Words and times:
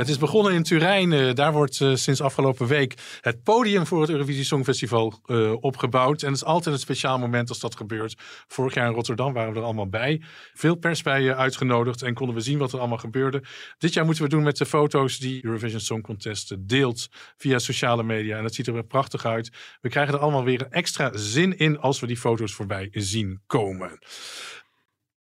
Het 0.00 0.08
is 0.08 0.18
begonnen 0.18 0.52
in 0.52 0.62
Turijn. 0.62 1.12
Eh, 1.12 1.34
daar 1.34 1.52
wordt 1.52 1.80
uh, 1.80 1.94
sinds 1.94 2.20
afgelopen 2.20 2.66
week 2.66 2.94
het 3.20 3.42
podium 3.42 3.86
voor 3.86 4.00
het 4.00 4.10
Eurovisie 4.10 4.44
Songfestival 4.44 5.20
uh, 5.26 5.52
opgebouwd. 5.60 6.22
En 6.22 6.28
het 6.28 6.36
is 6.36 6.44
altijd 6.44 6.74
een 6.74 6.80
speciaal 6.80 7.18
moment 7.18 7.48
als 7.48 7.58
dat 7.60 7.76
gebeurt. 7.76 8.14
Vorig 8.48 8.74
jaar 8.74 8.86
in 8.86 8.94
Rotterdam 8.94 9.32
waren 9.32 9.52
we 9.52 9.58
er 9.58 9.64
allemaal 9.64 9.88
bij. 9.88 10.22
Veel 10.54 10.74
pers 10.74 11.02
bij 11.02 11.34
uitgenodigd 11.34 12.02
en 12.02 12.14
konden 12.14 12.34
we 12.34 12.40
zien 12.40 12.58
wat 12.58 12.72
er 12.72 12.78
allemaal 12.78 12.98
gebeurde. 12.98 13.42
Dit 13.78 13.92
jaar 13.92 14.04
moeten 14.04 14.24
we 14.24 14.28
doen 14.30 14.42
met 14.42 14.56
de 14.56 14.66
foto's 14.66 15.18
die 15.18 15.44
Eurovision 15.44 15.80
Song 15.80 16.00
Contest 16.00 16.68
deelt 16.68 17.08
via 17.36 17.58
sociale 17.58 18.02
media. 18.02 18.36
En 18.36 18.42
dat 18.42 18.54
ziet 18.54 18.66
er 18.66 18.72
weer 18.72 18.84
prachtig 18.84 19.26
uit. 19.26 19.50
We 19.80 19.88
krijgen 19.88 20.14
er 20.14 20.20
allemaal 20.20 20.44
weer 20.44 20.60
een 20.60 20.72
extra 20.72 21.10
zin 21.14 21.58
in 21.58 21.78
als 21.78 22.00
we 22.00 22.06
die 22.06 22.16
foto's 22.16 22.54
voorbij 22.54 22.88
zien 22.92 23.40
komen. 23.46 23.98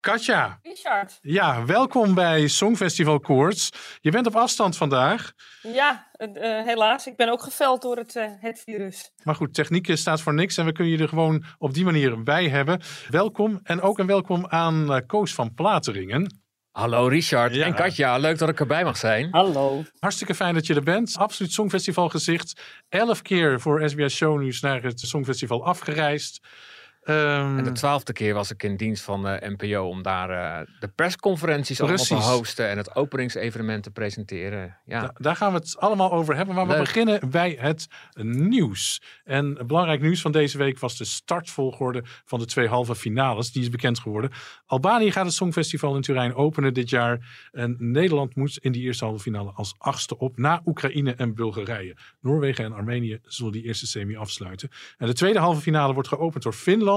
Katja. 0.04 0.58
Richard. 0.62 1.18
Ja, 1.22 1.64
welkom 1.64 2.14
bij 2.14 2.48
Songfestival 2.48 3.20
Koorts. 3.20 3.70
Je 4.00 4.10
bent 4.10 4.26
op 4.26 4.36
afstand 4.36 4.76
vandaag. 4.76 5.32
Ja, 5.62 6.10
uh, 6.18 6.64
helaas. 6.64 7.06
Ik 7.06 7.16
ben 7.16 7.28
ook 7.28 7.42
geveld 7.42 7.82
door 7.82 7.96
het, 7.96 8.14
uh, 8.14 8.24
het 8.40 8.62
virus. 8.64 9.10
Maar 9.22 9.34
goed, 9.34 9.54
techniek 9.54 9.96
staat 9.96 10.20
voor 10.20 10.34
niks 10.34 10.56
en 10.56 10.64
we 10.64 10.72
kunnen 10.72 10.92
je 10.92 11.02
er 11.02 11.08
gewoon 11.08 11.44
op 11.58 11.74
die 11.74 11.84
manier 11.84 12.22
bij 12.22 12.48
hebben. 12.48 12.80
Welkom 13.08 13.60
en 13.62 13.80
ook 13.80 13.98
een 13.98 14.06
welkom 14.06 14.46
aan 14.46 14.92
uh, 14.92 14.98
Koos 15.06 15.34
van 15.34 15.54
Plateringen. 15.54 16.42
Hallo 16.70 17.06
Richard 17.06 17.54
ja. 17.54 17.64
en 17.64 17.74
Katja, 17.74 18.18
leuk 18.18 18.38
dat 18.38 18.48
ik 18.48 18.60
erbij 18.60 18.84
mag 18.84 18.96
zijn. 18.96 19.28
Hallo. 19.30 19.82
Hartstikke 19.98 20.34
fijn 20.34 20.54
dat 20.54 20.66
je 20.66 20.74
er 20.74 20.82
bent. 20.82 21.16
Absoluut 21.18 21.52
Songfestival 21.52 22.08
gezicht. 22.08 22.60
Elf 22.88 23.22
keer 23.22 23.60
voor 23.60 23.88
SBS 23.88 24.14
Show 24.14 24.40
News 24.40 24.60
naar 24.60 24.82
het 24.82 25.00
Songfestival 25.00 25.64
afgereisd. 25.64 26.40
Um, 27.06 27.58
en 27.58 27.64
de 27.64 27.72
twaalfde 27.72 28.12
keer 28.12 28.34
was 28.34 28.50
ik 28.50 28.62
in 28.62 28.76
dienst 28.76 29.02
van 29.02 29.26
uh, 29.26 29.34
NPO 29.40 29.88
om 29.88 30.02
daar 30.02 30.30
uh, 30.30 30.66
de 30.80 30.88
persconferenties 30.88 31.80
allemaal 31.80 32.04
te 32.04 32.14
hosten 32.14 32.68
en 32.68 32.76
het 32.76 32.94
openingsevenement 32.96 33.82
te 33.82 33.90
presenteren. 33.90 34.76
Ja. 34.84 35.00
Da 35.00 35.12
daar 35.18 35.36
gaan 35.36 35.52
we 35.52 35.58
het 35.58 35.78
allemaal 35.78 36.12
over 36.12 36.36
hebben, 36.36 36.54
maar 36.54 36.66
Leuk. 36.66 36.76
we 36.76 36.82
beginnen 36.82 37.30
bij 37.30 37.56
het 37.60 37.86
nieuws. 38.22 39.02
En 39.24 39.66
belangrijk 39.66 40.00
nieuws 40.00 40.20
van 40.20 40.32
deze 40.32 40.58
week 40.58 40.78
was 40.78 40.96
de 40.96 41.04
startvolgorde 41.04 42.02
van 42.24 42.38
de 42.38 42.46
twee 42.46 42.68
halve 42.68 42.94
finales. 42.94 43.52
Die 43.52 43.62
is 43.62 43.70
bekend 43.70 43.98
geworden. 43.98 44.30
Albanië 44.66 45.12
gaat 45.12 45.24
het 45.24 45.34
Songfestival 45.34 45.96
in 45.96 46.02
Turijn 46.02 46.34
openen 46.34 46.74
dit 46.74 46.90
jaar. 46.90 47.48
En 47.52 47.76
Nederland 47.78 48.36
moet 48.36 48.58
in 48.58 48.72
die 48.72 48.82
eerste 48.82 49.04
halve 49.04 49.20
finale 49.20 49.50
als 49.54 49.74
achtste 49.78 50.18
op 50.18 50.38
na 50.38 50.62
Oekraïne 50.66 51.14
en 51.14 51.34
Bulgarije. 51.34 51.96
Noorwegen 52.20 52.64
en 52.64 52.72
Armenië 52.72 53.18
zullen 53.22 53.52
die 53.52 53.62
eerste 53.62 53.86
semi 53.86 54.16
afsluiten. 54.16 54.68
En 54.98 55.06
de 55.06 55.14
tweede 55.14 55.38
halve 55.38 55.60
finale 55.60 55.92
wordt 55.92 56.08
geopend 56.08 56.42
door 56.42 56.52
Finland. 56.52 56.92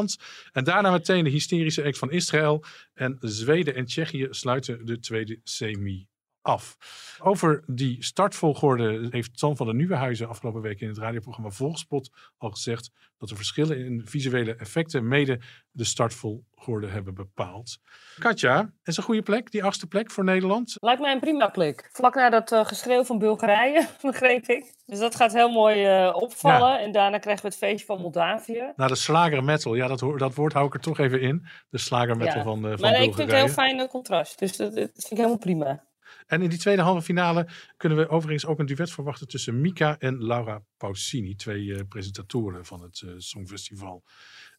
En 0.52 0.64
daarna 0.64 0.92
meteen 0.92 1.24
de 1.24 1.30
hysterische 1.30 1.84
act 1.84 1.98
van 1.98 2.12
Israël. 2.12 2.64
En 2.94 3.18
Zweden 3.20 3.76
en 3.76 3.86
Tsjechië 3.86 4.28
sluiten 4.30 4.86
de 4.86 5.00
tweede 5.00 5.40
semi 5.44 6.08
af. 6.48 6.78
Over 7.24 7.64
die 7.68 8.04
startvolgorde 8.04 9.08
heeft 9.12 9.40
San 9.40 9.58
van 9.58 9.66
der 9.66 9.76
Nieuwenhuizen 9.76 10.28
afgelopen 10.28 10.62
week 10.62 10.82
in 10.82 10.88
het 10.88 10.98
radioprogramma 10.98 11.50
Volgspot 11.50 12.10
al 12.38 12.50
gezegd 12.50 12.92
dat 13.18 13.30
de 13.30 13.36
verschillen 13.36 13.86
in 13.86 14.02
visuele 14.06 14.56
effecten 14.56 15.08
mede 15.08 15.40
de 15.72 15.84
startvolgorde 15.84 16.88
hebben 16.88 17.14
bepaald. 17.14 17.78
Katja, 18.20 18.72
is 18.84 18.98
een 18.98 19.04
goede 19.04 19.22
plek, 19.22 19.52
die 19.52 19.64
achtste 19.64 19.88
plek 19.88 20.12
voor 20.12 20.24
Nederland? 20.24 20.76
Lijkt 20.80 21.02
mij 21.02 21.12
een 21.12 21.20
prima 21.20 21.48
plek. 21.48 21.90
Vlak 21.92 22.16
na 22.16 22.30
dat 22.30 22.52
uh, 22.52 22.66
geschreeuw 22.66 23.04
van 23.04 23.18
Bulgarije, 23.18 23.88
begreep 24.02 24.46
ik. 24.46 24.74
Dus 24.86 25.00
dat 25.00 25.16
gaat 25.16 25.34
heel 25.34 25.50
mooi 25.50 26.06
uh, 26.06 26.16
opvallen. 26.16 26.70
Ja. 26.70 26.80
En 26.80 26.92
daarna 26.92 27.18
krijgen 27.18 27.44
we 27.44 27.50
het 27.50 27.58
feestje 27.58 27.86
van 27.86 28.02
Moldavië. 28.02 28.74
Nou, 28.76 28.90
de 28.90 28.96
slager 28.96 29.44
metal, 29.44 29.76
ja, 29.76 29.88
dat, 29.88 30.04
dat 30.18 30.36
woord 30.36 30.54
hou 30.54 30.68
ik 30.68 30.74
er 30.74 30.80
toch 30.80 31.00
even 31.00 31.22
in. 31.22 31.48
De 31.70 31.78
slager 31.78 32.18
metal 32.18 32.38
ja. 32.38 32.44
van, 32.44 32.58
uh, 32.58 32.62
van 32.62 32.70
maar 32.70 32.78
Bulgarije. 32.78 33.00
Maar 33.00 33.08
ik 33.08 33.16
vind 33.16 33.32
het 33.32 33.40
heel 33.40 33.66
fijn 33.66 33.88
contrast. 33.88 34.40
Dus 34.40 34.58
dat, 34.58 34.76
dat 34.76 34.90
vind 34.94 35.12
ik 35.12 35.18
helemaal 35.18 35.38
prima. 35.38 35.86
En 36.28 36.42
in 36.42 36.50
die 36.50 36.60
tweede 36.60 36.82
halve 36.82 37.02
finale 37.02 37.48
kunnen 37.78 37.98
we 37.98 38.10
overigens 38.10 38.46
ook 38.46 38.60
een 38.60 38.66
duet 38.66 38.92
verwachten 38.92 39.28
tussen 39.28 39.62
Mika 39.62 39.96
en 40.00 40.26
Laura 40.26 40.62
Pausini, 40.78 41.36
twee 41.36 41.64
uh, 41.64 41.80
presentatoren 41.90 42.66
van 42.66 42.82
het 42.82 43.02
uh, 43.06 43.12
Songfestival. 43.18 44.04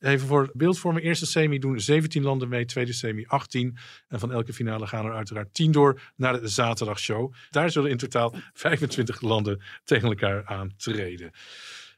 Even 0.00 0.26
voor 0.26 0.50
beeldvorming, 0.54 1.04
eerste 1.04 1.26
semi 1.26 1.58
doen 1.58 1.80
17 1.80 2.22
landen 2.22 2.48
mee, 2.48 2.64
tweede 2.64 2.92
semi 2.92 3.26
18. 3.26 3.76
En 4.08 4.18
van 4.18 4.32
elke 4.32 4.52
finale 4.52 4.86
gaan 4.86 5.06
er 5.06 5.14
uiteraard 5.14 5.54
10 5.54 5.72
door 5.72 6.00
naar 6.16 6.40
de 6.40 6.48
zaterdagshow. 6.48 7.32
Daar 7.50 7.70
zullen 7.70 7.90
in 7.90 7.96
totaal 7.96 8.34
25 8.52 9.20
landen 9.20 9.62
tegen 9.84 10.08
elkaar 10.08 10.46
aantreden. 10.46 11.30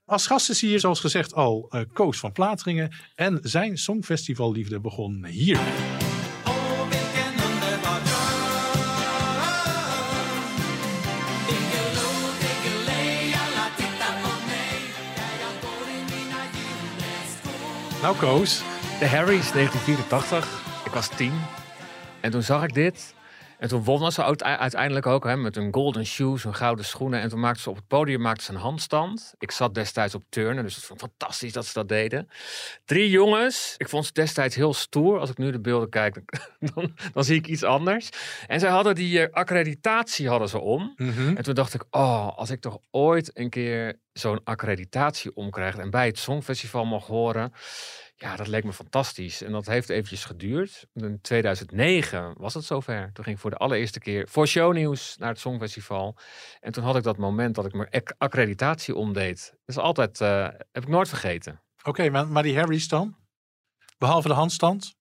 Als 0.04 0.26
gasten 0.26 0.54
zie 0.54 0.70
je 0.70 0.78
zoals 0.78 1.00
gezegd 1.00 1.34
al 1.34 1.70
uh, 1.70 1.81
Koos 1.92 2.19
van 2.19 2.32
Plateringen 2.32 2.92
en 3.14 3.38
zijn 3.42 3.78
Songfestivalliefde 3.78 4.81
begon 4.81 5.26
hier. 5.26 5.60
Nou, 18.03 18.16
Koos. 18.16 18.62
De 18.99 19.06
Harry's 19.06 19.53
1984. 19.53 20.62
Ik 20.84 20.93
was 20.93 21.09
tien. 21.09 21.33
En 22.21 22.31
toen 22.31 22.43
zag 22.43 22.62
ik 22.62 22.75
dit. 22.75 23.15
En 23.60 23.69
toen 23.69 23.84
wonnen 23.84 24.12
ze 24.12 24.25
uiteindelijk 24.43 25.06
ook 25.06 25.25
hè, 25.25 25.37
met 25.37 25.56
een 25.56 25.75
golden 25.75 26.06
shoes, 26.06 26.44
een 26.44 26.54
gouden 26.54 26.84
schoenen. 26.84 27.21
En 27.21 27.28
toen 27.28 27.41
maakten 27.41 27.62
ze 27.62 27.71
op 27.71 27.76
het 27.76 27.87
podium 27.87 28.21
maakten 28.21 28.44
ze 28.44 28.53
een 28.53 28.59
handstand. 28.59 29.34
Ik 29.38 29.50
zat 29.50 29.75
destijds 29.75 30.15
op 30.15 30.22
turnen, 30.28 30.65
dus 30.65 30.75
het 30.75 30.84
vond 30.84 31.00
fantastisch 31.00 31.53
dat 31.53 31.66
ze 31.66 31.72
dat 31.72 31.88
deden. 31.88 32.28
Drie 32.84 33.10
jongens. 33.10 33.75
Ik 33.76 33.88
vond 33.88 34.06
ze 34.06 34.12
destijds 34.12 34.54
heel 34.54 34.75
stoer. 34.75 35.19
Als 35.19 35.31
ik 35.31 35.38
nu 35.38 35.50
de 35.50 35.60
beelden 35.60 35.88
kijk, 35.88 36.20
dan, 36.75 36.93
dan 37.12 37.25
zie 37.25 37.37
ik 37.37 37.47
iets 37.47 37.62
anders. 37.62 38.09
En 38.47 38.60
zij 38.60 38.70
hadden 38.70 38.94
die 38.94 39.19
uh, 39.19 39.26
accreditatie 39.31 40.28
hadden 40.28 40.49
ze 40.49 40.59
om. 40.59 40.93
Mhm. 40.97 41.09
Mm 41.09 41.16
-hmm. 41.16 41.37
En 41.37 41.43
toen 41.43 41.54
dacht 41.54 41.75
ik, 41.75 41.84
oh, 41.91 42.37
als 42.37 42.50
ik 42.50 42.60
toch 42.60 42.78
ooit 42.91 43.31
een 43.34 43.50
keer 43.50 43.99
zo'n 44.12 44.41
accreditatie 44.44 45.34
omkrijg 45.34 45.76
en 45.76 45.91
bij 45.91 46.06
het 46.06 46.19
Songfestival 46.19 46.84
mag 46.84 47.06
horen. 47.06 47.53
Ja, 48.22 48.36
dat 48.36 48.47
leek 48.47 48.64
me 48.64 48.72
fantastisch. 48.72 49.42
En 49.42 49.53
dat 49.53 49.66
heeft 49.66 49.88
eventjes 49.88 50.25
geduurd. 50.25 50.86
In 50.94 51.20
2009 51.20 52.34
was 52.36 52.54
het 52.54 52.64
zover. 52.64 53.10
Toen 53.12 53.25
ging 53.25 53.36
ik 53.36 53.42
voor 53.42 53.50
de 53.50 53.56
allereerste 53.56 53.98
keer 53.98 54.28
voor 54.28 54.47
shownieuws 54.47 55.16
naar 55.16 55.28
het 55.28 55.38
Songfestival. 55.38 56.16
En 56.60 56.72
toen 56.72 56.84
had 56.84 56.97
ik 56.97 57.03
dat 57.03 57.16
moment 57.16 57.54
dat 57.54 57.66
ik 57.66 57.72
mijn 57.72 57.88
accreditatie 58.19 58.94
omdeed. 58.94 59.50
Dat 59.50 59.76
is 59.76 59.82
altijd, 59.82 60.20
uh, 60.20 60.42
heb 60.72 60.82
ik 60.82 60.88
nooit 60.88 61.08
vergeten. 61.08 61.60
Oké, 61.82 62.10
maar, 62.10 62.28
maar 62.28 62.42
die 62.42 62.56
Harry's 62.58 62.88
dan? 62.88 63.16
Behalve 63.98 64.28
de 64.28 64.34
handstand? 64.34 64.94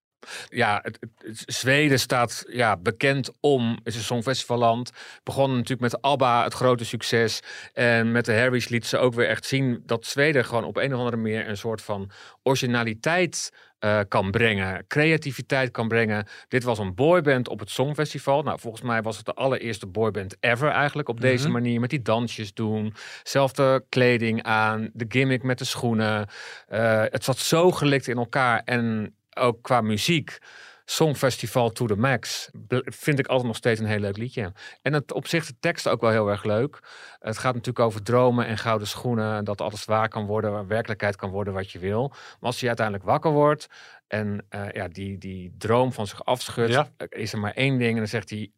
Ja, 0.50 0.80
het, 0.84 1.00
het, 1.18 1.44
Zweden 1.46 2.00
staat 2.00 2.46
ja, 2.48 2.78
bekend 2.78 3.32
om, 3.40 3.80
is 3.84 3.96
een 3.96 4.02
songfestivalland. 4.02 4.92
Begon 5.24 5.52
natuurlijk 5.52 5.92
met 5.92 6.02
ABBA, 6.02 6.44
het 6.44 6.54
grote 6.54 6.86
succes. 6.86 7.40
En 7.74 8.12
met 8.12 8.26
de 8.26 8.34
Harry's 8.34 8.68
liet 8.68 8.86
ze 8.86 8.98
ook 8.98 9.14
weer 9.14 9.28
echt 9.28 9.46
zien 9.46 9.84
dat 9.86 10.06
Zweden 10.06 10.46
gewoon 10.46 10.64
op 10.64 10.78
een 10.78 10.94
of 10.94 11.00
andere 11.00 11.18
manier 11.18 11.48
een 11.48 11.58
soort 11.58 11.82
van 11.82 12.12
originaliteit 12.44 13.52
uh, 13.80 14.00
kan 14.08 14.32
brengen, 14.32 14.88
creativiteit 14.88 15.72
kan 15.72 15.88
brengen. 15.88 16.28
Dit 16.48 16.64
was 16.64 16.80
een 16.80 16.96
boyband 16.96 17.48
op 17.48 17.60
het 17.60 17.70
Songfestival. 17.70 18.44
Nou, 18.44 18.60
volgens 18.60 18.84
mij 18.84 19.02
was 19.02 19.18
het 19.18 19.26
de 19.26 19.34
allereerste 19.34 19.88
boyband 19.88 20.36
ever 20.40 20.70
eigenlijk 20.70 21.10
op 21.10 21.16
mm 21.16 21.22
-hmm. 21.22 21.32
deze 21.32 21.50
manier. 21.50 21.80
Met 21.80 21.90
die 21.90 22.02
dansjes 22.02 22.54
doen, 22.54 22.94
zelfde 23.24 23.86
kleding 23.90 24.44
aan, 24.44 24.90
de 24.94 25.06
gimmick 25.08 25.44
met 25.44 25.58
de 25.58 25.66
schoenen. 25.66 26.28
Uh, 26.70 27.04
het 27.06 27.24
zat 27.24 27.38
zo 27.38 27.72
gelikt 27.72 28.08
in 28.08 28.18
elkaar 28.18 28.62
en 28.66 29.14
ook 29.38 29.62
qua 29.62 29.82
muziek. 29.82 30.38
Songfestival 30.86 31.70
to 31.70 31.86
the 31.86 31.96
max. 31.96 32.50
Vind 32.84 33.20
ik 33.20 33.28
altijd 33.28 33.48
nog 33.48 33.56
steeds 33.56 33.80
een 33.80 33.86
heel 33.86 34.00
leuk 34.00 34.18
liedje. 34.18 34.54
En 34.82 34.94
het, 34.94 35.12
op 35.14 35.28
zich 35.28 35.46
de 35.46 35.56
tekst 35.60 35.88
ook 35.88 36.02
wel 36.02 36.10
heel 36.10 36.30
erg 36.30 36.44
leuk. 36.44 36.80
Het 37.20 37.38
gaat 37.38 37.54
natuurlijk 37.54 37.86
over 37.86 38.04
dromen 38.04 38.46
en 38.46 38.58
gouden 38.58 38.88
schoenen. 38.88 39.46
Dat 39.46 39.62
alles 39.62 39.86
waar 39.86 40.10
kan 40.10 40.26
worden, 40.26 40.68
werkelijkheid 40.68 41.16
kan 41.16 41.30
worden 41.30 41.54
wat 41.54 41.72
je 41.72 41.80
wil. 41.80 42.08
Maar 42.08 42.38
als 42.40 42.60
je 42.60 42.68
uiteindelijk 42.68 43.06
wakker 43.06 43.32
wordt 43.32 43.68
en 44.08 44.46
uh, 44.56 44.72
ja, 44.72 44.88
die, 44.88 45.18
die 45.18 45.54
droom 45.58 45.94
van 45.94 46.08
zich 46.08 46.26
afschudt, 46.26 46.72
Ja. 46.74 46.90
is 47.10 47.34
er 47.34 47.40
maar 47.40 47.54
één 47.54 47.78
ding. 47.78 47.92
En 47.92 47.98
dan 47.98 48.08
zegt 48.08 48.30
hij, 48.30 48.52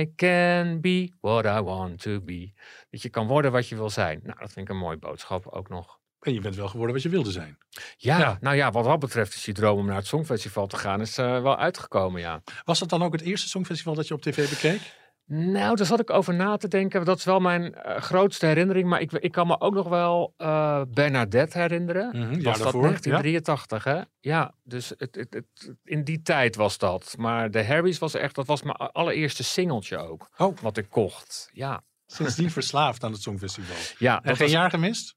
I 0.00 0.12
can 0.16 0.80
be 0.80 1.12
what 1.20 1.44
I 1.44 1.60
want 1.60 2.00
to 2.02 2.20
be. 2.20 2.52
Dat 2.90 3.02
je 3.02 3.08
kan 3.08 3.26
worden 3.26 3.52
wat 3.52 3.68
je 3.68 3.76
wil 3.76 3.90
zijn. 3.90 4.20
Nou, 4.22 4.38
dat 4.38 4.52
vind 4.52 4.68
ik 4.68 4.72
een 4.74 4.80
mooie 4.80 4.98
boodschap 4.98 5.46
ook 5.46 5.68
nog. 5.68 5.99
En 6.20 6.32
je 6.34 6.40
bent 6.40 6.54
wel 6.56 6.68
geworden 6.68 6.94
wat 6.94 7.02
je 7.02 7.08
wilde 7.08 7.30
zijn. 7.30 7.58
Ja, 7.96 8.18
Ja. 8.18 8.38
nou 8.40 8.56
ja, 8.56 8.70
wat 8.70 8.84
dat 8.84 8.98
betreft 8.98 9.34
is 9.34 9.44
die 9.44 9.54
droom 9.54 9.78
om 9.78 9.86
naar 9.86 9.96
het 9.96 10.06
Songfestival 10.06 10.66
te 10.66 10.76
gaan, 10.76 11.00
is 11.00 11.18
eh, 11.18 11.42
wel 11.42 11.56
uitgekomen, 11.56 12.20
ja. 12.20 12.42
Was 12.64 12.78
dat 12.78 12.88
dan 12.88 13.02
ook 13.02 13.12
het 13.12 13.20
eerste 13.20 13.48
Songfestival 13.48 13.94
dat 13.94 14.08
je 14.08 14.14
op 14.14 14.22
tv 14.22 14.48
bekeek? 14.48 14.98
Nou, 15.32 15.76
daar 15.76 15.86
zat 15.86 16.00
ik 16.00 16.10
over 16.10 16.34
na 16.34 16.56
te 16.56 16.68
denken. 16.68 17.04
Dat 17.04 17.18
is 17.18 17.24
wel 17.24 17.40
mijn 17.40 17.74
eh, 17.74 17.96
grootste 18.02 18.46
herinnering. 18.46 18.88
Maar 18.88 19.00
ik, 19.00 19.12
ik 19.12 19.32
kan 19.32 19.46
me 19.46 19.60
ook 19.60 19.74
nog 19.74 19.88
wel 19.88 20.34
eh, 20.36 20.82
Bernadette 20.88 21.58
herinneren. 21.58 22.10
Jaar 22.12 22.28
was 22.28 22.42
dat 22.42 22.62
daarvoor, 22.62 22.82
1983, 22.82 23.84
hè? 23.84 24.00
Ja, 24.20 24.54
dus 24.62 24.88
het, 24.96 25.14
het, 25.14 25.34
het, 25.34 25.74
in 25.84 26.04
die 26.04 26.22
tijd 26.22 26.56
was 26.56 26.78
dat. 26.78 27.14
Maar 27.18 27.50
de 27.50 27.64
Harry's 27.64 27.98
was 27.98 28.14
echt, 28.14 28.34
dat 28.34 28.46
was 28.46 28.62
mijn 28.62 28.76
allereerste 28.76 29.44
singeltje 29.44 29.96
ook. 29.98 30.28
Oh. 30.36 30.56
Wat 30.60 30.76
ik 30.76 30.86
kocht. 30.88 31.50
Ja. 31.52 31.82
Sindsdien 32.06 32.50
verslaafd 32.50 33.04
aan 33.04 33.12
het 33.12 33.22
Songfestival. 33.22 33.76
Ja, 33.98 34.16
En 34.22 34.36
geen 34.36 34.46
was 34.46 34.50
jaar 34.56 34.70
gemist? 34.70 35.16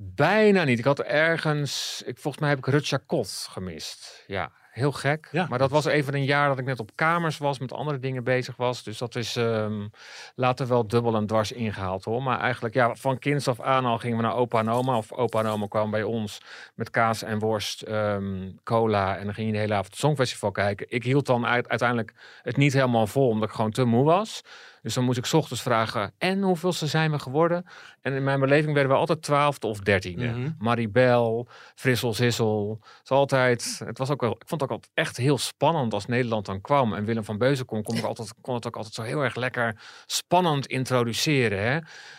Bijna 0.00 0.64
niet. 0.64 0.78
Ik 0.78 0.84
had 0.84 1.00
ergens, 1.00 2.02
ik, 2.06 2.18
volgens 2.18 2.38
mij 2.42 2.48
heb 2.48 2.58
ik 2.58 2.66
Rutschakot 2.66 3.46
gemist. 3.50 4.24
Ja, 4.26 4.50
heel 4.70 4.92
gek. 4.92 5.28
Ja. 5.32 5.46
Maar 5.48 5.58
dat 5.58 5.70
was 5.70 5.84
even 5.84 6.14
een 6.14 6.24
jaar 6.24 6.48
dat 6.48 6.58
ik 6.58 6.64
net 6.64 6.80
op 6.80 6.90
kamers 6.94 7.38
was, 7.38 7.58
met 7.58 7.72
andere 7.72 7.98
dingen 7.98 8.24
bezig 8.24 8.56
was. 8.56 8.82
Dus 8.82 8.98
dat 8.98 9.16
is 9.16 9.36
ehm, 9.36 9.86
later 10.34 10.66
wel 10.66 10.86
dubbel 10.86 11.14
en 11.14 11.26
dwars 11.26 11.52
ingehaald 11.52 12.04
hoor. 12.04 12.22
Maar 12.22 12.40
eigenlijk, 12.40 12.74
ja, 12.74 12.94
van 12.94 13.18
kinds 13.18 13.48
af 13.48 13.60
aan 13.60 13.84
al 13.84 13.98
gingen 13.98 14.16
we 14.16 14.22
naar 14.22 14.34
opa 14.36 14.58
en 14.58 14.68
oma. 14.68 14.96
Of 14.96 15.12
opa 15.12 15.40
en 15.40 15.46
oma 15.46 15.66
kwamen 15.66 15.90
bij 15.90 16.02
ons 16.02 16.40
met 16.74 16.90
kaas 16.90 17.22
en 17.22 17.38
worst, 17.38 17.82
ehm, 17.82 18.50
cola. 18.64 19.16
En 19.16 19.24
dan 19.24 19.34
ging 19.34 19.46
je 19.46 19.52
de 19.52 19.58
hele 19.58 19.72
avond 19.72 19.86
het 19.90 19.98
Songfestival 19.98 20.50
kijken. 20.50 20.86
Ik 20.88 21.04
hield 21.04 21.26
dan 21.26 21.46
uit- 21.46 21.68
uiteindelijk 21.68 22.14
het 22.42 22.56
niet 22.56 22.72
helemaal 22.72 23.06
vol, 23.06 23.28
omdat 23.28 23.48
ik 23.48 23.54
gewoon 23.54 23.70
te 23.70 23.84
moe 23.84 24.04
was. 24.04 24.42
Dus 24.82 24.94
dan 24.94 25.04
moest 25.04 25.18
ik 25.18 25.32
ochtends 25.32 25.62
vragen, 25.62 26.12
en 26.18 26.42
hoeveelste 26.42 26.86
zijn 26.86 27.10
we 27.10 27.18
geworden? 27.18 27.64
En 28.00 28.12
in 28.12 28.24
mijn 28.24 28.40
beleving 28.40 28.74
werden 28.74 28.92
we 28.92 28.98
altijd 28.98 29.22
twaalfde 29.22 29.66
of 29.66 29.78
dertiende. 29.78 30.26
Mhm. 30.26 30.50
Maribel, 30.58 31.48
Frissel, 31.74 32.14
Zissel. 32.14 32.80
Het, 32.98 33.10
altijd, 33.10 33.80
het 33.84 33.98
was 33.98 34.10
ook 34.10 34.20
wel, 34.20 34.30
ik 34.30 34.48
vond 34.48 34.60
het 34.60 34.70
ook 34.70 34.76
altijd 34.76 34.92
echt 34.94 35.16
heel 35.16 35.38
spannend 35.38 35.94
als 35.94 36.06
Nederland 36.06 36.46
dan 36.46 36.60
kwam. 36.60 36.94
En 36.94 37.04
Willem 37.04 37.24
van 37.24 37.38
Beuzen 37.38 37.66
kon, 37.66 37.82
kon, 37.82 37.96
ik 37.96 38.04
altijd, 38.04 38.34
kon 38.40 38.54
het 38.54 38.66
ook 38.66 38.76
altijd 38.76 38.94
zo 38.94 39.02
heel 39.02 39.24
erg 39.24 39.34
lekker 39.34 39.80
spannend 40.06 40.66
introduceren. 40.66 41.62
Hè? 41.62 41.78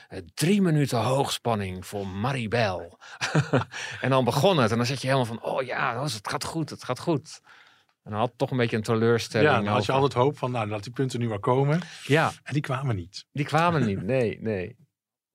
Eh, 0.10 0.22
Drie 0.34 0.62
minuten 0.62 1.00
hoogspanning 1.00 1.86
voor 1.86 2.08
Maribel. 2.08 2.98
en 4.02 4.10
dan 4.10 4.24
begon 4.24 4.58
het. 4.58 4.72
En 4.72 4.78
dan 4.78 4.86
zit 4.86 5.02
je 5.02 5.08
helemaal 5.08 5.36
van, 5.36 5.44
oh 5.44 5.62
ja, 5.62 6.04
het 6.04 6.30
gaat 6.30 6.44
goed, 6.44 6.70
het 6.70 6.84
gaat 6.84 7.00
goed. 7.00 7.42
En 8.10 8.16
dan 8.16 8.24
had 8.24 8.34
toch 8.38 8.52
een 8.52 8.58
beetje 8.58 8.76
een 8.78 8.84
teleurstelling. 8.84 9.50
Ja, 9.50 9.56
dan 9.56 9.66
had 9.68 9.86
je 9.86 9.92
over- 9.92 10.04
altijd 10.04 10.24
hoop 10.24 10.38
van, 10.38 10.52
nou, 10.52 10.68
laat 10.68 10.84
die 10.84 10.94
punten 10.94 11.20
nu 11.20 11.28
maar 11.28 11.40
komen. 11.40 11.82
Ja, 12.04 12.32
En 12.44 12.54
die 12.54 12.62
kwamen 12.62 12.96
niet. 12.96 13.26
die 13.32 13.46
kwamen 13.46 13.86
niet, 13.86 14.04
nee, 14.16 14.38
nee. 14.42 14.78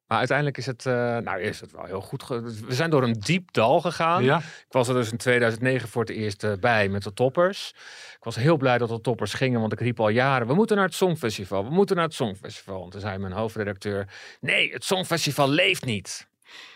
Maar 0.06 0.18
uiteindelijk 0.18 0.58
is 0.58 0.66
het, 0.66 0.86
eh, 0.86 0.92
nou 1.18 1.40
is 1.40 1.60
het 1.60 1.72
wel 1.72 1.84
heel 1.84 2.00
goed. 2.00 2.28
We 2.28 2.64
zijn 2.68 2.90
door 2.90 3.02
een 3.02 3.12
diep 3.12 3.52
dal 3.52 3.80
gegaan. 3.80 4.24
Ja, 4.24 4.38
Ik 4.38 4.64
was 4.68 4.88
er 4.88 4.94
dus 4.94 5.10
in 5.12 5.16
2009 5.18 5.88
voor 5.88 6.02
het 6.02 6.10
eerst 6.10 6.44
eh, 6.44 6.52
bij 6.60 6.88
met 6.88 7.02
de 7.02 7.12
toppers. 7.12 7.68
Ik 8.16 8.24
was 8.24 8.36
heel 8.36 8.56
blij 8.56 8.78
dat 8.78 8.88
de 8.88 9.00
toppers 9.00 9.34
gingen, 9.34 9.60
want 9.60 9.72
ik 9.72 9.80
riep 9.80 10.00
al 10.00 10.08
jaren: 10.08 10.46
we 10.46 10.54
moeten 10.54 10.76
naar 10.76 10.84
het 10.84 10.94
Songfestival, 10.94 11.64
we 11.64 11.70
moeten 11.70 11.96
naar 11.96 12.04
het 12.04 12.14
Songfestival. 12.14 12.84
En 12.84 12.90
toen 12.90 13.00
zei 13.00 13.18
mijn 13.18 13.32
hoofdredacteur: 13.32 14.08
nee, 14.40 14.72
het 14.72 14.84
Songfestival 14.84 15.48
leeft 15.48 15.84
niet. 15.84 16.28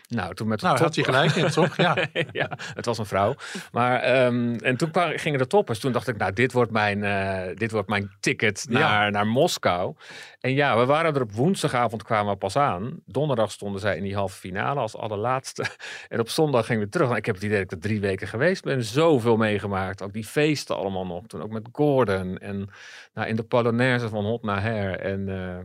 Nou, 0.09 0.35
toen 0.35 0.49
met 0.49 0.61
de 0.61 0.67
nou 0.67 0.77
top- 0.79 0.87
had 0.87 0.95
hij 0.95 1.05
gelijk 1.05 1.35
in, 1.35 1.51
toch? 1.51 1.77
Ja. 1.77 1.97
ja, 2.33 2.51
het 2.75 2.87
was 2.87 2.99
een 2.99 3.07
vrouw. 3.07 3.35
Maar, 3.73 4.01
ehm, 4.01 4.55
en 4.55 4.77
toen 4.77 4.91
gingen 4.95 5.39
de 5.39 5.47
toppers. 5.47 5.79
Toen 5.79 5.93
dacht 5.93 6.09
ik, 6.09 6.17
nou, 6.17 6.33
dit 6.33 6.53
wordt 6.53 6.71
mijn, 6.71 7.05
eh, 7.05 7.57
dit 7.57 7.71
wordt 7.71 7.89
mijn 7.89 8.11
ticket 8.21 8.67
Ja. 8.71 8.79
naar, 8.79 9.11
naar 9.11 9.27
Moskou. 9.27 9.95
En 10.41 10.53
ja, 10.55 10.79
we 10.79 10.85
waren 10.85 11.15
er 11.15 11.23
op 11.23 11.33
woensdagavond 11.33 12.03
kwamen 12.03 12.33
we 12.33 12.39
pas 12.39 12.57
aan. 12.57 13.01
Donderdag 13.07 13.51
stonden 13.51 13.81
zij 13.81 13.97
in 13.97 14.03
die 14.03 14.15
halve 14.15 14.37
finale 14.39 14.81
als 14.81 14.97
allerlaatste. 14.97 15.65
En 16.09 16.21
op 16.21 16.29
zondag 16.29 16.67
gingen 16.67 16.83
we 16.83 16.89
terug. 16.89 17.17
Ik 17.17 17.27
heb 17.27 17.35
het 17.35 17.45
idee 17.45 17.57
dat 17.57 17.65
ik 17.65 17.71
er 17.73 17.89
drie 17.89 18.01
weken 18.01 18.29
geweest 18.29 18.65
ben. 18.65 18.85
Zoveel 18.85 19.37
meegemaakt. 19.37 20.03
Ook 20.03 20.13
die 20.13 20.25
feesten 20.25 20.77
allemaal 20.77 21.07
nog. 21.07 21.27
Toen 21.27 21.43
ook 21.43 21.51
met 21.51 21.69
Gordon. 21.73 22.39
En 22.39 22.69
nou, 23.15 23.29
in 23.29 23.37
de 23.37 23.43
Polonaise 23.43 24.09
van 24.09 24.25
Hot 24.25 24.43
naar 24.43 24.63
Her. 24.63 25.01
En 25.01 25.29
eh, 25.29 25.59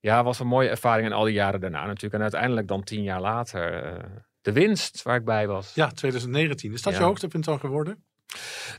ja, 0.00 0.24
was 0.24 0.38
een 0.40 0.46
mooie 0.46 0.68
ervaring. 0.68 1.06
En 1.06 1.12
al 1.12 1.24
die 1.24 1.32
jaren 1.34 1.60
daarna 1.60 1.86
natuurlijk. 1.86 2.14
En 2.14 2.22
uiteindelijk 2.22 2.68
dan 2.68 2.82
tien 2.82 3.02
jaar 3.02 3.20
later 3.20 3.82
eh, 3.84 4.04
de 4.40 4.52
winst 4.52 5.02
waar 5.02 5.16
ik 5.16 5.24
bij 5.24 5.46
was. 5.46 5.74
ja, 5.74 5.86
2019. 5.90 6.72
Is 6.72 6.82
dat 6.82 6.92
Ja. 6.92 6.98
je 6.98 7.04
hoogtepunt 7.04 7.44
dan 7.44 7.58
geworden? 7.60 8.02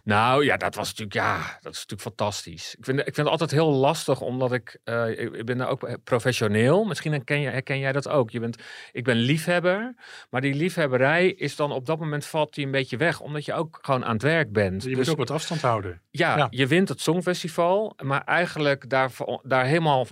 Nou 0.03 0.45
ja, 0.45 0.57
dat 0.57 0.75
was 0.75 0.87
natuurlijk, 0.87 1.13
ja, 1.13 1.37
dat 1.61 1.73
is 1.73 1.85
natuurlijk 1.85 2.01
fantastisch. 2.01 2.75
Ik 2.77 2.85
vind, 2.85 2.97
ik 2.99 3.03
vind 3.03 3.17
het 3.17 3.27
altijd 3.27 3.51
heel 3.51 3.71
lastig, 3.71 4.21
omdat 4.21 4.51
ik, 4.51 4.79
ik, 4.83 5.33
ik 5.35 5.45
ben 5.45 5.57
daar 5.57 5.67
ook 5.69 5.89
professioneel. 6.03 6.83
Misschien 6.85 7.11
herken, 7.11 7.39
je, 7.39 7.49
herken 7.49 7.79
jij 7.79 7.91
dat 7.91 8.07
ook. 8.09 8.29
Je 8.29 8.39
bent, 8.39 8.57
ik 8.91 9.03
ben 9.03 9.15
liefhebber, 9.15 9.95
maar 10.29 10.41
die 10.41 10.53
liefhebberij 10.53 11.27
is 11.29 11.55
dan 11.55 11.71
op 11.71 11.85
dat 11.85 11.99
moment 11.99 12.25
valt 12.25 12.53
die 12.53 12.65
een 12.65 12.71
beetje 12.71 12.97
weg, 12.97 13.19
omdat 13.19 13.45
je 13.45 13.53
ook 13.53 13.79
gewoon 13.81 14.05
aan 14.05 14.13
het 14.13 14.21
werk 14.21 14.51
bent. 14.51 14.83
Je 14.83 14.89
Dus 14.89 14.97
moet 14.97 15.09
ook 15.09 15.17
wat 15.17 15.31
afstand 15.31 15.61
houden. 15.61 16.01
ja, 16.09 16.37
ja. 16.37 16.47
je 16.49 16.67
wint 16.67 16.89
het 16.89 17.01
Songfestival, 17.01 17.93
maar 18.03 18.23
eigenlijk 18.23 18.89
daar, 18.89 19.11
daar 19.43 19.65
helemaal 19.65 20.07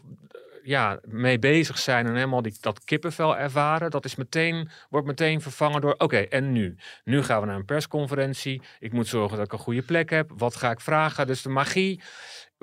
ja, 0.68 1.00
mee 1.02 1.40
bezig 1.40 1.78
zijn 1.78 2.06
en 2.06 2.16
helemaal 2.16 2.42
die, 2.42 2.58
dat 2.60 2.84
kippenvel 2.84 3.38
ervaren, 3.38 3.92
dat 3.92 4.06
is 4.06 4.16
meteen, 4.16 4.70
wordt 4.90 5.08
meteen 5.08 5.42
vervangen 5.42 5.82
door, 5.82 5.96
oké, 5.98 6.18
en 6.18 6.52
nu? 6.52 6.76
Nu 7.04 7.24
gaan 7.24 7.42
we 7.42 7.48
naar 7.48 7.56
een 7.56 7.66
persconferentie. 7.66 8.62
Ik 8.80 8.94
moet 8.94 9.08
zorgen 9.08 9.38
dat 9.38 9.46
ik 9.46 9.52
een 9.52 9.60
goede 9.60 9.82
plek 9.82 10.10
heb. 10.10 10.32
Wat 10.38 10.56
ga 10.56 10.72
ik 10.72 10.80
vragen? 10.80 11.28
Dus 11.28 11.42
de 11.42 11.50
magie 11.50 12.02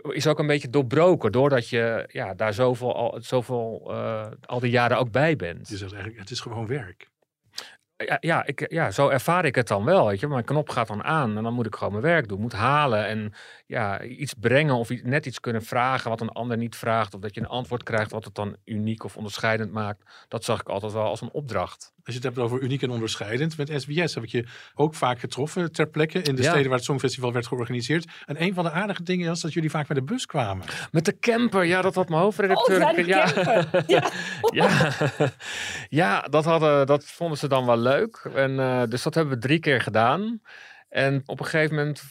is 0.03 0.27
ook 0.27 0.39
een 0.39 0.47
beetje 0.47 0.71
doorbroken, 0.71 1.33
doordat 1.33 1.69
je 1.69 2.09
ja, 2.13 2.35
daar 2.35 2.55
zoveel, 2.55 2.95
al, 2.95 3.19
zoveel 3.21 3.87
eh, 3.91 4.27
al 4.41 4.61
die 4.61 4.71
jaren 4.71 4.99
ook 4.99 5.11
bij 5.11 5.37
bent. 5.37 5.69
Je 5.69 5.77
zegt 5.77 5.93
eigenlijk, 5.93 6.21
het 6.21 6.31
is 6.31 6.41
gewoon 6.41 6.67
werk. 6.67 7.13
Ja, 7.97 8.17
ja, 8.21 8.47
ik, 8.47 8.73
ja, 8.73 8.91
zo 8.91 9.09
ervaar 9.09 9.45
ik 9.45 9.55
het 9.55 9.69
dan 9.69 9.85
wel. 9.85 10.07
Weet 10.07 10.21
je. 10.21 10.29
Mijn 10.29 10.45
knop 10.45 10.69
gaat 10.69 10.89
dan 10.89 11.05
aan 11.05 11.37
en 11.37 11.43
dan 11.43 11.55
moet 11.55 11.67
ik 11.67 11.75
gewoon 11.75 11.93
mijn 11.93 12.05
werk 12.05 12.29
doen. 12.29 12.41
Moet 12.41 12.53
halen 12.53 13.07
en 13.07 13.33
ja, 13.67 14.03
iets 14.03 14.35
brengen 14.35 14.75
of 14.75 15.03
net 15.03 15.27
iets 15.27 15.41
kunnen 15.41 15.63
vragen 15.63 16.11
wat 16.11 16.21
een 16.21 16.29
ander 16.29 16.57
niet 16.57 16.77
vraagt. 16.77 17.15
Of 17.15 17.21
dat 17.21 17.35
je 17.35 17.41
een 17.41 17.47
antwoord 17.47 17.83
krijgt 17.83 18.11
wat 18.11 18.25
het 18.25 18.35
dan 18.35 18.57
uniek 18.65 19.05
of 19.05 19.17
onderscheidend 19.17 19.73
maakt. 19.73 20.03
Dat 20.29 20.45
zag 20.45 20.61
ik 20.61 20.69
altijd 20.69 20.93
wel 20.93 21.05
als 21.05 21.21
een 21.21 21.31
opdracht. 21.33 21.93
Als 22.05 22.15
je 22.15 22.21
het 22.21 22.23
hebt 22.23 22.39
over 22.39 22.61
uniek 22.61 22.83
en 22.83 22.91
onderscheidend. 22.91 23.57
Met 23.57 23.71
SBS 23.77 24.15
heb 24.15 24.25
ik 24.25 24.31
je 24.31 24.47
ook 24.75 24.95
vaak 24.95 25.19
getroffen 25.19 25.73
ter 25.73 25.87
plekke 25.87 26.23
in 26.23 26.35
de 26.35 26.43
Ja. 26.43 26.49
steden 26.51 26.69
waar 26.69 26.77
het 26.77 26.87
Songfestival 26.87 27.33
werd 27.33 27.47
georganiseerd. 27.47 28.07
En 28.27 28.43
een 28.43 28.55
van 28.55 28.65
de 28.65 28.71
aardige 28.71 29.03
dingen 29.03 29.29
was 29.29 29.41
dat 29.41 29.53
jullie 29.53 29.71
vaak 29.71 29.89
met 29.89 29.97
de 29.97 30.03
bus 30.03 30.27
kwamen. 30.27 30.67
Met 30.91 31.05
de 31.05 31.19
camper, 31.19 31.65
ja, 31.65 31.83
dat 31.83 31.95
had 31.95 32.09
mijn 32.09 32.21
hoofdredacteur. 32.21 32.83
Oh. 32.83 33.07
Ja. 33.07 33.33
ja. 34.53 34.91
ja, 35.89 36.21
dat, 36.21 36.45
hadden, 36.45 36.87
dat 36.87 37.05
vonden 37.05 37.39
ze 37.39 37.49
dan 37.49 37.67
wel 37.67 37.79
leuk. 37.79 38.31
En, 38.35 38.59
eh, 38.61 38.83
dus 38.89 39.03
dat 39.03 39.15
hebben 39.15 39.35
we 39.35 39.41
drie 39.41 39.59
keer 39.61 39.81
gedaan. 39.81 40.41
En 40.89 41.23
op 41.27 41.41
een 41.41 41.47
gegeven 41.47 41.77
moment, 41.77 42.03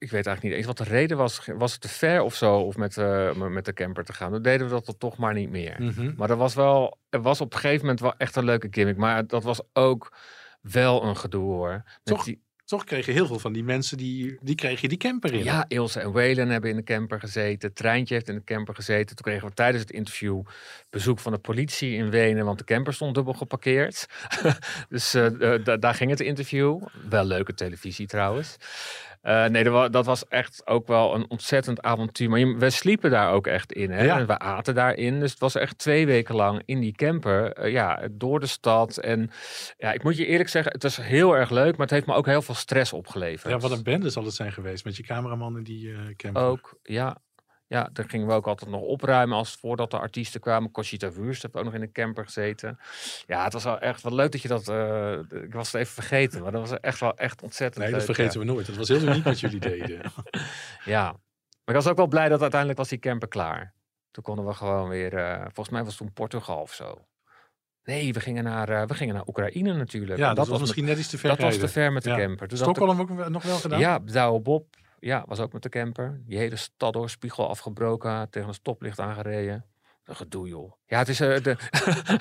ik 0.00 0.10
weet 0.10 0.26
eigenlijk 0.26 0.42
niet 0.42 0.52
eens 0.52 0.66
wat 0.66 0.86
de 0.86 0.94
reden 0.94 1.16
was. 1.16 1.40
Was 1.56 1.72
het 1.72 1.80
te 1.80 1.88
ver 1.88 2.22
of 2.22 2.34
zo, 2.34 2.56
of 2.56 2.76
met, 2.76 2.96
eh, 2.96 3.32
met 3.34 3.64
de 3.64 3.72
camper 3.72 4.04
te 4.04 4.12
gaan? 4.12 4.30
Dan 4.32 4.42
deden 4.42 4.66
we 4.66 4.72
dat 4.72 4.86
dan 4.86 4.98
toch 4.98 5.16
maar 5.16 5.34
niet 5.34 5.50
meer. 5.50 5.76
Mhm. 5.78 6.12
Maar 6.16 6.30
er 6.30 6.36
was 6.36 6.54
wel, 6.54 6.98
er 7.10 7.22
was 7.22 7.40
op 7.40 7.52
een 7.54 7.58
gegeven 7.60 7.80
moment 7.80 8.00
wel 8.00 8.14
echt 8.16 8.36
een 8.36 8.44
leuke 8.44 8.68
gimmick. 8.70 8.96
Maar 8.96 9.26
dat 9.26 9.42
was 9.42 9.60
ook 9.72 10.12
wel 10.60 11.02
een 11.04 11.16
gedoe 11.16 11.44
hoor. 11.52 11.82
Toch? 12.02 12.24
die- 12.24 12.42
Toch 12.64 12.84
kreeg 12.84 13.06
je 13.06 13.12
heel 13.12 13.26
veel 13.26 13.38
van 13.38 13.52
die 13.52 13.64
mensen, 13.64 13.96
die, 13.96 14.38
die 14.42 14.54
kreeg 14.54 14.80
je 14.80 14.88
die 14.88 14.98
camper 14.98 15.32
in. 15.32 15.44
ja, 15.44 15.64
Ilse 15.68 16.00
en 16.00 16.12
Waylon 16.12 16.48
hebben 16.48 16.70
in 16.70 16.76
de 16.76 16.82
camper 16.82 17.20
gezeten. 17.20 17.72
Treintje 17.74 18.14
heeft 18.14 18.28
in 18.28 18.34
de 18.34 18.44
camper 18.44 18.74
gezeten. 18.74 19.16
Toen 19.16 19.24
kregen 19.24 19.48
we 19.48 19.54
tijdens 19.54 19.82
het 19.82 19.92
interview 19.92 20.42
bezoek 20.90 21.18
van 21.18 21.32
de 21.32 21.38
politie 21.38 21.94
in 21.94 22.10
Wenen. 22.10 22.44
Want 22.44 22.58
de 22.58 22.64
camper 22.64 22.94
stond 22.94 23.14
dubbel 23.14 23.32
geparkeerd. 23.32 24.06
dus 24.88 25.10
da- 25.64 25.76
daar 25.76 25.94
ging 25.94 26.10
het 26.10 26.20
interview. 26.20 26.80
Wel 27.08 27.24
leuke 27.24 27.54
televisie 27.54 28.06
trouwens. 28.06 28.56
Eh, 29.20 29.44
nee, 29.46 29.64
dat 29.64 29.72
wa- 29.72 29.88
dat 29.88 30.06
was 30.06 30.28
echt 30.28 30.66
ook 30.66 30.86
wel 30.86 31.14
een 31.14 31.30
ontzettend 31.30 31.82
avontuur. 31.82 32.30
Maar 32.30 32.58
we 32.58 32.70
sliepen 32.70 33.10
daar 33.10 33.32
ook 33.32 33.46
echt 33.46 33.72
in. 33.72 33.90
Hè? 33.90 34.02
Ja. 34.04 34.18
En 34.18 34.26
we 34.26 34.38
aten 34.38 34.74
daarin. 34.74 35.20
Dus 35.20 35.30
het 35.30 35.40
was 35.40 35.54
echt 35.54 35.78
twee 35.78 36.06
weken 36.06 36.34
lang 36.34 36.62
in 36.64 36.80
die 36.80 36.92
camper. 36.92 37.52
eh, 37.52 37.72
ja, 37.72 38.08
door 38.10 38.40
de 38.40 38.46
stad. 38.46 38.96
En 38.98 39.30
ja, 39.78 39.92
ik 39.92 40.02
moet 40.02 40.16
je 40.16 40.26
eerlijk 40.26 40.48
zeggen, 40.48 40.72
het 40.72 40.82
was 40.82 40.96
heel 40.96 41.36
erg 41.36 41.50
leuk. 41.50 41.70
Maar 41.72 41.86
het 41.86 41.90
heeft 41.90 42.06
me 42.06 42.14
ook 42.14 42.26
heel 42.26 42.42
veel 42.42 42.54
stress 42.54 42.92
opgeleverd. 42.92 43.52
Ja, 43.52 43.58
wat 43.58 43.70
een 43.70 43.82
bende 43.82 44.10
zal 44.10 44.24
het 44.24 44.34
zijn 44.34 44.52
geweest 44.52 44.84
met 44.84 44.96
je 44.96 45.02
cameraman 45.02 45.56
in 45.56 45.62
die 45.64 45.92
eh 45.92 45.98
camper. 46.16 46.42
Ook, 46.42 46.78
ja. 46.82 47.16
Ja, 47.70 47.88
daar 47.92 48.08
gingen 48.08 48.26
we 48.26 48.32
ook 48.32 48.46
altijd 48.46 48.70
nog 48.70 48.80
opruimen 48.80 49.36
als 49.36 49.54
voordat 49.54 49.90
de 49.90 49.98
artiesten 49.98 50.40
kwamen. 50.40 50.70
Conchita 50.70 51.10
Wurst 51.12 51.42
heeft 51.42 51.56
ook 51.56 51.64
nog 51.64 51.74
in 51.74 51.80
de 51.80 51.92
camper 51.92 52.24
gezeten. 52.24 52.78
Ja, 53.26 53.44
het 53.44 53.52
was 53.52 53.64
wel 53.64 53.78
echt 53.78 54.02
wel 54.02 54.14
leuk 54.14 54.32
dat 54.32 54.42
je 54.42 54.48
dat... 54.48 54.68
eh, 54.68 55.12
ik 55.42 55.52
was 55.54 55.72
het 55.72 55.80
even 55.80 55.94
vergeten, 55.94 56.42
maar 56.42 56.52
dat 56.52 56.60
was 56.68 56.80
echt 56.80 57.00
wel 57.00 57.16
echt 57.16 57.42
ontzettend 57.42 57.82
Nee, 57.84 57.92
dat 57.92 58.06
leuk, 58.06 58.14
vergeten 58.14 58.40
we 58.40 58.46
nooit. 58.46 58.66
Dat 58.66 58.76
was 58.76 58.88
heel 58.88 59.02
uniek 59.02 59.24
wat 59.24 59.40
jullie 59.40 59.60
deden. 59.60 60.00
Ja. 60.84 61.02
Maar 61.64 61.74
ik 61.76 61.82
was 61.84 61.86
ook 61.88 61.96
wel 61.96 62.06
blij 62.06 62.28
dat 62.28 62.40
uiteindelijk 62.40 62.78
was 62.80 62.88
die 62.88 62.98
camper 62.98 63.28
klaar. 63.28 63.74
Toen 64.10 64.22
konden 64.24 64.46
we 64.46 64.54
gewoon 64.54 64.88
weer... 64.88 65.14
eh, 65.16 65.40
volgens 65.40 65.68
mij 65.68 65.80
was 65.80 65.88
het 65.88 65.98
toen 65.98 66.12
Portugal 66.12 66.60
of 66.60 66.72
zo. 66.74 67.04
Nee, 67.84 68.12
we 68.12 68.20
gingen 68.20 68.44
naar, 68.44 68.68
eh, 68.68 68.82
we 68.86 68.94
gingen 68.94 69.14
naar 69.14 69.26
Oekraïne 69.26 69.72
natuurlijk. 69.72 70.18
Ja, 70.18 70.28
dat, 70.28 70.36
was 70.36 70.48
met- 70.48 70.60
misschien 70.60 70.84
net 70.84 70.98
iets 70.98 71.08
te 71.08 71.18
ver 71.18 71.28
dat 71.30 71.38
was 71.40 71.56
te 71.58 71.68
ver 71.68 71.92
met 71.92 72.02
de 72.02 72.10
Ja. 72.10 72.16
camper. 72.16 72.50
Ik- 72.50 72.56
Stockholm 72.56 73.00
ook 73.00 73.28
nog 73.28 73.42
wel 73.42 73.56
gedaan? 73.56 73.78
Ja, 73.78 73.98
Douwe 73.98 74.40
Bob 74.40 74.66
Ja, 75.00 75.24
was 75.26 75.40
ook 75.40 75.52
met 75.52 75.62
de 75.62 75.68
camper. 75.68 76.22
Die 76.24 76.38
hele 76.38 76.56
stad 76.56 76.92
door, 76.92 77.10
spiegel 77.10 77.48
afgebroken, 77.48 78.30
tegen 78.30 78.48
een 78.48 78.54
stoplicht 78.54 78.98
aangereden. 78.98 79.66
Een 80.04 80.16
gedoe, 80.16 80.48
joh. 80.48 80.79
Ja, 80.90 80.98
het 80.98 81.08
is. 81.08 81.20
eh, 81.20 81.42
de 81.42 81.56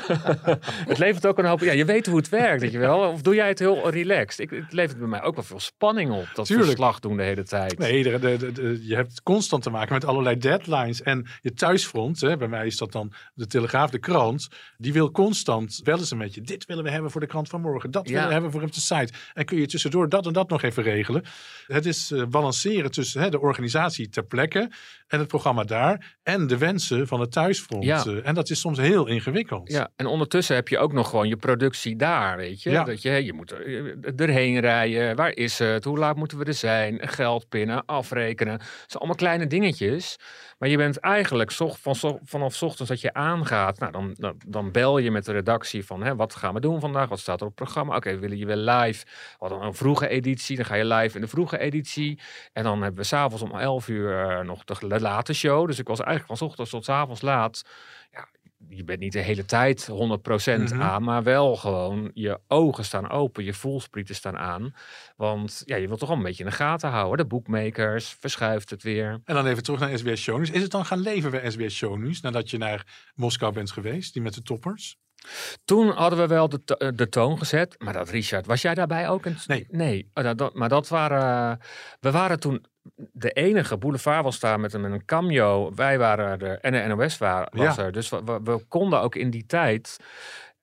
het 0.92 0.98
levert 0.98 1.26
ook 1.28 1.38
een 1.38 1.46
hoop. 1.46 1.60
Ja, 1.60 1.72
je 1.72 1.86
weet 1.86 2.06
hoe 2.06 2.18
het 2.18 2.30
werkt, 2.30 2.62
weet 2.62 2.72
je 2.72 2.78
wel. 2.78 3.00
Of 3.00 3.22
doe 3.22 3.36
jij 3.36 3.48
het 3.48 3.60
heel 3.60 3.90
relaxed? 3.90 4.40
Ik, 4.40 4.50
het 4.50 4.74
levert 4.74 5.00
bij 5.00 5.08
mij 5.08 5.22
ook 5.22 5.36
wel 5.36 5.44
veel 5.44 5.60
spanning 5.60 6.12
op. 6.12 6.28
Dat 6.34 6.46
Tuurlijk. 6.46 6.68
verslag 6.70 7.00
doen 7.00 7.18
de 7.18 7.24
hele 7.24 7.44
tijd. 7.44 7.78
Nee, 7.78 8.04
de, 8.04 8.52
de, 8.54 8.80
je 8.88 8.96
hebt 8.96 9.24
constant 9.24 9.64
te 9.64 9.70
maken 9.70 9.94
met 9.94 10.06
allerlei 10.06 10.38
deadlines. 10.38 11.02
En 11.02 11.28
je 11.42 11.54
thuisfront, 11.54 12.22
hè, 12.22 12.38
bij 12.38 12.48
mij 12.48 12.66
is 12.66 12.78
dat 12.78 12.92
dan 12.92 13.14
de 13.34 13.48
Telegraaf, 13.48 13.90
de 13.90 14.00
krant. 14.00 14.48
Die 14.78 14.94
wil 14.94 15.12
constant 15.12 15.80
bellen 15.84 16.06
ze 16.06 16.16
met 16.16 16.34
je. 16.34 16.42
Dit 16.42 16.66
willen 16.66 16.84
we 16.84 16.90
hebben 16.92 17.12
voor 17.12 17.22
de 17.22 17.28
krant 17.28 17.50
van 17.50 17.62
morgen. 17.62 17.92
Dat 17.92 18.08
willen 18.08 18.28
we 18.28 18.34
hebben 18.34 18.52
voor 18.52 18.62
op 18.62 18.74
de 18.74 18.82
site. 18.82 19.14
En 19.34 19.46
kun 19.46 19.58
je 19.58 19.68
tussendoor 19.68 20.10
dat 20.10 20.26
en 20.26 20.34
dat 20.34 20.50
nog 20.50 20.62
even 20.62 20.84
regelen. 20.84 21.24
Het 21.68 21.86
is 21.86 22.12
eh, 22.12 22.26
balanceren 22.26 22.92
tussen 22.92 23.22
hè, 23.22 23.30
de 23.30 23.40
organisatie 23.40 24.10
ter 24.10 24.26
plekke 24.26 24.72
en 25.08 25.20
het 25.20 25.28
programma 25.28 25.64
daar. 25.64 26.18
En 26.24 26.48
de 26.48 26.58
wensen 26.58 27.08
van 27.08 27.20
het 27.20 27.32
thuisfront. 27.32 27.84
Ja. 27.84 28.06
Eh, 28.06 28.28
en 28.28 28.34
dat 28.36 28.50
is 28.50 28.59
soms 28.60 28.78
heel 28.78 29.08
ingewikkeld. 29.08 29.72
Ja, 29.72 29.90
en 29.96 30.06
ondertussen 30.06 30.56
heb 30.56 30.68
je 30.68 30.78
ook 30.78 30.94
nog 30.94 31.10
gewoon 31.10 31.28
je 31.28 31.38
productie 31.38 31.96
daar, 31.96 32.38
weet 32.38 32.64
je. 32.64 32.70
Ja. 32.70 32.84
Dat 32.84 33.02
je, 33.02 33.26
je 33.26 33.34
moet 33.34 33.52
eh, 33.52 34.20
erheen 34.20 34.60
rijden. 34.60 35.16
Waar 35.16 35.36
is 35.36 35.60
het? 35.60 35.84
Hoe 35.84 35.98
laat 35.98 36.16
moeten 36.16 36.38
we 36.38 36.46
er 36.46 36.54
zijn? 36.54 37.00
Geld 37.02 37.50
pinnen, 37.50 37.86
afrekenen. 37.86 38.58
Dat 38.58 38.68
zijn 38.68 39.00
allemaal 39.00 39.16
kleine 39.16 39.48
dingetjes. 39.48 40.18
Maar 40.60 40.70
je 40.70 40.78
bent 40.78 40.98
eigenlijk 40.98 41.52
van, 41.52 42.20
vanaf 42.24 42.54
's 42.54 42.62
ochtends 42.62 42.90
dat 42.90 43.02
je 43.02 43.14
aangaat. 43.14 43.80
Nou, 43.80 43.92
dan, 43.92 44.14
dan, 44.18 44.36
dan 44.48 44.72
bel 44.72 44.98
je 44.98 45.12
met 45.12 45.26
de 45.26 45.32
redactie 45.32 45.86
van 45.86 46.04
hè, 46.04 46.16
wat 46.16 46.36
gaan 46.36 46.54
we 46.54 46.60
doen 46.60 46.80
vandaag? 46.80 47.10
Wat 47.10 47.20
staat 47.20 47.42
er 47.42 47.48
op 47.48 47.56
het 47.56 47.64
programma? 47.64 47.96
Oké, 47.96 48.20
willen 48.20 48.38
je 48.38 48.46
weer 48.46 48.56
live. 48.56 49.06
Hadden 49.38 49.62
een 49.62 49.74
vroege 49.74 50.08
editie. 50.08 50.56
Dan 50.56 50.66
ga 50.66 50.76
je 50.76 50.86
live 50.86 51.16
in 51.16 51.22
de 51.22 51.28
vroege 51.28 51.58
editie. 51.60 52.20
En 52.54 52.64
dan 52.64 52.82
hebben 52.82 53.02
we 53.02 53.08
s'avonds 53.08 53.44
om 53.44 53.60
11 53.60 53.88
uur 53.88 54.22
eh, 54.22 54.46
nog 54.46 54.64
de, 54.64 55.00
late 55.00 55.34
show. 55.34 55.68
Dus 55.68 55.80
ik 55.80 55.88
was 55.88 56.00
eigenlijk 56.00 56.28
van 56.28 56.38
's 56.38 56.50
ochtends 56.50 56.72
tot 56.72 56.86
's 56.86 56.90
avonds 56.90 57.22
laat. 57.22 57.66
Ja, 58.12 58.28
je 58.70 58.84
bent 58.84 59.00
niet 59.00 59.12
de 59.14 59.20
hele 59.20 59.46
tijd 59.46 59.88
100% 59.88 60.72
Mhm. 60.72 60.82
aan, 60.82 61.04
maar 61.04 61.24
wel 61.24 61.56
gewoon 61.56 62.12
je 62.14 62.40
ogen 62.48 62.86
staan 62.86 63.10
open, 63.10 63.44
je 63.44 63.54
voelsprieten 63.54 64.16
staan 64.16 64.38
aan. 64.38 64.74
Want 65.16 65.62
ja, 65.66 65.76
je 65.76 65.88
wilt 65.88 66.00
toch 66.00 66.08
wel 66.10 66.18
een 66.18 66.24
beetje 66.24 66.44
in 66.44 66.50
de 66.50 66.56
gaten 66.56 66.90
houden. 66.90 67.18
De 67.18 67.26
boekmakers, 67.26 68.16
verschuift 68.20 68.70
het 68.70 68.84
weer. 68.84 69.20
En 69.26 69.36
dan 69.36 69.46
even 69.46 69.64
terug 69.64 69.80
naar 69.80 69.98
SBS 69.98 70.22
Shownieuws. 70.22 70.50
Is 70.52 70.62
het 70.62 70.72
dan 70.72 70.86
gaan 70.86 71.00
leven 71.00 71.32
bij 71.32 71.52
SBS 71.52 71.76
Shownieuws 71.76 72.22
nadat 72.22 72.50
je 72.50 72.58
naar 72.58 73.12
Moskou 73.16 73.54
bent 73.54 73.72
geweest? 73.72 74.14
Die 74.14 74.22
met 74.22 74.34
de 74.34 74.42
toppers? 74.42 74.98
Toen 75.66 75.90
hadden 75.90 76.20
we 76.20 76.28
wel 76.28 76.50
de, 76.50 76.64
to- 76.64 76.92
de 76.92 77.10
toon 77.10 77.38
gezet. 77.38 77.76
Maar 77.78 77.94
dat, 77.94 78.10
Richard, 78.10 78.46
was 78.46 78.62
jij 78.62 78.74
daarbij 78.74 79.10
ook? 79.10 79.24
Het- 79.26 79.48
Nee. 79.48 79.66
Nee, 79.70 80.10
oh, 80.14 80.48
maar 80.54 80.70
dat 80.70 80.88
waren... 80.88 81.60
We 82.00 82.12
waren 82.12 82.40
toen 82.40 82.66
de 82.96 83.32
enige. 83.32 83.78
Boulevard 83.78 84.24
was 84.24 84.40
daar 84.40 84.60
met 84.60 84.74
een, 84.74 84.82
met 84.82 84.92
een 84.92 85.06
cameo. 85.06 85.72
Wij 85.76 85.98
waren 85.98 86.40
er 86.42 86.60
en 86.60 86.72
de 86.72 86.96
NOS 86.96 87.18
wa- 87.18 87.48
was 87.52 87.76
Ja. 87.76 87.84
er. 87.84 87.92
Dus 87.92 88.10
we, 88.10 88.22
we, 88.26 88.40
we 88.44 88.64
konden 88.68 89.02
ook 89.02 89.16
in 89.16 89.30
die 89.30 89.46
tijd 89.46 89.98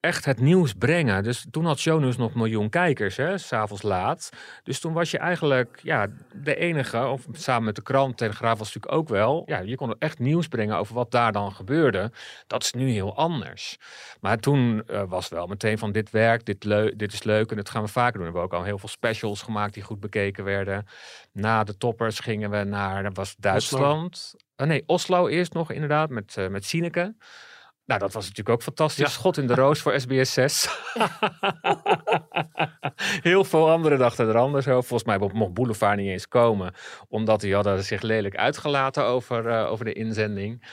echt 0.07 0.25
het 0.25 0.41
nieuws 0.41 0.73
brengen. 0.73 1.23
Dus 1.23 1.47
toen 1.51 1.65
had 1.65 1.79
Shownieuws 1.79 2.17
nog 2.17 2.35
miljoen 2.35 2.69
kijkers, 2.69 3.17
hè, 3.17 3.39
s'avonds 3.39 3.83
laat. 3.83 4.31
Dus 4.63 4.81
toen 4.81 4.93
was 4.93 5.11
je 5.11 5.19
eigenlijk 5.19 5.81
ja, 5.83 6.07
de 6.35 6.57
enige, 6.57 7.07
of 7.07 7.27
samen 7.33 7.65
met 7.65 7.75
de 7.75 7.83
krant, 7.83 8.17
Telegraaf 8.17 8.59
was 8.59 8.75
natuurlijk 8.75 8.95
ook 8.95 9.09
wel. 9.09 9.43
Ja, 9.47 9.59
je 9.59 9.77
kon 9.77 9.95
echt 9.99 10.19
nieuws 10.19 10.49
brengen 10.49 10.77
over 10.77 10.95
wat 10.95 11.11
daar 11.11 11.33
dan 11.33 11.53
gebeurde. 11.53 12.11
Dat 12.47 12.63
is 12.63 12.73
nu 12.73 12.91
heel 12.91 13.17
anders. 13.17 13.79
Maar 14.21 14.39
toen 14.39 14.83
eh, 14.87 15.03
was 15.09 15.29
wel 15.29 15.47
meteen 15.47 15.79
van 15.79 15.93
dit 15.93 16.11
werkt, 16.11 16.47
dit, 16.47 16.61
dit 16.99 17.13
is 17.13 17.23
leuk 17.23 17.51
en 17.51 17.57
dat 17.57 17.71
gaan 17.71 17.83
we 17.83 17.89
vaker 17.89 18.13
doen. 18.13 18.21
We 18.21 18.39
hebben 18.39 18.43
ook 18.43 18.61
al 18.61 18.65
heel 18.65 18.79
veel 18.79 18.89
specials 18.89 19.43
gemaakt 19.43 19.75
die 19.75 19.83
goed 19.83 20.01
bekeken 20.01 20.45
werden. 20.45 20.87
Na 21.33 21.65
de 21.65 21.77
toppers 21.77 22.19
gingen 22.19 22.51
we 22.51 22.65
naar, 22.65 23.03
dat 23.03 23.17
was 23.17 23.37
Duitsland. 23.39 24.35
Oh 24.57 24.67
nee, 24.67 24.83
Oslo 24.87 25.29
eerst 25.29 25.53
nog 25.53 25.73
inderdaad, 25.73 26.11
met, 26.11 26.37
eh 26.37 26.49
met 26.49 26.65
Sineke. 26.65 27.15
Nou, 27.87 28.01
dat 28.01 28.13
was 28.13 28.23
natuurlijk 28.23 28.57
ook 28.57 28.63
fantastisch. 28.63 29.05
Ja. 29.05 29.11
Schot 29.11 29.39
in 29.39 29.47
de 29.47 29.55
roos 29.55 29.81
voor 29.81 30.01
SBS 30.01 30.33
6. 30.33 30.69
Heel 33.23 33.45
veel 33.45 33.71
anderen 33.71 33.99
dachten 33.99 34.29
er 34.29 34.37
anders 34.37 34.69
over. 34.69 34.89
Volgens 34.89 35.09
mij 35.09 35.31
mocht 35.33 35.55
Boulevard 35.55 35.97
niet 35.97 36.09
eens 36.09 36.29
komen. 36.29 36.75
Omdat 37.09 37.41
die 37.41 37.55
hadden 37.55 37.83
zich 37.83 38.03
lelijk 38.03 38.37
uitgelaten 38.37 39.05
over, 39.05 39.49
eh, 39.49 39.71
over 39.71 39.85
de 39.85 39.93
inzending. 39.93 40.65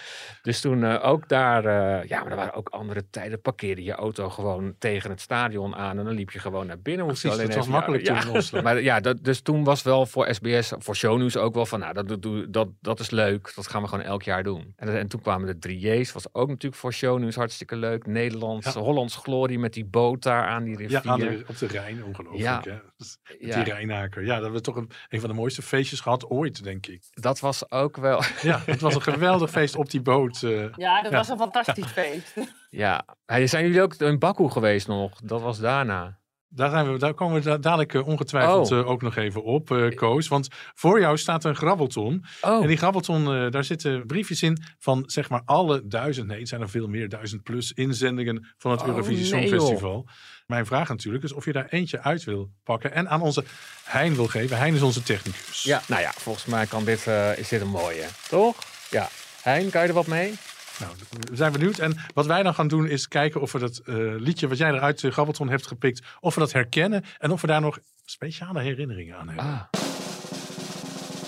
Dus 0.41 0.61
toen 0.61 0.83
eh, 0.83 1.05
ook 1.07 1.29
daar... 1.29 1.65
eh, 1.65 2.07
ja, 2.09 2.21
maar 2.21 2.31
er 2.31 2.37
waren 2.37 2.53
ook 2.53 2.69
andere 2.69 3.09
tijden. 3.09 3.41
Parkeerde 3.41 3.83
je 3.83 3.93
auto 3.93 4.29
gewoon 4.29 4.75
tegen 4.79 5.09
het 5.09 5.21
stadion 5.21 5.75
aan. 5.75 5.99
En 5.99 6.05
dan 6.05 6.13
liep 6.13 6.31
je 6.31 6.39
gewoon 6.39 6.67
naar 6.67 6.79
binnen. 6.79 7.05
Precies, 7.05 7.31
alleen 7.31 7.47
dat 7.47 7.55
was 7.55 7.67
makkelijk 7.67 8.05
ja, 8.05 8.19
toen 8.19 8.35
Oslo. 8.35 8.61
Maar 8.63 8.81
ja, 8.81 8.99
dat, 8.99 9.23
dus 9.23 9.41
toen 9.41 9.63
was 9.63 9.83
wel 9.83 10.05
voor 10.05 10.33
SBS, 10.33 10.73
voor 10.77 10.95
shownieuws 10.95 11.37
ook 11.37 11.53
wel 11.53 11.65
van... 11.65 11.79
Nou, 11.79 11.93
dat, 11.93 12.07
dat, 12.07 12.53
dat, 12.53 12.67
dat 12.81 12.99
is 12.99 13.09
leuk. 13.09 13.51
Dat 13.55 13.67
gaan 13.67 13.81
we 13.81 13.87
gewoon 13.87 14.05
elk 14.05 14.23
jaar 14.23 14.43
doen. 14.43 14.73
En, 14.75 14.97
en 14.97 15.07
toen 15.07 15.21
kwamen 15.21 15.59
de 15.59 15.69
3J's. 15.69 16.11
Was 16.11 16.33
ook 16.33 16.47
natuurlijk 16.47 16.81
voor 16.81 16.93
shownieuws 17.03 17.35
hartstikke 17.35 17.75
leuk. 17.75 18.05
Nederlands, 18.05 18.73
Ja. 18.73 18.79
Hollands 18.81 19.15
glorie 19.15 19.59
met 19.59 19.73
die 19.73 19.85
boot 19.85 20.23
daar 20.23 20.47
aan 20.47 20.63
die 20.63 20.75
rivier. 20.77 21.01
Ja, 21.03 21.11
aan 21.11 21.19
de, 21.19 21.43
op 21.47 21.57
de 21.57 21.67
Rijn, 21.67 22.03
ongelooflijk. 22.03 22.43
Ja. 22.43 22.61
Hè? 22.63 22.71
Met 22.97 23.17
Ja. 23.39 23.63
Die 23.63 23.73
Rijnaker. 23.73 24.21
Ja, 24.21 24.27
dat 24.33 24.41
hebben 24.41 24.53
we 24.59 24.61
toch 24.61 24.75
een, 24.75 24.89
een 25.09 25.19
van 25.19 25.29
de 25.29 25.35
mooiste 25.35 25.61
feestjes 25.61 25.99
gehad 25.99 26.25
ooit, 26.29 26.63
denk 26.63 26.87
ik. 26.87 27.03
Dat 27.13 27.39
was 27.39 27.71
ook 27.71 27.97
wel... 27.97 28.21
Ja, 28.41 28.61
het 28.65 28.81
was 28.81 28.95
een 28.95 29.01
geweldig 29.01 29.49
feest 29.49 29.75
op 29.75 29.89
die 29.89 30.01
boot. 30.01 30.43
eh. 30.43 30.65
Ja, 30.75 31.01
dat 31.01 31.11
Ja. 31.11 31.17
was 31.17 31.29
een 31.29 31.37
fantastisch 31.37 31.91
feest. 32.01 32.33
Ja. 32.69 33.05
Zijn 33.25 33.65
jullie 33.65 33.81
ook 33.81 33.93
in 33.93 34.19
Baku 34.19 34.49
geweest 34.49 34.87
nog? 34.87 35.19
Dat 35.23 35.41
was 35.41 35.59
daarna. 35.59 36.17
Daar, 36.55 36.69
zijn 36.69 36.91
we, 36.91 36.97
daar 36.99 37.13
komen 37.13 37.35
we 37.35 37.41
da- 37.49 37.57
dadelijk 37.57 37.93
eh, 37.93 38.07
ongetwijfeld 38.07 38.71
Oh. 38.71 38.79
eh, 38.79 38.89
ook 38.89 39.01
nog 39.01 39.15
even 39.15 39.43
op, 39.43 39.71
eh, 39.71 39.95
Koos. 39.95 40.27
Want 40.27 40.47
voor 40.73 40.99
jou 40.99 41.17
staat 41.17 41.43
een 41.43 41.55
grabbelton. 41.55 42.25
Oh, 42.41 42.61
En 42.61 42.67
die 42.67 42.77
grabbelton, 42.77 43.35
eh, 43.35 43.51
daar 43.51 43.63
zitten 43.63 44.05
briefjes 44.05 44.41
in 44.43 44.63
van 44.79 45.03
zeg 45.05 45.29
maar 45.29 45.41
alle 45.45 45.81
duizend, 45.87 46.27
nee 46.27 46.39
het 46.39 46.47
zijn 46.47 46.61
er 46.61 46.69
veel 46.69 46.87
meer, 46.87 47.09
duizend 47.09 47.43
plus 47.43 47.71
inzendingen 47.71 48.53
van 48.57 48.71
het 48.71 48.81
Oh, 48.81 48.87
Eurovisie 48.87 49.33
nee, 49.33 49.47
Songfestival. 49.47 50.07
Mijn 50.47 50.65
vraag 50.65 50.87
natuurlijk 50.89 51.23
is 51.23 51.33
of 51.33 51.45
je 51.45 51.51
daar 51.51 51.67
eentje 51.69 52.01
uit 52.01 52.23
wil 52.23 52.49
pakken 52.63 52.93
en 52.93 53.09
aan 53.09 53.21
onze 53.21 53.43
Hein 53.83 54.15
wil 54.15 54.27
geven. 54.27 54.57
Hein 54.57 54.75
is 54.75 54.81
onze 54.81 55.03
technicus. 55.03 55.63
ja. 55.63 55.81
Nou 55.87 56.01
ja, 56.01 56.11
volgens 56.15 56.45
mij 56.45 56.65
kan 56.65 56.83
dit, 56.85 57.07
eh, 57.07 57.37
is 57.37 57.47
dit 57.47 57.61
een 57.61 57.67
mooie. 57.67 58.05
Toch? 58.29 58.55
Ja. 58.89 59.09
Hein, 59.41 59.69
kan 59.69 59.81
je 59.81 59.87
er 59.87 59.93
wat 59.93 60.07
mee? 60.07 60.33
Nou, 60.79 60.91
we 61.29 61.35
zijn 61.35 61.51
benieuwd. 61.51 61.77
En 61.79 61.97
wat 62.13 62.25
wij 62.25 62.43
dan 62.43 62.53
gaan 62.53 62.67
doen 62.67 62.87
is 62.87 63.07
kijken 63.07 63.41
of 63.41 63.51
we 63.51 63.59
dat 63.59 63.77
eh, 63.85 63.95
liedje 64.17 64.47
wat 64.47 64.57
jij 64.57 64.71
eruit 64.71 64.99
de 65.01 65.11
grabbelton 65.11 65.49
hebt 65.49 65.67
gepikt, 65.67 66.01
of 66.19 66.33
we 66.33 66.39
dat 66.39 66.51
herkennen 66.51 67.03
en 67.19 67.31
of 67.31 67.41
we 67.41 67.47
daar 67.47 67.61
nog 67.61 67.79
speciale 68.05 68.61
herinneringen 68.61 69.17
aan 69.17 69.27
hebben. 69.27 69.45
Ah. 69.45 69.61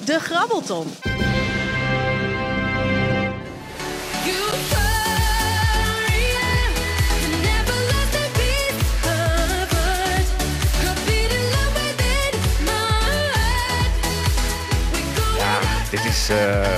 De 0.05 0.19
Grabbelton. 0.19 0.87
Euphoria, 5.15 6.49
you 7.21 7.31
never 7.49 7.77
lost 7.91 8.15
a 8.23 8.25
beat 8.37 8.75
of 9.15 9.69
us. 9.71 10.27
Could 10.81 10.99
be 11.05 11.19
the 11.33 11.41
love 11.53 11.73
within 11.79 12.33
my 12.65 12.73
heart. 13.35 13.93
We 14.91 15.01
go 15.15 15.37
Ja, 15.37 15.59
dit 15.89 16.05
is. 16.05 16.29
eh, 16.29 16.77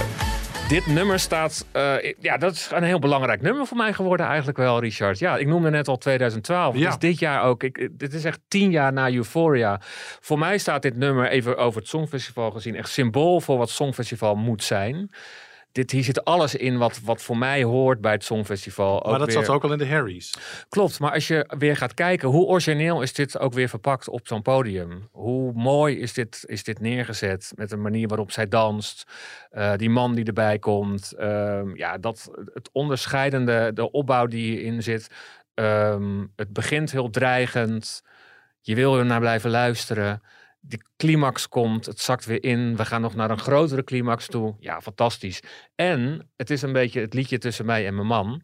dit 0.67 0.85
nummer 0.85 1.19
staat. 1.19 1.65
eh, 1.71 2.13
ja, 2.19 2.37
dat 2.37 2.53
is 2.53 2.69
een 2.73 2.83
heel 2.83 2.99
belangrijk 2.99 3.41
nummer 3.41 3.65
voor 3.67 3.77
mij 3.77 3.93
geworden, 3.93 4.25
eigenlijk 4.25 4.57
wel, 4.57 4.79
Richard. 4.79 5.19
Ja, 5.19 5.37
ik 5.37 5.47
noemde 5.47 5.69
net 5.69 5.87
al 5.87 5.97
2012. 5.97 6.75
Ja. 6.75 6.85
Dus 6.85 6.97
dit 6.97 7.19
jaar 7.19 7.43
ook. 7.43 7.63
Ik, 7.63 7.89
dit 7.91 8.13
is 8.13 8.23
echt 8.25 8.39
tien 8.47 8.71
jaar 8.71 8.93
na 8.93 9.11
Euphoria. 9.11 9.81
Voor 10.19 10.39
mij 10.39 10.57
staat 10.57 10.81
dit 10.81 10.97
nummer, 10.97 11.29
even 11.29 11.57
over 11.57 11.79
het 11.79 11.89
Songfestival 11.89 12.51
gezien, 12.51 12.75
echt 12.75 12.89
symbool 12.89 13.41
voor 13.41 13.57
wat 13.57 13.69
Songfestival 13.69 14.35
moet 14.35 14.63
zijn. 14.63 15.09
Dit, 15.71 15.91
hier 15.91 16.03
zit 16.03 16.23
alles 16.23 16.55
in 16.55 16.77
wat, 16.77 16.99
wat 17.03 17.21
voor 17.21 17.37
mij 17.37 17.63
hoort 17.63 18.01
bij 18.01 18.11
het 18.11 18.23
Songfestival. 18.23 19.03
maar 19.09 19.19
dat 19.19 19.27
weer- 19.27 19.43
zat 19.45 19.55
ook 19.55 19.63
al 19.63 19.71
in 19.71 19.77
de 19.77 19.87
Harry's. 19.87 20.33
Klopt, 20.69 20.99
maar 20.99 21.11
als 21.11 21.27
je 21.27 21.53
weer 21.57 21.77
gaat 21.77 21.93
kijken, 21.93 22.29
hoe 22.29 22.45
origineel 22.45 23.01
is 23.01 23.13
dit 23.13 23.39
ook 23.39 23.53
weer 23.53 23.69
verpakt 23.69 24.07
op 24.09 24.27
zo'n 24.27 24.41
podium? 24.41 25.07
Hoe 25.11 25.53
mooi 25.53 25.99
is 25.99 26.13
dit, 26.13 26.43
is 26.45 26.63
dit 26.63 26.79
neergezet 26.79 27.51
met 27.55 27.69
de 27.69 27.77
manier 27.77 28.07
waarop 28.07 28.31
zij 28.31 28.47
danst? 28.47 29.03
eh, 29.49 29.73
die 29.75 29.89
man 29.89 30.15
die 30.15 30.25
erbij 30.25 30.59
komt. 30.59 31.11
ehm, 31.13 31.75
ja, 31.75 31.97
dat, 31.97 32.31
het 32.53 32.69
onderscheidende, 32.71 33.71
de 33.73 33.91
opbouw 33.91 34.25
die 34.25 34.51
hierin 34.51 34.83
zit. 34.83 35.07
ehm, 35.53 36.25
het 36.35 36.53
begint 36.53 36.91
heel 36.91 37.09
dreigend. 37.09 38.01
Je 38.61 38.75
wil 38.75 38.97
er 38.97 39.05
naar 39.05 39.19
blijven 39.19 39.49
luisteren. 39.49 40.21
Die 40.67 40.81
climax 40.97 41.47
komt, 41.49 41.85
het 41.85 41.99
zakt 41.99 42.25
weer 42.25 42.43
in. 42.43 42.75
We 42.75 42.85
gaan 42.85 43.01
nog 43.01 43.15
naar 43.15 43.29
een 43.31 43.39
grotere 43.39 43.83
climax 43.83 44.27
toe. 44.27 44.55
Ja, 44.59 44.81
fantastisch. 44.81 45.39
En 45.75 46.29
het 46.35 46.49
is 46.49 46.61
een 46.61 46.73
beetje 46.73 47.01
het 47.01 47.13
liedje 47.13 47.37
tussen 47.37 47.65
mij 47.65 47.87
en 47.87 47.95
mijn 47.95 48.07
man. 48.07 48.41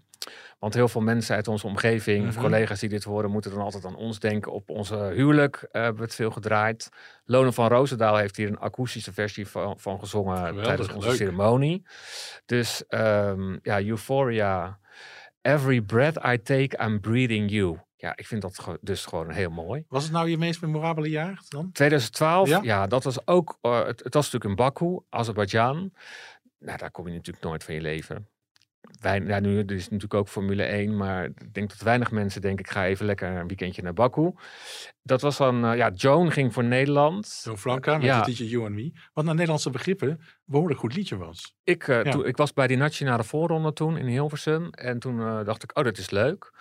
Want 0.60 0.74
heel 0.74 0.88
veel 0.88 1.01
mensen 1.01 1.36
uit 1.36 1.48
onze 1.48 1.68
omgeving, 1.68 2.27
of 2.27 2.34
Mhm. 2.34 2.44
collega's 2.44 2.80
die 2.80 2.89
dit 2.89 3.03
horen, 3.03 3.32
moeten 3.32 3.51
dan 3.51 3.62
altijd 3.62 3.86
aan 3.86 3.96
ons 3.96 4.20
denken. 4.20 4.51
Op 4.51 4.70
onze 4.70 4.96
huwelijk 4.96 5.56
eh, 5.72 5.82
hebben 5.82 6.00
we 6.00 6.06
het 6.06 6.15
veel 6.15 6.32
gedraaid. 6.32 6.89
Lone 7.25 7.51
van 7.51 7.68
Roosendaal 7.68 8.15
heeft 8.18 8.36
hier 8.38 8.48
een 8.48 8.58
akoestische 8.60 9.13
versie 9.13 9.48
van, 9.48 9.80
van 9.80 10.00
gezongen 10.00 10.38
Geweldig, 10.38 10.63
tijdens 10.65 10.94
onze 10.94 11.08
leuk. 11.08 11.18
ceremonie. 11.18 11.86
Dus 12.46 12.84
ehm, 12.88 13.58
ja, 13.62 13.82
Euphoria. 13.82 14.80
Every 15.42 15.82
breath 15.82 16.15
I 16.25 16.42
take, 16.42 16.84
I'm 16.86 17.00
breathing 17.00 17.51
you. 17.51 17.77
Ja, 18.03 18.13
ik 18.15 18.27
vind 18.27 18.41
dat 18.41 18.77
dus 18.81 19.05
gewoon 19.05 19.31
heel 19.31 19.50
mooi. 19.50 19.86
Was 19.88 20.03
het 20.03 20.12
nou 20.12 20.29
je 20.29 20.38
meest 20.38 20.62
memorabele 20.62 21.10
jaar 21.10 21.41
dan? 21.50 21.72
2012, 21.72 22.50
Ja? 22.50 22.60
ja, 22.62 22.88
dat 22.88 23.03
was 23.03 23.27
ook, 23.27 23.57
eh, 23.62 23.86
het, 23.86 24.03
het 24.03 24.13
was 24.13 24.31
natuurlijk 24.31 24.45
in 24.60 24.65
Baku, 24.65 25.00
Azerbeidzjan. 25.10 25.93
Nou, 26.60 26.77
daar 26.77 26.91
kom 26.91 27.07
je 27.07 27.13
natuurlijk 27.13 27.45
nooit 27.45 27.63
van 27.63 27.74
je 27.74 27.81
leven. 27.81 28.27
Wij, 29.00 29.22
ja, 29.22 29.39
nu 29.39 29.57
er 29.60 29.72
is 29.72 29.83
natuurlijk 29.83 30.13
ook 30.13 30.27
Formule 30.27 30.63
1, 30.63 30.98
maar 30.98 31.25
ik 31.25 31.53
denk 31.53 31.69
dat 31.69 31.79
weinig 31.81 32.12
mensen 32.12 32.41
denken, 32.41 32.65
ik 32.65 32.72
ga 32.72 32.86
even 32.86 33.05
lekker 33.05 33.29
een 33.29 33.48
weekendje 33.48 33.81
naar 33.81 33.93
Baku. 33.93 34.31
Dat 35.03 35.22
was 35.22 35.38
dan, 35.38 35.65
eh, 35.65 35.77
ja, 35.77 35.89
Joan 35.95 36.31
ging 36.31 36.53
voor 36.53 36.63
Nederland. 36.63 37.27
Zo'n 37.27 37.57
Franka 37.57 37.93
met 37.98 38.05
Ja. 38.05 38.17
het 38.17 38.27
liedje 38.27 38.48
You 38.50 38.65
and 38.65 38.75
Me. 38.75 38.91
Wat 39.13 39.24
naar 39.25 39.33
Nederlandse 39.33 39.69
begrippen 39.69 40.22
behoorlijk 40.45 40.79
goed 40.79 40.95
liedje 40.95 41.17
was. 41.17 41.55
Ik, 41.63 41.88
eh, 41.88 42.03
Ja. 42.03 42.12
toen, 42.12 42.25
ik 42.25 42.38
was 42.38 42.53
bij 42.53 42.67
die 42.67 42.77
nationale 42.77 43.24
voorronde 43.24 43.74
toen 43.74 43.98
in 43.98 44.05
Hilversum. 44.07 44.69
En 44.69 45.00
toen 45.00 45.17
dacht 45.43 45.63
ik, 45.63 45.77
oh, 45.77 45.83
dat 45.83 45.98
is 45.98 46.10
leuk. 46.10 46.51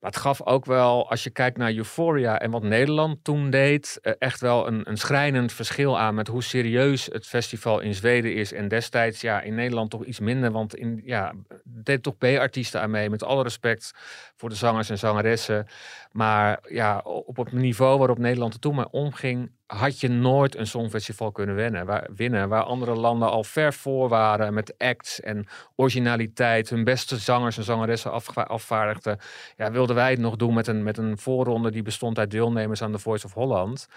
Maar 0.00 0.10
het 0.10 0.20
gaf 0.20 0.42
ook 0.42 0.64
wel, 0.64 1.10
als 1.10 1.22
je 1.22 1.30
kijkt 1.30 1.56
naar 1.56 1.74
Euphoria 1.74 2.40
en 2.40 2.50
wat 2.50 2.62
Nederland 2.62 3.24
toen 3.24 3.50
deed, 3.50 3.98
eh, 4.02 4.12
echt 4.18 4.40
wel 4.40 4.66
een, 4.66 4.88
een 4.88 4.96
schrijnend 4.96 5.52
verschil 5.52 5.98
aan 5.98 6.14
met 6.14 6.28
hoe 6.28 6.42
serieus 6.42 7.06
het 7.06 7.26
festival 7.26 7.80
in 7.80 7.94
Zweden 7.94 8.34
is. 8.34 8.52
En 8.52 8.68
destijds 8.68 9.20
ja, 9.20 9.40
in 9.40 9.54
Nederland 9.54 9.90
toch 9.90 10.04
iets 10.04 10.20
minder, 10.20 10.50
want 10.50 10.74
in, 10.74 11.00
ja, 11.04 11.32
deed 11.64 12.02
toch 12.02 12.18
B-artiesten 12.18 12.80
aan 12.80 12.90
mee. 12.90 13.10
Met 13.10 13.22
alle 13.22 13.42
respect 13.42 13.92
voor 14.36 14.48
de 14.48 14.54
zangers 14.54 14.90
en 14.90 14.98
zangeressen. 14.98 15.66
Maar 16.12 16.58
ja, 16.68 16.98
op 16.98 17.36
het 17.36 17.52
niveau 17.52 17.98
waarop 17.98 18.18
Nederland 18.18 18.54
er 18.54 18.60
toen 18.60 18.74
mee 18.74 18.90
omging, 18.90 19.50
had 19.76 20.00
je 20.00 20.08
nooit 20.08 20.56
een 20.56 20.66
songfestival 20.66 21.32
kunnen 21.32 21.54
winnen. 21.54 21.86
Waar, 21.86 22.08
winnen, 22.16 22.48
waar 22.48 22.62
andere 22.62 22.94
landen 22.94 23.30
al 23.30 23.44
ver 23.44 23.72
voor 23.72 24.08
waren 24.08 24.54
met 24.54 24.78
acts 24.78 25.20
en 25.20 25.46
originaliteit. 25.76 26.68
Hun 26.68 26.84
beste 26.84 27.16
zangers 27.16 27.56
en 27.56 27.64
zangeressen 27.64 28.12
afva- 28.12 28.42
afvaardigden. 28.42 29.18
Ja, 29.56 29.70
wilden 29.70 29.96
wij 29.96 30.10
het 30.10 30.20
nog 30.20 30.36
doen 30.36 30.54
met 30.54 30.66
een, 30.66 30.82
met 30.82 30.98
een 30.98 31.18
voorronde 31.18 31.70
die 31.70 31.82
bestond 31.82 32.18
uit 32.18 32.30
deelnemers 32.30 32.82
aan 32.82 32.92
The 32.92 32.98
Voice 32.98 33.26
of 33.26 33.32
Holland. 33.32 33.88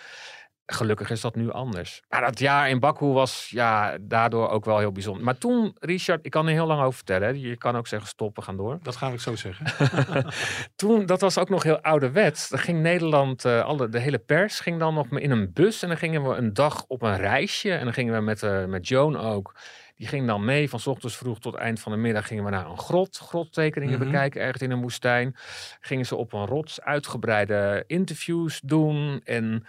Gelukkig 0.72 1.10
is 1.10 1.22
dat 1.22 1.36
nu 1.36 1.52
anders. 1.52 2.02
Maar 2.10 2.22
dat 2.22 2.40
jaar 2.40 2.70
in 2.70 2.80
Baku 2.80 3.06
was 3.06 3.48
ja, 3.50 3.98
daardoor 4.02 4.50
ook 4.50 4.66
wel 4.66 4.78
heel 4.80 4.92
bijzonder. 4.92 5.24
Maar 5.24 5.38
toen, 5.38 5.76
Richard, 5.80 6.26
ik 6.26 6.32
kan 6.32 6.48
er 6.48 6.54
heel 6.54 6.66
lang 6.66 6.82
over 6.82 6.94
vertellen. 6.94 7.28
hè. 7.28 7.34
Je 7.50 7.56
kan 7.58 7.76
ook 7.76 7.88
zeggen 7.88 8.10
stoppen, 8.10 8.44
gaan 8.44 8.58
door. 8.58 8.80
Dat 8.82 8.96
ga 8.96 9.08
ik 9.08 9.20
zo 9.20 9.36
zeggen. 9.36 9.66
Toen, 10.76 11.06
dat 11.06 11.22
was 11.22 11.38
ook 11.38 11.50
nog 11.50 11.64
heel 11.64 11.80
ouderwets. 11.82 12.50
Dan 12.50 12.60
ging 12.60 12.82
Nederland, 12.82 13.46
eh, 13.46 13.64
alle, 13.64 13.90
de 13.90 14.00
hele 14.00 14.20
pers 14.20 14.60
ging 14.60 14.80
dan 14.80 14.94
nog 14.94 15.08
in 15.10 15.32
een 15.32 15.54
bus. 15.54 15.82
En 15.82 15.88
dan 15.88 15.98
gingen 15.98 16.24
we 16.30 16.36
een 16.36 16.54
dag 16.54 16.86
op 16.88 17.02
een 17.02 17.18
reisje. 17.18 17.74
En 17.74 17.84
dan 17.84 17.94
gingen 17.94 18.14
we 18.14 18.22
met, 18.22 18.44
eh, 18.44 18.66
met 18.66 18.88
Joan 18.88 19.18
ook. 19.18 19.56
Die 19.96 20.08
ging 20.10 20.28
dan 20.28 20.46
mee 20.46 20.70
van 20.70 20.80
's 20.80 20.88
ochtends 20.88 21.18
vroeg 21.18 21.40
tot 21.40 21.56
eind 21.56 21.80
van 21.80 21.92
de 21.92 21.98
middag. 21.98 22.28
Gingen 22.28 22.44
we 22.44 22.50
naar 22.50 22.66
een 22.66 22.78
grot, 22.78 23.18
grottekeningen 23.18 24.00
Mhm. 24.00 24.06
bekijken, 24.06 24.42
ergens 24.42 24.62
in 24.64 24.72
een 24.72 24.82
woestijn. 24.82 25.36
Gingen 25.80 26.06
ze 26.06 26.16
op 26.16 26.34
een 26.34 26.46
rots 26.46 26.82
uitgebreide 26.82 27.84
interviews 27.88 28.60
doen. 28.64 29.22
En 29.24 29.66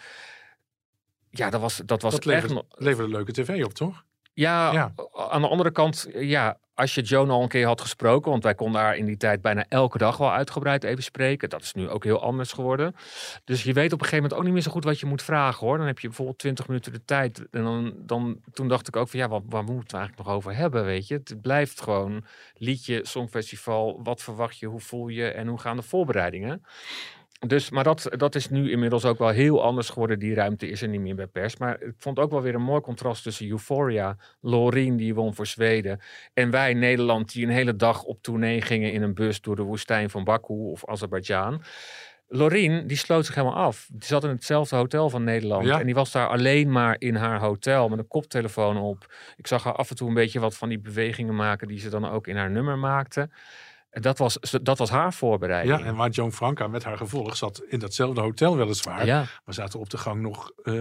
ja, 1.34 1.50
dat 1.50 1.60
was, 1.60 1.76
dat 1.84 2.02
was 2.02 2.12
Dat 2.14 2.26
echt 2.26 2.50
levert, 2.70 3.04
een 3.04 3.10
leuke 3.10 3.32
tv 3.32 3.64
op, 3.64 3.72
toch? 3.72 4.04
ja, 4.32 4.72
Ja. 4.72 4.92
aan 5.30 5.42
de 5.42 5.48
andere 5.48 5.70
kant, 5.70 6.08
ja, 6.14 6.58
als 6.74 6.94
je 6.94 7.00
Joan 7.02 7.30
al 7.30 7.42
een 7.42 7.48
keer 7.48 7.66
had 7.66 7.80
gesproken, 7.80 8.30
want 8.30 8.42
wij 8.42 8.54
konden 8.54 8.80
haar 8.80 8.96
in 8.96 9.04
die 9.06 9.16
tijd 9.16 9.40
bijna 9.42 9.64
elke 9.68 9.98
dag 9.98 10.16
wel 10.16 10.32
uitgebreid 10.32 10.84
even 10.84 11.02
spreken. 11.02 11.48
Dat 11.48 11.62
is 11.62 11.72
nu 11.72 11.88
ook 11.88 12.04
heel 12.04 12.22
anders 12.22 12.52
geworden. 12.52 12.94
Dus 13.44 13.62
je 13.62 13.72
weet 13.72 13.92
op 13.92 13.98
een 14.00 14.04
gegeven 14.06 14.16
moment 14.22 14.34
ook 14.38 14.44
niet 14.44 14.52
meer 14.52 14.62
zo 14.62 14.70
goed 14.70 14.84
wat 14.84 15.00
je 15.00 15.06
moet 15.06 15.22
vragen 15.22 15.66
hoor. 15.66 15.76
Dan 15.78 15.86
heb 15.86 15.98
je 15.98 16.06
bijvoorbeeld 16.06 16.38
20 16.38 16.66
minuten 16.68 16.92
de 16.92 17.04
tijd. 17.04 17.38
En 17.50 17.62
dan, 17.62 17.94
dan, 17.96 18.40
toen 18.52 18.68
dacht 18.68 18.88
ik 18.88 18.96
ook 18.96 19.08
van 19.08 19.18
ja, 19.18 19.28
wat, 19.28 19.42
waar 19.46 19.62
moeten 19.64 19.76
we 19.76 19.82
het 19.82 19.92
eigenlijk 19.94 20.26
nog 20.26 20.36
over 20.36 20.54
hebben, 20.56 20.84
weet 20.84 21.06
je? 21.06 21.14
Het 21.14 21.40
blijft 21.42 21.80
gewoon 21.80 22.24
liedje, 22.54 23.00
songfestival. 23.02 24.00
Wat 24.02 24.22
verwacht 24.22 24.58
je, 24.58 24.66
hoe 24.66 24.80
voel 24.80 25.08
je 25.08 25.28
en 25.28 25.46
hoe 25.46 25.58
gaan 25.58 25.76
de 25.76 25.82
voorbereidingen? 25.82 26.62
Dus, 27.46 27.70
maar 27.70 27.84
dat, 27.84 28.08
dat 28.16 28.34
is 28.34 28.48
nu 28.48 28.70
inmiddels 28.70 29.04
ook 29.04 29.18
wel 29.18 29.28
heel 29.28 29.62
anders 29.62 29.88
geworden. 29.88 30.18
Die 30.18 30.34
ruimte 30.34 30.68
is 30.68 30.82
er 30.82 30.88
niet 30.88 31.00
meer 31.00 31.14
bij 31.14 31.26
pers. 31.26 31.56
Maar 31.56 31.82
ik 31.82 31.94
vond 31.98 32.18
ook 32.18 32.30
wel 32.30 32.42
weer 32.42 32.54
een 32.54 32.62
mooi 32.62 32.80
contrast 32.80 33.22
tussen 33.22 33.50
Euphoria, 33.50 34.16
Loreen 34.40 34.96
die 34.96 35.14
won 35.14 35.34
voor 35.34 35.46
Zweden. 35.46 36.00
En 36.34 36.50
wij, 36.50 36.74
Nederland, 36.74 37.32
die 37.32 37.44
een 37.44 37.52
hele 37.52 37.76
dag 37.76 38.02
op 38.02 38.22
tournee 38.22 38.60
gingen 38.60 38.92
in 38.92 39.02
een 39.02 39.14
bus 39.14 39.40
door 39.40 39.56
de 39.56 39.62
woestijn 39.62 40.10
van 40.10 40.24
Baku 40.24 40.52
of 40.52 40.86
Azerbeidzjan. 40.86 41.62
Loreen, 42.28 42.86
die 42.86 42.96
sloot 42.96 43.26
zich 43.26 43.34
helemaal 43.34 43.64
af. 43.64 43.88
Die 43.92 44.04
zat 44.04 44.24
in 44.24 44.30
hetzelfde 44.30 44.76
hotel 44.76 45.10
van 45.10 45.24
Nederland. 45.24 45.64
Ja. 45.64 45.80
En 45.80 45.86
die 45.86 45.94
was 45.94 46.12
daar 46.12 46.28
alleen 46.28 46.72
maar 46.72 46.96
in 46.98 47.14
haar 47.14 47.40
hotel 47.40 47.88
met 47.88 47.98
een 47.98 48.08
koptelefoon 48.08 48.76
op. 48.76 49.14
Ik 49.36 49.46
zag 49.46 49.64
haar 49.64 49.74
af 49.74 49.90
en 49.90 49.96
toe 49.96 50.08
een 50.08 50.14
beetje 50.14 50.40
wat 50.40 50.56
van 50.56 50.68
die 50.68 50.80
bewegingen 50.80 51.34
maken 51.34 51.68
die 51.68 51.78
ze 51.78 51.88
dan 51.88 52.08
ook 52.08 52.26
in 52.26 52.36
haar 52.36 52.50
nummer 52.50 52.78
maakte. 52.78 53.28
En 53.92 54.02
dat 54.02 54.18
was, 54.18 54.38
dat 54.62 54.78
was 54.78 54.90
haar 54.90 55.12
voorbereiding. 55.12 55.78
Ja, 55.78 55.84
en 55.84 55.96
waar 55.96 56.10
Joan 56.10 56.32
Franca 56.32 56.66
met 56.66 56.84
haar 56.84 56.96
gevolg 56.96 57.36
zat 57.36 57.62
in 57.68 57.78
datzelfde 57.78 58.20
hotel 58.20 58.56
weliswaar. 58.56 59.06
ja. 59.06 59.24
Maar 59.44 59.54
zaten 59.54 59.80
op 59.80 59.90
de 59.90 59.98
gang 59.98 60.20
nog 60.20 60.50
eh, 60.64 60.74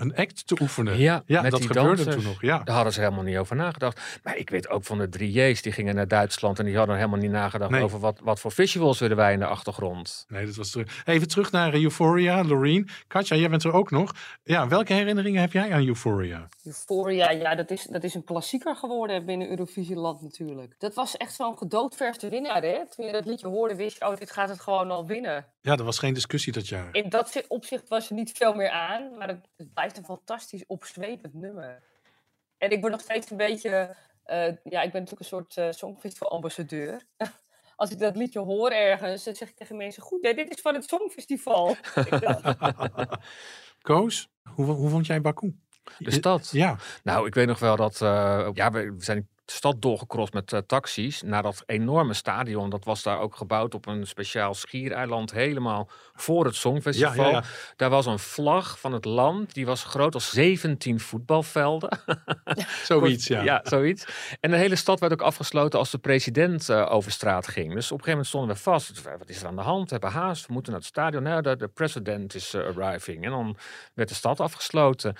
een 0.00 0.12
act 0.16 0.46
te 0.46 0.56
oefenen. 0.60 0.98
Ja, 0.98 1.22
ja 1.26 1.42
met 1.42 1.50
dat 1.50 1.60
die 1.60 1.68
gebeurde 1.68 1.94
dansers. 1.94 2.14
toen 2.14 2.24
nog. 2.24 2.42
Ja. 2.42 2.58
Daar 2.58 2.74
hadden 2.74 2.92
ze 2.92 3.00
helemaal 3.00 3.22
niet 3.22 3.36
over 3.36 3.56
nagedacht. 3.56 4.00
Maar 4.22 4.36
ik 4.36 4.50
weet 4.50 4.68
ook 4.68 4.84
van 4.84 4.98
de 4.98 5.08
drie 5.08 5.32
J's, 5.32 5.62
die 5.62 5.72
gingen 5.72 5.94
naar 5.94 6.08
Duitsland 6.08 6.58
en 6.58 6.64
die 6.64 6.76
hadden 6.76 6.96
helemaal 6.96 7.18
niet 7.18 7.30
nagedacht 7.30 7.70
Nee. 7.70 7.82
over 7.82 7.98
wat, 7.98 8.20
wat 8.22 8.40
voor 8.40 8.52
visuals 8.52 8.98
willen 8.98 9.16
wij 9.16 9.32
in 9.32 9.38
de 9.38 9.46
achtergrond. 9.46 10.24
Nee, 10.28 10.46
dat 10.46 10.54
was 10.56 10.70
terug. 10.70 11.02
Even 11.04 11.28
terug 11.28 11.52
naar 11.52 11.72
eh, 11.74 11.82
Euphoria, 11.82 12.44
Loreen. 12.44 12.88
Katja, 13.06 13.36
jij 13.36 13.48
bent 13.50 13.64
er 13.64 13.72
ook 13.72 13.90
nog. 13.90 14.14
Ja, 14.42 14.68
welke 14.68 14.92
herinneringen 14.92 15.40
heb 15.40 15.52
jij 15.52 15.72
aan 15.72 15.86
Euphoria? 15.86 16.48
Euphoria, 16.64 17.30
ja, 17.30 17.54
dat 17.54 17.70
is, 17.70 17.84
dat 17.90 18.04
is 18.04 18.14
een 18.14 18.24
klassieker 18.24 18.76
geworden 18.76 19.24
binnen 19.24 19.48
Eurovisieland 19.50 20.22
natuurlijk. 20.22 20.74
Dat 20.78 20.94
was 20.94 21.16
echt 21.16 21.34
zo'n 21.34 21.58
gedoodverfde 21.58 22.28
hè? 22.62 22.86
Toen 22.86 23.06
je 23.06 23.12
dat 23.12 23.24
liedje 23.24 23.46
hoorde, 23.48 23.74
wist 23.74 23.98
je, 23.98 24.06
oh, 24.08 24.16
dit 24.16 24.30
gaat 24.30 24.48
het 24.48 24.60
gewoon 24.60 24.90
al 24.90 25.06
winnen. 25.06 25.46
Ja, 25.60 25.72
er 25.76 25.84
was 25.84 25.98
geen 25.98 26.14
discussie 26.14 26.52
dat 26.52 26.68
jaar. 26.68 26.88
In 26.92 27.08
dat 27.08 27.30
zi- 27.30 27.44
opzicht 27.48 27.88
was 27.88 28.08
er 28.08 28.14
niet 28.14 28.32
veel 28.36 28.54
meer 28.54 28.70
aan, 28.70 29.16
maar 29.18 29.28
het, 29.28 29.48
het 29.56 29.74
blijft 29.74 29.96
een 29.96 30.04
fantastisch 30.04 30.64
opzwepend 30.66 31.34
nummer. 31.34 31.82
En 32.58 32.70
ik 32.70 32.80
ben 32.80 32.90
nog 32.90 33.00
steeds 33.00 33.30
een 33.30 33.36
beetje, 33.36 33.94
eh, 34.24 34.36
ja, 34.64 34.82
ik 34.82 34.92
ben 34.92 35.00
natuurlijk 35.02 35.20
een 35.20 35.24
soort 35.24 35.56
eh 35.56 35.70
Songfestival-ambassadeur. 35.70 37.02
Als 37.76 37.90
ik 37.90 37.98
dat 37.98 38.16
liedje 38.16 38.38
hoor 38.40 38.70
ergens, 38.70 39.24
dan 39.24 39.34
zeg 39.34 39.48
ik 39.48 39.56
tegen 39.56 39.76
mensen, 39.76 40.02
goed, 40.02 40.22
hè, 40.26 40.32
dit 40.32 40.50
is 40.50 40.60
van 40.60 40.74
het 40.74 40.88
Songfestival. 40.88 41.76
Koos, 43.82 44.28
hoe, 44.54 44.66
hoe 44.66 44.88
vond 44.88 45.06
jij 45.06 45.20
Baku? 45.20 45.56
De 45.98 46.10
stad. 46.10 46.48
Ja, 46.52 46.76
Nou, 47.02 47.26
ik 47.26 47.34
weet 47.34 47.46
nog 47.46 47.58
wel 47.58 47.76
dat. 47.76 48.00
eh, 48.00 48.48
ja, 48.52 48.70
we 48.70 48.94
zijn 48.98 49.28
stad 49.52 49.82
doorgecrossed 49.82 50.34
met 50.34 50.52
eh, 50.52 50.60
taxis 50.66 51.22
naar 51.22 51.42
dat 51.42 51.62
enorme 51.66 52.14
stadion. 52.14 52.70
Dat 52.70 52.84
was 52.84 53.02
daar 53.02 53.20
ook 53.20 53.36
gebouwd 53.36 53.74
op 53.74 53.86
een 53.86 54.06
speciaal 54.06 54.54
schiereiland, 54.54 55.32
helemaal 55.32 55.88
voor 56.14 56.44
het 56.44 56.54
Songfestival. 56.54 57.24
Ja, 57.24 57.30
ja, 57.30 57.30
ja. 57.30 57.44
Daar 57.76 57.90
was 57.90 58.06
een 58.06 58.18
vlag 58.18 58.78
van 58.78 58.92
het 58.92 59.04
land, 59.04 59.54
die 59.54 59.66
was 59.66 59.84
groot 59.84 60.14
als 60.14 60.30
17 60.30 61.00
voetbalvelden. 61.00 61.98
zoiets, 62.84 63.26
ja. 63.26 63.42
Ja, 63.42 63.60
zoiets. 63.64 64.06
En 64.40 64.50
de 64.50 64.56
hele 64.56 64.76
stad 64.76 65.00
werd 65.00 65.12
ook 65.12 65.22
afgesloten 65.22 65.78
als 65.78 65.90
de 65.90 65.98
president 65.98 66.68
eh, 66.68 66.92
over 66.92 67.12
straat 67.12 67.48
ging. 67.48 67.74
Dus 67.74 67.92
op 67.92 67.98
een 67.98 68.04
gegeven 68.04 68.10
moment 68.10 68.26
stonden 68.26 68.54
we 68.54 68.62
vast. 68.62 68.94
Dus, 68.94 69.02
Wat 69.02 69.28
is 69.28 69.40
er 69.40 69.46
aan 69.46 69.56
de 69.56 69.62
hand? 69.62 69.84
We 69.84 69.90
hebben 69.90 70.20
haast. 70.20 70.46
We 70.46 70.52
moeten 70.52 70.72
naar 70.72 70.80
het 70.80 70.90
stadion. 70.90 71.22
Nou, 71.22 71.42
de, 71.42 71.56
de 71.56 71.68
president 71.68 72.34
is 72.34 72.54
eh, 72.54 72.62
arriving. 72.62 73.24
En 73.24 73.30
dan 73.30 73.56
werd 73.94 74.08
de 74.08 74.14
stad 74.14 74.40
afgesloten. 74.40 75.16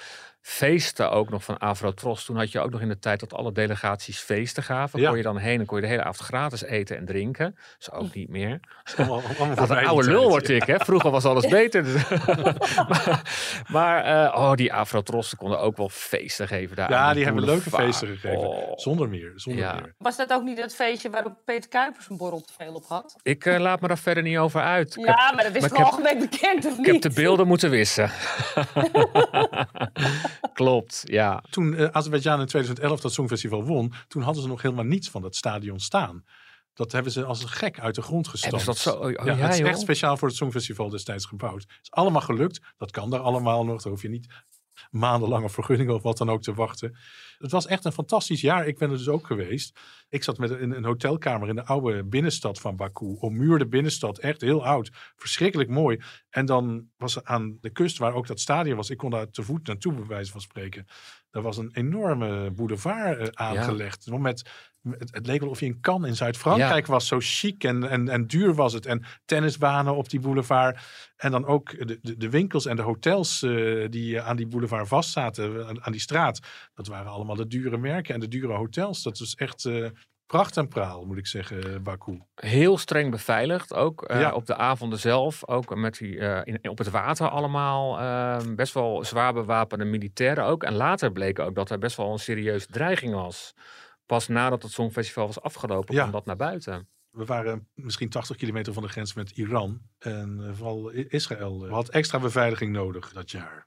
Feesten 0.48 1.10
ook 1.10 1.30
nog 1.30 1.44
van 1.44 1.60
Avrotros. 1.60 2.24
Toen 2.24 2.36
had 2.36 2.52
je 2.52 2.60
ook 2.60 2.70
nog 2.70 2.80
in 2.80 2.88
de 2.88 2.98
tijd 2.98 3.20
dat 3.20 3.32
alle 3.34 3.52
delegaties 3.52 4.18
feesten 4.18 4.62
gaven. 4.62 5.00
Ja. 5.00 5.08
Kon 5.08 5.16
je 5.16 5.22
dan 5.22 5.36
heen 5.38 5.60
en 5.60 5.66
kon 5.66 5.76
je 5.76 5.82
de 5.82 5.88
hele 5.88 6.02
avond 6.02 6.18
gratis 6.28 6.62
eten 6.62 6.96
en 6.96 7.04
drinken. 7.06 7.56
Zo 7.78 7.90
ook 7.90 8.14
niet 8.14 8.28
meer. 8.28 8.60
Allemaal, 8.96 9.22
allemaal 9.38 9.56
Wat 9.56 9.70
een 9.70 9.86
oude 9.86 10.10
lul 10.10 10.28
word 10.28 10.48
ik, 10.48 10.62
hè? 10.62 10.78
Vroeger 10.78 11.10
was 11.10 11.24
alles 11.24 11.46
beter. 11.58 11.82
Dus- 11.84 12.08
maar 12.88 13.22
maar 13.66 14.04
eh, 14.04 14.34
oh, 14.40 14.52
die 14.52 14.72
Afrotrossen 14.72 15.38
konden 15.38 15.60
ook 15.60 15.76
wel 15.76 15.88
feesten 15.88 16.48
geven 16.48 16.76
daar. 16.76 16.90
Ja, 16.90 17.12
die 17.14 17.24
hebben 17.24 17.44
leuke 17.44 17.70
feesten 17.70 18.08
gegeven. 18.08 18.38
Oh. 18.48 18.72
Zonder 18.74 19.08
meer, 19.08 19.32
zonder 19.34 19.62
Ja. 19.62 19.74
meer. 19.74 19.94
was 19.98 20.16
dat 20.16 20.32
ook 20.32 20.42
niet 20.42 20.56
dat 20.56 20.74
feestje 20.74 21.10
waarop 21.10 21.32
Peter 21.44 21.68
Kuipers 21.70 22.08
een 22.10 22.16
borrel 22.16 22.40
te 22.40 22.52
veel 22.58 22.74
op 22.74 22.84
had? 22.88 23.16
Ik 23.22 23.44
eh, 23.46 23.58
laat 23.58 23.80
me 23.80 23.88
daar 23.88 23.98
verder 23.98 24.22
niet 24.22 24.38
over 24.38 24.60
uit. 24.62 24.96
Ik, 24.96 25.06
heb, 25.06 25.16
Ja, 25.16 25.32
maar 25.34 25.44
dat 25.44 25.54
is 25.54 25.62
toch 25.62 25.78
ik 25.78 25.84
algemeen 25.84 26.18
bekend, 26.18 26.66
of 26.66 26.72
ik 26.72 26.78
niet? 26.78 26.86
heb 26.86 27.02
de 27.02 27.10
beelden 27.20 27.46
moeten 27.46 27.70
wissen. 27.70 28.10
Klopt, 30.52 31.02
ja. 31.04 31.42
Toen 31.50 31.74
eh, 31.74 31.88
Azerbeidzjan 31.90 32.40
in 32.40 32.46
2011 32.46 33.00
dat 33.00 33.12
Songfestival 33.12 33.64
won, 33.64 33.92
toen 34.08 34.22
hadden 34.22 34.42
ze 34.42 34.48
nog 34.48 34.62
helemaal 34.62 34.84
niets 34.84 35.10
van 35.10 35.22
dat 35.22 35.36
stadion 35.36 35.80
staan. 35.80 36.24
Dat 36.74 36.92
hebben 36.92 37.12
ze 37.12 37.24
als 37.24 37.42
een 37.42 37.48
gek 37.48 37.80
uit 37.80 37.94
de 37.94 38.02
grond 38.02 38.28
gestampt. 38.28 38.60
Ze 38.60 38.66
dat 38.66 38.78
zo? 38.78 38.90
Oh, 38.90 39.10
ja, 39.10 39.24
ja, 39.24 39.34
het 39.34 39.52
is 39.52 39.58
joh. 39.58 39.68
echt 39.68 39.80
speciaal 39.80 40.16
voor 40.16 40.28
het 40.28 40.36
Songfestival 40.36 40.88
destijds 40.88 41.26
gebouwd. 41.26 41.60
Het 41.60 41.78
is 41.82 41.90
allemaal 41.90 42.20
gelukt. 42.20 42.60
Dat 42.76 42.90
kan 42.90 43.10
daar 43.10 43.20
allemaal 43.20 43.64
nog. 43.64 43.82
Daar 43.82 43.92
hoef 43.92 44.02
je 44.02 44.08
niet 44.08 44.26
maandenlang 44.90 45.44
op 45.44 45.50
vergunningen 45.50 45.94
of 45.94 46.02
wat 46.02 46.18
dan 46.18 46.30
ook 46.30 46.42
te 46.42 46.54
wachten. 46.54 46.96
Het 47.38 47.50
was 47.50 47.66
echt 47.66 47.84
een 47.84 47.92
fantastisch 47.92 48.40
jaar. 48.40 48.66
Ik 48.66 48.78
ben 48.78 48.90
er 48.90 48.96
dus 48.96 49.08
ook 49.08 49.26
geweest. 49.26 49.80
Ik 50.08 50.22
zat 50.22 50.38
met 50.38 50.50
in 50.50 50.70
een 50.70 50.84
hotelkamer 50.84 51.48
in 51.48 51.54
de 51.54 51.64
oude 51.64 52.04
binnenstad 52.04 52.60
van 52.60 52.76
Baku. 52.76 53.16
Ommuurde 53.18 53.66
binnenstad. 53.66 54.18
Echt 54.18 54.40
heel 54.40 54.64
oud. 54.64 54.90
Verschrikkelijk 55.16 55.70
mooi. 55.70 56.00
En 56.30 56.46
dan 56.46 56.88
was 56.96 57.16
er 57.16 57.24
aan 57.24 57.58
de 57.60 57.70
kust 57.70 57.98
waar 57.98 58.14
ook 58.14 58.26
dat 58.26 58.40
stadion 58.40 58.76
was. 58.76 58.90
Ik 58.90 58.96
kon 58.96 59.10
daar 59.10 59.30
te 59.30 59.42
voet 59.42 59.66
naartoe 59.66 59.92
bij 59.92 60.06
wijze 60.06 60.30
van 60.30 60.40
spreken. 60.40 60.86
Er 61.38 61.44
was 61.44 61.56
een 61.56 61.70
enorme 61.72 62.50
boulevard 62.50 63.18
eh, 63.18 63.26
aangelegd. 63.32 64.10
Met, 64.10 64.50
het, 64.82 65.14
het 65.14 65.26
leek 65.26 65.40
wel 65.40 65.48
of 65.48 65.60
je 65.60 65.66
in 65.66 65.80
Cannes 65.80 66.10
in 66.10 66.16
Zuid-Frankrijk 66.16 66.86
was. 66.86 67.06
Zo 67.06 67.16
chic 67.20 67.64
en, 67.64 67.88
en, 67.88 68.08
en 68.08 68.26
duur 68.26 68.54
was 68.54 68.72
het. 68.72 68.86
En 68.86 69.04
tennisbanen 69.24 69.96
op 69.96 70.08
die 70.08 70.20
boulevard. 70.20 70.78
En 71.16 71.30
dan 71.30 71.46
ook 71.46 71.86
de, 71.86 71.98
de, 72.02 72.16
de 72.16 72.30
winkels 72.30 72.66
en 72.66 72.76
de 72.76 72.82
hotels 72.82 73.42
eh, 73.42 73.86
die 73.88 74.20
aan 74.20 74.36
die 74.36 74.46
boulevard 74.46 74.88
vastzaten. 74.88 75.66
Aan, 75.66 75.84
aan 75.84 75.92
die 75.92 76.00
straat. 76.00 76.40
Dat 76.74 76.86
waren 76.86 77.10
allemaal 77.10 77.36
de 77.36 77.46
dure 77.46 77.78
merken 77.78 78.14
en 78.14 78.20
de 78.20 78.28
dure 78.28 78.52
hotels. 78.52 79.02
Dat 79.02 79.18
was 79.18 79.34
echt 79.34 79.64
eh, 79.64 79.86
pracht 80.28 80.56
en 80.56 80.68
praal, 80.68 81.04
moet 81.04 81.16
ik 81.18 81.26
zeggen, 81.26 81.74
eh, 81.74 81.80
Baku. 81.80 82.20
Heel 82.34 82.78
streng 82.78 83.10
beveiligd 83.10 83.74
ook. 83.74 84.02
eh, 84.02 84.20
Ja. 84.20 84.32
Op 84.34 84.46
de 84.46 84.56
avonden 84.56 84.98
zelf. 84.98 85.48
Ook 85.48 85.74
met 85.76 85.98
die, 85.98 86.18
eh, 86.18 86.54
in, 86.62 86.68
op 86.70 86.78
het 86.78 86.90
water 86.90 87.28
allemaal. 87.28 87.98
eh, 87.98 88.54
best 88.54 88.74
wel 88.74 89.04
zwaar 89.04 89.32
bewapende 89.32 89.84
militairen 89.84 90.44
ook. 90.44 90.62
En 90.62 90.74
later 90.74 91.12
bleek 91.12 91.38
ook 91.38 91.54
dat 91.54 91.70
er 91.70 91.78
best 91.78 91.96
wel 91.96 92.12
een 92.12 92.18
serieuze 92.18 92.66
dreiging 92.66 93.14
was. 93.14 93.54
Pas 94.06 94.28
nadat 94.28 94.62
het 94.62 94.72
Songfestival 94.72 95.26
was 95.26 95.40
afgelopen, 95.40 95.94
Ja. 95.94 96.00
kwam 96.00 96.12
dat 96.12 96.24
naar 96.26 96.36
buiten. 96.36 96.88
We 97.10 97.24
waren 97.24 97.68
misschien 97.74 98.08
80 98.08 98.36
kilometer 98.36 98.72
van 98.72 98.82
de 98.82 98.88
grens 98.88 99.14
met 99.14 99.30
Iran. 99.30 99.80
En 99.98 100.52
vooral 100.56 100.90
Israël 100.90 101.68
had 101.68 101.88
extra 101.88 102.18
beveiliging 102.18 102.72
nodig 102.72 103.12
dat 103.12 103.30
jaar. 103.30 103.66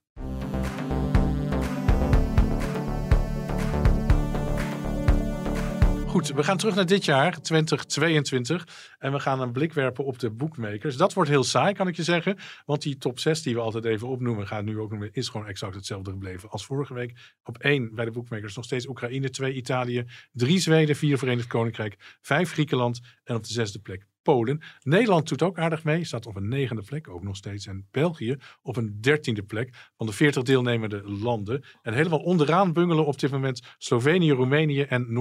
Goed, 6.12 6.28
we 6.28 6.43
gaan 6.43 6.58
terug 6.58 6.76
naar 6.76 6.86
dit 6.86 7.06
jaar, 7.06 7.41
2022. 7.41 8.95
En 9.00 9.12
we 9.12 9.19
gaan 9.19 9.41
een 9.41 9.52
blik 9.52 9.74
werpen 9.74 10.06
op 10.06 10.19
de 10.19 10.30
bookmakers. 10.30 10.97
Dat 10.97 11.13
wordt 11.13 11.30
heel 11.30 11.43
saai, 11.43 11.74
kan 11.74 11.88
ik 11.88 11.95
je 11.95 12.04
zeggen. 12.04 12.38
Want 12.65 12.82
die 12.82 12.97
top 12.97 13.19
6 13.19 13.41
die 13.41 13.54
we 13.56 13.62
altijd 13.62 13.86
even 13.86 14.08
opnoemen, 14.08 14.47
gaan 14.47 14.65
nu 14.65 14.80
ook 14.80 14.89
noemen, 14.89 15.10
is 15.13 15.30
gewoon 15.30 15.47
exact 15.47 15.76
hetzelfde 15.76 16.12
gebleven 16.12 16.50
als 16.50 16.65
vorige 16.65 16.93
week. 16.93 17.17
Op 17.43 17.58
1 17.58 17.95
bij 17.95 18.06
de 18.06 18.12
bookmakers 18.12 18.56
nog 18.56 18.65
steeds 18.65 18.88
Oekraïne, 18.88 19.30
2 19.30 19.54
Italië, 19.54 20.06
3 20.32 20.60
Zweden, 20.60 20.95
4 20.95 21.17
Verenigd 21.17 21.47
Koninkrijk, 21.47 22.17
5 22.21 22.52
Griekenland 22.52 23.00
en 23.24 23.36
op 23.36 23.43
de 23.43 23.54
zesde 23.54 23.80
plek 23.80 24.06
Polen. 24.21 24.62
Nederland 24.84 25.28
doet 25.28 25.41
ook 25.41 25.60
aardig 25.60 25.84
mee, 25.84 26.06
staat 26.06 26.26
op 26.26 26.36
een 26.36 26.47
negende 26.47 26.82
plek 26.82 27.10
ook 27.10 27.24
nog 27.24 27.36
steeds. 27.36 27.65
En 27.65 27.88
België 27.91 28.38
op 28.62 28.78
een 28.78 29.02
dertiende 29.02 29.43
plek 29.43 29.89
van 29.97 30.06
de 30.06 30.13
40 30.13 30.43
deelnemende 30.43 31.04
landen. 31.04 31.63
En 31.82 31.93
helemaal 31.93 32.19
onderaan 32.19 32.74
bungelen 32.74 33.06
op 33.06 33.19
dit 33.19 33.32
moment 33.32 33.62
Slovenië, 33.78 34.32
Roemenië 34.32 34.82
en 34.82 35.13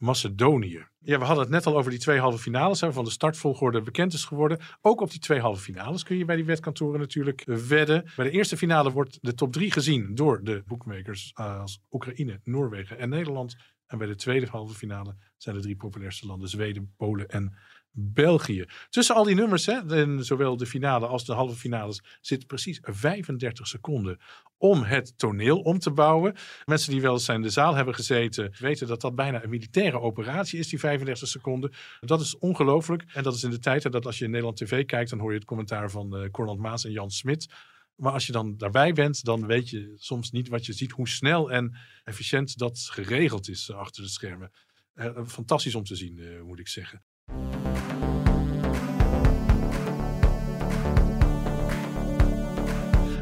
Noord-Macedonië. 0.00 0.86
Ja, 0.98 1.18
we 1.18 1.24
hadden 1.24 1.44
het 1.44 1.52
net 1.52 1.66
al 1.66 1.76
over 1.76 1.90
die 1.90 2.00
twee 2.00 2.18
halve 2.18 2.38
finales, 2.38 2.80
hè, 2.80 2.92
van 2.92 3.04
de 3.04 3.10
startvolgorde 3.10 3.82
bekend 3.82 4.12
is 4.12 4.24
geworden. 4.24 4.58
Ook 4.80 5.00
op 5.00 5.10
die 5.10 5.20
twee 5.20 5.40
halve 5.40 5.62
finales 5.62 6.02
kun 6.02 6.16
je 6.16 6.24
bij 6.24 6.36
die 6.36 6.44
wetkantoren 6.44 7.00
natuurlijk 7.00 7.40
eh, 7.40 7.56
wedden. 7.56 8.04
Bij 8.16 8.24
de 8.24 8.30
eerste 8.30 8.56
finale 8.56 8.90
wordt 8.90 9.18
de 9.20 9.34
top 9.34 9.52
3 9.52 9.70
gezien 9.70 10.14
door 10.14 10.44
de 10.44 10.62
bookmakers 10.66 11.32
eh, 11.34 11.60
als 11.60 11.80
Oekraïne, 11.90 12.40
Noorwegen 12.44 12.98
en 12.98 13.08
Nederland. 13.08 13.56
En 13.86 13.98
bij 13.98 14.06
de 14.06 14.16
tweede 14.16 14.46
halve 14.46 14.74
finale 14.74 15.16
zijn 15.36 15.56
de 15.56 15.62
drie 15.62 15.76
populairste 15.76 16.26
landen 16.26 16.48
Zweden, 16.48 16.94
Polen 16.96 17.28
en 17.28 17.56
België. 17.92 18.64
Tussen 18.88 19.14
al 19.14 19.24
die 19.24 19.34
nummers, 19.34 19.66
hè, 19.66 20.22
zowel 20.22 20.56
de 20.56 20.66
finale 20.66 21.06
als 21.06 21.24
de 21.24 21.32
halve 21.32 21.56
finales, 21.56 22.02
zit 22.20 22.46
precies 22.46 22.78
35 22.82 23.66
seconden 23.66 24.18
om 24.60 24.82
het 24.82 25.18
toneel 25.18 25.60
om 25.60 25.78
te 25.78 25.90
bouwen. 25.90 26.34
Mensen 26.64 26.92
die 26.92 27.00
wel 27.00 27.12
eens 27.12 27.28
in 27.28 27.42
de 27.42 27.50
zaal 27.50 27.74
hebben 27.74 27.94
gezeten, 27.94 28.52
weten 28.58 28.86
dat 28.86 29.00
dat 29.00 29.14
bijna 29.14 29.42
een 29.42 29.50
militaire 29.50 30.00
operatie 30.00 30.58
is, 30.58 30.68
die 30.68 30.78
35 30.78 31.28
seconden. 31.28 31.72
Dat 32.00 32.20
is 32.20 32.38
ongelooflijk. 32.38 33.04
En 33.14 33.22
dat 33.22 33.34
is 33.34 33.42
in 33.42 33.50
de 33.50 33.58
tijd 33.58 33.92
dat 33.92 34.06
als 34.06 34.18
je 34.18 34.24
in 34.24 34.30
Nederland 34.30 34.56
TV 34.56 34.84
kijkt, 34.84 35.10
dan 35.10 35.18
hoor 35.18 35.30
je 35.30 35.38
het 35.38 35.46
commentaar 35.46 35.90
van 35.90 36.16
eh 36.16 36.30
Cornald 36.30 36.58
Maas 36.58 36.84
en 36.84 36.92
Jan 36.92 37.10
Smit. 37.10 37.48
Maar 37.96 38.12
als 38.12 38.26
je 38.26 38.32
dan 38.32 38.56
daarbij 38.56 38.92
bent, 38.92 39.24
dan 39.24 39.46
weet 39.46 39.70
je 39.70 39.92
soms 39.96 40.30
niet 40.30 40.48
wat 40.48 40.66
je 40.66 40.72
ziet, 40.72 40.90
hoe 40.90 41.08
snel 41.08 41.50
en 41.50 41.76
efficiënt 42.04 42.58
dat 42.58 42.78
geregeld 42.78 43.48
is 43.48 43.68
eh, 43.68 43.76
achter 43.76 44.02
de 44.02 44.08
schermen. 44.08 44.50
Eh, 44.94 45.26
fantastisch 45.26 45.74
om 45.74 45.84
te 45.84 45.96
zien, 45.96 46.42
moet 46.44 46.58
ik 46.58 46.68
zeggen. 46.68 47.02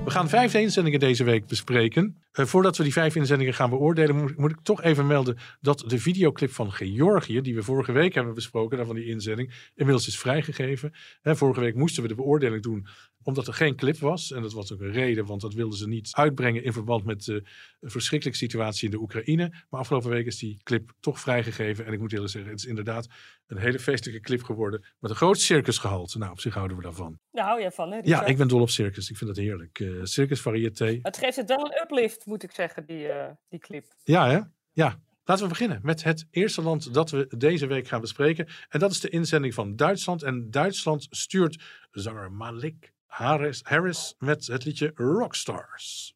We 0.09 0.15
gaan 0.15 0.29
vijf 0.29 0.55
inzendingen 0.55 1.01
deze 1.01 1.25
week 1.25 1.47
bespreken. 1.47 2.23
Eh, 2.33 2.45
voordat 2.45 2.77
we 2.77 2.83
die 2.83 2.93
vijf 2.93 3.15
inzendingen 3.15 3.55
gaan 3.55 3.71
beoordelen, 3.71 4.35
moet, 4.37 4.51
ik 4.51 4.61
toch 4.63 4.83
even 4.83 5.07
melden 5.07 5.37
dat 5.61 5.85
de 5.87 5.99
videoclip 5.99 6.53
van 6.53 6.73
Georgië, 6.73 7.41
die 7.41 7.55
we 7.55 7.63
vorige 7.63 7.93
week 7.93 8.15
hebben 8.15 8.35
besproken, 8.35 8.77
daarvan 8.77 8.95
die 8.95 9.05
inzending, 9.05 9.71
inmiddels 9.75 10.07
is 10.07 10.19
vrijgegeven. 10.19 10.93
Hè, 11.23 11.37
vorige 11.37 11.61
week 11.61 11.75
moesten 11.75 12.03
we 12.03 12.09
de 12.09 12.15
beoordeling 12.15 12.63
doen 12.63 12.87
omdat 13.29 13.47
er 13.47 13.55
geen 13.55 13.77
clip 13.77 13.99
was. 13.99 14.33
En 14.33 14.43
dat 14.43 14.53
was 14.53 14.73
ook 14.73 14.81
een 14.81 14.93
reden, 14.93 15.27
want 15.27 15.41
dat 15.41 15.55
wilden 15.55 15.79
ze 15.79 15.89
niet 15.89 16.09
uitbrengen 16.13 16.65
in 16.65 16.73
verband 16.73 17.05
met 17.05 17.25
de 17.25 17.43
verschrikkelijke 17.81 18.39
situatie 18.39 18.85
in 18.85 18.91
de 18.91 19.01
Oekraïne. 19.01 19.53
Maar 19.71 19.81
afgelopen 19.81 20.11
week 20.11 20.27
is 20.27 20.39
die 20.39 20.61
clip 20.63 20.93
toch 21.01 21.21
vrijgegeven. 21.21 21.87
En 21.87 21.93
ik 21.93 21.99
moet 21.99 22.13
eerlijk 22.13 22.31
zeggen, 22.31 22.51
het 22.51 22.61
is 22.61 22.67
inderdaad 22.67 23.07
een 23.47 23.59
hele 23.59 23.79
feestelijke 23.79 24.21
clip 24.21 24.43
geworden. 24.43 24.85
Met 24.99 25.11
een 25.11 25.17
groot 25.17 25.41
circusgehalte. 25.41 26.19
Nou, 26.19 26.31
op 26.31 26.41
zich 26.41 26.55
houden 26.55 26.77
we 26.77 26.83
daarvan. 26.83 27.19
Daar 27.31 27.45
hou 27.45 27.61
jij 27.61 27.71
van, 27.71 27.91
hè? 27.91 27.99
Ja, 28.03 28.25
ik 28.25 28.37
ben 28.37 28.49
dol 28.49 28.61
op 28.61 28.71
circus. 28.71 29.11
Ik 29.11 29.17
vind 29.17 29.35
dat 29.35 29.45
heerlijk. 29.45 29.81
Eh 29.81 29.89
circus, 30.03 30.41
variété. 30.41 30.99
Het 31.03 31.19
geeft 31.19 31.37
het 31.37 31.49
wel 31.49 31.65
een 31.65 31.81
uplift, 31.83 32.27
moet 32.27 32.43
ik 32.43 32.53
zeggen, 32.53 32.87
die, 32.87 33.09
eh, 33.09 33.31
die 33.49 33.61
clip. 33.61 33.85
Ja, 34.05 34.29
hè? 34.29 34.41
Ja. 34.73 35.01
Laten 35.25 35.43
we 35.43 35.51
beginnen 35.51 35.81
met 35.83 36.05
het 36.05 36.27
eerste 36.31 36.63
land 36.63 36.95
dat 36.95 37.11
we 37.11 37.35
deze 37.39 37.67
week 37.67 37.89
gaan 37.89 38.01
bespreken. 38.01 38.49
En 38.69 38.81
dat 38.81 38.91
is 38.91 39.01
de 39.01 39.09
inzending 39.09 39.55
van 39.55 39.77
Duitsland. 39.77 40.23
En 40.23 40.51
Duitsland 40.51 41.07
stuurt 41.11 41.63
zanger 41.91 42.33
Malik 42.33 42.97
Harris, 43.09 43.61
Harris 43.65 44.15
met 44.19 44.47
het 44.47 44.65
liedje 44.65 44.93
Rockstars. 44.95 46.15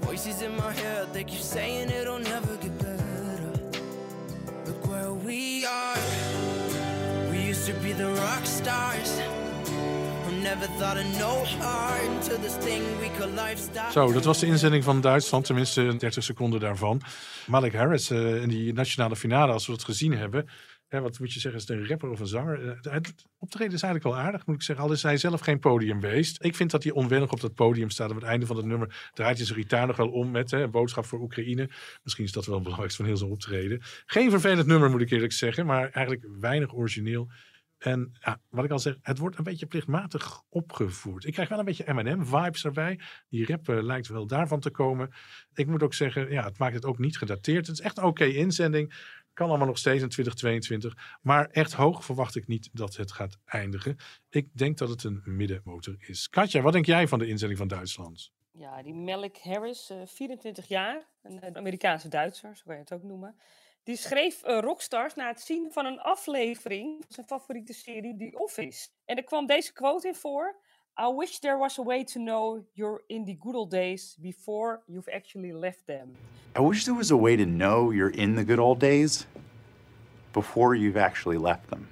Voices 0.00 0.42
in 0.42 0.54
my 0.56 0.72
head, 0.72 1.12
they 1.12 1.24
keep 1.24 1.40
saying 1.40 1.90
it'll 1.90 2.18
never 2.18 2.56
get 2.60 2.78
better. 2.78 3.00
Look 4.66 4.86
where 4.86 5.12
we 5.12 5.64
are. 5.66 5.98
We 7.30 7.48
used 7.48 7.66
to 7.66 7.74
be 7.80 7.92
the 7.92 8.08
rock 8.08 8.44
stars. 8.44 9.39
Zo, 13.92 14.12
dat 14.12 14.24
was 14.24 14.38
de 14.38 14.46
inzending 14.46 14.84
van 14.84 15.00
Duitsland, 15.00 15.44
tenminste 15.44 15.96
30 15.96 16.24
seconden 16.24 16.60
daarvan. 16.60 17.00
Malik 17.46 17.74
Harris 17.74 18.10
eh, 18.10 18.42
in 18.42 18.48
die 18.48 18.72
nationale 18.72 19.16
finale, 19.16 19.52
als 19.52 19.66
we 19.66 19.72
dat 19.72 19.84
gezien 19.84 20.12
hebben. 20.12 20.48
Hè, 20.90 21.00
wat 21.00 21.18
moet 21.18 21.32
je 21.32 21.40
zeggen, 21.40 21.60
is 21.60 21.68
het 21.68 21.78
een 21.78 21.86
rapper 21.86 22.10
of 22.10 22.20
een 22.20 22.26
zanger? 22.26 22.68
Eh, 22.68 22.92
het 22.92 23.14
optreden 23.38 23.74
is 23.74 23.82
eigenlijk 23.82 24.14
wel 24.14 24.24
aardig, 24.24 24.46
moet 24.46 24.54
ik 24.54 24.62
zeggen. 24.62 24.84
Al 24.84 24.92
is 24.92 25.02
hij 25.02 25.16
zelf 25.16 25.40
geen 25.40 25.58
podiumbeest. 25.58 26.44
Ik 26.44 26.54
vind 26.54 26.70
dat 26.70 26.82
hij 26.82 26.92
onwennig 26.92 27.32
op 27.32 27.40
dat 27.40 27.54
podium 27.54 27.90
staat. 27.90 28.10
Op 28.10 28.16
het 28.16 28.24
einde 28.24 28.46
van 28.46 28.56
het 28.56 28.66
nummer 28.66 29.10
draait 29.14 29.36
hij 29.36 29.46
zijn 29.46 29.58
gitaar 29.58 29.86
nog 29.86 29.96
wel 29.96 30.08
om 30.08 30.30
met 30.30 30.50
hè, 30.50 30.62
een 30.62 30.70
boodschap 30.70 31.04
voor 31.04 31.20
Oekraïne. 31.20 31.70
Misschien 32.02 32.24
is 32.24 32.32
dat 32.32 32.44
wel 32.44 32.54
het 32.54 32.62
belangrijkste 32.62 33.02
van 33.02 33.10
heel 33.10 33.20
zijn 33.20 33.30
optreden. 33.30 33.82
Geen 34.06 34.30
vervelend 34.30 34.66
nummer, 34.66 34.90
moet 34.90 35.00
ik 35.00 35.10
eerlijk 35.10 35.32
zeggen, 35.32 35.66
maar 35.66 35.90
eigenlijk 35.90 36.26
weinig 36.40 36.74
origineel. 36.74 37.28
En 37.80 38.12
wat 38.48 38.64
ik 38.64 38.70
al 38.70 38.78
zeg, 38.78 38.96
het 39.02 39.18
wordt 39.18 39.38
een 39.38 39.44
beetje 39.44 39.66
plichtmatig 39.66 40.42
opgevoerd. 40.48 41.24
Ik 41.24 41.32
krijg 41.32 41.48
wel 41.48 41.58
een 41.58 41.64
beetje 41.64 41.92
M&M-vibes 41.92 42.64
erbij. 42.64 43.00
Die 43.28 43.46
rap 43.46 43.68
eh, 43.68 43.82
lijkt 43.82 44.08
wel 44.08 44.26
daarvan 44.26 44.60
te 44.60 44.70
komen. 44.70 45.10
Ik 45.54 45.66
moet 45.66 45.82
ook 45.82 45.94
zeggen, 45.94 46.30
ja, 46.30 46.44
het 46.44 46.58
maakt 46.58 46.74
het 46.74 46.84
ook 46.84 46.98
niet 46.98 47.18
gedateerd. 47.18 47.66
Het 47.66 47.78
is 47.78 47.84
echt 47.84 47.98
een 47.98 48.04
oké 48.04 48.24
inzending. 48.24 48.94
Kan 49.32 49.48
allemaal 49.48 49.66
nog 49.66 49.78
steeds 49.78 50.02
in 50.02 50.08
2022. 50.08 51.18
Maar 51.22 51.46
echt 51.46 51.72
hoog 51.72 52.04
verwacht 52.04 52.36
ik 52.36 52.46
niet 52.46 52.70
dat 52.72 52.96
het 52.96 53.12
gaat 53.12 53.38
eindigen. 53.44 53.96
Ik 54.30 54.48
denk 54.52 54.78
dat 54.78 54.88
het 54.88 55.04
een 55.04 55.22
middenmotor 55.24 55.96
is. 55.98 56.28
Katja, 56.28 56.60
wat 56.60 56.72
denk 56.72 56.86
jij 56.86 57.08
van 57.08 57.18
de 57.18 57.26
inzending 57.26 57.58
van 57.58 57.68
Duitsland? 57.68 58.32
Ja, 58.52 58.82
die 58.82 58.94
Malik 58.94 59.38
Harris, 59.42 59.90
eh, 59.90 59.96
24 60.06 60.68
jaar, 60.68 61.08
een, 61.22 61.46
een 61.46 61.56
Amerikaanse 61.56 62.08
Duitser, 62.08 62.56
zo 62.56 62.72
je 62.72 62.78
het 62.78 62.92
ook 62.92 63.02
noemen. 63.02 63.36
Die 63.82 63.96
schreef 63.96 64.42
eh, 64.42 64.58
Rockstars 64.58 65.14
na 65.14 65.28
het 65.28 65.40
zien 65.40 65.72
van 65.72 65.86
een 65.86 66.00
aflevering 66.00 66.96
van 67.00 67.12
zijn 67.12 67.26
favoriete 67.26 67.72
serie 67.72 68.16
The 68.16 68.38
Office. 68.38 68.88
En 69.04 69.16
er 69.16 69.24
kwam 69.24 69.46
deze 69.46 69.72
quote 69.72 70.08
in 70.08 70.14
voor. 70.14 70.56
I 71.00 71.14
wish 71.16 71.38
there 71.38 71.56
was 71.56 71.78
a 71.78 71.82
way 71.82 72.04
to 72.04 72.20
know 72.20 72.64
you're 72.72 73.02
in 73.06 73.24
the 73.24 73.36
good 73.38 73.54
old 73.54 73.70
days 73.70 74.16
before 74.18 74.82
you've 74.86 75.12
actually 75.12 75.52
left 75.52 75.86
them. 75.86 76.16
I 76.58 76.60
wish 76.60 76.84
there 76.84 76.96
was 76.96 77.10
a 77.10 77.16
way 77.16 77.36
to 77.36 77.44
know 77.44 77.92
you're 77.92 78.16
in 78.16 78.34
the 78.34 78.44
good 78.44 78.58
old 78.58 78.80
days 78.80 79.26
before 80.32 80.76
you've 80.76 81.00
actually 81.00 81.38
left 81.38 81.68
them. 81.68 81.88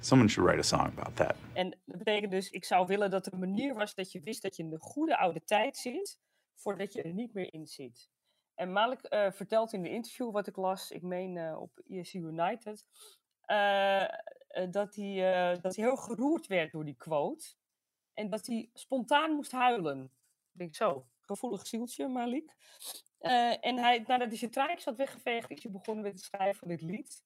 Someone 0.00 0.28
should 0.28 0.48
write 0.48 0.58
a 0.58 0.62
song 0.62 0.86
about 0.98 1.16
that. 1.16 1.34
En 1.52 1.70
dat 1.84 1.98
betekent 1.98 2.30
dus, 2.30 2.50
ik 2.50 2.64
zou 2.64 2.86
willen 2.86 3.10
dat 3.10 3.26
er 3.26 3.32
een 3.32 3.38
manier 3.38 3.74
was 3.74 3.94
dat 3.94 4.12
je 4.12 4.20
wist 4.20 4.42
dat 4.42 4.56
je 4.56 4.62
in 4.62 4.70
de 4.70 4.78
goede 4.78 5.18
oude 5.18 5.44
tijd 5.44 5.76
zit, 5.76 6.18
voordat 6.54 6.92
je 6.92 7.02
er 7.02 7.12
niet 7.12 7.34
meer 7.34 7.52
in 7.52 7.66
zit. 7.66 8.10
En 8.54 8.72
Malik 8.72 9.02
eh, 9.02 9.30
vertelt 9.30 9.72
in 9.72 9.82
de 9.82 9.90
interview 9.90 10.30
wat 10.30 10.46
ik 10.46 10.56
las, 10.56 10.90
ik 10.90 11.02
meen 11.02 11.36
eh, 11.36 11.60
op 11.60 11.78
ESC 11.88 12.14
United, 12.14 12.84
eh, 13.40 14.04
dat, 14.70 14.94
hij, 14.94 15.58
dat 15.60 15.76
hij 15.76 15.84
heel 15.84 15.96
geroerd 15.96 16.46
werd 16.46 16.72
door 16.72 16.84
die 16.84 16.96
quote. 16.96 17.54
En 18.14 18.30
dat 18.30 18.46
hij 18.46 18.70
spontaan 18.72 19.32
moest 19.32 19.52
huilen. 19.52 20.02
Ik 20.52 20.58
denk 20.58 20.74
zo, 20.74 21.06
gevoelig 21.20 21.66
zieltje, 21.66 22.08
Malik. 22.08 22.56
En 23.60 23.78
hij, 23.78 24.04
nadat 24.06 24.28
hij 24.28 24.36
zijn 24.36 24.50
traantjes 24.50 24.84
had 24.84 24.96
weggeveegd, 24.96 25.50
is 25.50 25.62
hij 25.62 25.72
begonnen 25.72 26.04
met 26.04 26.12
het 26.12 26.22
schrijven 26.22 26.58
van 26.58 26.68
dit 26.68 26.82
lied. 26.82 27.24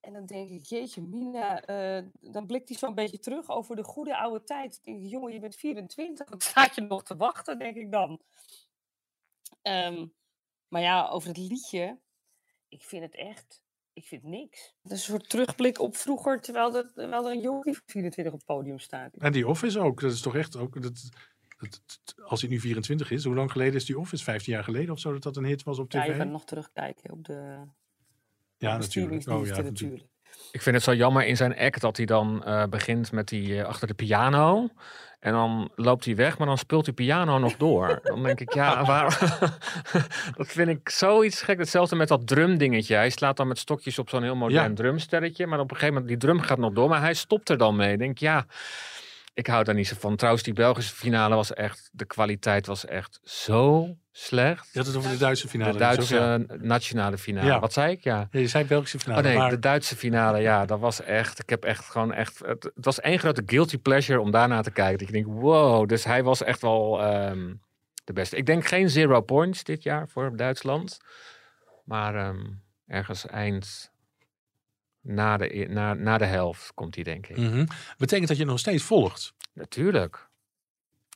En 0.00 0.12
dan 0.12 0.26
denk 0.26 0.50
ik, 0.50 0.64
jeetje 0.64 1.02
Mina, 1.02 1.60
dan 2.20 2.46
blikt 2.46 2.68
hij 2.68 2.78
zo'n 2.78 2.94
beetje 2.94 3.18
terug 3.18 3.50
over 3.50 3.76
de 3.76 3.84
goede 3.84 4.16
oude 4.16 4.44
tijd. 4.44 4.80
Dan 4.84 4.94
denk 4.94 5.04
ik, 5.04 5.10
jongen, 5.10 5.32
je 5.32 5.40
bent 5.40 5.56
24, 5.56 6.28
wat 6.28 6.42
staat 6.42 6.74
je 6.74 6.80
nog 6.80 7.02
te 7.02 7.16
wachten, 7.16 7.58
denk 7.58 7.76
ik 7.76 7.92
dan. 7.92 8.20
Ehm, 9.62 10.06
maar 10.68 10.82
ja, 10.82 11.08
over 11.08 11.28
het 11.28 11.36
liedje, 11.38 11.98
ik 12.68 12.82
vind 12.82 13.02
het 13.02 13.14
echt, 13.14 13.62
ik 13.92 14.06
vind 14.06 14.22
niks. 14.22 14.74
Het 14.82 14.92
is 14.92 14.98
een 14.98 15.14
soort 15.14 15.28
terugblik 15.28 15.80
op 15.80 15.96
vroeger, 15.96 16.40
terwijl 16.40 16.76
er, 16.76 16.92
terwijl 16.92 17.26
er 17.26 17.32
een 17.32 17.40
jonkie 17.40 17.74
van 17.74 17.82
24 17.86 18.32
op 18.32 18.38
het 18.38 18.48
podium 18.48 18.78
staat. 18.78 19.14
En 19.16 19.32
die 19.32 19.48
Office 19.48 19.80
ook. 19.80 20.00
Dat 20.00 20.12
is 20.12 20.20
toch 20.20 20.36
echt 20.36 20.56
ook... 20.56 20.82
Dat, 20.82 21.08
dat, 21.58 22.14
als 22.24 22.40
hij 22.40 22.50
nu 22.50 22.60
24 22.60 23.10
is, 23.10 23.24
hoe 23.24 23.34
lang 23.34 23.52
geleden 23.52 23.74
is 23.74 23.84
die 23.84 23.98
Office? 23.98 24.24
15 24.24 24.52
jaar 24.52 24.64
geleden 24.64 24.92
of 24.92 24.98
zo 24.98 25.12
dat 25.12 25.22
dat 25.22 25.36
een 25.36 25.44
hit 25.44 25.62
was 25.62 25.78
op 25.78 25.92
Ja, 25.92 26.02
tv? 26.02 26.10
je 26.10 26.16
kan 26.16 26.30
nog 26.30 26.44
terugkijken 26.44 27.10
op 27.10 27.24
de, 27.24 27.66
Ja, 28.56 28.76
natuurlijk. 28.76 29.28
Oh, 29.28 29.46
ja, 29.46 29.60
natuurlijk. 29.60 30.08
Ik 30.52 30.62
vind 30.62 30.74
het 30.76 30.84
zo 30.84 30.94
jammer 30.94 31.26
in 31.26 31.36
zijn 31.36 31.58
act 31.58 31.80
dat 31.80 31.96
hij 31.96 32.06
dan 32.06 32.44
eh, 32.44 32.64
begint 32.64 33.12
met 33.12 33.28
die 33.28 33.58
eh, 33.58 33.64
achter 33.64 33.86
de 33.88 33.94
piano. 33.94 34.68
En 35.20 35.32
dan 35.32 35.70
loopt 35.74 36.04
hij 36.04 36.16
weg, 36.16 36.38
maar 36.38 36.46
dan 36.46 36.58
speelt 36.58 36.84
die 36.84 36.94
piano 36.94 37.38
nog 37.38 37.56
door. 37.56 38.00
Dan 38.02 38.22
denk 38.22 38.40
ik, 38.40 38.54
ja, 38.54 38.84
waar... 38.84 39.18
dat 40.36 40.46
vind 40.46 40.68
ik 40.68 40.88
zoiets 40.88 41.42
gek. 41.42 41.58
Hetzelfde 41.58 41.96
met 41.96 42.08
dat 42.08 42.26
drumdingetje. 42.26 42.94
Hij 42.94 43.10
slaat 43.10 43.36
dan 43.36 43.48
met 43.48 43.58
stokjes 43.58 43.98
op 43.98 44.08
zo'n 44.08 44.22
heel 44.22 44.36
modern 44.36 44.68
Ja. 44.68 44.74
drumsterretje. 44.74 45.46
Maar 45.46 45.58
op 45.58 45.70
een 45.70 45.76
gegeven 45.76 45.94
moment, 45.94 46.08
die 46.20 46.28
drum 46.28 46.40
gaat 46.40 46.58
nog 46.58 46.72
door. 46.72 46.88
Maar 46.88 47.00
hij 47.00 47.14
stopt 47.14 47.48
er 47.48 47.58
dan 47.58 47.76
mee. 47.76 47.92
Ik 47.92 47.98
denk, 47.98 48.18
ja, 48.18 48.46
ik 49.38 49.46
hou 49.46 49.64
daar 49.64 49.74
niet 49.74 49.86
zo 49.86 49.96
van. 49.98 50.16
Trouwens, 50.16 50.44
die 50.44 50.52
Belgische 50.52 50.94
finale 50.94 51.34
was 51.34 51.54
echt... 51.54 51.90
De 51.92 52.04
kwaliteit 52.04 52.66
was 52.66 52.86
echt 52.86 53.20
zo 53.22 53.96
slecht. 54.12 54.68
Je 54.72 54.78
had 54.78 54.86
het 54.86 54.96
over 54.96 55.10
de 55.10 55.16
Duitse 55.16 55.48
finale. 55.48 55.72
De 55.72 55.78
dus 55.78 55.88
ook, 55.88 55.96
Duitse 55.96 56.44
ja. 56.48 56.56
nationale 56.60 57.18
finale. 57.18 57.46
Ja. 57.46 57.60
Wat 57.60 57.72
zei 57.72 57.92
ik? 57.92 58.04
Ja. 58.04 58.28
Ja, 58.30 58.40
je 58.40 58.48
zei 58.48 58.64
Belgische 58.64 58.98
finale. 58.98 59.20
Oh 59.20 59.28
nee, 59.28 59.36
maar 59.36 59.50
de 59.50 59.58
Duitse 59.58 59.96
finale, 59.96 60.38
ja, 60.38 60.66
dat 60.66 60.80
was 60.80 61.02
echt. 61.02 61.38
Ik 61.38 61.50
heb 61.50 61.64
echt 61.64 61.84
gewoon 61.84 62.12
echt. 62.12 62.38
Het, 62.38 62.62
het 62.74 62.84
was 62.84 63.00
één 63.00 63.18
grote 63.18 63.42
guilty 63.46 63.78
pleasure 63.78 64.20
om 64.20 64.30
daarna 64.30 64.62
te 64.62 64.70
kijken. 64.70 64.98
Dat 64.98 65.06
je 65.06 65.12
denkt, 65.12 65.28
wow, 65.30 65.88
dus 65.88 66.04
hij 66.04 66.22
was 66.22 66.42
echt 66.42 66.60
wel 66.60 67.02
ehm, 67.02 67.54
de 68.04 68.12
beste. 68.12 68.36
Ik 68.36 68.46
denk 68.46 68.66
geen 68.66 68.90
zero 68.90 69.20
points 69.20 69.64
dit 69.64 69.82
jaar 69.82 70.08
voor 70.08 70.36
Duitsland, 70.36 70.98
maar 71.84 72.14
ehm, 72.14 72.44
ergens 72.86 73.26
eind 73.26 73.90
na 75.00 75.36
de, 75.36 75.58
e- 75.60 75.66
na, 75.72 75.94
na 75.94 76.18
de 76.18 76.24
helft 76.24 76.74
komt 76.74 76.94
hij, 76.94 77.04
denk 77.04 77.26
ik. 77.26 77.36
Mhm. 77.36 77.66
Betekent 77.98 78.28
dat 78.28 78.36
je 78.36 78.44
nog 78.44 78.58
steeds 78.58 78.82
volgt? 78.82 79.34
Natuurlijk. 79.52 80.28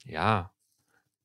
Ja. 0.04 0.52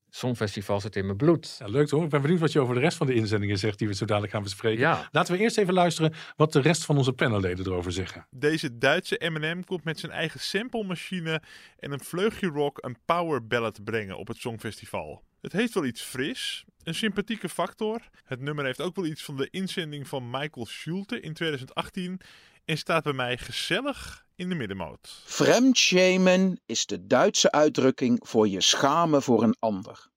Songfestival 0.10 0.80
zit 0.82 0.96
in 0.96 1.06
mijn 1.06 1.18
bloed. 1.18 1.56
Ja, 1.60 1.68
leuk 1.68 1.90
hoor. 1.90 2.04
Ik 2.04 2.10
ben 2.10 2.22
benieuwd 2.22 2.40
wat 2.40 2.52
je 2.52 2.60
over 2.60 2.76
de 2.76 2.82
rest 2.82 2.98
van 2.98 3.08
de 3.08 3.14
inzendingen 3.14 3.58
zegt 3.58 3.80
die 3.80 3.88
we 3.88 3.94
zo 3.94 4.06
dadelijk 4.06 4.34
gaan 4.34 4.44
bespreken. 4.44 4.80
Ja. 4.80 5.08
Laten 5.12 5.34
we 5.34 5.40
eerst 5.40 5.58
even 5.58 5.74
luisteren 5.74 6.14
wat 6.36 6.54
de 6.54 6.60
rest 6.62 6.86
van 6.86 6.98
onze 6.98 7.14
panelleden 7.14 7.66
erover 7.66 7.92
zeggen. 7.92 8.28
Deze 8.30 8.78
Duitse 8.78 9.22
M&M 9.30 9.64
komt 9.64 9.84
met 9.84 10.00
zijn 10.00 10.12
eigen 10.12 10.40
samplemachine 10.40 11.42
en 11.80 11.92
een 11.92 12.04
vleugje 12.04 12.48
rock 12.48 12.78
een 12.82 12.98
power 13.06 13.48
ballad 13.48 13.84
brengen 13.84 14.18
op 14.18 14.28
het 14.28 14.38
Songfestival. 14.38 15.24
Het 15.42 15.52
heeft 15.52 15.74
wel 15.74 15.86
iets 15.86 16.02
fris, 16.02 16.66
een 16.84 16.96
sympathieke 16.96 17.50
factor. 17.50 18.02
Het 18.24 18.40
nummer 18.40 18.66
heeft 18.66 18.82
ook 18.82 18.96
wel 18.96 19.06
iets 19.06 19.24
van 19.24 19.38
de 19.38 19.48
inzending 19.52 20.08
van 20.08 20.30
Michael 20.30 20.66
Schulte 20.66 21.20
in 21.20 21.34
2018 21.34 22.22
en 22.68 22.78
staat 22.78 23.04
bij 23.04 23.14
mij 23.14 23.38
gezellig 23.38 24.26
in 24.36 24.50
de 24.50 24.56
middenmoot. 24.56 25.22
Fremdschämen 25.26 26.62
is 26.66 26.86
de 26.86 27.08
Duitse 27.08 27.52
uitdrukking 27.52 28.20
voor 28.22 28.48
je 28.48 28.62
schamen 28.62 29.22
voor 29.22 29.44
een 29.44 29.56
ander. 29.60 30.08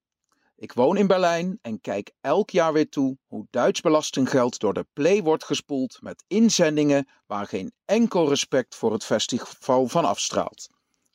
Ik 0.57 0.73
woon 0.73 0.97
in 0.97 1.07
Berlijn 1.07 1.59
en 1.63 1.81
kijk 1.81 2.13
elk 2.21 2.51
jaar 2.51 2.73
weer 2.73 2.89
toe 2.89 3.19
hoe 3.27 3.47
Duits 3.51 3.81
belastinggeld 3.81 4.59
door 4.59 4.75
de 4.75 4.87
play 4.93 5.23
wordt 5.23 5.45
gespoeld 5.45 5.99
met 6.01 6.25
inzendingen 6.27 7.09
waar 7.27 7.47
geen 7.47 7.73
enkel 7.85 8.29
respect 8.29 8.75
voor 8.75 8.93
het 8.93 9.05
festival 9.05 9.89
van 9.89 10.05
afstraalt. 10.05 10.69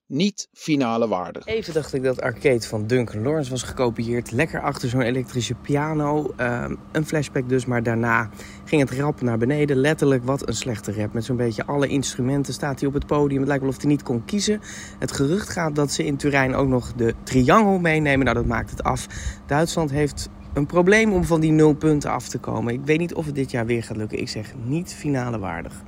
Niet 0.08 0.48
finale 0.54 1.08
waardig. 1.08 1.46
Even 1.46 1.74
dacht 1.74 1.94
ik 1.94 2.04
dat 2.04 2.22
Arcade 2.22 2.62
van 2.62 2.88
Duncan 2.88 3.22
Lawrence 3.22 3.50
was 3.50 3.64
gekopieerd. 3.64 4.32
Lekker 4.32 4.62
achter 4.62 4.90
zo'n 4.90 5.02
elektrische 5.02 5.54
piano. 5.54 6.34
Ehm, 6.36 6.76
een 6.92 7.06
flashback 7.06 7.50
dus, 7.50 7.66
maar 7.66 7.84
daarna 7.84 8.30
ging 8.66 8.82
het 8.82 9.00
rap 9.00 9.22
naar 9.22 9.38
beneden. 9.38 9.78
Letterlijk, 9.78 10.24
wat 10.24 10.48
een 10.48 10.54
slechte 10.54 10.94
rap. 10.94 11.14
Met 11.14 11.26
zo'n 11.26 11.36
beetje 11.36 11.66
alle 11.66 11.88
instrumenten 11.88 12.54
staat 12.54 12.80
hij 12.80 12.88
op 12.88 12.94
het 12.94 13.06
podium. 13.06 13.40
Het 13.40 13.48
lijkt 13.48 13.64
wel 13.64 13.72
of 13.72 13.82
hij 13.82 13.90
niet 13.90 14.04
kon 14.04 14.26
kiezen. 14.26 14.62
Het 15.00 15.12
gerucht 15.12 15.50
gaat 15.50 15.76
dat 15.76 15.92
ze 15.92 16.06
in 16.06 16.18
Turijn 16.18 16.56
ook 16.56 16.68
nog 16.68 16.94
de 16.94 17.14
triangel 17.24 17.80
meenemen. 17.80 18.26
Nou, 18.26 18.38
dat 18.38 18.46
maakt 18.46 18.70
het 18.70 18.84
af. 18.84 19.08
Duitsland 19.46 19.92
heeft 19.92 20.30
een 20.54 20.66
probleem 20.66 21.14
om 21.14 21.24
van 21.24 21.40
die 21.40 21.52
nul 21.52 21.74
punten 21.74 22.12
af 22.12 22.28
te 22.28 22.38
komen. 22.38 22.74
Ik 22.74 22.86
weet 22.86 23.00
niet 23.00 23.14
of 23.14 23.26
het 23.26 23.36
dit 23.36 23.52
jaar 23.52 23.66
weer 23.66 23.84
gaat 23.84 23.98
lukken. 23.98 24.20
Ik 24.20 24.30
zeg 24.30 24.54
niet 24.64 24.94
finale 24.94 25.40
waardig. 25.40 25.84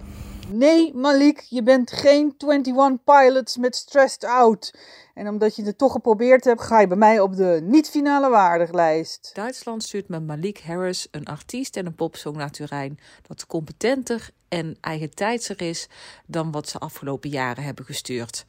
Nee, 0.50 0.94
Malik, 0.94 1.40
je 1.40 1.64
bent 1.64 1.92
geen 1.92 2.36
21 2.38 3.04
Pilots 3.04 3.58
met 3.58 3.76
Stressed 3.76 4.24
Out. 4.24 4.74
En 5.14 5.28
omdat 5.28 5.56
je 5.56 5.64
het 5.64 5.78
toch 5.78 5.92
geprobeerd 5.92 6.44
hebt, 6.44 6.62
ga 6.62 6.80
je 6.80 6.88
bij 6.88 6.98
mij 6.98 7.20
op 7.20 7.36
de 7.36 7.60
niet-finale 7.64 8.30
waardiglijst. 8.30 9.32
Duitsland 9.34 9.84
stuurt 9.84 10.08
met 10.08 10.26
Malik 10.26 10.60
Harris 10.60 11.08
een 11.12 11.26
artiest 11.26 11.78
en 11.78 11.86
een 11.86 11.96
popsong 11.96 12.36
naar 12.36 12.52
Turijn 12.52 13.00
dat 13.28 13.46
competenter 13.46 14.30
en 14.48 14.78
eigentijdser 14.82 15.62
is 15.62 15.88
dan 16.26 16.52
wat 16.52 16.70
ze 16.70 16.78
afgelopen 16.78 17.30
jaren 17.30 17.64
hebben 17.64 17.86
gestuurd. 17.86 18.46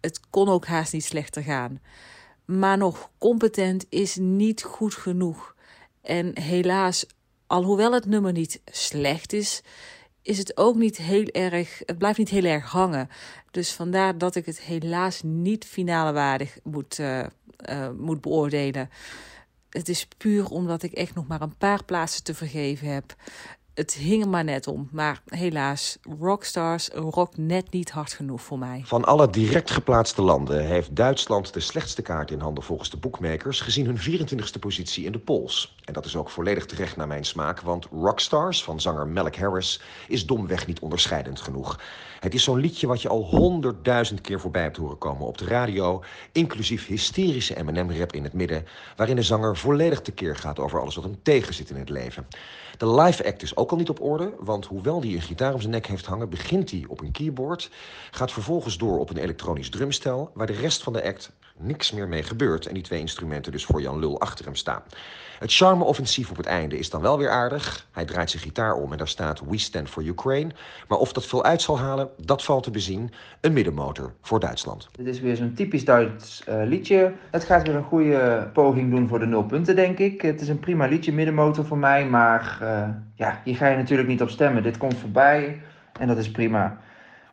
Het 0.00 0.20
kon 0.30 0.48
ook 0.48 0.66
haast 0.66 0.92
niet 0.92 1.04
slechter 1.04 1.42
gaan. 1.42 1.80
Maar 2.44 2.78
nog 2.78 3.10
competent 3.18 3.86
is 3.88 4.16
niet 4.16 4.62
goed 4.62 4.94
genoeg. 4.94 5.54
En 6.02 6.40
helaas, 6.40 7.06
alhoewel 7.46 7.92
het 7.92 8.06
nummer 8.06 8.32
niet 8.32 8.60
slecht 8.64 9.32
is, 9.32 9.62
is 10.28 10.38
het 10.38 10.56
ook 10.56 10.76
niet 10.76 10.96
heel 10.96 11.24
erg. 11.24 11.82
Het 11.84 11.98
blijft 11.98 12.18
niet 12.18 12.28
heel 12.28 12.44
erg 12.44 12.70
hangen. 12.70 13.08
Dus 13.50 13.72
vandaar 13.72 14.18
dat 14.18 14.34
ik 14.34 14.46
het 14.46 14.60
helaas 14.60 15.22
niet 15.22 15.64
finale 15.64 16.12
waardig 16.12 16.58
moet, 16.62 16.98
eh, 16.98 17.20
eh, 17.56 17.90
moet 17.98 18.20
beoordelen. 18.20 18.90
Het 19.70 19.88
is 19.88 20.08
puur 20.16 20.50
omdat 20.50 20.82
ik 20.82 20.92
echt 20.92 21.14
nog 21.14 21.26
maar 21.26 21.40
een 21.40 21.56
paar 21.56 21.84
plaatsen 21.84 22.22
te 22.22 22.34
vergeven 22.34 22.88
heb. 22.88 23.14
Het 23.78 23.94
hing 23.94 24.22
er 24.22 24.28
maar 24.28 24.44
net 24.44 24.66
om. 24.66 24.88
Maar 24.92 25.20
helaas, 25.26 25.98
Rockstars 26.20 26.88
rokt 26.88 27.36
net 27.36 27.70
niet 27.70 27.90
hard 27.90 28.12
genoeg 28.12 28.42
voor 28.42 28.58
mij. 28.58 28.82
Van 28.84 29.04
alle 29.04 29.30
direct 29.30 29.70
geplaatste 29.70 30.22
landen 30.22 30.66
heeft 30.66 30.96
Duitsland 30.96 31.52
de 31.52 31.60
slechtste 31.60 32.02
kaart 32.02 32.30
in 32.30 32.40
handen 32.40 32.64
volgens 32.64 32.90
de 32.90 32.96
bookmakers, 32.96 33.60
gezien 33.60 33.86
hun 33.86 34.28
24e 34.28 34.58
positie 34.60 35.04
in 35.04 35.12
de 35.12 35.18
polls. 35.18 35.76
En 35.84 35.92
dat 35.92 36.04
is 36.04 36.16
ook 36.16 36.30
volledig 36.30 36.66
terecht 36.66 36.96
naar 36.96 37.06
mijn 37.06 37.24
smaak, 37.24 37.60
want 37.60 37.86
Rockstars 37.92 38.64
van 38.64 38.80
zanger 38.80 39.06
Malek 39.06 39.36
Harris 39.36 39.80
is 40.08 40.26
domweg 40.26 40.66
niet 40.66 40.80
onderscheidend 40.80 41.40
genoeg. 41.40 41.80
Het 42.20 42.34
is 42.34 42.44
zo'n 42.44 42.60
liedje 42.60 42.86
wat 42.86 43.02
je 43.02 43.08
al 43.08 43.22
honderdduizend 43.22 44.20
keer 44.20 44.40
voorbij 44.40 44.62
hebt 44.62 44.76
horen 44.76 44.98
komen 44.98 45.26
op 45.26 45.38
de 45.38 45.44
radio, 45.44 46.02
inclusief 46.32 46.86
hysterische 46.86 47.62
M&M-rap 47.62 48.12
in 48.12 48.24
het 48.24 48.32
midden, 48.32 48.66
waarin 48.96 49.16
de 49.16 49.22
zanger 49.22 49.56
volledig 49.56 50.00
tekeer 50.00 50.36
gaat 50.36 50.58
over 50.58 50.80
alles 50.80 50.94
wat 50.94 51.04
hem 51.04 51.22
tegenzit 51.22 51.70
in 51.70 51.76
het 51.76 51.88
leven. 51.88 52.26
De 52.78 52.90
live 52.90 53.26
act 53.26 53.42
is 53.42 53.56
ook 53.56 53.70
al 53.70 53.76
niet 53.76 53.88
op 53.88 54.00
orde, 54.00 54.34
want 54.38 54.66
hoewel 54.66 55.00
hij 55.00 55.12
een 55.12 55.22
gitaar 55.22 55.54
om 55.54 55.60
zijn 55.60 55.72
nek 55.72 55.86
heeft 55.86 56.06
hangen, 56.06 56.28
begint 56.28 56.70
hij 56.70 56.84
op 56.88 57.00
een 57.00 57.10
keyboard, 57.10 57.70
gaat 58.10 58.32
vervolgens 58.32 58.78
door 58.78 58.98
op 58.98 59.10
een 59.10 59.16
elektronisch 59.16 59.70
drumstel, 59.70 60.30
waar 60.34 60.46
de 60.46 60.52
rest 60.52 60.82
van 60.82 60.92
de 60.92 61.04
act 61.04 61.32
niks 61.58 61.92
meer 61.92 62.08
mee 62.08 62.22
gebeurt 62.22 62.66
en 62.66 62.74
die 62.74 62.82
twee 62.82 63.00
instrumenten 63.00 63.52
dus 63.52 63.64
voor 63.64 63.80
Jan 63.80 63.98
Lul 63.98 64.20
achter 64.20 64.44
hem 64.44 64.54
staan. 64.54 64.82
Het 65.38 65.52
charme-offensief 65.52 66.30
op 66.30 66.36
het 66.36 66.46
einde 66.46 66.78
is 66.78 66.90
dan 66.90 67.00
wel 67.00 67.18
weer 67.18 67.30
aardig. 67.30 67.86
Hij 67.92 68.04
draait 68.04 68.30
zijn 68.30 68.42
gitaar 68.42 68.74
om 68.74 68.92
en 68.92 68.98
daar 68.98 69.08
staat 69.08 69.42
We 69.48 69.58
Stand 69.58 69.90
for 69.90 70.04
Ukraine. 70.04 70.50
Maar 70.88 70.98
of 70.98 71.12
dat 71.12 71.26
veel 71.26 71.44
uit 71.44 71.62
zal 71.62 71.78
halen, 71.78 72.08
dat 72.24 72.44
valt 72.44 72.62
te 72.62 72.70
bezien. 72.70 73.10
Een 73.40 73.52
middenmotor 73.52 74.12
voor 74.20 74.40
Duitsland. 74.40 74.88
Dit 74.92 75.06
is 75.06 75.20
weer 75.20 75.36
zo'n 75.36 75.54
typisch 75.54 75.84
Duits 75.84 76.44
eh, 76.44 76.62
liedje. 76.64 77.12
Het 77.30 77.44
gaat 77.44 77.66
weer 77.66 77.76
een 77.76 77.84
goede 77.84 78.50
poging 78.52 78.90
doen 78.90 79.08
voor 79.08 79.18
de 79.18 79.26
nul 79.26 79.44
punten, 79.44 79.76
denk 79.76 79.98
ik. 79.98 80.22
Het 80.22 80.40
is 80.40 80.48
een 80.48 80.60
prima 80.60 80.86
liedje, 80.86 81.12
middenmotor 81.12 81.64
voor 81.64 81.78
mij. 81.78 82.06
Maar 82.06 82.58
eh, 82.60 82.88
ja, 83.14 83.40
hier 83.44 83.56
ga 83.56 83.68
je 83.68 83.76
natuurlijk 83.76 84.08
niet 84.08 84.22
op 84.22 84.30
stemmen. 84.30 84.62
Dit 84.62 84.76
komt 84.76 84.98
voorbij 84.98 85.60
en 85.98 86.06
dat 86.06 86.18
is 86.18 86.30
prima. 86.30 86.78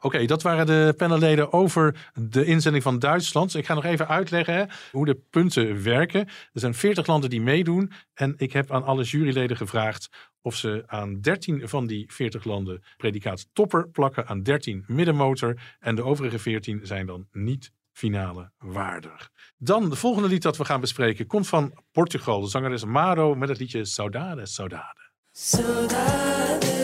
Oké, 0.06 0.26
dat 0.26 0.42
waren 0.42 0.66
de 0.66 0.94
panelleden 0.98 1.54
over 1.54 2.12
de 2.14 2.46
inzending 2.46 2.84
van 2.84 3.00
Duitsland. 3.00 3.56
Ik 3.56 3.66
ga 3.66 3.74
nog 3.74 3.86
even 3.86 4.08
uitleggen 4.08 4.70
hoe 4.92 5.06
de 5.06 5.20
punten 5.30 5.84
werken. 5.84 6.20
Er 6.28 6.60
zijn 6.60 6.74
40 6.74 7.08
landen 7.08 7.30
die 7.30 7.42
meedoen. 7.42 7.92
En 8.14 8.34
ik 8.38 8.54
heb 8.54 8.72
aan 8.72 8.84
alle 8.84 9.04
juryleden 9.04 9.58
gevraagd 9.58 10.10
of 10.42 10.56
ze 10.56 10.84
aan 10.86 11.22
13 11.22 11.70
van 11.70 11.88
die 11.88 12.14
40 12.14 12.44
landen 12.44 12.84
predicaat 12.98 13.48
topper 13.54 13.90
plakken, 13.90 14.28
aan 14.28 14.44
13 14.44 14.84
middenmotor. 14.88 15.62
En 15.80 15.96
de 15.96 16.04
overige 16.04 16.40
14 16.40 16.80
zijn 16.84 17.06
dan 17.06 17.28
niet 17.32 17.72
finale 17.92 18.52
waardig. 18.58 19.32
Dan 19.58 19.90
de 19.90 19.96
volgende 19.96 20.28
lied 20.28 20.42
dat 20.42 20.58
we 20.58 20.66
gaan 20.66 20.82
bespreken 20.82 21.28
komt 21.28 21.48
van 21.48 21.84
Portugal. 21.92 22.42
De 22.42 22.48
zangeres 22.48 22.86
Maro 22.86 23.36
met 23.36 23.50
het 23.50 23.60
liedje 23.60 23.86
Saudade. 23.86 24.46
Saudade, 24.46 25.10
saudade. 25.32 26.75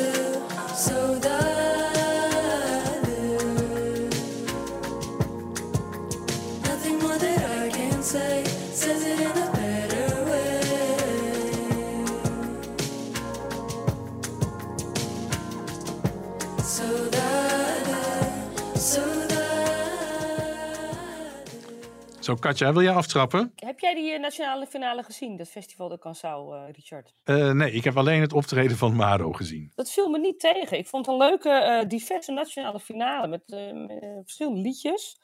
Zo, 22.22 22.36
Katja, 22.36 22.74
wil 22.74 22.82
jij 22.82 22.94
aftrappen? 22.94 23.52
Heb 23.56 23.80
jij 23.80 23.94
die 23.94 24.12
eh, 24.14 24.20
nationale 24.20 24.68
finale 24.68 25.04
gezien, 25.04 25.38
dat 25.38 25.48
Festival 25.50 25.88
de 25.88 26.00
Kansau, 26.00 26.56
eh, 26.56 26.64
Richard? 26.72 27.14
Eh, 27.24 27.52
nee, 27.52 27.72
ik 27.72 27.84
heb 27.84 27.98
alleen 27.98 28.22
het 28.22 28.34
optreden 28.34 28.78
van 28.78 28.96
Maro 28.96 29.32
gezien. 29.32 29.72
Dat 29.76 29.92
viel 29.92 30.10
me 30.10 30.20
niet 30.20 30.40
tegen. 30.40 30.78
Ik 30.78 30.88
vond 30.88 31.06
het 31.06 31.16
een 31.16 31.22
leuke, 31.22 31.84
diverse 31.88 32.32
nationale 32.32 32.80
finale 32.80 33.28
met, 33.28 33.44
met, 33.74 34.22
verschillende 34.22 34.62
liedjes. 34.62 35.20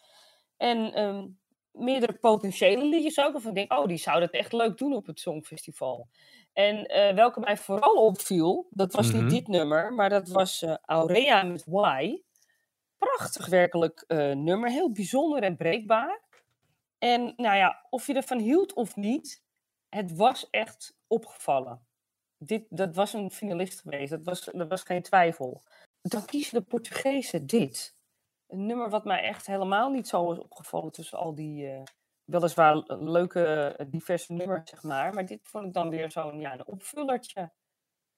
En 0.57 0.93
ehm, 0.93 1.27
meerdere 1.71 2.13
potentiële 2.13 2.85
liedjes 2.85 3.19
ook. 3.19 3.35
Of 3.35 3.45
ik 3.45 3.55
denk, 3.55 3.73
oh, 3.73 3.85
die 3.85 3.97
zouden 3.97 4.25
het 4.25 4.37
echt 4.37 4.53
leuk 4.53 4.77
doen 4.77 4.93
op 4.93 5.05
het 5.05 5.19
Songfestival. 5.19 6.07
En 6.53 6.75
welke 7.15 7.39
mij 7.39 7.57
vooral 7.57 7.93
opviel, 7.93 8.67
dat 8.69 8.93
was 8.93 9.11
Mhm. 9.11 9.21
niet 9.23 9.29
dit 9.29 9.47
nummer, 9.47 9.93
maar 9.93 10.09
dat 10.09 10.29
was 10.29 10.65
Aurea 10.81 11.43
met 11.43 11.63
Why. 11.65 12.21
Prachtig 12.97 13.47
werkelijk 13.47 14.03
nummer, 14.33 14.69
heel 14.69 14.91
bijzonder 14.91 15.43
en 15.43 15.55
breekbaar. 15.55 16.25
En 16.97 17.33
nou 17.35 17.55
ja, 17.55 17.85
of 17.89 18.07
je 18.07 18.13
ervan 18.13 18.39
hield 18.39 18.73
of 18.73 18.95
niet, 18.95 19.43
het 19.89 20.15
was 20.15 20.49
echt 20.49 20.97
opgevallen. 21.07 21.87
Dit, 22.37 22.65
dat 22.69 22.95
was 22.95 23.13
een 23.13 23.31
finalist 23.31 23.81
geweest, 23.81 24.09
dat 24.09 24.23
was, 24.23 24.43
dat 24.43 24.67
was 24.67 24.83
geen 24.83 25.01
twijfel. 25.01 25.63
Dan 26.01 26.25
kiezen 26.25 26.59
de 26.59 26.65
Portugezen 26.65 27.47
dit. 27.47 27.95
Een 28.47 28.65
nummer 28.65 28.89
wat 28.89 29.05
mij 29.05 29.21
echt 29.21 29.47
helemaal 29.47 29.89
niet 29.89 30.07
zo 30.07 30.31
is 30.31 30.37
opgevallen 30.37 30.91
tussen 30.91 31.17
al 31.17 31.35
die 31.35 31.69
eh, 31.69 31.81
weliswaar 32.23 32.75
leuke, 32.87 33.75
eh, 33.77 33.85
diverse 33.89 34.33
nummers, 34.33 34.69
zeg 34.69 34.83
maar. 34.83 35.13
Maar 35.13 35.25
dit 35.25 35.39
vond 35.43 35.65
ik 35.65 35.73
dan 35.73 35.89
weer 35.89 36.11
zo'n 36.11 36.39
ja, 36.39 36.53
een 36.53 36.67
opvullertje. 36.67 37.51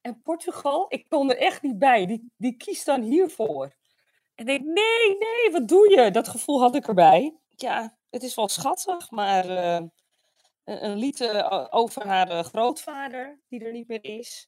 En 0.01 0.21
Portugal, 0.21 0.85
ik 0.89 1.09
kon 1.09 1.29
er 1.29 1.37
echt 1.37 1.61
niet 1.61 1.79
bij. 1.79 2.05
Die, 2.05 2.31
die 2.37 2.57
kiest 2.57 2.85
dan 2.85 3.01
hiervoor. 3.01 3.75
En 4.35 4.45
ik 4.45 4.45
denk, 4.45 4.63
nee, 4.63 5.17
nee, 5.17 5.51
wat 5.51 5.67
doe 5.67 5.89
je? 5.89 6.11
Dat 6.11 6.27
gevoel 6.27 6.59
had 6.61 6.75
ik 6.75 6.87
erbij. 6.87 7.37
Ja, 7.55 7.98
het 8.09 8.23
is 8.23 8.35
wel 8.35 8.47
schattig, 8.47 9.11
maar 9.11 9.49
eh, 9.49 9.73
een, 10.63 10.85
een 10.85 10.97
lied 10.97 11.21
eh, 11.21 11.67
over 11.69 12.07
haar 12.07 12.29
eh, 12.29 12.43
grootvader, 12.43 13.39
die 13.47 13.65
er 13.65 13.71
niet 13.71 13.87
meer 13.87 14.03
is. 14.03 14.47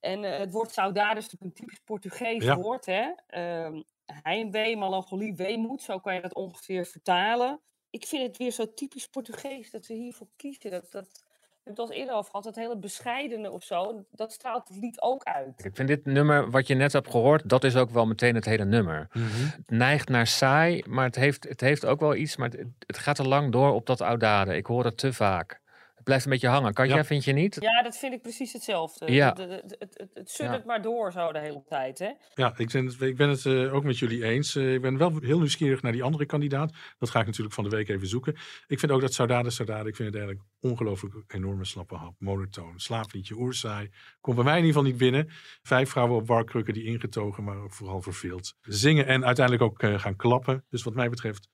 En 0.00 0.22
het 0.22 0.52
woord 0.52 0.70
saudade 0.70 1.18
is 1.18 1.24
natuurlijk 1.24 1.42
een 1.58 1.64
typisch 1.64 1.80
Portugees 1.84 2.44
Ja. 2.44 2.56
woord, 2.56 2.86
hè? 2.86 3.12
Ehm 3.26 3.82
heimwee, 4.22 4.76
melancholie, 4.76 5.34
weemoed, 5.34 5.82
zo 5.82 5.98
kan 5.98 6.14
je 6.14 6.20
dat 6.20 6.34
ongeveer 6.34 6.86
vertalen. 6.86 7.60
Ik 7.90 8.06
vind 8.06 8.22
het 8.22 8.36
weer 8.36 8.50
zo 8.50 8.74
typisch 8.74 9.06
Portugees 9.06 9.70
dat 9.70 9.84
ze 9.84 9.92
hiervoor 9.92 10.28
kiezen. 10.36 10.70
Dat, 10.70 10.92
dat, 10.92 11.25
het 11.68 11.78
al 11.78 11.92
eerder 11.92 12.14
over 12.14 12.30
gehad, 12.30 12.44
dat 12.44 12.54
hele 12.56 12.76
bescheidene 12.76 13.50
of 13.50 13.62
zo, 13.62 14.04
dat 14.10 14.32
straalt 14.32 14.68
het 14.68 14.76
lied 14.76 15.00
ook 15.00 15.22
uit. 15.22 15.64
Ik 15.64 15.76
vind 15.76 15.88
dit 15.88 16.04
nummer, 16.04 16.50
wat 16.50 16.66
je 16.66 16.74
net 16.74 16.92
hebt 16.92 17.10
gehoord, 17.10 17.48
dat 17.48 17.64
is 17.64 17.76
ook 17.76 17.90
wel 17.90 18.06
meteen 18.06 18.34
het 18.34 18.44
hele 18.44 18.64
nummer. 18.64 19.08
Het 19.10 19.70
neigt 19.70 20.08
naar 20.08 20.26
saai, 20.26 20.82
maar 20.88 21.04
het 21.04 21.16
heeft, 21.16 21.44
het 21.48 21.60
heeft 21.60 21.86
ook 21.86 22.00
wel 22.00 22.14
iets, 22.14 22.36
maar 22.36 22.50
het, 22.50 22.66
het 22.86 22.98
gaat 22.98 23.16
te 23.16 23.28
lang 23.28 23.52
door 23.52 23.72
op 23.72 23.86
dat 23.86 24.00
oudade. 24.00 24.56
Ik 24.56 24.66
hoor 24.66 24.84
het 24.84 24.96
te 24.96 25.12
vaak. 25.12 25.60
Blijft 26.06 26.24
een 26.24 26.30
beetje 26.30 26.48
hangen. 26.48 26.72
Katja, 26.72 27.04
vind 27.04 27.24
je 27.24 27.32
niet? 27.32 27.56
Ja, 27.60 27.82
dat 27.82 27.96
vind 27.96 28.12
ik 28.12 28.22
precies 28.22 28.52
hetzelfde. 28.52 29.12
Ja. 29.12 29.28
Het, 29.28 29.38
het, 29.38 29.76
het, 29.78 29.94
het, 29.98 30.10
het 30.14 30.30
suddert 30.30 30.58
Ja. 30.58 30.66
maar 30.66 30.82
door 30.82 31.12
zo 31.12 31.32
de 31.32 31.38
hele 31.38 31.62
tijd, 31.68 31.98
hè? 31.98 32.10
Ja, 32.34 32.54
ik 32.56 32.70
ben 32.72 32.86
het, 32.86 33.00
ik 33.00 33.16
ben 33.16 33.28
het 33.28 33.46
eh, 33.46 33.74
ook 33.74 33.84
met 33.84 33.98
jullie 33.98 34.24
eens. 34.24 34.56
Eh, 34.56 34.74
ik 34.74 34.80
ben 34.80 34.98
wel 34.98 35.18
heel 35.20 35.38
nieuwsgierig 35.38 35.82
naar 35.82 35.92
die 35.92 36.02
andere 36.02 36.26
kandidaat. 36.26 36.72
Dat 36.98 37.10
ga 37.10 37.20
ik 37.20 37.26
natuurlijk 37.26 37.54
van 37.54 37.64
de 37.64 37.70
week 37.70 37.88
even 37.88 38.06
zoeken. 38.06 38.36
Ik 38.66 38.78
vind 38.78 38.92
ook 38.92 39.00
dat 39.00 39.12
Saudade 39.14 39.50
Saudade, 39.50 39.88
ik 39.88 39.96
vind 39.96 40.08
het 40.08 40.16
eigenlijk 40.18 40.48
ongelooflijk 40.60 41.14
enorme 41.28 41.64
slappe 41.64 41.94
hap. 41.94 42.14
Monotoon, 42.18 42.72
slaapliedje, 42.76 43.34
oerzaai. 43.34 43.90
Komt 44.20 44.36
bij 44.36 44.44
mij 44.44 44.58
in 44.58 44.64
ieder 44.64 44.74
geval 44.76 44.90
niet 44.90 45.00
binnen. 45.00 45.28
Vijf 45.62 45.90
vrouwen 45.90 46.16
op 46.16 46.26
warkrukken 46.26 46.74
die 46.74 46.84
ingetogen, 46.84 47.44
maar 47.44 47.56
ook 47.56 47.72
vooral 47.72 48.02
verveeld. 48.02 48.54
Zingen 48.60 49.06
en 49.06 49.24
uiteindelijk 49.24 49.64
ook 49.64 49.82
eh, 49.82 49.98
gaan 49.98 50.16
klappen. 50.16 50.64
Dus 50.68 50.82
wat 50.82 50.94
mij 50.94 51.08
betreft, 51.08 51.48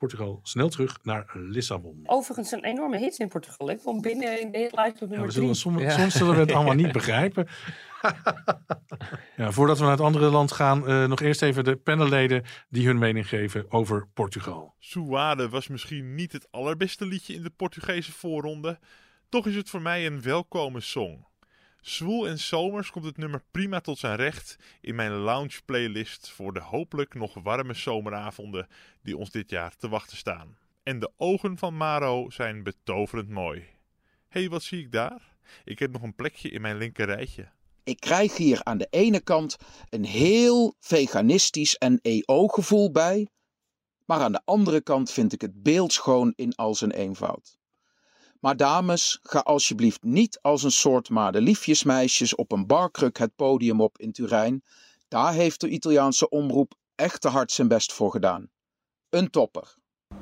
Portugal 0.00 0.40
snel 0.42 0.68
terug 0.68 0.98
naar 1.02 1.30
Lissabon. 1.32 2.02
Overigens 2.04 2.52
een 2.52 2.64
enorme 2.64 2.98
hit 2.98 3.18
in 3.18 3.28
Portugal. 3.28 3.70
Ik 3.70 3.78
kwam 3.78 4.00
binnen 4.00 4.40
in 4.40 4.50
de 4.50 4.58
hitlijst 4.58 5.02
op 5.02 5.08
Ja, 5.08 5.14
nummer 5.14 5.32
zullen, 5.32 5.54
soms, 5.54 5.94
soms 5.94 6.14
zullen 6.14 6.34
we 6.34 6.40
het 6.40 6.52
allemaal 6.52 6.74
niet 6.74 6.92
begrijpen. 7.00 7.48
ja, 9.36 9.52
voordat 9.52 9.76
we 9.76 9.82
naar 9.82 9.92
het 9.92 10.00
andere 10.00 10.30
land 10.30 10.52
gaan, 10.52 10.88
eh, 10.88 11.06
nog 11.06 11.20
eerst 11.20 11.42
even 11.42 11.64
de 11.64 11.76
panelleden 11.76 12.44
die 12.68 12.86
hun 12.86 12.98
mening 12.98 13.28
geven 13.28 13.70
over 13.72 14.08
Portugal. 14.14 14.74
Suade 14.78 15.48
was 15.48 15.68
misschien 15.68 16.14
niet 16.14 16.32
het 16.32 16.46
allerbeste 16.50 17.06
liedje 17.06 17.34
in 17.34 17.42
de 17.42 17.50
Portugese 17.50 18.12
voorronde. 18.12 18.78
Toch 19.28 19.46
is 19.46 19.56
het 19.56 19.70
voor 19.70 19.82
mij 19.82 20.06
een 20.06 20.22
welkome 20.22 20.80
song. 20.80 21.26
Zwoel 21.80 22.28
en 22.28 22.38
zomers 22.38 22.90
komt 22.90 23.04
het 23.04 23.16
nummer 23.16 23.42
prima 23.50 23.80
tot 23.80 23.98
zijn 23.98 24.16
recht 24.16 24.56
in 24.80 24.94
mijn 24.94 25.12
lounge 25.12 25.60
playlist 25.64 26.30
voor 26.30 26.52
de 26.52 26.60
hopelijk 26.60 27.14
nog 27.14 27.34
warme 27.42 27.74
zomeravonden 27.74 28.68
die 29.02 29.16
ons 29.16 29.30
dit 29.30 29.50
jaar 29.50 29.76
te 29.76 29.88
wachten 29.88 30.16
staan. 30.16 30.58
En 30.82 30.98
de 30.98 31.10
ogen 31.16 31.58
van 31.58 31.76
Maro 31.76 32.30
zijn 32.30 32.62
betoverend 32.62 33.28
mooi. 33.28 33.60
Hé, 34.28 34.40
hey, 34.40 34.48
wat 34.48 34.62
zie 34.62 34.80
ik 34.80 34.92
daar? 34.92 35.36
Ik 35.64 35.78
heb 35.78 35.92
nog 35.92 36.02
een 36.02 36.14
plekje 36.14 36.50
in 36.50 36.60
mijn 36.60 36.76
linker 36.76 37.06
rijtje. 37.06 37.48
Ik 37.84 38.00
krijg 38.00 38.36
hier 38.36 38.64
aan 38.64 38.78
de 38.78 38.86
ene 38.90 39.20
kant 39.20 39.56
een 39.88 40.04
heel 40.04 40.74
veganistisch 40.78 41.76
en 41.76 41.98
EO-gevoel 42.02 42.90
bij, 42.90 43.28
maar 44.04 44.20
aan 44.20 44.32
de 44.32 44.42
andere 44.44 44.80
kant 44.80 45.10
vind 45.10 45.32
ik 45.32 45.40
het 45.40 45.62
beeldschoon 45.62 46.32
in 46.36 46.54
al 46.54 46.74
zijn 46.74 46.90
eenvoud. 46.90 47.59
Maar 48.40 48.56
dames, 48.56 49.18
ga 49.22 49.38
alsjeblieft 49.38 50.02
niet 50.02 50.38
als 50.42 50.62
een 50.62 50.70
soort 50.70 51.08
madeliefjesmeisjes 51.08 52.34
op 52.34 52.52
een 52.52 52.66
barkruk 52.66 53.18
het 53.18 53.36
podium 53.36 53.80
op 53.80 53.98
in 53.98 54.12
Turijn. 54.12 54.62
Daar 55.08 55.32
heeft 55.32 55.60
de 55.60 55.68
Italiaanse 55.68 56.28
omroep 56.28 56.74
echt 56.94 57.20
te 57.20 57.28
hard 57.28 57.52
zijn 57.52 57.68
best 57.68 57.92
voor 57.92 58.10
gedaan. 58.10 58.50
Een 59.08 59.30
topper. 59.30 59.78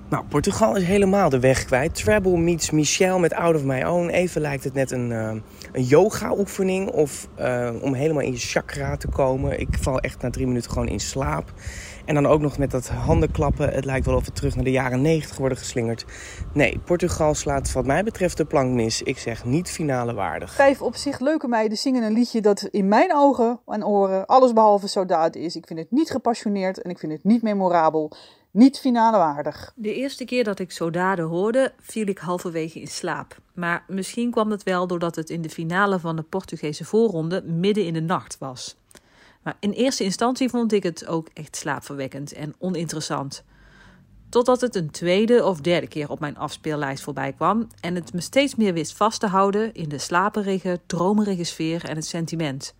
Nou, 0.08 0.24
Portugal 0.24 0.76
is 0.76 0.82
helemaal 0.82 1.28
de 1.28 1.40
weg 1.40 1.64
kwijt. 1.64 1.94
Treble 1.94 2.36
meets 2.36 2.70
Michel 2.70 3.18
met 3.18 3.32
Out 3.32 3.54
of 3.54 3.64
My 3.64 3.82
Own. 3.82 4.08
Even 4.08 4.40
lijkt 4.40 4.64
het 4.64 4.74
net 4.74 4.90
een, 4.90 5.12
eh, 5.12 5.36
een 5.72 5.84
yoga-oefening 5.84 6.90
of 6.90 7.28
eh, 7.34 7.74
om 7.80 7.94
helemaal 7.94 8.22
in 8.22 8.32
je 8.32 8.38
chakra 8.38 8.96
te 8.96 9.08
komen. 9.08 9.60
Ik 9.60 9.78
val 9.80 10.00
echt 10.00 10.22
na 10.22 10.30
drie 10.30 10.46
minuten 10.46 10.70
gewoon 10.70 10.88
in 10.88 11.00
slaap. 11.00 11.52
En 12.08 12.14
dan 12.14 12.26
ook 12.26 12.40
nog 12.40 12.58
met 12.58 12.70
dat 12.70 12.88
handenklappen. 12.88 13.72
Het 13.72 13.84
lijkt 13.84 14.06
wel 14.06 14.16
of 14.16 14.24
we 14.24 14.32
terug 14.32 14.54
naar 14.54 14.64
de 14.64 14.70
jaren 14.70 15.00
negentig 15.00 15.38
worden 15.38 15.58
geslingerd. 15.58 16.04
Nee, 16.52 16.78
Portugal 16.78 17.34
slaat 17.34 17.72
wat 17.72 17.86
mij 17.86 18.04
betreft 18.04 18.36
de 18.36 18.44
plank 18.44 18.74
mis. 18.74 19.02
Ik 19.02 19.18
zeg 19.18 19.44
niet 19.44 19.70
finale 19.70 20.14
waardig. 20.14 20.54
Vijf 20.54 20.82
op 20.82 20.96
zich 20.96 21.20
leuke 21.20 21.48
meiden 21.48 21.78
zingen 21.78 22.02
een 22.02 22.12
liedje 22.12 22.40
dat 22.40 22.62
in 22.62 22.88
mijn 22.88 23.14
ogen 23.14 23.60
en 23.66 23.84
oren 23.84 24.26
alles 24.26 24.52
behalve 24.52 24.88
soldaat 24.88 25.36
is. 25.36 25.56
Ik 25.56 25.66
vind 25.66 25.78
het 25.78 25.90
niet 25.90 26.10
gepassioneerd 26.10 26.82
en 26.82 26.90
ik 26.90 26.98
vind 26.98 27.12
het 27.12 27.24
niet 27.24 27.42
memorabel. 27.42 28.12
Niet 28.50 28.78
finale 28.78 29.16
waardig. 29.16 29.72
De 29.76 29.94
eerste 29.94 30.24
keer 30.24 30.44
dat 30.44 30.58
ik 30.58 30.70
Sodade 30.70 31.22
hoorde, 31.22 31.72
viel 31.80 32.06
ik 32.06 32.18
halverwege 32.18 32.80
in 32.80 32.86
slaap. 32.86 33.36
Maar 33.54 33.84
misschien 33.88 34.30
kwam 34.30 34.48
dat 34.48 34.62
wel 34.62 34.86
doordat 34.86 35.16
het 35.16 35.30
in 35.30 35.42
de 35.42 35.50
finale 35.50 35.98
van 35.98 36.16
de 36.16 36.22
Portugese 36.22 36.84
voorronde 36.84 37.42
midden 37.42 37.84
in 37.84 37.92
de 37.92 38.00
nacht 38.00 38.38
was. 38.38 38.76
In 39.60 39.70
eerste 39.70 40.04
instantie 40.04 40.48
vond 40.48 40.72
ik 40.72 40.82
het 40.82 41.06
ook 41.06 41.28
echt 41.34 41.56
slaapverwekkend 41.56 42.32
en 42.32 42.54
oninteressant. 42.58 43.44
Totdat 44.28 44.60
het 44.60 44.74
een 44.74 44.90
tweede 44.90 45.44
of 45.44 45.60
derde 45.60 45.86
keer 45.86 46.10
op 46.10 46.20
mijn 46.20 46.38
afspeellijst 46.38 47.02
voorbij 47.02 47.32
kwam 47.32 47.66
en 47.80 47.94
het 47.94 48.12
me 48.12 48.20
steeds 48.20 48.54
meer 48.54 48.72
wist 48.72 48.96
vast 48.96 49.20
te 49.20 49.26
houden 49.26 49.74
in 49.74 49.88
de 49.88 49.98
slaperige, 49.98 50.80
dromerige 50.86 51.44
sfeer 51.44 51.84
en 51.84 51.96
het 51.96 52.06
sentiment. 52.06 52.74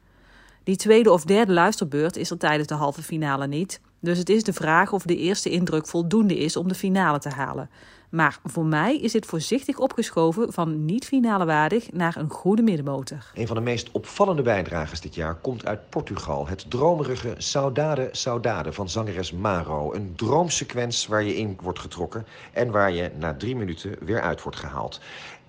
Die 0.65 0.77
tweede 0.77 1.13
of 1.13 1.25
derde 1.25 1.53
luisterbeurt 1.53 2.17
is 2.17 2.31
er 2.31 2.39
tijdens 2.39 2.69
de 2.69 2.75
halve 2.75 3.03
finale 3.03 3.47
niet. 3.47 3.81
Dus 4.01 4.19
het 4.19 4.29
is 4.29 4.43
de 4.43 4.53
vraag 4.53 4.93
of 4.93 5.03
de 5.03 5.17
eerste 5.17 5.51
indruk 5.51 5.87
voldoende 5.87 6.39
is 6.39 6.57
om 6.57 6.69
de 6.69 6.75
finale 6.75 7.19
te 7.19 7.29
halen. 7.29 7.71
Maar 8.11 8.39
voor 8.45 8.65
mij 8.65 8.99
is 8.99 9.13
dit 9.13 9.27
voorzichtig 9.27 9.79
opgeschoven 9.79 10.53
van 10.53 10.85
niet 10.85 11.05
finale 11.05 11.45
waardig 11.45 11.93
naar 11.93 12.17
een 12.17 12.31
goede 12.31 12.63
middenmotor. 12.63 13.31
Een 13.35 13.47
van 13.47 13.57
de 13.57 13.63
meest 13.63 13.91
opvallende 13.91 14.43
bijdragers 14.43 15.01
dit 15.01 15.15
jaar 15.15 15.35
komt 15.35 15.67
uit 15.67 15.89
Portugal. 15.89 16.47
Het 16.47 16.71
dromerige 16.71 17.35
Saudade 17.39 18.09
Saudade 18.13 18.73
van 18.73 18.89
zangeres 18.89 19.33
Maro. 19.33 19.93
Een 19.95 20.13
droomsequens 20.17 21.07
waar 21.07 21.23
je 21.23 21.37
in 21.37 21.59
wordt 21.63 21.79
getrokken 21.79 22.27
en 22.53 22.71
waar 22.71 22.93
je 22.93 23.11
na 23.19 23.35
drie 23.35 23.57
minuten 23.57 23.97
weer 24.01 24.21
uit 24.21 24.43
wordt 24.43 24.59
gehaald. 24.59 25.01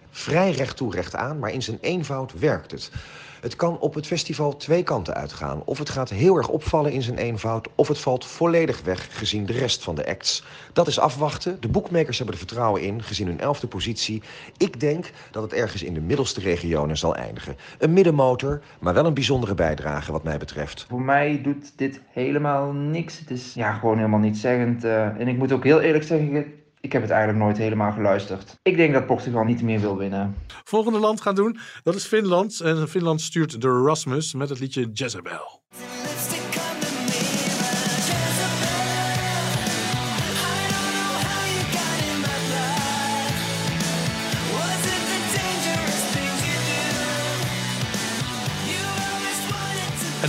Vrij 0.09 0.51
recht 0.51 0.77
toe 0.77 0.91
recht 0.91 1.15
aan, 1.15 1.39
maar 1.39 1.51
in 1.51 1.63
zijn 1.63 1.77
eenvoud 1.81 2.39
werkt 2.39 2.71
het. 2.71 2.91
Het 3.41 3.55
kan 3.55 3.79
op 3.79 3.93
het 3.93 4.05
festival 4.07 4.57
twee 4.57 4.83
kanten 4.83 5.13
uitgaan. 5.13 5.61
Of 5.65 5.77
het 5.77 5.89
gaat 5.89 6.09
heel 6.09 6.35
erg 6.35 6.47
opvallen 6.47 6.91
in 6.91 7.01
zijn 7.01 7.17
eenvoud, 7.17 7.67
of 7.75 7.87
het 7.87 7.99
valt 7.99 8.25
volledig 8.25 8.81
weg 8.81 9.17
gezien 9.17 9.45
de 9.45 9.53
rest 9.53 9.83
van 9.83 9.95
de 9.95 10.07
acts. 10.07 10.43
Dat 10.73 10.87
is 10.87 10.99
afwachten. 10.99 11.57
De 11.59 11.67
boekmakers 11.67 12.17
hebben 12.17 12.35
er 12.35 12.41
vertrouwen 12.45 12.81
in, 12.81 13.03
gezien 13.03 13.27
hun 13.27 13.39
elfde 13.39 13.67
positie. 13.67 14.21
Ik 14.57 14.79
denk 14.79 15.11
dat 15.31 15.43
het 15.43 15.53
ergens 15.53 15.83
in 15.83 15.93
de 15.93 16.01
middelste 16.01 16.39
regionen 16.39 16.97
zal 16.97 17.15
eindigen. 17.15 17.55
Een 17.77 17.93
middenmotor, 17.93 18.61
maar 18.79 18.93
wel 18.93 19.05
een 19.05 19.13
bijzondere 19.13 19.55
bijdrage 19.55 20.11
wat 20.11 20.23
mij 20.23 20.37
betreft. 20.37 20.85
Voor 20.89 21.01
mij 21.01 21.41
doet 21.43 21.77
dit 21.77 22.01
helemaal 22.11 22.71
niks. 22.71 23.19
Het 23.19 23.31
is 23.31 23.53
ja, 23.53 23.73
gewoon 23.73 23.97
helemaal 23.97 24.19
niet 24.19 24.37
zeggend. 24.37 24.83
eh, 24.83 25.05
en 25.05 25.27
ik 25.27 25.37
moet 25.37 25.51
ook 25.51 25.63
heel 25.63 25.79
eerlijk 25.79 26.03
zeggen, 26.03 26.45
ik- 26.81 26.91
heb 26.91 27.01
het 27.01 27.11
eigenlijk 27.11 27.43
nooit 27.43 27.57
helemaal 27.57 27.91
geluisterd. 27.91 28.55
Ik 28.63 28.77
denk 28.77 28.93
dat 28.93 29.05
Portugal 29.05 29.43
niet 29.43 29.61
meer 29.61 29.79
wil 29.79 29.97
winnen. 29.97 30.35
Volgende 30.63 30.99
land 30.99 31.21
gaan 31.21 31.35
doen, 31.35 31.57
dat 31.83 31.95
is 31.95 32.05
Finland. 32.05 32.59
En 32.59 32.87
Finland 32.89 33.21
stuurt 33.21 33.61
de 33.61 33.81
Rasmus 33.83 34.33
met 34.33 34.49
het 34.49 34.59
liedje 34.59 34.89
Jezebel. 34.93 35.61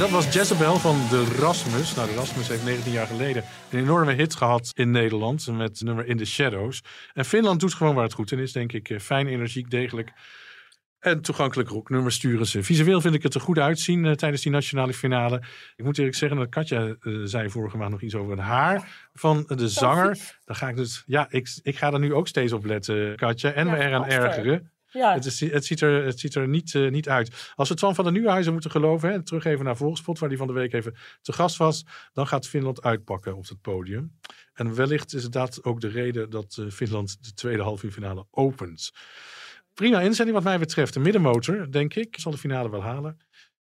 Dat 0.00 0.10
was 0.10 0.32
Jezebel 0.32 0.76
van 0.76 0.96
de 1.10 1.24
Rasmus. 1.38 1.94
Nou, 1.94 2.08
de 2.08 2.14
Rasmus 2.14 2.48
heeft 2.48 2.64
19 2.64 2.92
jaar 2.92 3.06
geleden 3.06 3.44
een 3.70 3.78
enorme 3.78 4.12
hit 4.12 4.34
gehad 4.34 4.70
in 4.74 4.90
Nederland 4.90 5.46
met 5.46 5.68
het 5.68 5.80
nummer 5.80 6.06
In 6.06 6.16
the 6.16 6.24
Shadows. 6.24 6.80
En 7.12 7.24
Finland 7.24 7.60
doet 7.60 7.74
gewoon 7.74 7.94
waar 7.94 8.04
het 8.04 8.12
goed 8.12 8.32
in 8.32 8.38
is, 8.38 8.52
denk 8.52 8.72
ik. 8.72 8.90
Eh, 8.90 8.98
Fijn, 8.98 9.26
energiek, 9.26 9.70
degelijk. 9.70 10.12
En 10.98 11.20
toegankelijk 11.20 11.68
rocknummers 11.68 12.14
sturen 12.14 12.46
ze. 12.46 12.62
Visueel 12.62 13.00
vind 13.00 13.14
ik 13.14 13.22
het 13.22 13.34
er 13.34 13.40
goed 13.40 13.58
uitzien 13.58 14.04
eh, 14.04 14.12
tijdens 14.12 14.42
die 14.42 14.52
nationale 14.52 14.94
finale. 14.94 15.42
Ik 15.76 15.84
moet 15.84 15.98
eerlijk 15.98 16.16
zeggen 16.16 16.38
dat 16.38 16.48
Katja 16.48 16.86
eh, 16.86 17.12
zei 17.24 17.50
vorige 17.50 17.76
maand 17.76 17.90
nog 17.90 18.02
iets 18.02 18.14
over 18.14 18.30
het 18.30 18.40
haar 18.40 19.08
van 19.12 19.44
de 19.46 19.68
zanger. 19.68 20.18
Dan 20.44 20.56
ga 20.56 20.68
ik 20.68 20.76
dus, 20.76 21.02
ja, 21.06 21.26
ik, 21.30 21.58
ik 21.62 21.76
ga 21.76 21.92
er 21.92 21.98
nu 21.98 22.14
ook 22.14 22.28
steeds 22.28 22.52
op 22.52 22.64
letten, 22.64 23.16
Katja. 23.16 23.52
En 23.52 23.66
Ja, 23.66 23.72
me 23.72 23.78
eraan 23.78 24.02
gadver. 24.04 24.24
ergeren. 24.24 24.70
Ja. 24.90 25.14
Het, 25.14 25.24
is, 25.24 25.40
het 25.40 25.64
ziet 25.64 25.80
er, 25.80 26.04
het 26.04 26.20
ziet 26.20 26.34
er 26.34 26.48
niet, 26.48 26.74
eh, 26.74 26.90
niet 26.90 27.08
uit. 27.08 27.52
Als 27.54 27.68
we 27.68 27.74
Twan 27.74 27.94
van 27.94 28.04
der 28.04 28.12
Nieuwhuizen 28.12 28.52
moeten 28.52 28.70
geloven, 28.70 29.10
hè, 29.10 29.22
terug 29.22 29.44
even 29.44 29.64
naar 29.64 29.76
Volkspot, 29.76 30.18
waar 30.18 30.28
die 30.28 30.38
van 30.38 30.46
de 30.46 30.52
week 30.52 30.72
even 30.72 30.94
te 31.22 31.32
gast 31.32 31.56
was, 31.56 31.84
dan 32.12 32.26
gaat 32.26 32.48
Finland 32.48 32.82
uitpakken 32.82 33.36
op 33.36 33.48
het 33.48 33.60
podium. 33.60 34.18
En 34.54 34.74
wellicht 34.74 35.14
is 35.14 35.30
dat 35.30 35.64
ook 35.64 35.80
de 35.80 35.88
reden 35.88 36.30
dat 36.30 36.56
eh, 36.58 36.70
Finland 36.70 37.24
de 37.24 37.32
tweede 37.32 37.62
halve 37.62 37.92
finale 37.92 38.26
opent. 38.30 38.90
Prima 39.74 40.00
inzending 40.00 40.36
wat 40.36 40.46
mij 40.46 40.58
betreft. 40.58 40.94
De 40.94 41.00
middenmotor, 41.00 41.70
denk 41.70 41.94
ik, 41.94 42.16
zal 42.18 42.32
de 42.32 42.38
finale 42.38 42.70
wel 42.70 42.82
halen. 42.82 43.18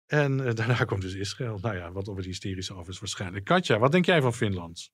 En 0.06 0.46
eh, 0.46 0.54
daarna 0.54 0.84
komt 0.90 1.02
dus 1.02 1.14
Israël. 1.14 1.58
Nou 1.62 1.76
ja, 1.76 1.92
wat 1.92 2.08
op 2.08 2.16
het 2.16 2.26
hysterische 2.26 2.74
af 2.74 2.88
is 2.88 2.98
waarschijnlijk. 2.98 3.44
Katja, 3.44 3.78
wat 3.78 3.92
denk 3.92 4.06
jij 4.06 4.20
van 4.20 4.34
Finland? 4.34 4.90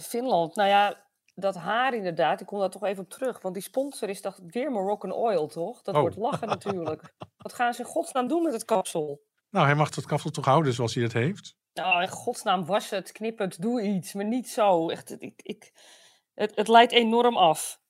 Finland, 0.00 0.56
nou 0.56 0.68
ja, 0.68 1.05
dat 1.38 1.54
haar 1.54 1.94
inderdaad, 1.94 2.40
ik 2.40 2.46
kom 2.46 2.58
daar 2.58 2.70
toch 2.70 2.84
even 2.84 3.02
op 3.02 3.10
terug. 3.10 3.40
Want 3.42 3.54
die 3.54 3.62
sponsor 3.62 4.08
is 4.08 4.20
toch 4.20 4.38
weer 4.46 4.70
Moroccan 4.70 5.12
Oil, 5.12 5.46
toch? 5.46 5.82
Dat 5.82 5.94
Oh. 5.94 6.00
wordt 6.00 6.16
lachen 6.16 6.48
natuurlijk. 6.48 7.14
Wat 7.36 7.52
gaan 7.52 7.74
ze 7.74 7.80
in 7.80 7.86
godsnaam 7.86 8.28
doen 8.28 8.42
met 8.42 8.52
het 8.52 8.64
kapsel? 8.64 9.22
Nou, 9.50 9.66
hij 9.66 9.74
mag 9.74 9.94
het 9.94 10.06
kapsel 10.06 10.30
toch 10.30 10.44
houden 10.44 10.72
zoals 10.72 10.94
hij 10.94 11.02
het 11.02 11.12
heeft? 11.12 11.56
Nou, 11.72 12.02
in 12.02 12.08
godsnaam 12.08 12.64
was 12.64 12.90
het, 12.90 13.12
knip 13.12 13.38
het, 13.38 13.62
doe 13.62 13.82
iets, 13.82 14.12
maar 14.12 14.24
niet 14.24 14.48
zo. 14.48 14.88
Echt, 14.88 15.22
ik, 15.22 15.40
ik, 15.42 15.72
het, 16.34 16.52
het 16.54 16.68
leidt 16.68 16.92
enorm 16.92 17.36
af. 17.36 17.80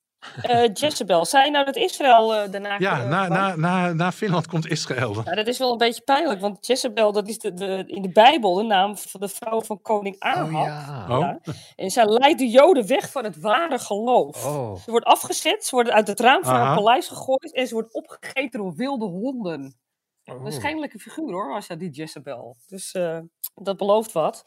Eh 0.42 0.72
Jezebel, 0.72 1.24
zei 1.24 1.44
je 1.44 1.50
nou 1.50 1.64
dat 1.64 1.76
Israël 1.76 2.34
eh, 2.34 2.50
daarna... 2.50 2.76
Ja, 2.78 3.00
eh, 3.00 3.08
na, 3.08 3.28
na, 3.28 3.56
na, 3.56 3.92
na 3.92 4.12
Finland 4.12 4.46
komt 4.46 4.66
Israël. 4.66 5.22
Ja, 5.24 5.34
dat 5.34 5.46
is 5.46 5.58
wel 5.58 5.72
een 5.72 5.78
beetje 5.78 6.02
pijnlijk, 6.02 6.40
want 6.40 6.66
Jezebel, 6.66 7.12
dat 7.12 7.28
is 7.28 7.38
de, 7.38 7.54
de, 7.54 7.84
in 7.86 8.02
de 8.02 8.08
Bijbel 8.08 8.54
de 8.54 8.62
naam 8.62 8.96
van 8.96 9.20
de 9.20 9.28
vrouw 9.28 9.60
van 9.60 9.82
koning 9.82 10.16
Ahab. 10.18 11.10
Oh. 11.10 11.30
En 11.76 11.90
zij 11.90 12.06
leidt 12.06 12.38
de 12.38 12.48
Joden 12.48 12.86
weg 12.86 13.10
van 13.10 13.24
het 13.24 13.40
ware 13.40 13.78
geloof. 13.78 14.46
Oh. 14.46 14.76
Ze 14.76 14.90
wordt 14.90 15.06
afgezet, 15.06 15.64
ze 15.64 15.74
wordt 15.74 15.90
uit 15.90 16.06
het 16.08 16.20
raam 16.20 16.44
van 16.44 16.54
haar 16.54 16.76
paleis 16.76 17.08
gegooid 17.08 17.52
en 17.52 17.66
ze 17.66 17.74
wordt 17.74 17.94
opgegeten 17.94 18.60
door 18.60 18.74
wilde 18.74 19.06
honden. 19.06 19.76
Oh. 20.24 20.44
Een 20.44 20.52
schijnlijke 20.52 20.98
figuur 20.98 21.32
hoor, 21.32 21.48
was 21.48 21.66
dat 21.66 21.78
die 21.78 21.90
Jezebel. 21.90 22.56
Dus 22.66 22.92
eh, 22.92 23.18
dat 23.54 23.76
belooft 23.76 24.12
wat. 24.12 24.44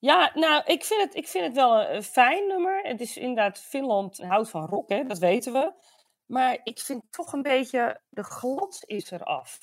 Ja, 0.00 0.30
nou, 0.34 0.62
ik 0.66 0.84
vind 0.84 1.02
het, 1.02 1.14
ik 1.14 1.28
vind 1.28 1.44
het 1.46 1.54
wel 1.54 1.88
een, 1.90 2.02
fijn 2.02 2.46
nummer. 2.46 2.80
Het 2.82 3.00
is 3.00 3.16
inderdaad, 3.16 3.58
Finland 3.58 4.18
houdt 4.18 4.50
van 4.50 4.66
rock, 4.66 4.88
hè, 4.88 5.04
dat 5.04 5.18
weten 5.18 5.52
we. 5.52 5.72
Maar 6.26 6.58
ik 6.62 6.78
vind 6.78 7.02
toch 7.10 7.32
een 7.32 7.42
beetje, 7.42 8.00
de 8.08 8.22
glans 8.24 8.82
is 8.84 9.10
eraf. 9.10 9.58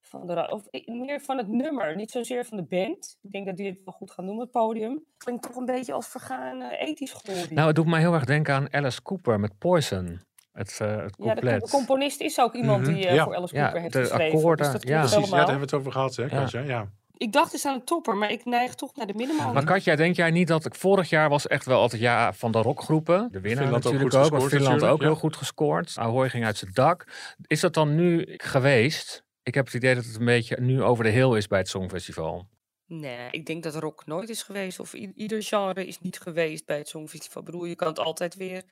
Van 0.00 0.26
de, 0.26 0.48
of 0.50 0.62
meer 0.86 1.20
van 1.20 1.36
het 1.38 1.48
nummer, 1.48 1.96
niet 1.96 2.10
zozeer 2.10 2.44
van 2.44 2.56
de 2.56 2.64
band. 2.64 3.18
Ik 3.22 3.30
denk 3.32 3.46
dat 3.46 3.56
die 3.56 3.66
het 3.66 3.80
wel 3.84 3.94
goed 3.94 4.10
gaan 4.10 4.26
doen, 4.26 4.40
het 4.40 4.50
podium. 4.50 5.04
Klinkt 5.16 5.42
toch 5.42 5.56
een 5.56 5.64
beetje 5.64 5.92
als 5.92 6.08
vergaan 6.08 6.62
ethisch 6.62 7.12
geworden. 7.12 7.54
Nou, 7.54 7.66
het 7.66 7.76
doet 7.76 7.86
mij 7.86 8.00
heel 8.00 8.14
erg 8.14 8.24
denken 8.24 8.54
aan 8.54 8.72
Alice 8.72 9.02
Cooper 9.02 9.40
met 9.40 9.58
Poison. 9.58 10.20
Het, 10.52 10.78
het 10.78 11.14
ja, 11.18 11.34
de, 11.34 11.66
componist 11.70 12.20
is 12.20 12.40
ook 12.40 12.54
iemand 12.54 12.82
Mhm, 12.82 12.94
die 12.94 13.06
eh, 13.06 13.14
ja. 13.14 13.24
voor 13.24 13.36
Alice 13.36 13.54
Ja, 13.54 13.62
Cooper 13.62 13.80
heeft 13.80 13.92
de 13.92 14.00
geschreven. 14.00 14.36
akkoorden, 14.36 14.64
dus 14.64 14.72
dat 14.80 14.88
ja. 14.88 14.98
Precies, 15.00 15.24
ja, 15.24 15.30
daar 15.30 15.38
hebben 15.38 15.54
we 15.56 15.60
het 15.60 15.74
over 15.74 15.92
gehad, 15.92 16.16
hè, 16.16 16.22
Ja. 16.22 16.28
Katja? 16.28 16.60
Ja. 16.60 16.90
Ik 17.20 17.32
dacht 17.32 17.52
eens 17.52 17.66
aan 17.66 17.74
een 17.74 17.84
topper, 17.84 18.16
maar 18.16 18.30
ik 18.30 18.44
neig 18.44 18.74
toch 18.74 18.96
naar 18.96 19.06
de 19.06 19.14
middenmoot. 19.14 19.52
Maar 19.52 19.64
Katja, 19.64 19.96
denk 19.96 20.16
jij 20.16 20.30
niet 20.30 20.48
dat 20.48 20.64
ik 20.64 20.74
vorig 20.74 21.08
jaar 21.08 21.28
was 21.28 21.46
echt 21.46 21.66
wel 21.66 21.80
altijd 21.80 22.02
ja 22.02 22.32
van 22.32 22.52
de 22.52 22.58
rockgroepen? 22.58 23.28
De 23.32 23.40
winnaar 23.40 23.62
Finland 23.62 23.86
ook 23.86 23.92
natuurlijk 23.92 24.14
goed 24.14 24.24
ook, 24.24 24.30
maar 24.30 24.40
gescoord 24.40 24.62
Finland 24.62 24.92
ook 24.92 25.00
heel 25.00 25.14
goed 25.14 25.36
gescoord. 25.36 25.92
Ahoy 25.96 26.28
ging 26.28 26.44
uit 26.44 26.56
zijn 26.56 26.70
dak. 26.74 27.06
Is 27.46 27.60
dat 27.60 27.74
dan 27.74 27.94
nu 27.94 28.24
geweest? 28.36 29.24
Ik 29.42 29.54
heb 29.54 29.64
het 29.64 29.74
idee 29.74 29.94
dat 29.94 30.04
het 30.04 30.16
een 30.18 30.24
beetje 30.24 30.60
nu 30.60 30.82
over 30.82 31.04
de 31.04 31.10
heel 31.10 31.36
is 31.36 31.46
bij 31.46 31.58
het 31.58 31.68
Songfestival. 31.68 32.48
Nee, 32.86 33.28
ik 33.30 33.46
denk 33.46 33.62
dat 33.62 33.74
rock 33.74 34.06
nooit 34.06 34.28
is 34.28 34.42
geweest. 34.42 34.80
Of 34.80 34.94
ieder 34.94 35.42
genre 35.42 35.86
is 35.86 36.00
niet 36.00 36.20
geweest 36.20 36.66
bij 36.66 36.78
het 36.78 36.88
Songfestival. 36.88 37.42
Ik 37.42 37.50
bedoel, 37.50 37.64
je 37.64 37.74
kan 37.74 37.88
het 37.88 37.98
altijd 37.98 38.34
weer... 38.34 38.62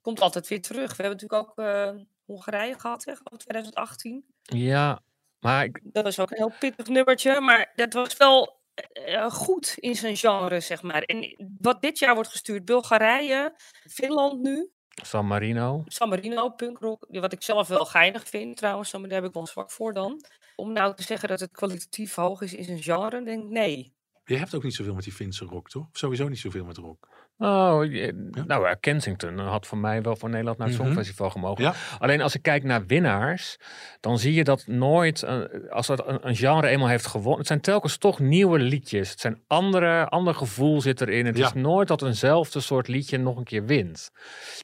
komt 0.00 0.20
altijd 0.20 0.48
weer 0.48 0.62
terug. 0.62 0.96
We 0.96 1.02
hebben 1.02 1.20
natuurlijk 1.20 1.50
ook 1.50 1.64
eh, 1.64 1.90
Hongarije 2.24 2.78
gehad, 2.78 3.04
hè, 3.04 3.16
geloof 3.16 3.32
ik, 3.32 3.38
2018. 3.38 4.24
Ja, 4.42 5.02
maar 5.40 5.64
ik, 5.64 5.80
Dat 5.82 6.04
was 6.04 6.18
ook 6.18 6.30
een 6.30 6.36
heel 6.36 6.52
pittig 6.58 6.86
nummertje. 6.86 7.40
Maar 7.40 7.72
dat 7.74 7.92
was 7.92 8.16
wel 8.16 8.60
eh, 8.92 9.30
goed 9.30 9.74
in 9.76 9.94
zijn 9.94 10.16
genre, 10.16 10.60
zeg 10.60 10.82
maar. 10.82 11.02
En 11.02 11.48
wat 11.58 11.82
dit 11.82 11.98
jaar 11.98 12.14
wordt 12.14 12.30
gestuurd, 12.30 12.64
Bulgarije, 12.64 13.54
Finland 13.90 14.42
nu. 14.42 14.70
San 15.02 15.26
Marino. 15.26 15.82
San 15.86 16.08
Marino, 16.08 16.48
punkrock, 16.48 17.06
wat 17.08 17.32
ik 17.32 17.42
zelf 17.42 17.68
wel 17.68 17.84
geinig 17.84 18.28
vind 18.28 18.56
trouwens, 18.56 18.92
maar 18.92 19.02
daar 19.02 19.20
heb 19.20 19.28
ik 19.28 19.34
wel 19.34 19.46
zwak 19.46 19.70
voor 19.70 19.92
dan. 19.92 20.24
Om 20.56 20.72
nou 20.72 20.94
te 20.94 21.02
zeggen 21.02 21.28
dat 21.28 21.40
het 21.40 21.50
kwalitatief 21.50 22.14
hoog 22.14 22.40
is 22.40 22.54
in 22.54 22.64
zijn 22.64 22.82
genre, 22.82 23.22
denk 23.22 23.42
ik 23.42 23.48
nee. 23.48 23.96
Je 24.24 24.36
hebt 24.36 24.54
ook 24.54 24.62
niet 24.62 24.74
zoveel 24.74 24.94
met 24.94 25.04
die 25.04 25.12
Finse 25.12 25.44
rock, 25.44 25.68
toch? 25.68 25.86
Sowieso 25.92 26.28
niet 26.28 26.38
zoveel 26.38 26.64
met 26.64 26.76
rock. 26.76 27.27
Oh, 27.40 27.84
je- 27.84 28.30
nou 28.46 28.64
ja, 28.66 28.74
Kensington 28.74 29.38
had 29.38 29.66
voor 29.66 29.78
mij 29.78 30.02
wel 30.02 30.16
voor 30.16 30.28
Nederland 30.28 30.58
naar 30.58 30.66
het 30.68 30.76
Mhm. 30.76 30.86
Songfestival 30.86 31.30
gemogen. 31.30 31.64
Ja. 31.64 31.74
Alleen 31.98 32.20
als 32.20 32.34
ik 32.34 32.42
kijk 32.42 32.62
naar 32.64 32.86
winnaars, 32.86 33.56
dan 34.00 34.18
zie 34.18 34.34
je 34.34 34.44
dat 34.44 34.66
nooit, 34.66 35.22
eh, 35.22 35.40
als 35.70 35.86
dat 35.86 36.06
een, 36.06 36.18
een 36.28 36.36
genre 36.36 36.68
eenmaal 36.68 36.88
heeft 36.88 37.06
gewonnen, 37.06 37.38
het 37.38 37.46
zijn 37.46 37.60
telkens 37.60 37.96
toch 37.98 38.18
nieuwe 38.18 38.58
liedjes. 38.58 39.10
Het 39.10 39.20
zijn 39.20 39.42
andere, 39.46 40.06
ander 40.08 40.34
gevoel 40.34 40.80
zit 40.80 41.00
erin. 41.00 41.26
Het 41.26 41.36
Ja. 41.38 41.46
is 41.46 41.52
nooit 41.52 41.88
dat 41.88 42.02
eenzelfde 42.02 42.60
soort 42.60 42.88
liedje 42.88 43.18
nog 43.18 43.36
een 43.36 43.44
keer 43.44 43.64
wint. 43.64 44.10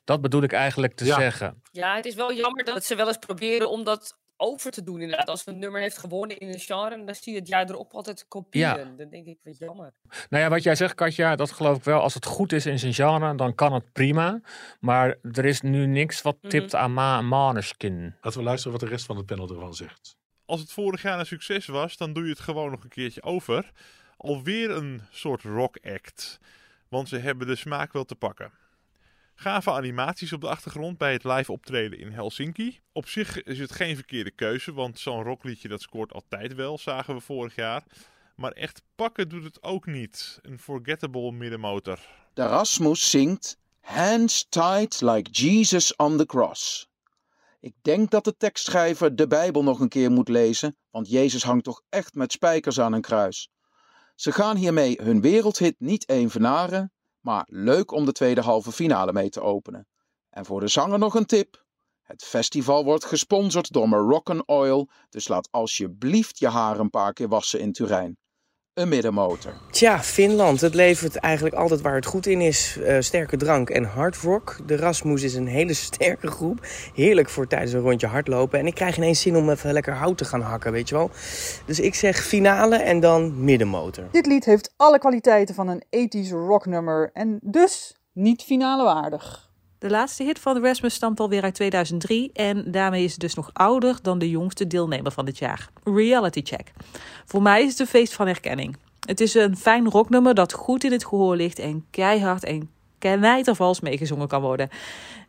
Dat 0.05 0.21
bedoel 0.21 0.43
ik 0.43 0.53
eigenlijk 0.53 0.95
te 0.95 1.05
Ja. 1.05 1.15
zeggen. 1.15 1.63
Ja, 1.71 1.97
het 1.97 2.05
is 2.05 2.15
wel 2.15 2.33
jammer 2.33 2.65
dat 2.65 2.85
ze 2.85 2.95
wel 2.95 3.07
eens 3.07 3.19
proberen 3.19 3.71
om 3.71 3.85
dat 3.85 4.19
over 4.37 4.71
te 4.71 4.83
doen 4.83 5.01
inderdaad. 5.01 5.29
Als 5.29 5.47
een 5.47 5.59
nummer 5.59 5.81
heeft 5.81 5.99
gewonnen 5.99 6.39
in 6.39 6.49
een 6.49 6.59
genre, 6.59 7.05
dan 7.05 7.15
zie 7.15 7.33
je 7.33 7.39
het 7.39 7.49
jaar 7.49 7.71
erop 7.71 7.93
altijd 7.93 8.29
kopieën. 8.29 8.97
Dan 8.97 9.09
denk 9.09 9.27
ik, 9.27 9.39
wat 9.43 9.59
jammer. 9.59 9.93
Nou 10.31 10.43
ja, 10.43 10.49
wat 10.49 10.63
jij 10.63 10.75
zegt, 10.75 10.95
Katja, 10.95 11.37
dat 11.37 11.51
geloof 11.51 11.77
ik 11.77 11.85
wel. 11.85 12.01
Als 12.01 12.15
het 12.15 12.27
goed 12.27 12.53
is 12.53 12.67
in 12.67 12.79
zijn 12.79 12.95
genre, 12.95 13.35
dan 13.35 13.55
kan 13.55 13.73
het 13.73 13.93
prima. 13.93 14.41
Maar 14.81 15.17
er 15.33 15.45
is 15.45 15.61
nu 15.61 15.87
niks 15.87 16.23
wat 16.23 16.37
Mhm. 16.41 16.49
tipt 16.49 16.75
aan 16.75 16.93
Ma 16.93 17.21
Maneskin. 17.21 18.15
Laten 18.21 18.39
we 18.39 18.45
luisteren 18.45 18.73
wat 18.79 18.89
de 18.89 18.95
rest 18.95 19.07
van 19.07 19.17
het 19.17 19.27
panel 19.27 19.49
ervan 19.49 19.75
zegt. 19.75 20.17
Als 20.47 20.61
het 20.61 20.73
vorig 20.73 21.03
jaar 21.03 21.19
een 21.19 21.27
succes 21.27 21.67
was, 21.67 21.97
dan 21.97 22.13
doe 22.13 22.25
je 22.25 22.31
het 22.31 22.41
gewoon 22.41 22.71
nog 22.71 22.83
een 22.83 22.89
keertje 22.89 23.23
over. 23.23 23.71
Alweer 24.17 24.71
een 24.71 25.03
soort 25.11 25.43
rock 25.43 25.79
act. 25.83 26.39
Want 26.89 27.09
ze 27.09 27.19
hebben 27.19 27.47
de 27.47 27.57
smaak 27.57 27.93
wel 27.93 28.05
te 28.05 28.15
pakken. 28.15 28.53
Gave 29.35 29.71
animaties 29.71 30.33
op 30.33 30.41
de 30.41 30.49
achtergrond 30.49 30.99
bij 30.99 31.13
het 31.13 31.25
live 31.25 31.53
optreden 31.53 31.99
in 31.99 32.13
Helsinki. 32.13 32.81
Op 32.93 33.09
zich 33.09 33.43
is 33.43 33.59
het 33.59 33.73
geen 33.73 33.95
verkeerde 33.95 34.31
keuze, 34.31 34.73
want 34.73 34.99
zo'n 34.99 35.23
rockliedje 35.23 35.69
dat 35.69 35.83
scoort 35.83 36.13
altijd 36.13 36.55
wel, 36.55 36.79
zagen 36.79 37.15
we 37.15 37.21
vorig 37.21 37.55
jaar. 37.55 37.83
Maar 38.37 38.53
echt 38.53 38.83
pakken 38.95 39.29
doet 39.29 39.45
het 39.45 39.63
ook 39.63 39.87
niet. 39.87 40.39
Een 40.43 40.59
forgettable 40.59 41.33
middenmotor. 41.33 41.99
De 42.35 42.47
Rasmus 42.47 43.11
zingt 43.11 43.59
Hands 43.81 44.47
tied 44.49 45.01
like 45.01 45.31
Jesus 45.31 45.97
on 45.97 46.17
the 46.17 46.27
cross. 46.27 46.89
Ik 47.61 47.75
denk 47.83 48.11
dat 48.11 48.25
de 48.25 48.37
tekstschrijver 48.37 49.17
de 49.17 49.27
Bijbel 49.27 49.63
nog 49.63 49.81
een 49.81 49.89
keer 49.89 50.11
moet 50.11 50.29
lezen, 50.29 50.77
want 50.91 51.11
Jezus 51.11 51.43
hangt 51.43 51.65
toch 51.65 51.83
echt 51.89 52.15
met 52.15 52.33
spijkers 52.33 52.81
aan 52.81 52.93
een 52.93 53.01
kruis. 53.01 53.49
Ze 54.15 54.33
gaan 54.33 54.57
hiermee 54.57 54.99
hun 55.03 55.21
wereldhit 55.21 55.75
niet 55.79 56.09
evenaren, 56.09 56.93
maar 57.25 57.47
leuk 57.51 57.91
om 57.91 58.05
de 58.05 58.13
tweede 58.13 58.41
halve 58.41 58.73
finale 58.73 59.13
mee 59.13 59.29
te 59.29 59.41
openen. 59.41 59.87
En 60.31 60.45
voor 60.45 60.61
de 60.61 60.69
zanger 60.69 60.99
nog 60.99 61.15
een 61.15 61.27
tip. 61.27 61.65
Het 62.03 62.25
festival 62.25 62.85
wordt 62.85 63.05
gesponsord 63.05 63.73
door 63.73 63.89
Moroccan 63.89 64.43
Oil, 64.47 64.89
dus 65.09 65.29
laat 65.29 65.49
alsjeblieft 65.51 66.39
je 66.39 66.49
haar 66.49 66.79
een 66.79 66.91
paar 66.91 67.13
keer 67.13 67.29
wassen 67.29 67.61
in 67.61 67.73
Turijn. 67.73 68.19
Een 68.75 68.89
middenmotor. 68.89 69.53
Tja, 69.71 70.03
Finland. 70.03 70.61
Het 70.61 70.75
levert 70.75 71.17
eigenlijk 71.17 71.55
altijd 71.55 71.81
waar 71.81 71.95
het 71.95 72.07
goed 72.07 72.27
in 72.27 72.41
is. 72.41 72.79
Eh, 72.79 72.97
sterke 73.01 73.37
drank 73.37 73.71
en 73.71 73.85
hard 73.85 74.17
rock. 74.17 74.57
De 74.67 74.77
Rasmus 74.77 75.23
is 75.23 75.35
een 75.35 75.47
hele 75.47 75.75
sterke 75.89 76.27
groep. 76.27 76.59
Heerlijk 76.95 77.29
voor 77.29 77.47
tijdens 77.47 77.73
een 77.73 77.81
rondje 77.81 78.07
hardlopen. 78.07 78.59
En 78.59 78.67
ik 78.67 78.75
krijg 78.75 78.97
ineens 78.97 79.21
zin 79.21 79.37
om 79.37 79.51
even 79.51 79.73
lekker 79.73 79.93
hout 79.93 80.19
te 80.19 80.25
gaan 80.25 80.41
hakken, 80.41 80.73
weet 80.73 80.89
je 80.89 80.95
wel. 80.95 81.11
Dus 81.67 81.81
ik 81.81 81.95
zeg 81.95 82.17
finale 82.25 82.77
en 82.77 83.01
dan 83.01 83.45
middenmotor. 83.45 84.05
Dit 84.11 84.27
lied 84.27 84.45
heeft 84.45 84.75
alle 84.77 84.99
kwaliteiten 84.99 85.55
van 85.55 85.69
een 85.69 85.85
ethisch 85.91 86.31
rocknummer 86.31 87.11
en 87.13 87.39
dus 87.43 87.97
niet 88.13 88.43
finale 88.43 88.85
waardig. 88.85 89.44
De 89.85 89.91
laatste 89.91 90.25
hit 90.25 90.39
van 90.39 90.63
Rasmus 90.63 90.95
stamt 90.95 91.21
alweer 91.21 91.43
uit 91.43 91.55
2003 91.55 92.31
en 92.33 92.71
daarmee 92.71 93.05
is 93.05 93.11
het 93.11 93.21
dus 93.21 93.35
nog 93.35 93.51
ouder 93.53 93.99
dan 94.03 94.19
de 94.19 94.31
jongste 94.31 94.67
deelnemer 94.67 95.13
van 95.13 95.25
dit 95.25 95.39
jaar. 95.39 95.69
Reality 95.83 96.41
Check. 96.45 96.73
Voor 97.25 97.43
mij 97.43 97.63
is 97.63 97.71
het 97.71 97.79
een 97.79 97.87
feest 97.87 98.15
van 98.15 98.27
herkenning. 98.27 98.77
Het 99.07 99.21
is 99.21 99.35
een 99.35 99.57
fijn 99.57 99.91
rocknummer 99.91 100.35
dat 100.35 100.53
goed 100.53 100.85
in 100.85 100.93
het 100.93 101.07
gehoor 101.07 101.37
ligt 101.37 101.59
en 101.59 101.85
keihard 101.91 102.45
en 102.45 102.71
knijtervals 102.99 103.81
meegezongen 103.81 104.29
kan 104.29 104.41
worden. 104.41 104.69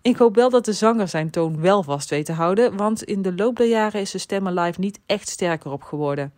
Ik 0.01 0.17
hoop 0.17 0.35
wel 0.35 0.49
dat 0.49 0.65
de 0.65 0.73
zanger 0.73 1.07
zijn 1.07 1.29
toon 1.29 1.61
wel 1.61 1.83
vast 1.83 2.09
weet 2.09 2.25
te 2.25 2.33
houden, 2.33 2.77
want 2.77 3.03
in 3.03 3.21
de 3.21 3.35
loop 3.35 3.55
der 3.55 3.67
jaren 3.67 4.01
is 4.01 4.09
zijn 4.09 4.21
stemmen 4.21 4.53
live 4.53 4.79
niet 4.79 4.99
echt 5.05 5.29
sterker 5.29 5.71
op 5.71 5.83
geworden. 5.83 6.33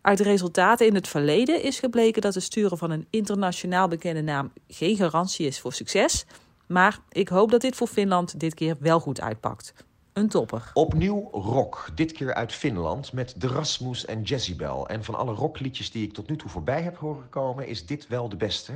Uit 0.00 0.20
resultaten 0.20 0.86
in 0.86 0.94
het 0.94 1.08
verleden 1.08 1.62
is 1.62 1.78
gebleken 1.78 2.22
dat 2.22 2.34
het 2.34 2.42
sturen 2.42 2.78
van 2.78 2.90
een 2.90 3.06
internationaal 3.10 3.88
bekende 3.88 4.22
naam 4.22 4.52
geen 4.68 4.96
garantie 4.96 5.46
is 5.46 5.60
voor 5.60 5.72
succes. 5.72 6.26
Maar 6.70 6.98
ik 7.08 7.28
hoop 7.28 7.50
dat 7.50 7.60
dit 7.60 7.76
voor 7.76 7.86
Finland 7.86 8.40
dit 8.40 8.54
keer 8.54 8.76
wel 8.80 9.00
goed 9.00 9.20
uitpakt. 9.20 9.74
Een 10.12 10.28
topper. 10.28 10.70
Opnieuw 10.74 11.28
rock, 11.32 11.88
dit 11.94 12.12
keer 12.12 12.34
uit 12.34 12.52
Finland 12.52 13.12
met 13.12 13.34
de 13.36 13.62
en 14.06 14.22
Jezebel. 14.22 14.88
En 14.88 15.04
van 15.04 15.14
alle 15.14 15.32
rockliedjes 15.32 15.90
die 15.90 16.06
ik 16.06 16.12
tot 16.12 16.28
nu 16.28 16.36
toe 16.36 16.50
voorbij 16.50 16.82
heb 16.82 16.96
horen 16.96 17.28
komen, 17.28 17.66
is 17.66 17.86
dit 17.86 18.08
wel 18.08 18.28
de 18.28 18.36
beste. 18.36 18.72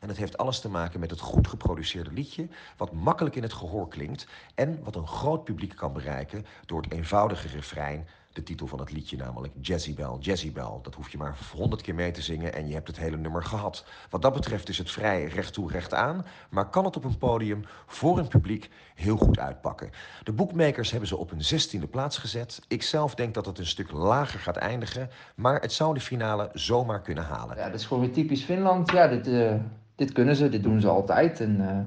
En 0.00 0.08
het 0.08 0.16
heeft 0.16 0.38
alles 0.38 0.60
te 0.60 0.68
maken 0.68 1.00
met 1.00 1.10
het 1.10 1.20
goed 1.20 1.48
geproduceerde 1.48 2.12
liedje, 2.12 2.48
wat 2.76 2.92
makkelijk 2.92 3.36
in 3.36 3.42
het 3.42 3.52
gehoor 3.52 3.88
klinkt 3.88 4.26
en 4.54 4.80
wat 4.84 4.96
een 4.96 5.06
groot 5.06 5.44
publiek 5.44 5.76
kan 5.76 5.92
bereiken 5.92 6.46
door 6.66 6.82
het 6.82 6.92
eenvoudige 6.92 7.48
refrein. 7.48 8.08
De 8.32 8.42
titel 8.42 8.66
van 8.66 8.78
het 8.78 8.92
liedje 8.92 9.16
namelijk 9.16 9.54
Jezebel, 9.60 10.18
Jezebel. 10.20 10.80
Dat 10.82 10.94
hoef 10.94 11.08
je 11.10 11.18
maar 11.18 11.36
honderd 11.56 11.82
keer 11.82 11.94
mee 11.94 12.10
te 12.10 12.22
zingen 12.22 12.54
en 12.54 12.68
je 12.68 12.74
hebt 12.74 12.86
het 12.86 12.98
hele 12.98 13.16
nummer 13.16 13.44
gehad. 13.44 13.84
Wat 14.10 14.22
dat 14.22 14.32
betreft 14.32 14.68
is 14.68 14.78
het 14.78 14.90
vrij 14.90 15.24
recht 15.24 15.52
toe 15.52 15.70
recht 15.70 15.94
aan, 15.94 16.26
maar 16.50 16.70
kan 16.70 16.84
het 16.84 16.96
op 16.96 17.04
een 17.04 17.18
podium 17.18 17.64
voor 17.86 18.18
een 18.18 18.28
publiek 18.28 18.70
heel 18.94 19.16
goed 19.16 19.38
uitpakken. 19.38 19.90
De 20.22 20.32
boekmakers 20.32 20.90
hebben 20.90 21.08
ze 21.08 21.16
op 21.16 21.30
een 21.30 21.44
zestiende 21.44 21.86
plaats 21.86 22.18
gezet. 22.18 22.60
Ik 22.68 22.82
zelf 22.82 23.14
denk 23.14 23.34
dat 23.34 23.46
het 23.46 23.58
een 23.58 23.66
stuk 23.66 23.92
lager 23.92 24.40
gaat 24.40 24.56
eindigen, 24.56 25.10
maar 25.34 25.60
het 25.60 25.72
zou 25.72 25.94
de 25.94 26.00
finale 26.00 26.50
zomaar 26.52 27.02
kunnen 27.02 27.24
halen. 27.24 27.56
Ja, 27.56 27.70
dat 27.70 27.80
is 27.80 27.86
gewoon 27.86 28.02
weer 28.02 28.12
typisch 28.12 28.42
Finland. 28.42 28.90
Ja, 28.90 29.08
dit, 29.08 29.26
eh, 29.26 29.54
dit 29.94 30.12
kunnen 30.12 30.36
ze, 30.36 30.48
dit 30.48 30.62
doen 30.62 30.80
ze 30.80 30.88
altijd. 30.88 31.40
En 31.40 31.68
eh, 31.68 31.78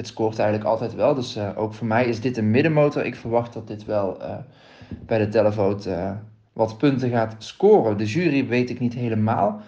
het 0.00 0.08
scoort 0.08 0.38
eigenlijk 0.38 0.68
altijd 0.68 0.94
wel. 0.94 1.14
Dus 1.14 1.36
eh, 1.36 1.50
ook 1.56 1.74
voor 1.74 1.86
mij 1.86 2.06
is 2.06 2.20
dit 2.20 2.36
een 2.36 2.50
middenmotor. 2.50 3.04
Ik 3.04 3.16
verwacht 3.16 3.52
dat 3.52 3.66
dit 3.66 3.84
wel 3.84 4.20
eh, 4.20 4.36
bij 5.06 5.18
de 5.18 5.28
televote 5.28 5.90
eh, 5.90 6.12
wat 6.52 6.78
punten 6.78 7.10
gaat 7.10 7.34
scoren. 7.38 7.96
De 7.96 8.06
jury 8.06 8.46
weet 8.46 8.70
ik 8.70 8.80
niet 8.80 8.94
helemaal. 8.94 9.62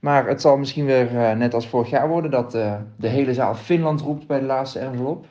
Maar 0.00 0.28
het 0.28 0.40
zal 0.40 0.56
misschien 0.56 0.84
weer 0.84 1.36
net 1.36 1.54
als 1.54 1.66
vorig 1.66 1.90
jaar 1.90 2.08
worden 2.08 2.30
dat 2.30 2.52
de 2.96 3.08
hele 3.08 3.34
zaal 3.34 3.54
Finland 3.54 4.00
roept 4.00 4.26
bij 4.26 4.40
de 4.40 4.46
laatste 4.46 4.78
envelop. 4.78 5.26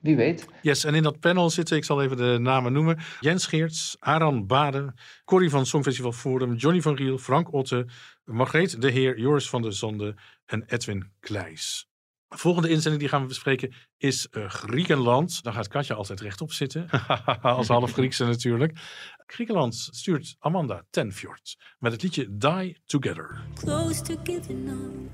Wie 0.00 0.16
weet. 0.16 0.48
Yes, 0.62 0.84
en 0.84 0.94
in 0.94 1.02
dat 1.02 1.20
panel 1.20 1.50
zitten, 1.50 1.76
ik 1.76 1.84
zal 1.84 2.02
even 2.02 2.16
de 2.16 2.38
namen 2.40 2.72
noemen. 2.72 2.98
Jens 3.20 3.46
Geerts, 3.46 3.96
Aran 3.98 4.46
Baden, 4.46 4.94
Corrie 5.24 5.50
van 5.50 5.66
Songfestival 5.66 6.12
Forum, 6.12 6.54
Johnny 6.54 6.80
van 6.80 6.94
Riel, 6.94 7.18
Frank 7.18 7.52
Otte, 7.52 7.86
Margreet 8.24 8.80
de 8.80 8.90
Heer, 8.90 9.18
Joris 9.18 9.48
van 9.48 9.62
der 9.62 9.72
Zonde 9.72 10.14
en 10.46 10.64
Edwin 10.66 11.10
Kleijs. 11.20 11.89
De 12.30 12.38
volgende 12.38 12.68
inzending 12.68 13.00
die 13.02 13.08
gaan 13.08 13.20
we 13.22 13.26
bespreken 13.28 13.72
is 13.96 14.28
eh, 14.28 14.50
Griekenland. 14.50 15.42
Daar 15.42 15.52
gaat 15.52 15.68
Katja 15.68 15.94
altijd 15.94 16.20
rechtop 16.20 16.52
zitten. 16.52 16.88
Als 17.42 17.68
half 17.68 17.92
Griekse 17.92 18.24
natuurlijk. 18.24 18.78
Griekenland 19.26 19.88
stuurt 19.90 20.36
Amanda 20.38 20.82
Tenfjord 20.90 21.56
met 21.78 21.92
het 21.92 22.02
liedje 22.02 22.26
Die 22.36 22.80
Together. 22.84 23.40
close 23.54 24.02
to 24.02 24.14
giving 24.24 24.68
up. 24.68 25.10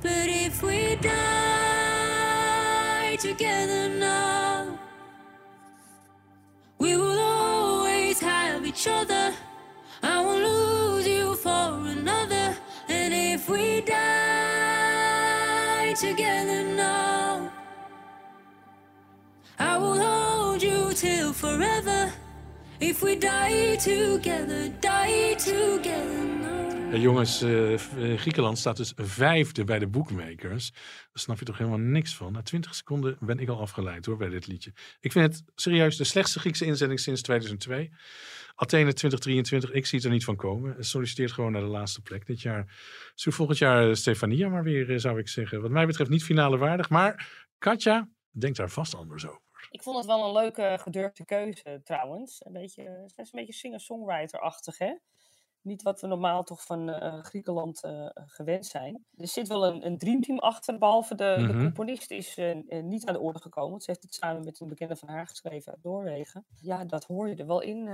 But 0.00 0.26
if 0.26 0.60
we 0.60 0.96
die 1.00 3.16
together 3.16 3.90
now, 3.90 4.78
we 6.78 6.96
will 6.96 7.18
always 7.20 8.20
have 8.20 8.64
each 8.64 8.86
other. 8.86 9.32
I 10.02 10.24
lose 10.24 10.67
together 16.18 16.64
now, 16.74 17.48
I 19.58 19.78
will 19.78 19.98
hold 19.98 20.62
you 20.62 20.92
till 20.94 21.32
forever. 21.32 22.12
If 22.80 23.02
we 23.02 23.18
die 23.18 23.76
together, 23.76 24.70
die 24.80 25.36
together 25.36 26.24
now. 26.24 26.96
Jongens, 26.96 27.42
eh, 27.42 27.74
eh, 27.74 28.18
Griekenland 28.18 28.58
staat 28.58 28.76
dus 28.76 28.92
vijfde 28.96 29.64
bij 29.64 29.78
de 29.78 29.86
boekmakers. 29.86 30.70
Daar 30.70 31.10
snap 31.12 31.38
je 31.38 31.44
toch 31.44 31.58
helemaal 31.58 31.78
niks 31.78 32.14
van. 32.14 32.32
Na 32.32 32.42
20 32.42 32.74
seconden 32.74 33.16
ben 33.20 33.38
ik 33.38 33.48
al 33.48 33.60
afgeleid 33.60 34.06
hoor 34.06 34.16
bij 34.16 34.28
dit 34.28 34.46
liedje. 34.46 34.72
Ik 35.00 35.12
vind 35.12 35.24
het 35.24 35.42
serieus 35.54 35.96
de 35.96 36.04
slechtste 36.04 36.40
Griekse 36.40 36.64
inzending 36.64 37.00
sinds 37.00 37.22
2002. 37.22 37.90
Athene 38.60 38.92
2023, 38.92 39.70
ik 39.72 39.86
zie 39.86 39.98
het 39.98 40.06
er 40.06 40.12
niet 40.12 40.24
van 40.24 40.36
komen. 40.36 40.84
Solliciteert 40.84 41.32
gewoon 41.32 41.52
naar 41.52 41.60
de 41.60 41.66
laatste 41.66 42.02
plek 42.02 42.26
dit 42.26 42.40
jaar. 42.40 42.76
Zo 43.14 43.30
volgend 43.30 43.58
jaar 43.58 43.88
eh, 43.88 43.94
Stefania 43.94 44.48
maar 44.48 44.62
weer, 44.62 44.90
eh, 44.90 44.98
zou 44.98 45.18
ik 45.18 45.28
zeggen. 45.28 45.60
Wat 45.62 45.70
mij 45.70 45.86
betreft 45.86 46.10
niet 46.10 46.24
finale 46.24 46.56
waardig. 46.58 46.90
Maar 46.90 47.46
Katja 47.58 48.08
denkt 48.30 48.56
daar 48.56 48.70
vast 48.70 48.94
anders 48.94 49.26
over. 49.26 49.68
Ik 49.70 49.82
vond 49.82 49.96
het 49.96 50.06
wel 50.06 50.26
een 50.26 50.32
leuke 50.32 50.76
gedurfde 50.80 51.24
keuze 51.24 51.80
trouwens. 51.84 52.40
Een 52.44 52.52
beetje, 52.52 52.82
het 52.82 53.12
is 53.18 53.32
een 53.32 53.38
beetje 53.38 53.52
singer-songwriter-achtig, 53.52 54.78
hè? 54.78 54.94
Niet 55.62 55.82
wat 55.82 56.00
we 56.00 56.06
normaal 56.06 56.42
toch 56.42 56.64
van 56.64 56.88
eh, 56.88 57.22
Griekenland 57.22 57.80
gewend 58.14 58.66
zijn. 58.66 59.04
Er 59.16 59.28
zit 59.28 59.48
wel 59.48 59.66
een, 59.66 59.86
een 59.86 59.98
dreamteam 59.98 60.38
achter, 60.38 60.78
behalve 60.78 61.14
de, 61.14 61.34
de 61.38 61.52
Mhm. 61.52 61.58
componist 61.62 62.10
is 62.10 62.36
niet 62.82 63.06
aan 63.06 63.14
de 63.14 63.20
orde 63.20 63.40
gekomen. 63.40 63.80
Ze 63.80 63.90
heeft 63.90 64.02
het 64.02 64.14
samen 64.14 64.44
met 64.44 64.60
een 64.60 64.68
bekende 64.68 64.96
van 64.96 65.08
haar 65.08 65.26
geschreven 65.26 65.72
uit 65.72 65.82
Noorwegen. 65.82 66.46
Ja, 66.60 66.84
dat 66.84 67.04
hoor 67.04 67.28
je 67.28 67.34
er 67.36 67.46
wel 67.46 67.60
in. 67.62 67.88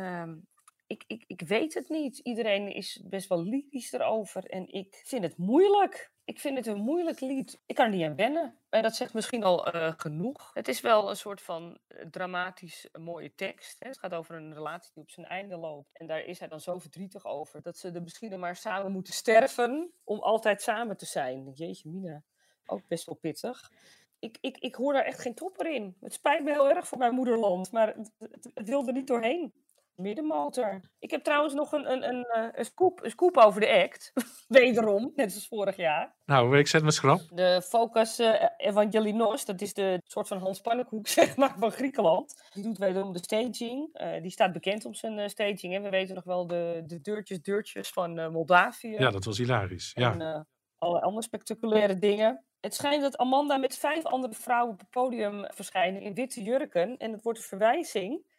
Ik, 0.86 1.04
ik, 1.06 1.24
ik 1.26 1.40
weet 1.40 1.74
het 1.74 1.88
niet. 1.88 2.18
Iedereen 2.18 2.74
is 2.74 3.02
best 3.04 3.28
wel 3.28 3.42
lyrisch 3.42 3.92
erover. 3.92 4.44
En 4.44 4.72
ik 4.72 5.02
vind 5.04 5.22
het 5.22 5.36
moeilijk. 5.36 6.12
Ik 6.24 6.40
vind 6.40 6.56
het 6.56 6.66
een 6.66 6.80
moeilijk 6.80 7.20
lied. 7.20 7.60
Ik 7.66 7.74
kan 7.74 7.84
er 7.84 7.90
niet 7.90 8.04
aan 8.04 8.16
wennen. 8.16 8.58
En 8.68 8.82
dat 8.82 8.96
zegt 8.96 9.14
misschien 9.14 9.42
al 9.42 9.66
eh, 9.66 9.92
genoeg. 9.96 10.50
Het 10.54 10.68
is 10.68 10.80
wel 10.80 11.10
een 11.10 11.16
soort 11.16 11.42
van 11.42 11.78
eh, 11.86 12.06
dramatisch 12.06 12.90
eh, 12.90 13.02
mooie 13.02 13.34
tekst. 13.34 13.76
Hè? 13.78 13.88
Het 13.88 13.98
gaat 13.98 14.14
over 14.14 14.34
een 14.34 14.54
relatie 14.54 14.90
die 14.94 15.02
op 15.02 15.10
zijn 15.10 15.26
einde 15.26 15.56
loopt. 15.56 15.88
En 15.92 16.06
daar 16.06 16.24
is 16.24 16.38
hij 16.38 16.48
dan 16.48 16.60
zo 16.60 16.78
verdrietig 16.78 17.26
over. 17.26 17.62
Dat 17.62 17.76
ze 17.78 17.90
er 17.90 18.02
misschien 18.02 18.40
maar 18.40 18.56
samen 18.56 18.92
moeten 18.92 19.12
sterven. 19.12 19.92
Om 20.04 20.18
altijd 20.18 20.62
samen 20.62 20.96
te 20.96 21.06
zijn. 21.06 21.50
Jeetje 21.54 21.88
mina. 21.88 22.22
Ook 22.66 22.86
best 22.88 23.06
wel 23.06 23.14
pittig. 23.14 23.70
Ik, 24.18 24.38
ik, 24.40 24.58
ik 24.58 24.74
hoor 24.74 24.92
daar 24.92 25.04
echt 25.04 25.20
geen 25.20 25.34
topper 25.34 25.74
in. 25.74 25.96
Het 26.00 26.12
spijt 26.12 26.44
me 26.44 26.52
heel 26.52 26.70
erg 26.70 26.88
voor 26.88 26.98
mijn 26.98 27.14
moederland. 27.14 27.72
Maar 27.72 27.94
het, 27.96 28.10
het 28.54 28.68
wil 28.68 28.86
er 28.86 28.92
niet 28.92 29.06
doorheen. 29.06 29.52
Middenmotor. 29.96 30.80
Ik 30.98 31.10
heb 31.10 31.22
trouwens 31.22 31.54
nog 31.54 31.72
een, 31.72 31.92
een, 31.92 32.08
een, 32.08 32.24
eh, 32.24 32.48
een, 32.52 32.64
scoop, 32.64 33.04
een 33.04 33.10
scoop 33.10 33.36
over 33.36 33.60
de 33.60 33.82
act. 33.82 34.12
Wederom, 34.48 35.12
net 35.14 35.34
als 35.34 35.48
vorig 35.48 35.76
jaar. 35.76 36.14
Nou, 36.24 36.58
ik 36.58 36.66
zet 36.66 36.82
me 36.82 36.90
schrap. 36.90 37.20
De 37.30 37.62
Focus 37.64 38.18
eh, 38.18 38.48
Evangelinos, 38.56 39.44
dat 39.44 39.60
is 39.60 39.74
de 39.74 40.00
soort 40.04 40.28
van 40.28 40.38
Hans 40.38 40.60
Pannenkoek 40.60 41.08
zeg 41.18 41.36
maar, 41.36 41.54
van 41.58 41.70
Griekenland. 41.70 42.50
Die 42.52 42.62
doet 42.62 42.78
wederom 42.78 43.12
de 43.12 43.18
staging. 43.18 43.88
Eh, 43.92 44.22
die 44.22 44.30
staat 44.30 44.52
bekend 44.52 44.84
om 44.84 44.94
zijn 44.94 45.30
staging. 45.30 45.74
En 45.74 45.82
we 45.82 45.90
weten 45.90 46.14
nog 46.14 46.24
wel 46.24 46.46
de, 46.46 46.82
de 46.86 47.00
deurtjes, 47.00 47.42
deurtjes 47.42 47.90
van 47.90 48.32
Moldavië. 48.32 48.96
Ja, 48.98 49.10
dat 49.10 49.24
was 49.24 49.38
hilarisch. 49.38 49.92
Ja. 49.94 50.12
En 50.12 50.46
allerlei 50.78 51.06
andere 51.06 51.24
spectaculaire 51.26 51.98
dingen. 51.98 52.44
Het 52.60 52.74
schijnt 52.74 53.02
dat 53.02 53.16
Amanda 53.16 53.56
met 53.56 53.78
vijf 53.78 54.04
andere 54.04 54.34
vrouwen 54.34 54.72
op 54.72 54.80
het 54.80 54.90
podium 54.90 55.46
verschijnen 55.54 56.00
in 56.00 56.14
witte 56.14 56.42
jurken. 56.42 56.96
En 56.96 57.12
het 57.12 57.22
wordt 57.22 57.38
een 57.38 57.44
verwijzing 57.44 58.32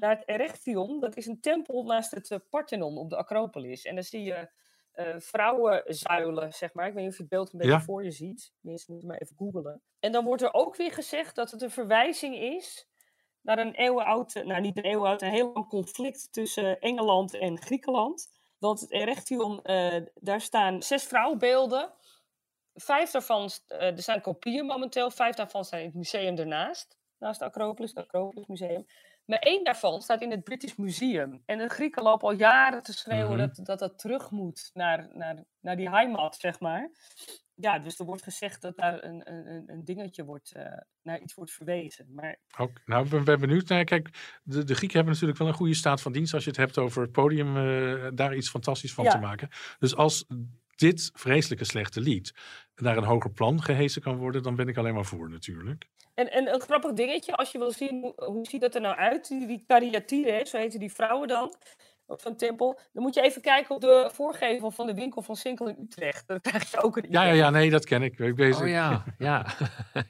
naar 0.00 0.16
het 0.16 0.28
Erechtheion. 0.28 1.00
Dat 1.00 1.16
is 1.16 1.26
een 1.26 1.40
tempel 1.40 1.84
naast 1.84 2.10
het 2.10 2.30
eh, 2.30 2.38
Parthenon 2.50 2.96
op 2.98 3.10
de 3.10 3.16
Acropolis. 3.16 3.84
En 3.84 3.94
dan 3.94 4.04
zie 4.04 4.22
je 4.22 4.50
eh, 4.90 5.14
vrouwenzuilen, 5.18 6.52
zeg 6.52 6.74
maar. 6.74 6.86
Ik 6.86 6.92
weet 6.94 7.02
niet 7.02 7.10
of 7.12 7.16
je 7.16 7.22
het 7.22 7.32
beeld 7.32 7.52
een 7.52 7.58
beetje 7.58 7.74
Ja. 7.74 7.80
voor 7.80 8.04
je 8.04 8.10
ziet. 8.10 8.52
Mensen 8.60 8.92
moeten 8.92 9.08
maar 9.10 9.18
even 9.18 9.36
googelen. 9.36 9.82
En 10.00 10.12
dan 10.12 10.24
wordt 10.24 10.42
er 10.42 10.54
ook 10.54 10.76
weer 10.76 10.92
gezegd 10.92 11.34
dat 11.34 11.50
het 11.50 11.62
een 11.62 11.70
verwijzing 11.70 12.36
is 12.36 12.88
naar 13.40 13.58
een 13.58 13.74
eeuwenoud, 13.74 14.34
nou 14.34 14.60
niet 14.60 14.76
een 14.76 14.84
eeuwenoud, 14.84 15.22
een 15.22 15.30
heel 15.30 15.52
lang 15.52 15.68
conflict 15.68 16.32
tussen 16.32 16.80
Engeland 16.80 17.34
en 17.34 17.58
Griekenland. 17.60 18.28
Want 18.58 18.80
het 18.80 18.90
Erechtheion, 18.90 19.62
eh, 19.62 20.00
daar 20.14 20.40
staan 20.40 20.82
zes 20.82 21.04
vrouwenbeelden. 21.04 21.92
Vijf 22.74 23.10
daarvan, 23.10 23.50
eh, 23.66 23.82
er 23.82 24.02
zijn 24.02 24.20
kopieën 24.20 24.66
momenteel, 24.66 25.10
vijf 25.10 25.34
daarvan 25.36 25.64
zijn 25.64 25.80
in 25.80 25.86
het 25.86 25.96
museum 25.96 26.36
ernaast. 26.38 26.98
Naast 27.18 27.38
de 27.38 27.44
Acropolis, 27.44 27.90
het 27.94 28.04
Acropolis 28.04 28.46
Museum. 28.46 28.86
Maar 29.30 29.38
één 29.38 29.64
daarvan 29.64 30.02
staat 30.02 30.22
in 30.22 30.30
het 30.30 30.44
British 30.44 30.74
Museum. 30.74 31.42
En 31.46 31.58
de 31.58 31.68
Grieken 31.68 32.02
lopen 32.02 32.28
al 32.28 32.34
jaren 32.34 32.82
te 32.82 32.92
schreeuwen 32.92 33.36
Mhm. 33.36 33.46
dat, 33.46 33.66
dat 33.66 33.78
dat 33.78 33.98
terug 33.98 34.30
moet 34.30 34.70
naar, 34.72 35.08
naar, 35.12 35.44
naar 35.60 35.76
die 35.76 35.90
heimat, 35.90 36.36
zeg 36.36 36.60
maar. 36.60 36.90
Ja, 37.60 37.78
dus 37.78 37.98
er 37.98 38.04
wordt 38.04 38.22
gezegd 38.22 38.62
dat 38.62 38.76
daar 38.76 39.04
een, 39.04 39.32
een, 39.32 39.64
een- 39.66 39.84
dingetje 39.84 40.24
wordt, 40.24 40.52
eh, 40.52 40.64
naar 41.02 41.20
iets 41.20 41.34
wordt 41.34 41.52
verwezen. 41.52 42.06
Maar 42.14 42.36
Ook, 42.58 42.70
nou, 42.84 43.04
ik 43.04 43.10
ben, 43.10 43.24
ben 43.24 43.40
benieuwd. 43.40 43.68
Nou, 43.68 43.84
kijk, 43.84 44.38
de, 44.42 44.64
de 44.64 44.74
Grieken 44.74 44.96
hebben 44.96 45.12
natuurlijk 45.12 45.38
wel 45.38 45.48
een 45.48 45.54
goede 45.54 45.74
staat 45.74 46.00
van 46.02 46.12
dienst 46.12 46.34
als 46.34 46.44
je 46.44 46.50
het 46.50 46.58
hebt 46.58 46.78
over 46.78 47.02
het 47.02 47.12
podium, 47.12 47.56
eh, 47.56 48.08
daar 48.14 48.36
iets 48.36 48.50
fantastisch 48.50 48.92
van 48.94 49.04
Ja. 49.04 49.10
te 49.10 49.18
maken. 49.18 49.48
Dus 49.78 49.96
als 49.96 50.26
dit 50.76 51.10
vreselijke 51.14 51.64
slechte 51.64 52.00
lied 52.00 52.32
naar 52.74 52.96
een 52.96 53.04
hoger 53.04 53.30
plan 53.30 53.62
gehesen 53.62 54.02
kan 54.02 54.16
worden, 54.16 54.42
dan 54.42 54.56
ben 54.56 54.68
ik 54.68 54.76
alleen 54.76 54.94
maar 54.94 55.04
voor 55.04 55.30
natuurlijk. 55.30 55.86
En, 56.14 56.32
en 56.32 56.54
een 56.54 56.60
grappig 56.60 56.92
dingetje, 56.92 57.36
als 57.36 57.52
je 57.52 57.58
wil 57.58 57.70
zien 57.70 58.00
hoe, 58.00 58.24
hoe 58.24 58.46
ziet 58.46 58.60
dat 58.60 58.74
er 58.74 58.80
nou 58.80 58.96
uit, 58.96 59.28
die, 59.28 59.46
die 59.46 60.46
zo 60.46 60.58
heten 60.58 60.80
die 60.80 60.92
vrouwen 60.92 61.28
dan, 61.28 61.54
zo'n 62.18 62.36
tempel, 62.36 62.78
dan 62.92 63.02
moet 63.02 63.14
je 63.14 63.20
even 63.20 63.42
kijken 63.42 63.74
op 63.74 63.80
de 63.80 64.10
voorgevel 64.12 64.70
van 64.70 64.86
de 64.86 64.94
winkel 64.94 65.22
van 65.22 65.36
Sinkel 65.36 65.68
in 65.68 65.76
Utrecht. 65.82 66.26
Dan 66.26 66.40
krijg 66.40 66.70
je 66.70 66.82
ook 66.82 66.96
een 66.96 67.06
Ja, 67.10 67.22
ja, 67.22 67.32
ja, 67.32 67.50
nee, 67.50 67.70
dat 67.70 67.84
ken 67.84 68.02
ik. 68.02 68.18
ik 68.18 68.34
bezig. 68.34 68.62
Oh 68.62 68.68
ja, 68.68 69.04
ja. 69.18 69.46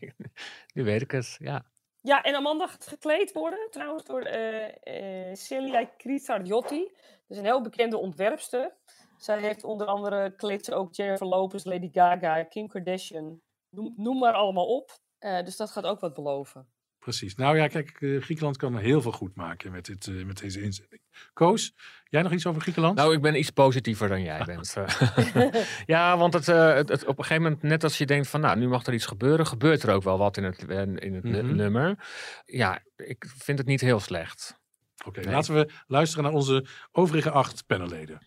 nu 0.75 0.85
weet 0.85 1.03
ik 1.03 1.11
het, 1.11 1.37
ja. 1.39 1.65
Ja, 2.03 2.23
en 2.23 2.35
Amanda 2.35 2.67
gaat 2.67 2.87
gekleed 2.87 3.33
worden, 3.33 3.71
trouwens, 3.71 4.05
door 4.05 4.23
eh 4.23 5.29
eh 5.31 5.37
Celia 5.37 5.91
Crisardiotti. 5.97 6.91
Dus 7.27 7.39
een 7.39 7.45
heel 7.45 7.63
bekende 7.63 7.97
ontwerpster. 7.97 8.75
Zij 9.17 9.41
heeft 9.41 9.65
onder 9.65 9.87
andere 9.87 10.35
kleedt 10.35 10.65
ze 10.65 10.75
ook 10.75 10.95
Jennifer 10.95 11.27
Lopez, 11.27 11.65
Lady 11.65 11.89
Gaga, 11.93 12.43
Kim 12.43 12.69
Kardashian. 12.69 13.41
Noem, 13.71 13.93
noem 13.97 14.19
maar 14.19 14.33
allemaal 14.33 14.67
op. 14.67 14.99
Eh, 15.19 15.43
dus 15.45 15.57
dat 15.57 15.71
gaat 15.71 15.85
ook 15.85 16.01
wat 16.01 16.15
beloven. 16.15 16.69
Precies. 17.01 17.35
Nou 17.35 17.57
ja, 17.57 17.67
kijk, 17.67 17.91
eh, 18.01 18.23
Griekenland 18.23 18.57
kan 18.57 18.77
heel 18.77 19.03
veel 19.03 19.13
goed 19.13 19.35
maken 19.35 19.73
met, 19.73 19.85
dit, 19.85 20.07
eh, 20.07 20.25
met 20.25 20.39
deze 20.41 20.63
inzending. 20.63 21.01
Koos, 21.33 21.75
jij 22.09 22.23
nog 22.23 22.33
iets 22.33 22.47
over 22.47 22.61
Griekenland? 22.63 22.97
Nou, 22.97 23.15
ik 23.15 23.21
ben 23.23 23.39
iets 23.39 23.51
positiever 23.51 24.09
dan 24.09 24.23
jij 24.23 24.45
bent. 24.45 24.75
eh. 24.77 25.53
ja, 25.87 26.17
want 26.17 26.33
het, 26.35 26.49
eh, 26.49 26.75
het, 26.75 26.89
het- 26.89 27.05
op 27.07 27.19
een 27.19 27.25
gegeven 27.25 27.43
moment, 27.43 27.63
net 27.63 27.85
als 27.85 27.99
je 27.99 28.07
denkt 28.07 28.29
van, 28.29 28.41
nou, 28.41 28.59
nu 28.59 28.69
mag 28.69 28.87
er 28.87 28.95
iets 28.95 29.07
gebeuren, 29.07 29.47
gebeurt 29.47 29.83
er 29.83 29.95
ook 29.95 30.03
wel 30.03 30.19
wat 30.19 30.37
in 30.37 30.45
het, 30.45 30.63
in 31.03 31.15
het 31.15 31.25
Mhm. 31.25 31.55
nummer. 31.55 31.99
Ja, 32.45 32.83
ik 32.97 33.27
vind 33.37 33.59
het 33.59 33.67
niet 33.67 33.81
heel 33.81 34.01
slecht. 34.01 34.59
Oké, 35.05 35.21
Nee. 35.21 35.35
laten 35.35 35.55
we 35.55 35.71
luisteren 35.87 36.25
naar 36.25 36.33
onze 36.33 36.67
overige 36.93 37.31
acht 37.31 37.67
panelleden. 37.67 38.27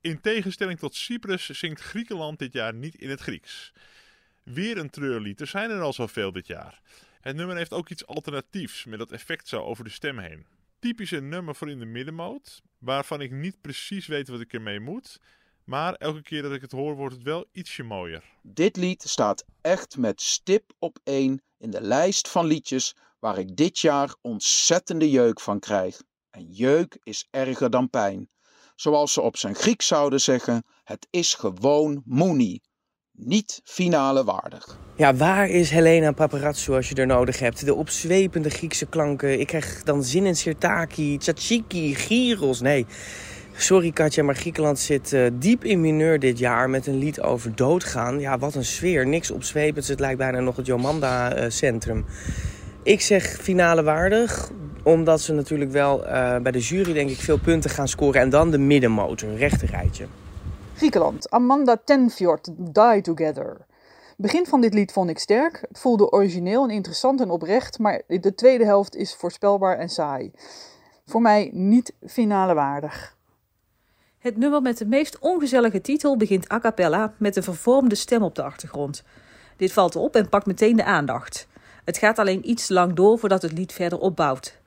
In 0.00 0.20
tegenstelling 0.20 0.78
tot 0.78 0.94
Cyprus 0.94 1.46
zingt 1.48 1.80
Griekenland 1.80 2.38
dit 2.38 2.52
jaar 2.52 2.74
niet 2.74 2.94
in 2.94 3.10
het 3.10 3.20
Grieks. 3.20 3.72
Weer 4.44 4.78
een 4.78 4.90
treurlied, 4.90 5.40
er 5.40 5.46
zijn 5.46 5.70
er 5.70 5.80
al 5.80 5.92
zoveel 5.92 6.32
dit 6.32 6.46
jaar. 6.46 6.80
Het 7.22 7.36
nummer 7.36 7.56
heeft 7.56 7.72
ook 7.72 7.88
iets 7.88 8.06
alternatiefs 8.06 8.84
met 8.84 8.98
dat 8.98 9.12
effect 9.12 9.48
zo 9.48 9.62
over 9.62 9.84
de 9.84 9.90
stem 9.90 10.18
heen. 10.18 10.46
Typisch 10.78 11.10
een 11.10 11.28
nummer 11.28 11.54
voor 11.54 11.70
in 11.70 11.78
de 11.78 11.84
middenmoot, 11.84 12.62
waarvan 12.78 13.20
ik 13.20 13.30
niet 13.30 13.60
precies 13.60 14.06
weet 14.06 14.28
wat 14.28 14.40
ik 14.40 14.52
ermee 14.52 14.80
moet. 14.80 15.20
Maar 15.64 15.94
elke 15.94 16.22
keer 16.22 16.42
dat 16.42 16.52
ik 16.52 16.60
het 16.60 16.72
hoor 16.72 16.94
wordt 16.94 17.14
het 17.14 17.24
wel 17.24 17.46
ietsje 17.52 17.82
mooier. 17.82 18.24
Dit 18.42 18.76
lied 18.76 19.02
staat 19.02 19.44
echt 19.60 19.96
met 19.96 20.22
stip 20.22 20.72
op 20.78 20.98
één 21.04 21.42
in 21.58 21.70
de 21.70 21.80
lijst 21.80 22.28
van 22.28 22.46
liedjes 22.46 22.96
waar 23.18 23.38
ik 23.38 23.56
dit 23.56 23.78
jaar 23.78 24.14
ontzettende 24.20 25.10
jeuk 25.10 25.40
van 25.40 25.60
krijg. 25.60 26.02
En 26.30 26.52
jeuk 26.52 26.98
is 27.02 27.26
erger 27.30 27.70
dan 27.70 27.90
pijn. 27.90 28.28
Zoals 28.74 29.12
ze 29.12 29.20
op 29.20 29.36
zijn 29.36 29.54
Grieks 29.54 29.86
zouden 29.86 30.20
zeggen, 30.20 30.64
het 30.84 31.06
is 31.10 31.34
gewoon 31.34 32.02
moenie. 32.04 32.62
Niet 33.16 33.60
finale 33.64 34.24
waardig. 34.24 34.78
Ja, 34.96 35.14
waar 35.14 35.48
is 35.48 35.70
Helena 35.70 36.12
Paparazzo 36.12 36.74
als 36.74 36.88
je 36.88 36.94
er 36.94 37.06
nodig 37.06 37.38
hebt? 37.38 37.64
De 37.64 37.74
opzwepende 37.74 38.50
Griekse 38.50 38.86
klanken. 38.86 39.40
Ik 39.40 39.46
krijg 39.46 39.82
dan 39.82 40.04
zin 40.04 40.26
in 40.26 40.36
sirtaki, 40.36 41.18
tzatziki, 41.18 41.94
gyros. 41.94 42.60
Nee, 42.60 42.86
sorry 43.56 43.90
Katja, 43.90 44.22
maar 44.22 44.36
Griekenland 44.36 44.78
zit 44.78 45.12
eh, 45.12 45.26
diep 45.32 45.64
in 45.64 45.80
mineur 45.80 46.18
dit 46.18 46.38
jaar 46.38 46.70
met 46.70 46.86
een 46.86 46.98
lied 46.98 47.20
over 47.20 47.54
doodgaan. 47.54 48.20
Ja, 48.20 48.38
wat 48.38 48.54
een 48.54 48.64
sfeer. 48.64 49.06
Niks 49.06 49.30
opzwepends. 49.30 49.88
Het 49.88 50.00
lijkt 50.00 50.18
bijna 50.18 50.40
nog 50.40 50.56
het 50.56 50.66
Jomanda-centrum. 50.66 52.04
Ik 52.82 53.00
zeg 53.00 53.24
finale 53.40 53.82
waardig, 53.82 54.50
omdat 54.82 55.20
ze 55.20 55.32
natuurlijk 55.32 55.70
wel 55.70 56.06
eh, 56.06 56.36
bij 56.36 56.52
de 56.52 56.60
jury 56.60 56.92
denk 56.92 57.10
ik 57.10 57.20
veel 57.20 57.38
punten 57.38 57.70
gaan 57.70 57.88
scoren. 57.88 58.20
En 58.20 58.30
dan 58.30 58.50
de 58.50 58.58
middenmotor, 58.58 59.28
een 59.28 59.36
rechte 59.36 59.66
rijtje. 59.66 60.06
Griekenland, 60.76 61.30
Amanda 61.30 61.76
Tenfjord, 61.84 62.48
Die 62.56 63.00
Together. 63.00 63.66
Begin 64.16 64.46
van 64.46 64.60
dit 64.60 64.74
lied 64.74 64.92
vond 64.92 65.10
ik 65.10 65.18
sterk. 65.18 65.64
Het 65.68 65.78
voelde 65.78 66.10
origineel 66.10 66.62
en 66.64 66.70
interessant 66.70 67.20
en 67.20 67.30
oprecht, 67.30 67.78
maar 67.78 68.02
de 68.06 68.34
tweede 68.34 68.64
helft 68.64 68.96
is 68.96 69.14
voorspelbaar 69.14 69.78
en 69.78 69.88
saai. 69.88 70.30
Voor 71.06 71.22
mij 71.22 71.50
niet 71.52 71.94
finale 72.06 72.54
waardig. 72.54 73.16
Het 74.18 74.36
nummer 74.36 74.62
met 74.62 74.78
de 74.78 74.86
meest 74.86 75.18
ongezellige 75.18 75.80
titel 75.80 76.16
begint 76.16 76.52
a 76.52 76.60
cappella 76.60 77.14
met 77.18 77.36
een 77.36 77.42
vervormde 77.42 77.94
stem 77.94 78.22
op 78.22 78.34
de 78.34 78.42
achtergrond. 78.42 79.02
Dit 79.56 79.72
valt 79.72 79.96
op 79.96 80.16
en 80.16 80.28
pakt 80.28 80.46
meteen 80.46 80.76
de 80.76 80.84
aandacht. 80.84 81.46
Het 81.84 81.98
gaat 81.98 82.18
alleen 82.18 82.50
iets 82.50 82.68
lang 82.68 82.92
door 82.92 83.18
voordat 83.18 83.42
het 83.42 83.52
lied 83.52 83.72
verder 83.72 83.98
opbouwt. 83.98 84.61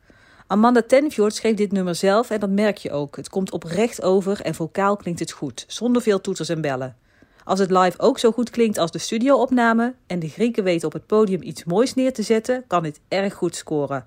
Amanda 0.48 0.82
Tenfjord 0.82 1.36
schreef 1.36 1.56
dit 1.56 1.72
nummer 1.72 1.96
zelf 1.96 2.30
en 2.30 2.40
dat 2.40 2.50
merk 2.50 2.78
je 2.78 2.92
ook. 2.92 3.16
Het 3.16 3.30
komt 3.30 3.52
oprecht 3.52 4.02
over 4.02 4.42
en 4.42 4.56
vocaal 4.56 4.96
klinkt 4.96 5.20
het 5.20 5.32
goed, 5.32 5.66
zonder 5.68 6.02
veel 6.02 6.22
toeters 6.22 6.50
en 6.50 6.62
bellen. 6.62 6.96
Als 7.44 7.60
het 7.60 7.72
live 7.72 8.00
ook 8.00 8.20
zo 8.20 8.32
goed 8.32 8.50
klinkt 8.50 8.78
als 8.78 8.92
de 8.92 8.98
studioopname 8.98 9.94
en 10.08 10.20
de 10.20 10.30
Grieken 10.30 10.64
weten 10.64 10.88
op 10.88 10.94
het 10.94 11.06
podium 11.06 11.42
iets 11.42 11.64
moois 11.64 11.94
neer 11.94 12.14
te 12.14 12.22
zetten, 12.22 12.64
kan 12.68 12.84
dit 12.84 13.00
erg 13.08 13.34
goed 13.34 13.56
scoren. 13.56 14.06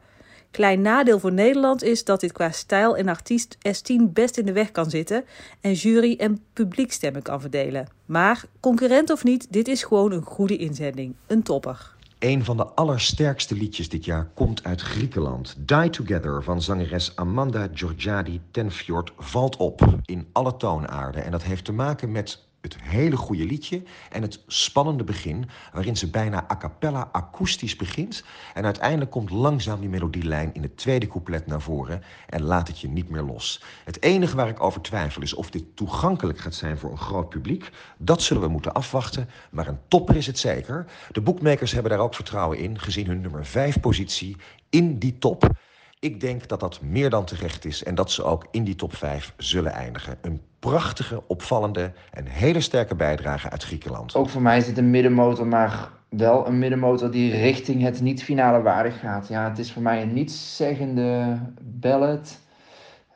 Klein 0.50 0.80
nadeel 0.80 1.18
voor 1.18 1.32
Nederland 1.32 1.82
is 1.82 2.04
dat 2.04 2.20
dit 2.20 2.32
qua 2.32 2.50
stijl 2.50 2.96
en 2.96 3.08
artiest 3.08 3.56
S10 3.56 4.02
best 4.12 4.38
in 4.38 4.46
de 4.46 4.52
weg 4.52 4.70
kan 4.70 4.90
zitten 4.90 5.24
en 5.60 5.72
jury 5.72 6.16
en 6.18 6.44
publiekstemmen 6.52 7.22
kan 7.22 7.40
verdelen. 7.40 7.88
Maar, 8.06 8.44
concurrent 8.60 9.10
of 9.10 9.24
niet, 9.24 9.46
dit 9.50 9.68
is 9.68 9.82
gewoon 9.82 10.12
een 10.12 10.24
goede 10.24 10.56
inzending. 10.56 11.14
Een 11.26 11.42
topper. 11.42 11.96
Een 12.18 12.44
van 12.44 12.56
de 12.56 12.64
allersterkste 12.64 13.54
liedjes 13.54 13.88
dit 13.88 14.04
jaar 14.04 14.30
komt 14.34 14.64
uit 14.64 14.80
Griekenland. 14.80 15.56
Die 15.58 15.90
Together 15.90 16.42
van 16.42 16.62
zangeres 16.62 17.16
Amanda 17.16 17.68
Georgiadi 17.72 18.40
Tenfjord 18.50 19.12
valt 19.16 19.56
op 19.56 20.00
in 20.04 20.28
alle 20.32 20.56
toonaarden. 20.56 21.24
En 21.24 21.30
dat 21.30 21.42
heeft 21.42 21.64
te 21.64 21.72
maken 21.72 22.12
met 22.12 22.47
het 22.74 22.82
hele 22.82 23.16
goede 23.16 23.44
liedje 23.44 23.82
en 24.10 24.22
het 24.22 24.42
spannende 24.46 25.04
begin... 25.04 25.48
waarin 25.72 25.96
ze 25.96 26.10
bijna 26.10 26.50
a 26.50 26.56
cappella 26.56 27.08
akoestisch 27.12 27.76
begint... 27.76 28.24
en 28.54 28.64
uiteindelijk 28.64 29.10
komt 29.10 29.30
langzaam 29.30 29.80
die 29.80 29.88
melodielijn 29.88 30.54
in 30.54 30.62
het 30.62 30.76
tweede 30.76 31.06
couplet 31.06 31.46
naar 31.46 31.60
voren... 31.60 32.02
en 32.28 32.42
laat 32.42 32.68
het 32.68 32.80
je 32.80 32.88
niet 32.88 33.08
meer 33.08 33.22
los. 33.22 33.62
Het 33.84 34.02
enige 34.02 34.36
waar 34.36 34.48
ik 34.48 34.62
over 34.62 34.80
twijfel 34.80 35.22
is 35.22 35.34
of 35.34 35.50
dit 35.50 35.64
toegankelijk 35.74 36.38
gaat 36.38 36.54
zijn 36.54 36.78
voor 36.78 36.90
een 36.90 36.98
groot 36.98 37.28
publiek. 37.28 37.70
Dat 37.98 38.22
zullen 38.22 38.42
we 38.42 38.48
moeten 38.48 38.72
afwachten, 38.72 39.28
maar 39.50 39.66
een 39.66 39.80
topper 39.88 40.16
is 40.16 40.26
het 40.26 40.38
zeker. 40.38 40.86
De 41.12 41.20
boekmakers 41.20 41.72
hebben 41.72 41.90
daar 41.90 42.00
ook 42.00 42.14
vertrouwen 42.14 42.58
in... 42.58 42.78
gezien 42.78 43.06
hun 43.06 43.20
nummer 43.20 43.46
5 43.46 43.80
positie 43.80 44.36
in 44.70 44.98
die 44.98 45.18
top... 45.18 45.56
Ik 46.00 46.20
denk 46.20 46.48
dat 46.48 46.60
dat 46.60 46.80
meer 46.82 47.10
dan 47.10 47.24
terecht 47.24 47.64
is 47.64 47.84
en 47.84 47.94
dat 47.94 48.10
ze 48.10 48.24
ook 48.24 48.46
in 48.50 48.64
die 48.64 48.74
top 48.74 48.94
5 48.94 49.32
zullen 49.36 49.72
eindigen. 49.72 50.18
Een 50.20 50.40
prachtige, 50.58 51.22
opvallende 51.26 51.92
en 52.10 52.26
hele 52.26 52.60
sterke 52.60 52.94
bijdrage 52.94 53.50
uit 53.50 53.64
Griekenland. 53.64 54.14
Ook 54.14 54.28
voor 54.28 54.42
mij 54.42 54.56
is 54.56 54.66
het 54.66 54.78
een 54.78 54.90
middenmotor, 54.90 55.46
maar 55.46 55.88
wel 56.08 56.46
een 56.46 56.58
middenmotor 56.58 57.10
die 57.10 57.36
richting 57.36 57.82
het 57.82 58.00
niet-finale 58.00 58.62
waardig 58.62 59.00
gaat. 59.00 59.28
Ja, 59.28 59.48
het 59.48 59.58
is 59.58 59.72
voor 59.72 59.82
mij 59.82 60.02
een 60.02 60.12
nietszeggende 60.12 61.38
ballad. 61.62 62.38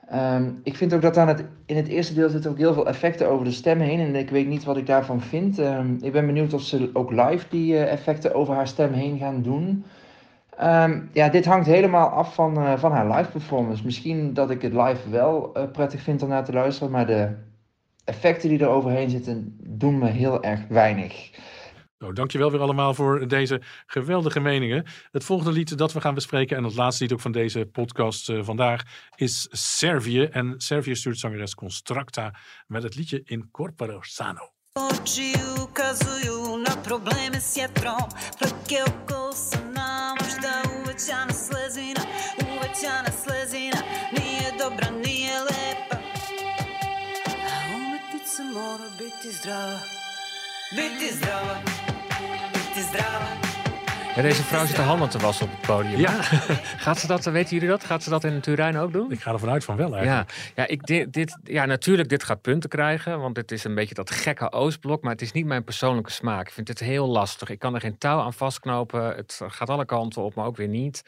Ehm, 0.09 0.51
ik 0.63 0.77
vind 0.77 0.95
ook 0.95 1.03
dat 1.03 1.17
aan 1.17 1.29
het, 1.29 1.45
in 1.67 1.77
het 1.77 1.89
eerste 1.89 2.15
deel 2.15 2.29
zitten 2.29 2.51
ook 2.51 2.59
heel 2.59 2.75
veel 2.75 2.87
effecten 2.87 3.29
over 3.29 3.45
de 3.45 3.53
stem 3.53 3.81
heen. 3.81 4.01
En 4.01 4.15
ik 4.15 4.31
weet 4.31 4.47
niet 4.47 4.65
wat 4.65 4.77
ik 4.77 4.87
daarvan 4.87 5.21
vind. 5.21 5.59
Ehm, 5.59 5.95
ik 6.01 6.13
ben 6.13 6.27
benieuwd 6.27 6.53
of 6.53 6.63
ze 6.63 6.91
ook 6.93 7.11
live 7.11 7.47
die 7.49 7.77
eh, 7.77 7.93
effecten 7.93 8.35
over 8.35 8.55
haar 8.55 8.69
stem 8.69 8.93
heen 8.93 9.19
gaan 9.19 9.43
doen. 9.43 9.85
Ehm, 10.57 11.01
ja, 11.13 11.29
dit 11.29 11.45
hangt 11.45 11.67
helemaal 11.67 12.09
af 12.09 12.35
van, 12.35 12.57
eh, 12.57 12.79
van 12.79 12.93
haar 12.93 13.17
live 13.17 13.31
performance. 13.31 13.85
Misschien 13.85 14.35
dat 14.35 14.51
ik 14.51 14.63
het 14.63 14.73
live 14.73 15.11
wel 15.11 15.55
eh, 15.55 15.71
prettig 15.71 16.01
vind 16.01 16.23
om 16.23 16.29
naar 16.29 16.45
te 16.45 16.53
luisteren, 16.53 16.93
maar 16.93 17.07
de 17.07 17.35
effecten 18.05 18.49
die 18.49 18.59
er 18.59 18.69
overheen 18.69 19.11
zitten 19.11 19.57
doen 19.61 19.99
me 19.99 20.09
heel 20.09 20.43
erg 20.43 20.61
weinig. 20.69 21.31
Nou, 21.99 22.15
dankjewel 22.15 22.51
weer 22.51 22.61
allemaal 22.61 22.95
voor 22.95 23.29
deze 23.29 23.63
geweldige 23.87 24.41
meningen. 24.41 24.85
Het 25.11 25.25
volgende 25.25 25.53
lied 25.53 25.79
dat 25.79 25.93
we 25.93 26.01
gaan 26.01 26.15
bespreken 26.15 26.57
en 26.57 26.65
het 26.65 26.75
laatste 26.75 27.03
lied 27.03 27.13
ook 27.13 27.21
van 27.21 27.33
deze 27.33 27.67
podcast 27.73 28.29
eh, 28.29 28.43
vandaag 28.43 28.83
is 29.17 29.49
Servië. 29.51 30.23
En 30.23 30.55
Servië 30.57 30.95
stuurt 30.95 31.19
zangeres 31.19 31.55
Constracta 31.55 32.35
met 32.67 32.83
het 32.83 32.95
liedje 32.95 33.21
In 33.25 33.51
Corpore 33.51 33.99
Sano. 34.01 34.53
Oči 34.75 35.35
ukazuju 35.63 36.57
na 36.59 36.83
probleme 36.85 37.41
s 37.41 37.57
jetrom. 37.57 38.11
Fleke 38.39 38.83
oko 38.83 39.33
se 39.37 39.57
nam 39.57 40.17
Možda 40.21 40.63
uvećana 40.83 41.33
slezina 41.33 42.01
Uvećana 42.41 43.11
slezina. 43.25 43.83
Nije 44.13 44.53
dobra, 44.59 44.91
nije 44.91 45.41
lepa. 45.41 45.97
A 47.27 47.77
umetnica 47.77 48.43
mora 48.43 48.89
biti 48.99 49.33
zdrava. 49.33 49.81
Biti 50.77 51.15
zdrava 51.17 51.57
Biti 52.53 52.83
zdrava 52.89 53.42
Ja, 54.15 54.23
deze 54.23 54.43
vrouw 54.43 54.67
zit 54.67 54.77
de 54.77 54.83
handen 54.83 55.09
te 55.09 55.19
wassen 55.19 55.47
op 55.47 55.53
het 55.53 55.61
podium. 55.61 56.01
Ja. 56.01 56.23
Gaat 56.87 56.99
ze 56.99 57.07
dat, 57.07 57.25
weten 57.25 57.51
jullie 57.55 57.69
dat? 57.69 57.85
Gaat 57.85 58.03
ze 58.03 58.11
dat 58.11 58.25
in 58.25 58.41
Turijn 58.41 58.77
ook 58.77 58.93
doen? 58.93 59.13
Ik 59.13 59.21
ga 59.21 59.33
ervan 59.33 59.51
uit 59.51 59.65
van 59.65 59.77
wel 59.77 59.89
Ja, 59.89 59.97
eigenlijk. 59.97 60.53
ja, 60.55 60.67
ik, 60.67 60.87
dit, 60.87 61.13
dit, 61.13 61.39
ja, 61.45 61.65
natuurlijk, 61.65 62.09
dit 62.09 62.25
gaat 62.25 62.41
punten 62.41 62.71
krijgen. 62.71 63.21
Want 63.21 63.37
het 63.37 63.53
is 63.53 63.65
een 63.65 63.75
beetje 63.75 63.95
dat 63.95 64.11
gekke 64.11 64.53
Oostblok. 64.53 65.03
Maar 65.03 65.13
het 65.13 65.23
is 65.23 65.33
niet 65.33 65.47
mijn 65.47 65.65
persoonlijke 65.65 66.11
smaak. 66.11 66.47
Ik 66.47 66.53
vind 66.53 66.69
het 66.69 66.79
heel 66.79 67.07
lastig. 67.07 67.49
Ik 67.51 67.59
kan 67.59 67.75
er 67.75 67.81
geen 67.81 67.99
touw 67.99 68.21
aan 68.21 68.33
vastknopen. 68.35 69.03
Het 69.17 69.41
gaat 69.47 69.71
alle 69.71 69.85
kanten 69.85 70.23
op, 70.23 70.35
maar 70.35 70.47
ook 70.47 70.57
weer 70.57 70.69
niet. 70.69 71.03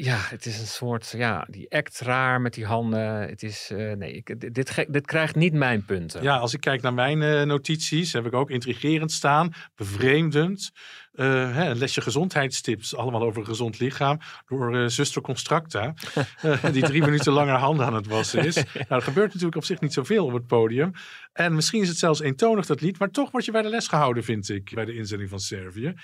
Ja, 0.00 0.18
het 0.20 0.46
is 0.46 0.60
een 0.60 0.66
soort, 0.66 1.14
ja, 1.16 1.46
die 1.50 1.70
act 1.70 2.00
raar 2.00 2.40
met 2.40 2.54
die 2.54 2.66
handen. 2.66 3.28
Het 3.28 3.42
is, 3.42 3.70
eh, 3.72 3.92
nee, 3.92 4.12
ik, 4.12 4.40
dit, 4.54 4.84
dit, 4.88 5.06
krijgt 5.06 5.34
niet 5.34 5.52
mijn 5.52 5.84
punten. 5.84 6.22
Ja, 6.22 6.36
als 6.36 6.54
ik 6.54 6.60
kijk 6.60 6.82
naar 6.82 6.94
mijn 6.94 7.22
eh, 7.22 7.42
notities, 7.42 8.12
heb 8.12 8.26
ik 8.26 8.34
ook 8.34 8.50
intrigerend 8.50 9.12
staan, 9.12 9.52
bevreemdend. 9.76 10.70
eh, 11.12 11.54
hè, 11.54 11.70
een 11.70 11.78
lesje 11.78 12.00
gezondheidstips, 12.00 12.96
allemaal 12.96 13.22
over 13.22 13.40
een 13.40 13.46
gezond 13.46 13.78
lichaam, 13.78 14.18
door 14.46 14.90
zuster 14.90 15.22
Constracta, 15.22 15.94
eh, 16.42 16.72
die 16.72 16.82
drie 16.82 17.02
minuten 17.02 17.32
lang 17.32 17.48
haar 17.48 17.58
handen 17.58 17.86
aan 17.86 17.94
het 17.94 18.06
wassen 18.06 18.44
is. 18.44 18.54
Nou, 18.74 18.86
er 18.88 19.02
gebeurt 19.02 19.28
natuurlijk 19.28 19.56
op 19.56 19.64
zich 19.64 19.80
niet 19.80 19.92
zoveel 19.92 20.24
op 20.24 20.32
het 20.32 20.46
podium. 20.46 20.92
En 21.32 21.54
misschien 21.54 21.82
is 21.82 21.88
het 21.88 21.98
zelfs 21.98 22.20
eentonig, 22.20 22.66
dat 22.66 22.80
lied, 22.80 22.98
maar 22.98 23.10
toch 23.10 23.30
word 23.30 23.44
je 23.44 23.52
bij 23.52 23.62
de 23.62 23.68
les 23.68 23.88
gehouden, 23.88 24.24
vind 24.24 24.48
ik, 24.48 24.70
bij 24.74 24.84
de 24.84 24.94
inzending 24.94 25.30
van 25.30 25.40
Servië. 25.40 25.94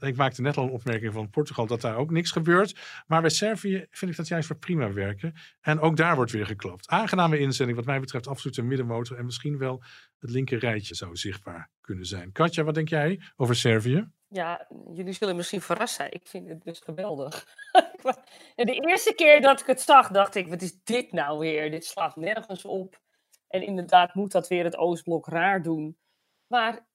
Ik 0.00 0.16
maakte 0.16 0.42
net 0.42 0.56
al 0.56 0.64
een 0.64 0.70
opmerking 0.70 1.12
van 1.12 1.30
Portugal 1.30 1.66
dat 1.66 1.80
daar 1.80 1.96
ook 1.96 2.10
niks 2.10 2.30
gebeurt. 2.30 2.78
Maar 3.06 3.20
bij 3.20 3.30
Servië 3.30 3.86
vind 3.90 4.10
ik 4.10 4.16
dat 4.16 4.28
juist 4.28 4.48
weer 4.48 4.58
prima 4.58 4.92
werken. 4.92 5.34
En 5.60 5.80
ook 5.80 5.96
daar 5.96 6.16
wordt 6.16 6.32
weer 6.32 6.46
geklapt. 6.46 6.88
Aangename 6.88 7.38
inzending, 7.38 7.76
wat 7.76 7.86
mij 7.86 8.00
betreft 8.00 8.26
absoluut 8.26 8.56
een 8.56 8.66
middenmotor. 8.66 9.18
En 9.18 9.24
misschien 9.24 9.58
wel 9.58 9.82
het 10.18 10.30
linker 10.30 10.58
rijtje 10.58 10.94
zou 10.94 11.16
zichtbaar 11.16 11.70
kunnen 11.80 12.04
zijn. 12.04 12.32
Katja, 12.32 12.62
wat 12.62 12.74
denk 12.74 12.88
jij 12.88 13.20
over 13.36 13.56
Servië? 13.56 14.08
Ja, 14.28 14.66
jullie 14.92 15.12
zullen 15.12 15.36
misschien 15.36 15.60
verrast 15.60 15.94
zijn. 15.94 16.12
Ik 16.12 16.26
vind 16.26 16.48
het 16.48 16.62
dus 16.62 16.80
geweldig. 16.80 17.46
De 18.54 18.86
eerste 18.88 19.14
keer 19.14 19.40
dat 19.40 19.60
ik 19.60 19.66
het 19.66 19.80
zag, 19.80 20.08
dacht 20.08 20.34
ik: 20.34 20.48
wat 20.48 20.62
is 20.62 20.82
dit 20.84 21.12
nou 21.12 21.38
weer? 21.38 21.70
Dit 21.70 21.84
slaat 21.84 22.16
nergens 22.16 22.64
op. 22.64 23.00
En 23.48 23.62
inderdaad 23.62 24.14
moet 24.14 24.32
dat 24.32 24.48
weer 24.48 24.64
het 24.64 24.76
Oostblok 24.76 25.26
raar 25.26 25.62
doen. 25.62 25.98
Maar 26.46 26.87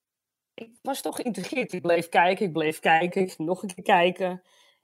ik 0.53 0.77
was 0.81 1.01
toch 1.01 1.15
geïntrigeerd. 1.15 1.73
Ik 1.73 1.81
bleef 1.81 2.09
kijken, 2.09 2.45
ik 2.45 2.53
bleef 2.53 2.79
kijken, 2.79 3.21
ik 3.21 3.37
nog 3.37 3.61
een 3.63 3.73
keer 3.73 3.83
kijken. 3.83 4.41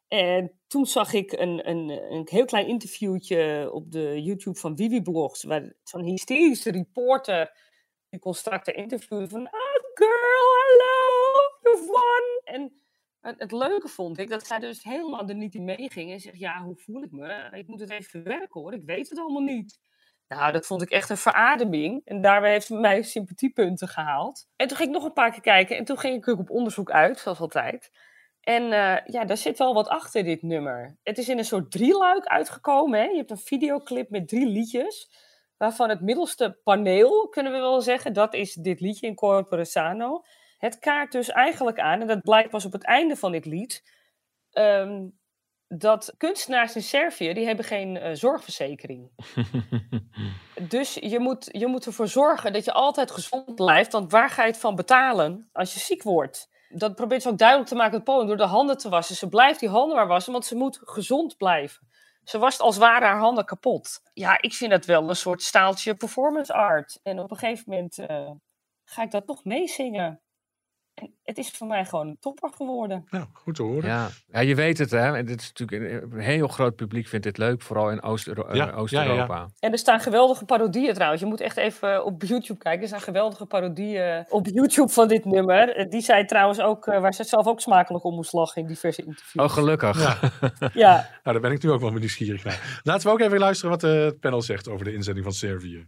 En 0.07 0.59
toen 0.67 0.85
zag 0.85 1.13
ik 1.13 1.31
een, 1.31 1.69
een, 1.69 1.89
een 1.89 2.27
heel 2.29 2.45
klein 2.45 2.67
interviewtje 2.67 3.69
op 3.71 3.91
de 3.91 4.21
YouTube 4.21 4.59
van 4.59 4.77
Vivi 4.77 5.01
Blogs. 5.01 5.43
Waar 5.43 5.73
zo'n 5.83 6.03
hysterische 6.03 6.71
reporter, 6.71 7.51
die 8.09 8.19
kon 8.19 8.33
straks 8.33 8.65
de 8.65 8.73
interviewen 8.73 9.29
van... 9.29 9.49
Ah, 9.49 9.83
girl, 9.93 10.47
hello, 10.67 10.97
you've 11.61 11.85
won. 11.85 12.55
En 12.55 12.81
het, 13.21 13.39
het 13.39 13.51
leuke 13.51 13.87
vond 13.87 14.19
ik 14.19 14.29
dat 14.29 14.47
zij 14.47 14.59
dus 14.59 14.83
helemaal 14.83 15.27
er 15.27 15.35
niet 15.35 15.55
in 15.55 15.63
meeging. 15.63 16.11
En 16.11 16.19
zegt, 16.19 16.39
ja, 16.39 16.63
hoe 16.63 16.75
voel 16.75 17.03
ik 17.03 17.11
me? 17.11 17.49
Ik 17.51 17.67
moet 17.67 17.79
het 17.79 17.89
even 17.89 18.09
verwerken 18.09 18.61
hoor, 18.61 18.73
ik 18.73 18.85
weet 18.85 19.09
het 19.09 19.19
allemaal 19.19 19.41
niet. 19.41 19.79
Nou, 20.29 20.51
dat 20.51 20.65
vond 20.65 20.81
ik 20.81 20.89
echt 20.89 21.09
een 21.09 21.17
verademing. 21.17 22.01
En 22.05 22.21
daarbij 22.21 22.51
heeft 22.51 22.69
mij 22.69 23.01
sympathiepunten 23.01 23.87
gehaald. 23.87 24.47
En 24.55 24.67
toen 24.67 24.77
ging 24.77 24.89
ik 24.89 24.95
nog 24.95 25.05
een 25.05 25.13
paar 25.13 25.31
keer 25.31 25.41
kijken. 25.41 25.77
En 25.77 25.85
toen 25.85 25.99
ging 25.99 26.15
ik 26.15 26.27
ook 26.27 26.39
op 26.39 26.49
onderzoek 26.49 26.91
uit, 26.91 27.19
zoals 27.19 27.39
altijd. 27.39 27.91
En 28.41 28.63
eh, 28.63 29.05
ja, 29.05 29.25
daar 29.25 29.37
zit 29.37 29.57
wel 29.57 29.73
wat 29.73 29.87
achter 29.87 30.23
dit 30.23 30.41
nummer. 30.41 30.97
Het 31.03 31.17
is 31.17 31.29
in 31.29 31.37
een 31.37 31.45
soort 31.45 31.71
drieluik 31.71 32.25
uitgekomen. 32.25 32.99
Hè? 32.99 33.05
Je 33.05 33.17
hebt 33.17 33.31
een 33.31 33.37
videoclip 33.37 34.09
met 34.09 34.27
drie 34.27 34.47
liedjes. 34.47 35.09
Waarvan 35.57 35.89
het 35.89 36.01
middelste 36.01 36.59
paneel, 36.63 37.27
kunnen 37.29 37.51
we 37.51 37.59
wel 37.59 37.81
zeggen, 37.81 38.13
dat 38.13 38.33
is 38.33 38.53
dit 38.53 38.79
liedje 38.79 39.07
in 39.07 39.15
Corpore 39.15 39.65
Sano. 39.65 40.23
Het 40.57 40.79
kaart 40.79 41.11
dus 41.11 41.29
eigenlijk 41.29 41.79
aan, 41.79 42.01
en 42.01 42.07
dat 42.07 42.21
blijkt 42.21 42.49
pas 42.49 42.65
op 42.65 42.71
het 42.71 42.83
einde 42.83 43.15
van 43.15 43.31
dit 43.31 43.45
lied, 43.45 43.83
ehm, 44.51 45.07
dat 45.77 46.13
kunstenaars 46.17 46.75
in 46.75 46.81
Servië, 46.81 47.33
die 47.33 47.45
hebben 47.45 47.65
geen 47.65 47.97
eh, 47.97 48.13
zorgverzekering. 48.13 49.09
Dus 50.67 50.93
je 50.93 51.19
moet, 51.19 51.49
je 51.51 51.67
moet 51.67 51.85
ervoor 51.85 52.07
zorgen 52.07 52.53
dat 52.53 52.65
je 52.65 52.73
altijd 52.73 53.11
gezond 53.11 53.55
blijft. 53.55 53.91
Want 53.91 54.11
waar 54.11 54.29
ga 54.29 54.43
je 54.43 54.51
het 54.51 54.59
van 54.59 54.75
betalen 54.75 55.49
als 55.51 55.73
je 55.73 55.79
ziek 55.79 56.03
wordt? 56.03 56.49
Dat 56.69 56.95
probeert 56.95 57.21
ze 57.21 57.29
ook 57.29 57.37
duidelijk 57.37 57.69
te 57.69 57.75
maken 57.75 57.93
met 57.93 58.03
Polen 58.03 58.27
door 58.27 58.37
de 58.37 58.43
handen 58.43 58.77
te 58.77 58.89
wassen. 58.89 59.15
Ze 59.15 59.29
blijft 59.29 59.59
die 59.59 59.69
handen 59.69 59.95
maar 59.95 60.07
wassen, 60.07 60.31
want 60.31 60.45
ze 60.45 60.55
moet 60.55 60.79
gezond 60.81 61.37
blijven. 61.37 61.87
Ze 62.23 62.37
wast 62.37 62.59
als 62.59 62.77
ware 62.77 63.05
haar 63.05 63.19
handen 63.19 63.45
kapot. 63.45 64.01
Ja, 64.13 64.41
ik 64.41 64.53
vind 64.53 64.71
dat 64.71 64.85
wel 64.85 65.09
een 65.09 65.15
soort 65.15 65.41
staaltje 65.41 65.95
performance 65.95 66.53
art. 66.53 66.99
En 67.03 67.19
op 67.19 67.31
een 67.31 67.37
gegeven 67.37 67.63
moment 67.67 67.97
eh, 67.97 68.31
ga 68.83 69.03
ik 69.03 69.11
dat 69.11 69.27
toch 69.27 69.43
meezingen. 69.43 70.21
Het 71.23 71.37
is 71.37 71.49
voor 71.51 71.67
mij 71.67 71.85
gewoon 71.85 72.07
een 72.07 72.17
topper 72.19 72.49
geworden. 72.55 73.05
Nou, 73.09 73.25
goed 73.33 73.55
te 73.55 73.63
horen. 73.63 73.89
Ja. 73.89 74.07
ja, 74.27 74.39
je 74.39 74.55
weet 74.55 74.77
het 74.77 74.91
hè. 74.91 75.15
En 75.17 75.25
dit 75.25 75.41
is 75.41 75.51
natuurlijk 75.57 76.03
een, 76.13 76.19
heel 76.19 76.47
groot 76.47 76.75
publiek 76.75 77.07
vindt 77.07 77.25
dit 77.25 77.37
leuk, 77.37 77.61
vooral 77.61 77.91
in 77.91 78.01
Oost-Euro- 78.01 78.43
eh, 78.47 78.55
Ja, 78.55 78.65
ja, 78.65 78.71
ja, 78.71 78.77
Oost-Europa. 78.77 79.35
ja. 79.35 79.47
En 79.59 79.71
er 79.71 79.77
staan 79.77 79.99
geweldige 79.99 80.45
parodieën 80.45 80.93
trouwens. 80.93 81.21
Je 81.21 81.27
moet 81.27 81.41
echt 81.41 81.57
even 81.57 82.05
op 82.05 82.23
YouTube 82.23 82.59
kijken. 82.59 82.81
Er 82.81 82.87
staan 82.87 83.01
geweldige 83.01 83.45
parodieën 83.45 84.25
op 84.29 84.45
YouTube 84.47 84.89
van 84.89 85.07
dit 85.07 85.25
nummer. 85.25 85.89
Die 85.89 86.01
zij 86.01 86.25
trouwens 86.25 86.59
ook, 86.61 86.87
eh, 86.87 87.01
waar 87.01 87.13
ze 87.13 87.23
zelf 87.23 87.47
ook 87.47 87.61
smakelijk 87.61 88.03
om 88.03 88.15
moest 88.15 88.33
lachen 88.33 88.61
in 88.61 88.67
diverse 88.67 89.03
interviews. 89.03 89.45
Oh, 89.49 89.53
gelukkig. 89.53 90.01
Ja. 90.01 90.17
Ja. 90.73 90.93
nou, 90.95 91.07
daar 91.23 91.39
ben 91.39 91.51
ik 91.51 91.63
nu 91.63 91.71
ook 91.71 91.81
wel 91.81 91.91
nieuwsgierig 91.91 92.43
naar. 92.43 92.79
Laten 92.83 93.07
we 93.07 93.13
ook 93.13 93.19
even 93.19 93.39
luisteren 93.39 93.71
wat 93.71 93.83
eh, 93.83 93.91
het 94.03 94.19
panel 94.19 94.41
zegt 94.41 94.69
over 94.69 94.85
de 94.85 94.93
inzending 94.93 95.25
van 95.25 95.33
Servië. 95.33 95.87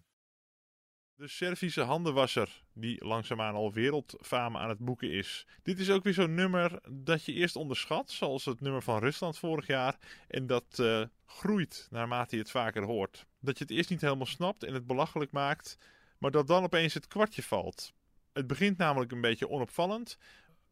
De 1.21 1.27
Servische 1.27 1.81
handenwasser, 1.81 2.61
die 2.73 3.05
langzaamaan 3.05 3.55
al 3.55 3.73
wereldfame 3.73 4.57
aan 4.57 4.69
het 4.69 4.79
boeken 4.79 5.11
is. 5.11 5.45
Dit 5.63 5.79
is 5.79 5.89
ook 5.89 6.03
weer 6.03 6.13
zo'n 6.13 6.33
nummer 6.33 6.79
dat 6.89 7.25
je 7.25 7.33
eerst 7.33 7.55
onderschat, 7.55 8.11
zoals 8.11 8.45
het 8.45 8.61
nummer 8.61 8.81
van 8.81 8.99
Rusland 8.99 9.37
vorig 9.37 9.67
jaar. 9.67 9.97
En 10.27 10.47
dat 10.47 10.79
eh, 10.79 11.03
groeit 11.25 11.87
naarmate 11.91 12.35
je 12.35 12.41
het 12.41 12.51
vaker 12.51 12.83
hoort. 12.83 13.25
Dat 13.39 13.57
je 13.57 13.63
het 13.63 13.73
eerst 13.73 13.89
niet 13.89 14.01
helemaal 14.01 14.25
snapt 14.25 14.63
en 14.63 14.73
het 14.73 14.87
belachelijk 14.87 15.31
maakt, 15.31 15.77
maar 16.17 16.31
dat 16.31 16.47
dan 16.47 16.63
opeens 16.63 16.93
het 16.93 17.07
kwartje 17.07 17.43
valt. 17.43 17.93
Het 18.33 18.47
begint 18.47 18.77
namelijk 18.77 19.11
een 19.11 19.21
beetje 19.21 19.49
onopvallend, 19.49 20.17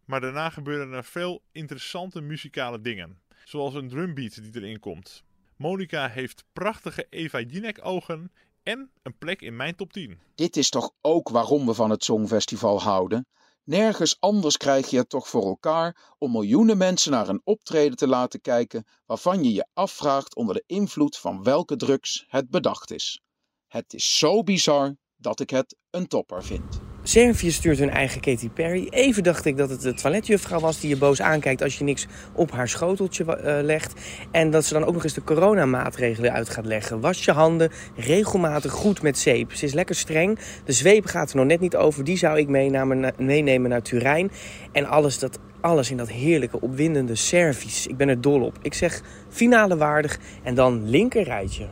maar 0.05 0.21
daarna 0.21 0.49
gebeuren 0.49 0.93
er 0.93 1.03
veel 1.03 1.43
interessante 1.51 2.21
muzikale 2.21 2.81
dingen. 2.81 3.21
Zoals 3.43 3.73
een 3.73 3.89
drumbeat 3.89 4.43
die 4.43 4.61
erin 4.61 4.79
komt. 4.79 5.23
Monica 5.55 6.07
heeft 6.07 6.45
prachtige 6.53 7.07
Eva 7.09 7.39
Jinek 7.41 7.85
ogen 7.85 8.31
en 8.63 8.91
een 9.01 9.17
plek 9.17 9.41
in 9.41 9.55
mijn 9.55 9.75
top 9.75 9.93
10. 9.93 10.19
Dit 10.35 10.57
is 10.57 10.69
toch 10.69 10.91
ook 11.01 11.29
waarom 11.29 11.65
we 11.65 11.73
van 11.73 11.89
het 11.89 12.03
Songfestival 12.03 12.81
houden? 12.81 13.27
Nergens 13.63 14.19
anders 14.19 14.57
krijg 14.57 14.89
je 14.89 14.97
het 14.97 15.09
toch 15.09 15.27
voor 15.27 15.45
elkaar 15.45 16.15
om 16.17 16.31
miljoenen 16.31 16.77
mensen 16.77 17.11
naar 17.11 17.29
een 17.29 17.41
optreden 17.43 17.97
te 17.97 18.07
laten 18.07 18.41
kijken 18.41 18.87
waarvan 19.05 19.43
je 19.43 19.53
je 19.53 19.67
afvraagt 19.73 20.35
onder 20.35 20.55
de 20.55 20.63
invloed 20.65 21.17
van 21.17 21.43
welke 21.43 21.75
drugs 21.75 22.25
het 22.27 22.49
bedacht 22.49 22.91
is. 22.91 23.21
Het 23.67 23.93
is 23.93 24.17
zo 24.17 24.43
bizar 24.43 24.95
dat 25.15 25.39
ik 25.39 25.49
het 25.49 25.75
een 25.89 26.07
topper 26.07 26.43
vind. 26.43 26.88
Servië 27.03 27.51
stuurt 27.51 27.79
hun 27.79 27.89
eigen 27.89 28.21
Katy 28.21 28.49
Perry. 28.49 28.87
Even 28.89 29.23
dacht 29.23 29.45
ik 29.45 29.57
dat 29.57 29.69
het 29.69 29.81
de 29.81 29.93
toiletjuffrouw 29.93 30.59
was 30.59 30.79
die 30.79 30.89
je 30.89 30.97
boos 30.97 31.21
aankijkt 31.21 31.63
als 31.63 31.77
je 31.77 31.83
niks 31.83 32.07
op 32.33 32.51
haar 32.51 32.67
schoteltje 32.67 33.35
eh, 33.35 33.63
legt. 33.63 33.93
En 34.31 34.51
dat 34.51 34.65
ze 34.65 34.73
dan 34.73 34.85
ook 34.85 34.93
nog 34.93 35.03
eens 35.03 35.13
de 35.13 35.23
coronamaatregelen 35.23 36.33
uit 36.33 36.49
gaat 36.49 36.65
leggen. 36.65 36.99
Was 36.99 37.25
je 37.25 37.31
handen 37.31 37.71
regelmatig 37.95 38.71
goed 38.71 39.01
met 39.01 39.17
zeep. 39.17 39.53
Ze 39.53 39.65
is 39.65 39.73
lekker 39.73 39.95
streng. 39.95 40.39
De 40.65 40.71
zweep 40.71 41.05
gaat 41.05 41.29
er 41.29 41.35
nog 41.35 41.45
net 41.45 41.59
niet 41.59 41.75
over. 41.75 42.03
Die 42.03 42.17
zou 42.17 42.37
ik 42.37 42.47
meenemen, 42.47 43.69
naar 43.69 43.81
Turijn. 43.81 44.31
En 44.71 44.85
alles, 44.85 45.19
dat, 45.19 45.39
alles 45.61 45.91
in 45.91 45.97
dat 45.97 46.09
heerlijke, 46.09 46.61
opwindende 46.61 47.15
Servisch. 47.15 47.87
Ik 47.87 47.97
ben 47.97 48.09
er 48.09 48.21
dol 48.21 48.41
op. 48.41 48.57
Ik 48.61 48.73
zeg 48.73 49.01
finale 49.29 49.77
waardig 49.77 50.19
en 50.43 50.55
dan 50.55 50.89
linker 50.89 51.23
rijtje. 51.23 51.67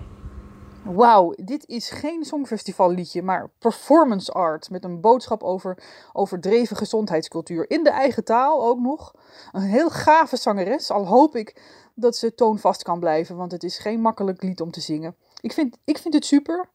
Wauw, 0.93 1.33
dit 1.35 1.67
is 1.67 1.89
geen 1.89 2.25
songfestivalliedje, 2.25 3.21
maar 3.21 3.49
performance 3.59 4.31
art 4.31 4.69
met 4.69 4.83
een 4.83 5.01
boodschap 5.01 5.43
over 5.43 5.83
overdreven 6.13 6.77
gezondheidscultuur. 6.77 7.69
In 7.69 7.83
de 7.83 7.89
eigen 7.89 8.23
taal 8.23 8.63
ook 8.63 8.79
nog. 8.79 9.13
Een 9.51 9.61
heel 9.61 9.89
gave 9.89 10.37
zangeres, 10.37 10.91
al 10.91 11.07
hoop 11.07 11.35
ik 11.35 11.61
dat 11.95 12.15
ze 12.15 12.33
toonvast 12.33 12.83
kan 12.83 12.99
blijven, 12.99 13.35
want 13.35 13.51
het 13.51 13.63
is 13.63 13.77
geen 13.77 14.01
makkelijk 14.01 14.43
lied 14.43 14.61
om 14.61 14.71
te 14.71 14.81
zingen. 14.81 15.15
Ik 15.41 15.53
vind, 15.53 15.77
ik 15.83 15.97
vind 15.97 16.13
het 16.13 16.25
super, 16.25 16.69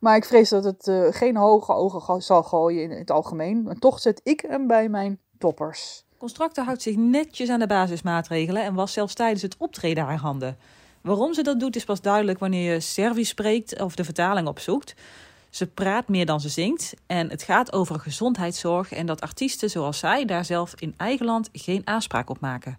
maar 0.00 0.16
ik 0.16 0.24
vrees 0.24 0.48
dat 0.48 0.64
het 0.64 0.88
eh, 0.88 1.06
geen 1.10 1.36
hoge 1.36 1.72
ogen 1.72 2.22
zal 2.22 2.42
gooien 2.42 2.82
in 2.82 2.90
het 2.90 3.10
algemeen. 3.10 3.68
En 3.68 3.78
toch 3.78 4.00
zet 4.00 4.20
ik 4.24 4.44
hem 4.48 4.66
bij 4.66 4.88
mijn 4.88 5.20
toppers. 5.38 6.04
Constructor 6.18 6.64
houdt 6.64 6.82
zich 6.82 6.96
netjes 6.96 7.48
aan 7.48 7.58
de 7.58 7.66
basismaatregelen 7.66 8.62
en 8.62 8.74
was 8.74 8.92
zelfs 8.92 9.14
tijdens 9.14 9.42
het 9.42 9.56
optreden 9.58 10.04
haar 10.04 10.18
handen. 10.18 10.56
Waarom 11.06 11.34
ze 11.34 11.42
dat 11.42 11.60
doet 11.60 11.76
is 11.76 11.84
pas 11.84 12.00
duidelijk 12.00 12.38
wanneer 12.38 12.72
je 12.72 12.80
Servisch 12.80 13.28
spreekt 13.28 13.80
of 13.80 13.94
de 13.94 14.04
vertaling 14.04 14.48
opzoekt. 14.48 14.94
Ze 15.50 15.66
praat 15.66 16.08
meer 16.08 16.26
dan 16.26 16.40
ze 16.40 16.48
zingt 16.48 16.94
en 17.06 17.30
het 17.30 17.42
gaat 17.42 17.72
over 17.72 18.00
gezondheidszorg 18.00 18.92
en 18.92 19.06
dat 19.06 19.20
artiesten 19.20 19.70
zoals 19.70 19.98
zij 19.98 20.24
daar 20.24 20.44
zelf 20.44 20.74
in 20.76 20.94
eigen 20.96 21.26
land 21.26 21.48
geen 21.52 21.82
aanspraak 21.84 22.30
op 22.30 22.40
maken. 22.40 22.78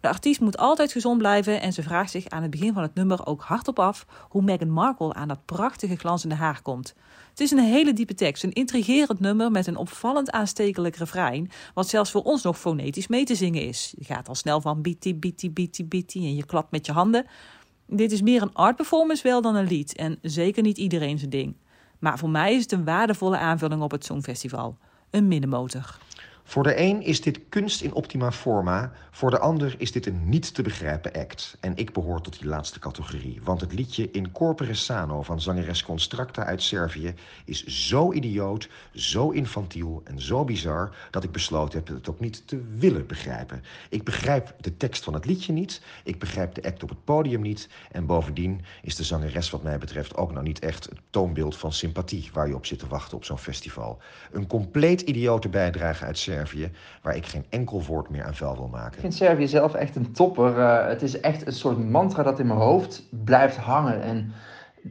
De 0.00 0.08
artiest 0.08 0.40
moet 0.40 0.56
altijd 0.56 0.92
gezond 0.92 1.18
blijven 1.18 1.60
en 1.60 1.72
ze 1.72 1.82
vraagt 1.82 2.10
zich 2.10 2.28
aan 2.28 2.42
het 2.42 2.50
begin 2.50 2.72
van 2.72 2.82
het 2.82 2.94
nummer 2.94 3.26
ook 3.26 3.42
hardop 3.42 3.78
af 3.78 4.06
hoe 4.28 4.42
Meghan 4.42 4.70
Markle 4.70 5.14
aan 5.14 5.28
dat 5.28 5.44
prachtige 5.44 5.96
glanzende 5.96 6.34
haar 6.34 6.62
komt. 6.62 6.94
Het 7.30 7.40
is 7.40 7.50
een 7.50 7.58
hele 7.58 7.92
diepe 7.92 8.14
tekst, 8.14 8.44
een 8.44 8.52
intrigerend 8.52 9.20
nummer 9.20 9.50
met 9.50 9.66
een 9.66 9.76
opvallend 9.76 10.30
aanstekelijk 10.30 10.96
refrein, 10.96 11.50
wat 11.74 11.88
zelfs 11.88 12.10
voor 12.10 12.22
ons 12.22 12.42
nog 12.42 12.58
fonetisch 12.58 13.06
mee 13.06 13.24
te 13.24 13.34
zingen 13.34 13.66
is. 13.66 13.94
Je 13.98 14.04
gaat 14.04 14.28
al 14.28 14.34
snel 14.34 14.60
van 14.60 14.82
bieti, 14.82 15.14
bieti, 15.14 15.50
bieti, 15.50 15.84
bieti 15.84 16.26
en 16.26 16.34
je 16.34 16.46
klapt 16.46 16.70
met 16.70 16.86
je 16.86 16.92
handen. 16.92 17.26
Dit 17.94 18.12
is 18.12 18.22
meer 18.22 18.42
een 18.42 18.54
art 18.54 18.76
performance 18.76 19.22
wel 19.22 19.42
dan 19.42 19.54
een 19.54 19.66
lied 19.66 19.96
en 19.96 20.18
zeker 20.22 20.62
niet 20.62 20.78
iedereen 20.78 21.18
zijn 21.18 21.30
ding. 21.30 21.56
Maar 21.98 22.18
voor 22.18 22.30
mij 22.30 22.54
is 22.54 22.62
het 22.62 22.72
een 22.72 22.84
waardevolle 22.84 23.38
aanvulling 23.38 23.82
op 23.82 23.90
het 23.90 24.04
Songfestival. 24.04 24.76
Een 25.10 25.28
middenmotor. 25.28 25.98
Voor 26.52 26.62
de 26.62 26.80
een 26.80 27.02
is 27.02 27.20
dit 27.20 27.40
kunst 27.48 27.80
in 27.80 27.92
optima 27.92 28.32
forma, 28.32 28.92
voor 29.10 29.30
de 29.30 29.38
ander 29.38 29.74
is 29.78 29.92
dit 29.92 30.06
een 30.06 30.28
niet 30.28 30.54
te 30.54 30.62
begrijpen 30.62 31.12
act. 31.12 31.56
En 31.60 31.76
ik 31.76 31.92
behoor 31.92 32.20
tot 32.20 32.38
die 32.38 32.48
laatste 32.48 32.78
categorie, 32.78 33.40
want 33.44 33.60
het 33.60 33.72
liedje 33.72 34.10
In 34.10 34.32
Corpore 34.32 34.74
Sano 34.74 35.22
van 35.22 35.40
zangeres 35.40 35.82
Constracta 35.82 36.44
uit 36.44 36.62
Servië 36.62 37.14
is 37.44 37.64
zo 37.64 38.12
idioot, 38.12 38.68
zo 38.94 39.30
infantiel 39.30 40.00
en 40.04 40.20
zo 40.20 40.44
bizar 40.44 40.96
dat 41.10 41.24
ik 41.24 41.32
besloten 41.32 41.78
heb 41.78 41.88
het 41.88 42.08
ook 42.08 42.20
niet 42.20 42.46
te 42.46 42.62
willen 42.76 43.06
begrijpen. 43.06 43.62
Ik 43.88 44.04
begrijp 44.04 44.54
de 44.60 44.76
tekst 44.76 45.04
van 45.04 45.14
het 45.14 45.24
liedje 45.24 45.52
niet, 45.52 45.82
ik 46.04 46.18
begrijp 46.18 46.54
de 46.54 46.62
act 46.62 46.82
op 46.82 46.88
het 46.88 47.04
podium 47.04 47.40
niet 47.40 47.68
en 47.90 48.06
bovendien 48.06 48.60
is 48.82 48.96
de 48.96 49.04
zangeres 49.04 49.50
wat 49.50 49.62
mij 49.62 49.78
betreft 49.78 50.16
ook 50.16 50.32
nou 50.32 50.44
niet 50.44 50.58
echt 50.58 50.84
het 50.84 51.00
toonbeeld 51.10 51.56
van 51.56 51.72
sympathie 51.72 52.30
waar 52.32 52.48
je 52.48 52.54
op 52.54 52.66
zit 52.66 52.78
te 52.78 52.86
wachten 52.86 53.16
op 53.16 53.24
zo'n 53.24 53.38
festival. 53.38 53.98
Een 54.32 54.46
compleet 54.46 55.00
idiote 55.00 55.48
bijdrage 55.48 56.04
uit 56.04 56.18
Servië 56.18 56.40
Waar 57.02 57.16
ik 57.16 57.26
geen 57.26 57.44
enkel 57.48 57.82
woord 57.82 58.10
meer 58.10 58.24
aan 58.24 58.34
vuil 58.34 58.54
wil 58.54 58.64
Ik 58.64 58.70
maken. 58.70 59.00
vind 59.00 59.14
Servië 59.14 59.48
zelf 59.48 59.74
echt 59.74 59.96
een 59.96 60.12
topper. 60.12 60.58
Eh, 60.58 60.88
het 60.88 61.02
is 61.02 61.20
echt 61.20 61.46
een 61.46 61.52
soort 61.52 61.88
mantra 61.90 62.22
dat 62.22 62.38
in 62.38 62.46
mijn 62.46 62.58
hoofd 62.58 63.08
blijft 63.24 63.56
hangen. 63.56 64.02
En 64.02 64.32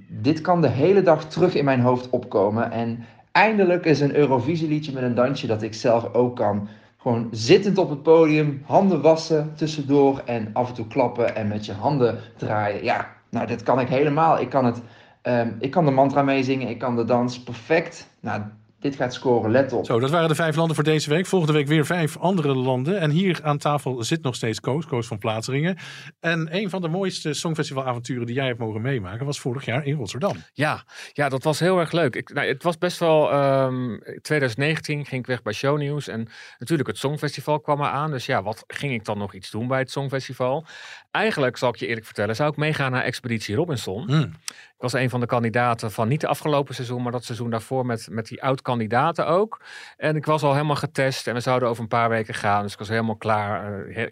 dit 0.09 0.41
kan 0.41 0.61
de 0.61 0.67
hele 0.67 1.01
dag 1.01 1.25
terug 1.25 1.55
in 1.55 1.65
mijn 1.65 1.81
hoofd 1.81 2.09
opkomen. 2.09 2.71
En 2.71 3.05
eindelijk 3.31 3.85
is 3.85 3.99
een 3.99 4.15
Eurovisieliedje 4.15 4.93
met 4.93 5.03
een 5.03 5.15
dansje 5.15 5.47
dat 5.47 5.61
ik 5.61 5.73
zelf 5.73 6.13
ook 6.13 6.35
kan. 6.35 6.67
Gewoon 6.97 7.27
zittend 7.31 7.77
op 7.77 7.89
het 7.89 8.03
podium, 8.03 8.61
handen 8.65 9.01
wassen 9.01 9.53
tussendoor 9.55 10.21
en 10.25 10.49
af 10.53 10.67
en 10.67 10.73
toe 10.73 10.87
klappen 10.87 11.35
en 11.35 11.47
met 11.47 11.65
je 11.65 11.73
handen 11.73 12.19
draaien. 12.37 12.83
Ja, 12.83 13.07
nou, 13.29 13.47
dit 13.47 13.63
kan 13.63 13.79
ik 13.79 13.87
helemaal. 13.87 14.39
Ik 14.39 14.49
kan, 14.49 14.65
het, 14.65 14.81
ehm, 15.21 15.51
ik 15.59 15.71
kan 15.71 15.85
de 15.85 15.91
mantra 15.91 16.21
meezingen, 16.21 16.69
ik 16.69 16.77
kan 16.79 16.95
de 16.95 17.05
dans 17.05 17.43
perfect. 17.43 18.07
Nou, 18.19 18.41
dit 18.81 18.95
gaat 18.95 19.13
scoren, 19.13 19.51
let 19.51 19.73
op. 19.73 19.85
Zo, 19.85 19.99
dat 19.99 20.09
waren 20.09 20.29
de 20.29 20.35
vijf 20.35 20.55
landen 20.55 20.75
voor 20.75 20.83
deze 20.83 21.09
week. 21.09 21.25
Volgende 21.25 21.53
week 21.53 21.67
weer 21.67 21.85
vijf 21.85 22.17
andere 22.17 22.55
landen. 22.55 22.99
En 22.99 23.09
hier 23.09 23.39
aan 23.43 23.57
tafel 23.57 24.03
zit 24.03 24.23
nog 24.23 24.35
steeds 24.35 24.59
Koos, 24.59 24.85
Koos 24.85 25.07
van 25.07 25.17
Plaatseringen. 25.17 25.77
En 26.19 26.47
een 26.51 26.69
van 26.69 26.81
de 26.81 26.87
mooiste 26.87 27.33
Songfestivalavonturen 27.33 28.25
die 28.25 28.35
jij 28.35 28.45
hebt 28.45 28.59
mogen 28.59 28.81
meemaken 28.81 29.25
was 29.25 29.39
vorig 29.39 29.65
jaar 29.65 29.85
in 29.85 29.95
Rotterdam. 29.95 30.35
Ja, 30.53 30.83
ja, 31.13 31.29
dat 31.29 31.43
was 31.43 31.59
heel 31.59 31.79
erg 31.79 31.91
leuk. 31.91 32.15
Ik, 32.15 32.33
nou, 32.33 32.47
het 32.47 32.63
was 32.63 32.77
best 32.77 32.99
wel. 32.99 33.31
ehm 33.31 33.97
2019 34.21 35.05
ging 35.05 35.21
ik 35.21 35.27
weg 35.27 35.41
bij 35.41 35.53
Shownieuws. 35.53 36.07
En 36.07 36.27
natuurlijk, 36.57 36.89
het 36.89 36.97
Songfestival 36.97 37.59
kwam 37.59 37.81
er 37.81 37.87
aan. 37.87 38.11
Dus 38.11 38.25
ja, 38.25 38.43
wat 38.43 38.63
ging 38.67 38.93
ik 38.93 39.05
dan 39.05 39.17
nog 39.17 39.33
iets 39.33 39.51
doen 39.51 39.67
bij 39.67 39.79
het 39.79 39.91
Songfestival? 39.91 40.65
Eigenlijk, 41.11 41.57
zal 41.57 41.69
ik 41.69 41.75
je 41.75 41.87
eerlijk 41.87 42.05
vertellen, 42.05 42.35
zou 42.35 42.49
ik 42.51 42.57
meegaan 42.57 42.91
naar 42.91 43.03
Expeditie 43.03 43.55
Robinson. 43.55 44.09
Ik 44.49 44.87
was 44.87 44.93
een 44.93 45.09
van 45.09 45.19
de 45.19 45.25
kandidaten 45.25 45.91
van 45.91 46.07
niet 46.07 46.21
de 46.21 46.27
afgelopen 46.27 46.75
seizoen, 46.75 47.01
maar 47.03 47.11
dat 47.11 47.23
seizoen 47.23 47.49
daarvoor 47.49 47.85
met, 47.85 48.07
met 48.11 48.27
die 48.27 48.43
oud-kandidaten 48.43 49.27
ook. 49.27 49.61
En 49.97 50.15
ik 50.15 50.25
was 50.25 50.43
al 50.43 50.53
helemaal 50.53 50.75
getest 50.75 51.27
en 51.27 51.33
we 51.33 51.39
zouden 51.39 51.69
over 51.69 51.81
een 51.81 51.87
paar 51.89 52.09
weken 52.09 52.33
gaan. 52.33 52.63
Dus 52.63 52.73
ik 52.73 52.79
was 52.79 52.87
helemaal 52.87 53.15
klaar, 53.15 53.85
he- 53.89 54.09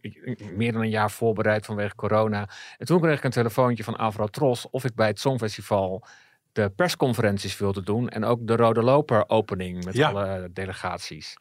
meer 0.55 0.71
dan 0.71 0.81
een 0.81 0.89
jaar 0.89 1.11
voorbereid 1.11 1.65
vanwege 1.65 1.95
corona. 1.95 2.49
En 2.77 2.85
toen 2.85 3.01
kreeg 3.01 3.17
ik 3.17 3.23
een 3.23 3.31
telefoontje 3.31 3.83
van 3.83 3.97
Avro 3.97 4.27
Tros 4.27 4.69
of 4.69 4.83
ik 4.83 4.95
bij 4.95 5.07
het 5.07 5.19
Songfestival 5.19 6.05
de 6.51 6.69
persconferenties 6.69 7.57
wilde 7.57 7.83
doen. 7.83 8.09
En 8.09 8.23
ook 8.25 8.47
de 8.47 8.55
Rode 8.55 8.81
Loper 8.81 9.29
opening 9.29 9.85
met 9.85 9.93
Ja. 9.95 10.09
alle 10.09 10.49
delegaties. 10.53 11.35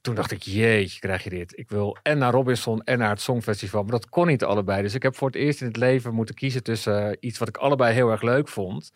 Toen 0.00 0.14
dacht 0.14 0.30
ik, 0.30 0.42
jeetje, 0.42 1.00
krijg 1.00 1.24
je 1.24 1.30
dit. 1.30 1.58
Ik 1.58 1.68
wil 1.68 1.96
en 2.02 2.18
naar 2.18 2.32
Robinson 2.32 2.82
en 2.82 2.98
naar 2.98 3.10
het 3.10 3.20
Songfestival. 3.20 3.82
Maar 3.82 3.90
dat 3.90 4.08
kon 4.08 4.26
niet 4.26 4.44
allebei. 4.44 4.82
Dus 4.82 4.94
ik 4.94 5.02
heb 5.02 5.16
voor 5.16 5.28
het 5.28 5.36
eerst 5.36 5.60
in 5.60 5.66
het 5.66 5.76
leven 5.76 6.14
moeten 6.14 6.34
kiezen 6.34 6.62
tussen 6.62 7.10
eh, 7.10 7.16
iets 7.20 7.38
wat 7.38 7.48
ik 7.48 7.56
allebei 7.56 7.94
heel 7.94 8.10
erg 8.10 8.22
leuk 8.22 8.48
vond. 8.48 8.92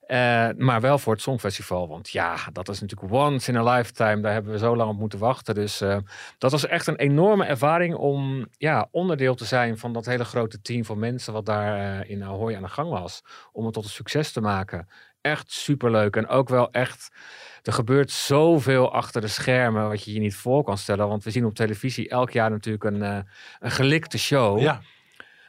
Eh, 0.00 0.48
maar 0.56 0.80
wel 0.80 0.98
voor 0.98 1.12
het 1.12 1.22
Songfestival. 1.22 1.88
Want 1.88 2.10
ja, 2.10 2.36
dat 2.52 2.68
is 2.68 2.80
natuurlijk 2.80 3.12
once 3.12 3.50
in 3.50 3.56
a 3.56 3.74
lifetime. 3.74 4.20
Daar 4.20 4.32
hebben 4.32 4.52
we 4.52 4.58
zo 4.58 4.76
lang 4.76 4.90
op 4.90 4.98
moeten 4.98 5.18
wachten. 5.18 5.54
Dus 5.54 5.80
eh, 5.80 5.96
dat 6.38 6.50
was 6.50 6.66
echt 6.66 6.86
een 6.86 6.96
enorme 6.96 7.44
ervaring 7.44 7.94
om 7.94 8.46
ja, 8.58 8.88
onderdeel 8.90 9.34
te 9.34 9.44
zijn 9.44 9.78
van 9.78 9.92
dat 9.92 10.06
hele 10.06 10.24
grote 10.24 10.60
team 10.60 10.84
van 10.84 10.98
mensen 10.98 11.32
wat 11.32 11.46
daar 11.46 12.06
in 12.06 12.24
Ahoy 12.24 12.54
aan 12.54 12.62
de 12.62 12.68
gang 12.68 12.90
was. 12.90 13.22
Om 13.52 13.64
het 13.64 13.74
tot 13.74 13.84
een 13.84 13.90
succes 13.90 14.32
te 14.32 14.40
maken. 14.40 14.88
Echt 15.20 15.52
superleuk. 15.52 16.16
En 16.16 16.28
ook 16.28 16.48
wel 16.48 16.70
echt. 16.70 17.08
Er 17.62 17.72
gebeurt 17.72 18.10
zoveel 18.10 18.92
achter 18.92 19.20
de 19.20 19.28
schermen 19.28 19.88
wat 19.88 20.04
je 20.04 20.12
je 20.12 20.20
niet 20.20 20.34
voor 20.34 20.64
kan 20.64 20.78
stellen. 20.78 21.08
Want 21.08 21.24
we 21.24 21.30
zien 21.30 21.44
op 21.44 21.54
televisie 21.54 22.08
elk 22.08 22.30
jaar 22.30 22.50
natuurlijk 22.50 22.84
een, 22.84 23.02
eh, 23.02 23.18
een 23.58 23.70
gelikte 23.70 24.18
show. 24.18 24.60
Ja. 24.60 24.80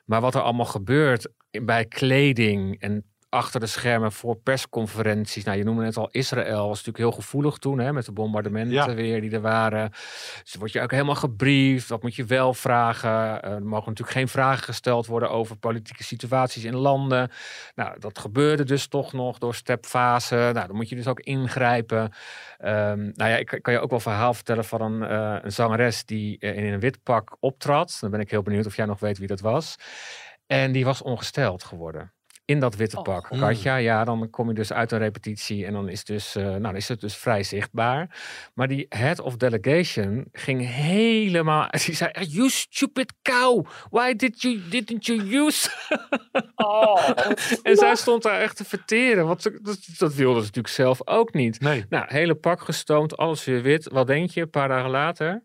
Maar 0.06 0.22
wat 0.22 0.36
er 0.36 0.42
allemaal 0.42 0.66
gebeurt 0.66 1.28
bij 1.52 1.86
kleding 1.86 2.80
en 2.80 3.11
achter 3.32 3.60
de 3.60 3.66
schermen 3.66 4.12
voor 4.12 4.36
persconferenties. 4.36 5.44
Nou, 5.44 5.58
je 5.58 5.64
noemde 5.64 5.82
net 5.84 5.98
al 5.98 6.10
Israël, 6.12 6.58
was 6.68 6.84
natuurlijk 6.84 6.98
heel 6.98 7.12
gevoelig 7.12 7.58
toen, 7.58 7.80
hè, 7.80 7.94
met 7.94 8.06
de 8.06 8.12
bombardementen 8.12 8.74
Ja. 8.74 8.94
weer 8.94 9.22
die 9.22 9.32
er 9.32 9.42
waren. 9.42 9.90
Dus 10.44 10.56
word 10.60 10.72
je 10.72 10.82
ook 10.82 10.92
helemaal 10.92 11.16
gebriefd. 11.16 11.90
Wat 11.90 12.02
moet 12.02 12.16
je 12.16 12.26
wel 12.26 12.54
vragen? 12.54 13.42
Eh, 13.42 13.52
er 13.52 13.64
mogen 13.64 13.90
natuurlijk 13.90 14.18
geen 14.18 14.28
vragen 14.28 14.64
gesteld 14.64 15.06
worden 15.06 15.30
over 15.32 15.56
politieke 15.56 16.04
situaties 16.04 16.64
in 16.64 16.76
landen. 16.76 17.32
Nou, 17.76 18.00
dat 18.00 18.20
gebeurde 18.20 18.64
dus 18.64 18.88
toch 18.88 19.14
nog 19.14 19.38
door 19.38 19.56
stepfase. 19.56 20.36
Nou, 20.36 20.68
dan 20.68 20.76
moet 20.76 20.90
je 20.90 20.96
dus 20.96 21.08
ook 21.08 21.20
ingrijpen. 21.20 22.12
Ehm, 22.58 23.00
nou 23.14 23.30
ja, 23.30 23.38
ik 23.38 23.46
kan- 23.46 23.62
kan 23.62 23.74
je 23.74 23.80
ook 23.80 23.90
wel 23.90 23.98
een 23.98 24.04
verhaal 24.06 24.34
vertellen 24.34 24.66
van 24.66 24.82
een, 24.82 25.04
eh, 25.04 25.38
een 25.44 25.52
zangeres 25.52 26.06
die 26.06 26.40
eh, 26.40 26.58
in 26.58 26.74
een 26.74 26.80
wit 26.80 27.04
pak 27.04 27.38
optrad. 27.40 27.98
Dan 28.02 28.12
ben 28.12 28.20
ik 28.20 28.32
heel 28.32 28.42
benieuwd 28.44 28.66
of 28.66 28.76
jij 28.76 28.86
nog 28.86 29.00
weet 29.00 29.18
wie 29.18 29.28
dat 29.28 29.40
was. 29.40 29.76
En 30.48 30.72
die 30.72 30.86
was 30.86 31.02
ongesteld 31.02 31.64
geworden. 31.64 32.14
In 32.46 32.60
dat 32.60 32.76
witte 32.76 33.02
pak. 33.02 33.32
Mm. 33.32 33.40
Katja, 33.40 33.76
ja, 33.76 34.04
dan 34.04 34.30
kom 34.30 34.48
je 34.48 34.54
dus 34.54 34.74
uit 34.74 34.92
een 34.92 35.00
repetitie 35.00 35.66
en 35.66 35.74
dan 35.74 35.90
is, 35.90 36.04
dus, 36.04 36.36
eh, 36.36 36.44
nou, 36.44 36.62
dan 36.62 36.76
is 36.76 36.88
het 36.88 37.00
dus 37.00 37.16
vrij 37.16 37.44
zichtbaar. 37.44 38.18
Maar 38.54 38.68
die 38.68 38.86
head 38.90 39.20
of 39.20 39.38
delegation 39.38 40.26
ging 40.32 40.74
helemaal. 40.74 41.70
Die 41.86 41.96
zei: 41.96 42.12
You 42.12 42.50
stupid 42.50 43.14
cow, 43.22 43.66
why 43.90 44.16
did 44.16 44.42
you, 44.42 44.62
didn't 44.70 45.06
you 45.06 45.46
use. 45.46 45.70
en 47.64 47.76
zij 47.76 47.96
stond 47.96 48.24
daar 48.24 48.40
echt 48.40 48.58
te 48.58 48.66
verteren. 48.66 49.28
Want 49.28 49.44
dat, 49.44 49.78
dat 49.98 50.14
wilde 50.14 50.40
ze 50.40 50.46
natuurlijk 50.46 50.74
zelf 50.74 51.08
ook 51.08 51.34
niet. 51.34 51.60
Nee. 51.60 51.86
Nou, 51.90 52.06
hele 52.08 52.36
pak 52.36 52.62
gestoomd, 52.62 53.18
alles 53.18 53.46
weer 53.46 53.62
wit. 53.62 53.90
Wat 53.92 54.08
denk 54.08 54.30
je, 54.30 54.42
een 54.42 54.50
paar 54.50 54.68
dagen 54.68 54.90
later? 54.90 55.44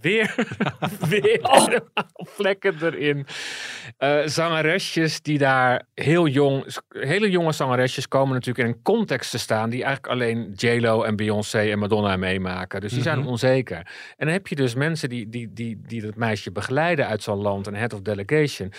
Weer, 0.00 0.34
weer 1.08 1.40
allemaal 1.42 1.80
vlekken 2.36 2.74
erin. 2.82 3.26
Eh, 3.98 4.18
zangeresjes 4.24 5.20
die 5.22 5.38
daar 5.38 5.82
heel 5.94 6.26
jong, 6.26 6.66
hele 6.88 7.30
jonge 7.30 7.52
zangeresjes 7.52 8.08
komen 8.08 8.34
natuurlijk 8.34 8.68
in 8.68 8.74
een 8.74 8.82
context 8.82 9.30
te 9.30 9.38
staan 9.38 9.70
die 9.70 9.84
eigenlijk 9.84 10.12
alleen 10.12 10.52
J-Lo 10.56 11.02
en 11.02 11.16
Beyoncé 11.16 11.58
en 11.70 11.78
Madonna 11.78 12.16
meemaken. 12.16 12.80
Dus 12.80 12.92
die 12.92 13.02
zijn 13.02 13.18
Mhm. 13.18 13.28
onzeker. 13.28 13.76
En 14.16 14.26
dan 14.26 14.28
heb 14.28 14.46
je 14.46 14.54
dus 14.54 14.74
mensen 14.74 15.08
die, 15.08 15.28
die, 15.28 15.52
die, 15.52 15.80
die 15.86 16.00
dat 16.02 16.14
meisje 16.16 16.50
begeleiden 16.52 17.06
uit 17.06 17.22
zo'n 17.22 17.38
land, 17.42 17.66
een 17.66 17.74
head 17.74 17.92
of 17.92 18.00
delegation. 18.00 18.72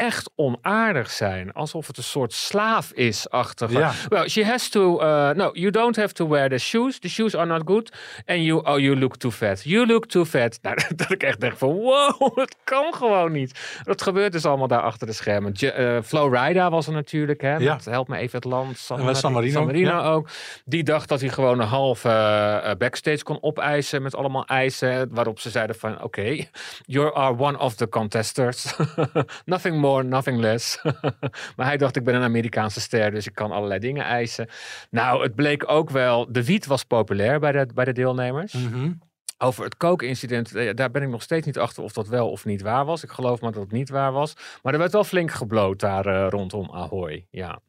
Echt 0.00 0.30
onaardig 0.36 1.10
zijn, 1.10 1.52
alsof 1.52 1.86
het 1.86 1.96
een 1.96 2.02
soort 2.02 2.32
slaaf 2.32 2.92
is 2.92 3.30
achter. 3.30 3.70
Ja. 3.70 3.92
Well, 4.08 4.28
she 4.28 4.44
has 4.44 4.68
to. 4.68 5.00
Uh, 5.02 5.30
no, 5.30 5.50
you 5.52 5.70
don't 5.70 5.96
have 5.96 6.12
to 6.12 6.28
wear 6.28 6.48
the 6.48 6.58
shoes. 6.58 6.98
The 6.98 7.08
shoes 7.08 7.36
are 7.36 7.46
not 7.46 7.62
good. 7.64 7.92
And 8.26 8.42
you, 8.42 8.66
oh, 8.66 8.78
you 8.78 8.96
look 8.96 9.16
too 9.16 9.30
fat. 9.30 9.62
You 9.64 9.86
look 9.86 10.06
too 10.06 10.24
fat. 10.24 10.58
Nou, 10.62 10.76
dat 10.96 11.10
ik 11.10 11.22
echt 11.22 11.40
denk 11.40 11.56
van, 11.56 11.68
wow, 11.68 12.34
dat 12.36 12.56
kan 12.64 12.94
gewoon 12.94 13.32
niet. 13.32 13.80
Dat 13.82 14.02
gebeurt 14.02 14.32
dus 14.32 14.44
allemaal 14.44 14.68
daar 14.68 14.82
achter 14.82 15.06
de 15.06 15.12
schermen. 15.12 15.52
Je, 15.54 15.72
eh, 15.72 16.02
Flo 16.02 16.28
Rida 16.28 16.70
was 16.70 16.86
er 16.86 16.92
natuurlijk, 16.92 17.40
hè. 17.40 17.56
Ja. 17.56 17.74
Met 17.74 17.84
Help 17.84 18.08
me 18.08 18.16
even 18.16 18.36
het 18.36 18.44
land. 18.44 18.78
San, 18.78 19.16
San 19.16 19.32
Marino, 19.32 19.68
ja. 19.72 20.02
ook. 20.02 20.28
Die 20.64 20.82
dacht 20.82 21.08
dat 21.08 21.20
hij 21.20 21.28
gewoon 21.28 21.60
een 21.60 21.66
halve 21.66 22.08
eh, 22.08 22.74
backstage 22.78 23.22
kon 23.22 23.38
opeisen 23.40 24.02
met 24.02 24.14
allemaal 24.14 24.46
eisen. 24.46 25.08
Waarop 25.10 25.40
ze 25.40 25.50
zeiden 25.50 25.76
van, 25.76 26.02
oké, 26.02 26.46
you 26.86 27.14
are 27.14 27.38
one 27.38 27.58
of 27.58 27.74
the 27.74 27.88
contestants. 27.88 28.74
nothing 29.44 29.76
more, 29.76 29.89
nothing 29.98 30.38
less. 30.38 30.82
maar 31.56 31.66
hij 31.66 31.76
dacht, 31.76 31.96
ik 31.96 32.04
ben 32.04 32.14
een 32.14 32.22
Amerikaanse 32.22 32.80
ster, 32.80 33.10
dus 33.10 33.26
ik 33.26 33.34
kan 33.34 33.52
allerlei 33.52 33.80
dingen 33.80 34.04
eisen. 34.04 34.48
Nou, 34.90 35.22
het 35.22 35.34
bleek 35.34 35.70
ook 35.70 35.90
wel, 35.90 36.32
de 36.32 36.44
wiet 36.44 36.66
was 36.66 36.84
populair 36.84 37.40
bij 37.40 37.52
de, 37.52 37.66
bij 37.74 37.84
de 37.84 37.92
deelnemers. 37.92 38.52
Mhm. 38.52 38.92
Over 39.38 39.64
het 39.64 39.76
kookincident, 39.76 40.54
eh, 40.54 40.74
daar 40.74 40.90
ben 40.90 41.02
ik 41.02 41.08
nog 41.08 41.22
steeds 41.22 41.46
niet 41.46 41.58
achter 41.58 41.82
of 41.82 41.92
dat 41.92 42.08
wel 42.08 42.30
of 42.30 42.44
niet 42.44 42.62
waar 42.62 42.84
was. 42.84 43.02
Ik 43.02 43.10
geloof 43.10 43.40
maar 43.40 43.52
dat 43.52 43.62
het 43.62 43.72
niet 43.72 43.88
waar 43.88 44.12
was. 44.12 44.34
Maar 44.62 44.72
er 44.72 44.78
werd 44.78 44.92
wel 44.92 45.04
flink 45.04 45.30
gebloot 45.30 45.80
daar 45.80 46.06
eh, 46.06 46.26
rondom 46.28 46.70
Ahoy. 46.72 47.26
Ja. 47.30 47.60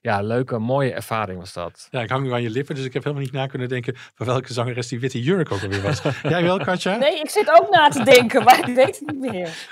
ja, 0.00 0.22
leuke, 0.22 0.58
mooie 0.58 0.92
ervaring 0.92 1.38
was 1.38 1.52
dat. 1.52 1.88
Ja, 1.90 2.00
ik 2.00 2.10
hang 2.10 2.24
nu 2.24 2.32
aan 2.32 2.42
je 2.42 2.50
lippen, 2.50 2.74
dus 2.74 2.84
ik 2.84 2.92
heb 2.92 3.02
helemaal 3.02 3.24
niet 3.24 3.34
na 3.34 3.46
kunnen 3.46 3.68
denken 3.68 3.94
van 4.14 4.26
welke 4.26 4.52
zangeres 4.52 4.88
die 4.88 5.00
witte 5.00 5.22
jurk 5.22 5.52
ook 5.52 5.62
alweer 5.62 5.82
was. 5.82 6.02
Jij 6.22 6.42
wel, 6.42 6.58
Katja? 6.58 6.96
Nee, 6.96 7.20
ik 7.20 7.28
zit 7.30 7.50
ook 7.60 7.70
na 7.70 7.88
te 7.88 8.02
denken, 8.02 8.44
maar 8.44 8.68
ik 8.68 8.74
weet 8.74 8.98
het 8.98 9.10
niet 9.10 9.32
meer. 9.32 9.68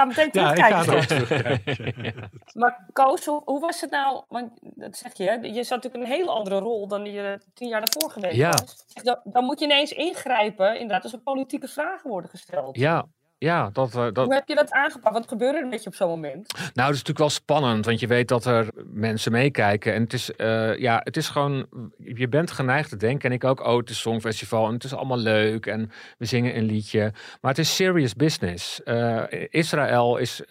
Ga 0.00 0.06
meteen 0.06 0.28
Ja, 0.32 0.52
ik 0.52 0.58
ga 0.64 0.82
terugkijken. 0.82 1.64
er. 1.64 2.28
Maar 2.60 2.86
Koos, 2.92 3.24
hoe, 3.26 3.42
hoe 3.44 3.60
was 3.60 3.80
het 3.80 3.90
nou? 3.90 4.22
Want 4.28 4.50
dat 4.60 4.96
zeg 4.96 5.16
je, 5.16 5.24
hè, 5.24 5.32
je 5.32 5.62
zat 5.64 5.82
natuurlijk 5.82 6.04
een 6.04 6.16
hele 6.18 6.30
andere 6.30 6.58
rol 6.58 6.88
dan 6.88 7.02
die 7.02 7.12
je 7.12 7.40
tien 7.54 7.68
jaar 7.68 7.80
daarvoor 7.80 8.10
geweest 8.10 8.36
Ja. 8.36 8.50
was. 8.50 8.84
Dan, 9.02 9.18
dan 9.24 9.44
moet 9.44 9.58
je 9.58 9.64
ineens 9.64 9.92
ingrijpen, 9.92 10.72
inderdaad, 10.74 11.02
als 11.02 11.12
er 11.12 11.18
politieke 11.18 11.68
vragen 11.68 12.10
worden 12.10 12.30
gesteld. 12.30 12.76
Ja, 12.76 13.06
ja 13.40 13.70
dat, 13.72 13.94
eh, 13.94 14.06
dat, 14.12 14.24
Hoe 14.24 14.34
heb 14.34 14.48
je 14.48 14.54
dat 14.54 14.70
aangepakt? 14.70 15.14
Wat 15.14 15.28
gebeurde 15.28 15.58
er 15.58 15.66
met 15.66 15.82
je 15.82 15.88
op 15.88 15.94
zo'n 15.94 16.08
moment? 16.08 16.52
Nou, 16.56 16.70
dat 16.72 16.84
is 16.84 17.04
natuurlijk 17.04 17.18
wel 17.18 17.28
spannend, 17.28 17.84
want 17.84 18.00
je 18.00 18.06
weet 18.06 18.28
dat 18.28 18.44
er 18.44 18.68
mensen 18.84 19.32
meekijken. 19.32 19.94
En 19.94 20.02
het 20.02 20.12
is, 20.12 20.32
eh, 20.32 20.76
ja, 20.78 21.00
het 21.04 21.16
is 21.16 21.28
gewoon, 21.28 21.66
je 21.98 22.28
bent 22.28 22.50
geneigd 22.50 22.88
te 22.88 22.96
denken, 22.96 23.28
en 23.28 23.34
ik 23.34 23.44
ook, 23.44 23.66
oh, 23.66 23.76
het 23.76 23.90
is 23.90 24.00
Songfestival 24.00 24.66
en 24.66 24.72
het 24.72 24.84
is 24.84 24.94
allemaal 24.94 25.18
leuk 25.18 25.66
en 25.66 25.90
we 26.18 26.24
zingen 26.24 26.56
een 26.56 26.64
liedje. 26.64 27.12
Maar 27.40 27.50
het 27.50 27.60
is 27.60 27.74
serious 27.74 28.14
business. 28.14 28.82
Eh, 28.82 29.22
Israël 29.50 30.16
is 30.16 30.42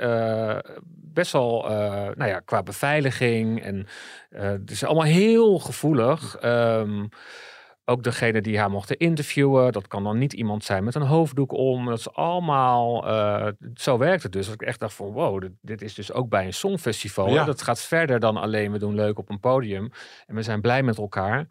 best 1.13 1.31
wel, 1.31 1.65
nou 2.15 2.25
ja, 2.25 2.39
qua 2.39 2.63
beveiliging 2.63 3.63
en 3.63 3.87
het 4.29 4.71
is 4.71 4.83
allemaal 4.83 5.03
heel 5.03 5.59
gevoelig. 5.59 6.35
Ehm, 6.35 7.05
ook 7.89 8.03
degene 8.03 8.41
die 8.41 8.59
haar 8.59 8.69
mochten 8.69 8.97
interviewen. 8.97 9.71
Dat 9.71 9.87
kan 9.87 10.03
dan 10.03 10.17
niet 10.17 10.33
iemand 10.33 10.63
zijn 10.63 10.83
met 10.83 10.95
een 10.95 11.01
hoofddoek 11.01 11.51
om. 11.51 11.85
Dat 11.85 11.99
is 11.99 12.13
allemaal, 12.13 13.07
eh, 13.07 13.47
zo 13.73 13.97
werkt 13.97 14.23
het 14.23 14.31
dus. 14.31 14.45
Dat 14.45 14.53
ik 14.53 14.61
echt 14.61 14.79
dacht 14.79 14.93
van 14.93 15.11
wow, 15.11 15.41
dit, 15.41 15.51
dit 15.61 15.81
is 15.81 15.93
dus 15.93 16.11
ook 16.13 16.29
bij 16.29 16.45
een 16.45 16.53
songfestival. 16.53 17.29
Ja. 17.29 17.43
Dat 17.43 17.61
gaat 17.61 17.81
verder 17.81 18.19
dan 18.19 18.37
alleen 18.37 18.71
we 18.71 18.79
doen 18.79 18.95
leuk 18.95 19.17
op 19.17 19.29
een 19.29 19.39
podium. 19.39 19.91
En 20.25 20.35
we 20.35 20.41
zijn 20.41 20.61
blij 20.61 20.83
met 20.83 20.97
elkaar. 20.97 21.47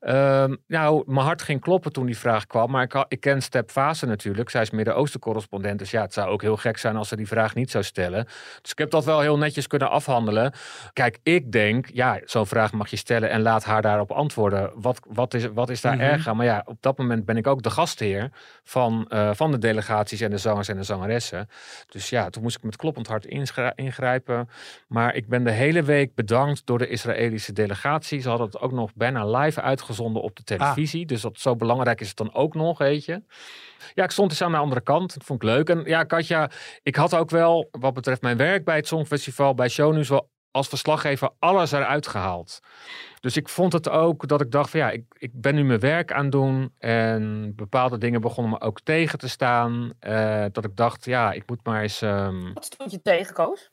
Ehm, 0.00 0.56
nou, 0.66 1.02
mijn 1.06 1.26
hart 1.26 1.42
ging 1.42 1.60
kloppen 1.60 1.92
toen 1.92 2.06
die 2.06 2.18
vraag 2.18 2.46
kwam. 2.46 2.70
Maar 2.70 2.82
ik, 2.82 3.04
ik 3.08 3.20
ken 3.20 3.42
Step 3.42 3.70
Fase 3.70 4.06
natuurlijk. 4.06 4.50
Zij 4.50 4.62
is 4.62 4.70
Midden-Oosten 4.70 5.20
correspondent. 5.20 5.78
Dus 5.78 5.90
ja, 5.90 6.02
het 6.02 6.12
zou 6.12 6.28
ook 6.28 6.42
heel 6.42 6.56
gek 6.56 6.78
zijn 6.78 6.96
als 6.96 7.08
ze 7.08 7.16
die 7.16 7.26
vraag 7.26 7.54
niet 7.54 7.70
zou 7.70 7.84
stellen. 7.84 8.24
Dus 8.62 8.70
ik 8.70 8.78
heb 8.78 8.90
dat 8.90 9.04
wel 9.04 9.20
heel 9.20 9.38
netjes 9.38 9.66
kunnen 9.66 9.90
afhandelen. 9.90 10.52
Kijk, 10.92 11.18
ik 11.22 11.52
denk, 11.52 11.86
ja, 11.92 12.20
zo'n 12.24 12.46
vraag 12.46 12.72
mag 12.72 12.90
je 12.90 12.96
stellen 12.96 13.30
en 13.30 13.42
laat 13.42 13.64
haar 13.64 13.82
daarop 13.82 14.10
antwoorden. 14.10 14.70
Wat, 14.74 15.00
wat, 15.08 15.34
is, 15.34 15.46
wat 15.46 15.70
is 15.70 15.80
daar 15.82 15.94
Mhm. 15.94 16.02
erg 16.02 16.28
aan? 16.28 16.36
Maar 16.36 16.46
ja, 16.46 16.62
op 16.64 16.76
dat 16.80 16.98
moment 16.98 17.24
ben 17.24 17.36
ik 17.36 17.46
ook 17.46 17.62
de 17.62 17.70
gastheer 17.70 18.30
van, 18.62 19.06
eh, 19.08 19.30
van 19.34 19.50
de 19.50 19.58
delegaties 19.58 20.20
en 20.20 20.30
de 20.30 20.38
zangers 20.38 20.68
en 20.68 20.76
de 20.76 20.82
zangeressen. 20.82 21.48
Dus 21.88 22.10
ja, 22.10 22.30
toen 22.30 22.42
moest 22.42 22.56
ik 22.56 22.62
met 22.62 22.76
kloppend 22.76 23.06
hart 23.06 23.26
ingrijpen. 23.74 24.48
Maar 24.88 25.14
ik 25.14 25.28
ben 25.28 25.44
de 25.44 25.50
hele 25.50 25.82
week 25.82 26.14
bedankt 26.14 26.66
door 26.66 26.78
de 26.78 26.88
Israëlische 26.88 27.52
delegatie. 27.52 28.20
Ze 28.20 28.28
hadden 28.28 28.46
het 28.46 28.60
ook 28.60 28.72
nog 28.72 28.90
bijna 28.94 29.26
live 29.26 29.60
uitgezonden 29.60 30.22
op 30.22 30.36
de 30.36 30.42
televisie. 30.42 31.06
Dus 31.06 31.20
dat 31.20 31.38
zo 31.38 31.56
belangrijk 31.56 32.00
is 32.00 32.08
het 32.08 32.16
dan 32.16 32.34
ook 32.34 32.54
nog, 32.54 32.78
weet 32.78 33.04
je. 33.04 33.22
Ja, 33.94 34.04
ik 34.04 34.10
stond 34.10 34.30
eens 34.30 34.42
aan 34.42 34.52
de 34.52 34.58
andere 34.58 34.80
kant. 34.80 35.14
Dat 35.14 35.24
vond 35.24 35.42
ik 35.42 35.48
leuk. 35.48 35.68
En 35.68 35.82
ja, 35.84 36.02
Katja, 36.04 36.50
ik 36.82 36.96
had 36.96 37.14
ook 37.14 37.30
wel, 37.30 37.68
wat 37.70 37.94
betreft 37.94 38.22
mijn 38.22 38.36
werk 38.36 38.64
bij 38.64 38.76
het 38.76 38.86
Songfestival, 38.86 39.54
bij 39.54 39.68
Shownieuws, 39.68 40.08
wel 40.08 40.30
als 40.52 40.68
verslaggever 40.68 41.30
alles 41.38 41.72
eruit 41.72 42.06
gehaald. 42.06 42.60
Dus 43.20 43.36
ik 43.36 43.48
vond 43.48 43.72
het 43.72 43.88
ook 43.88 44.28
dat 44.28 44.40
ik 44.40 44.50
dacht 44.50 44.70
van 44.70 44.80
ja, 44.80 44.90
ik, 44.90 45.04
ik 45.18 45.30
ben 45.34 45.54
nu 45.54 45.64
mijn 45.64 45.80
werk 45.80 46.12
aan 46.12 46.30
doen. 46.30 46.74
En 46.78 47.52
bepaalde 47.56 47.98
dingen 47.98 48.20
begonnen 48.20 48.52
me 48.52 48.60
ook 48.60 48.80
tegen 48.80 49.18
te 49.18 49.28
staan. 49.28 49.92
Eh, 49.98 50.44
dat 50.52 50.64
ik 50.64 50.76
dacht, 50.76 51.04
ja, 51.04 51.32
ik 51.32 51.48
moet 51.48 51.64
maar 51.64 51.82
eens... 51.82 52.02
ehm, 52.02 52.52
Wat 52.52 52.64
stond 52.64 52.90
je 52.90 53.02
tegen, 53.02 53.34
Koos? 53.34 53.70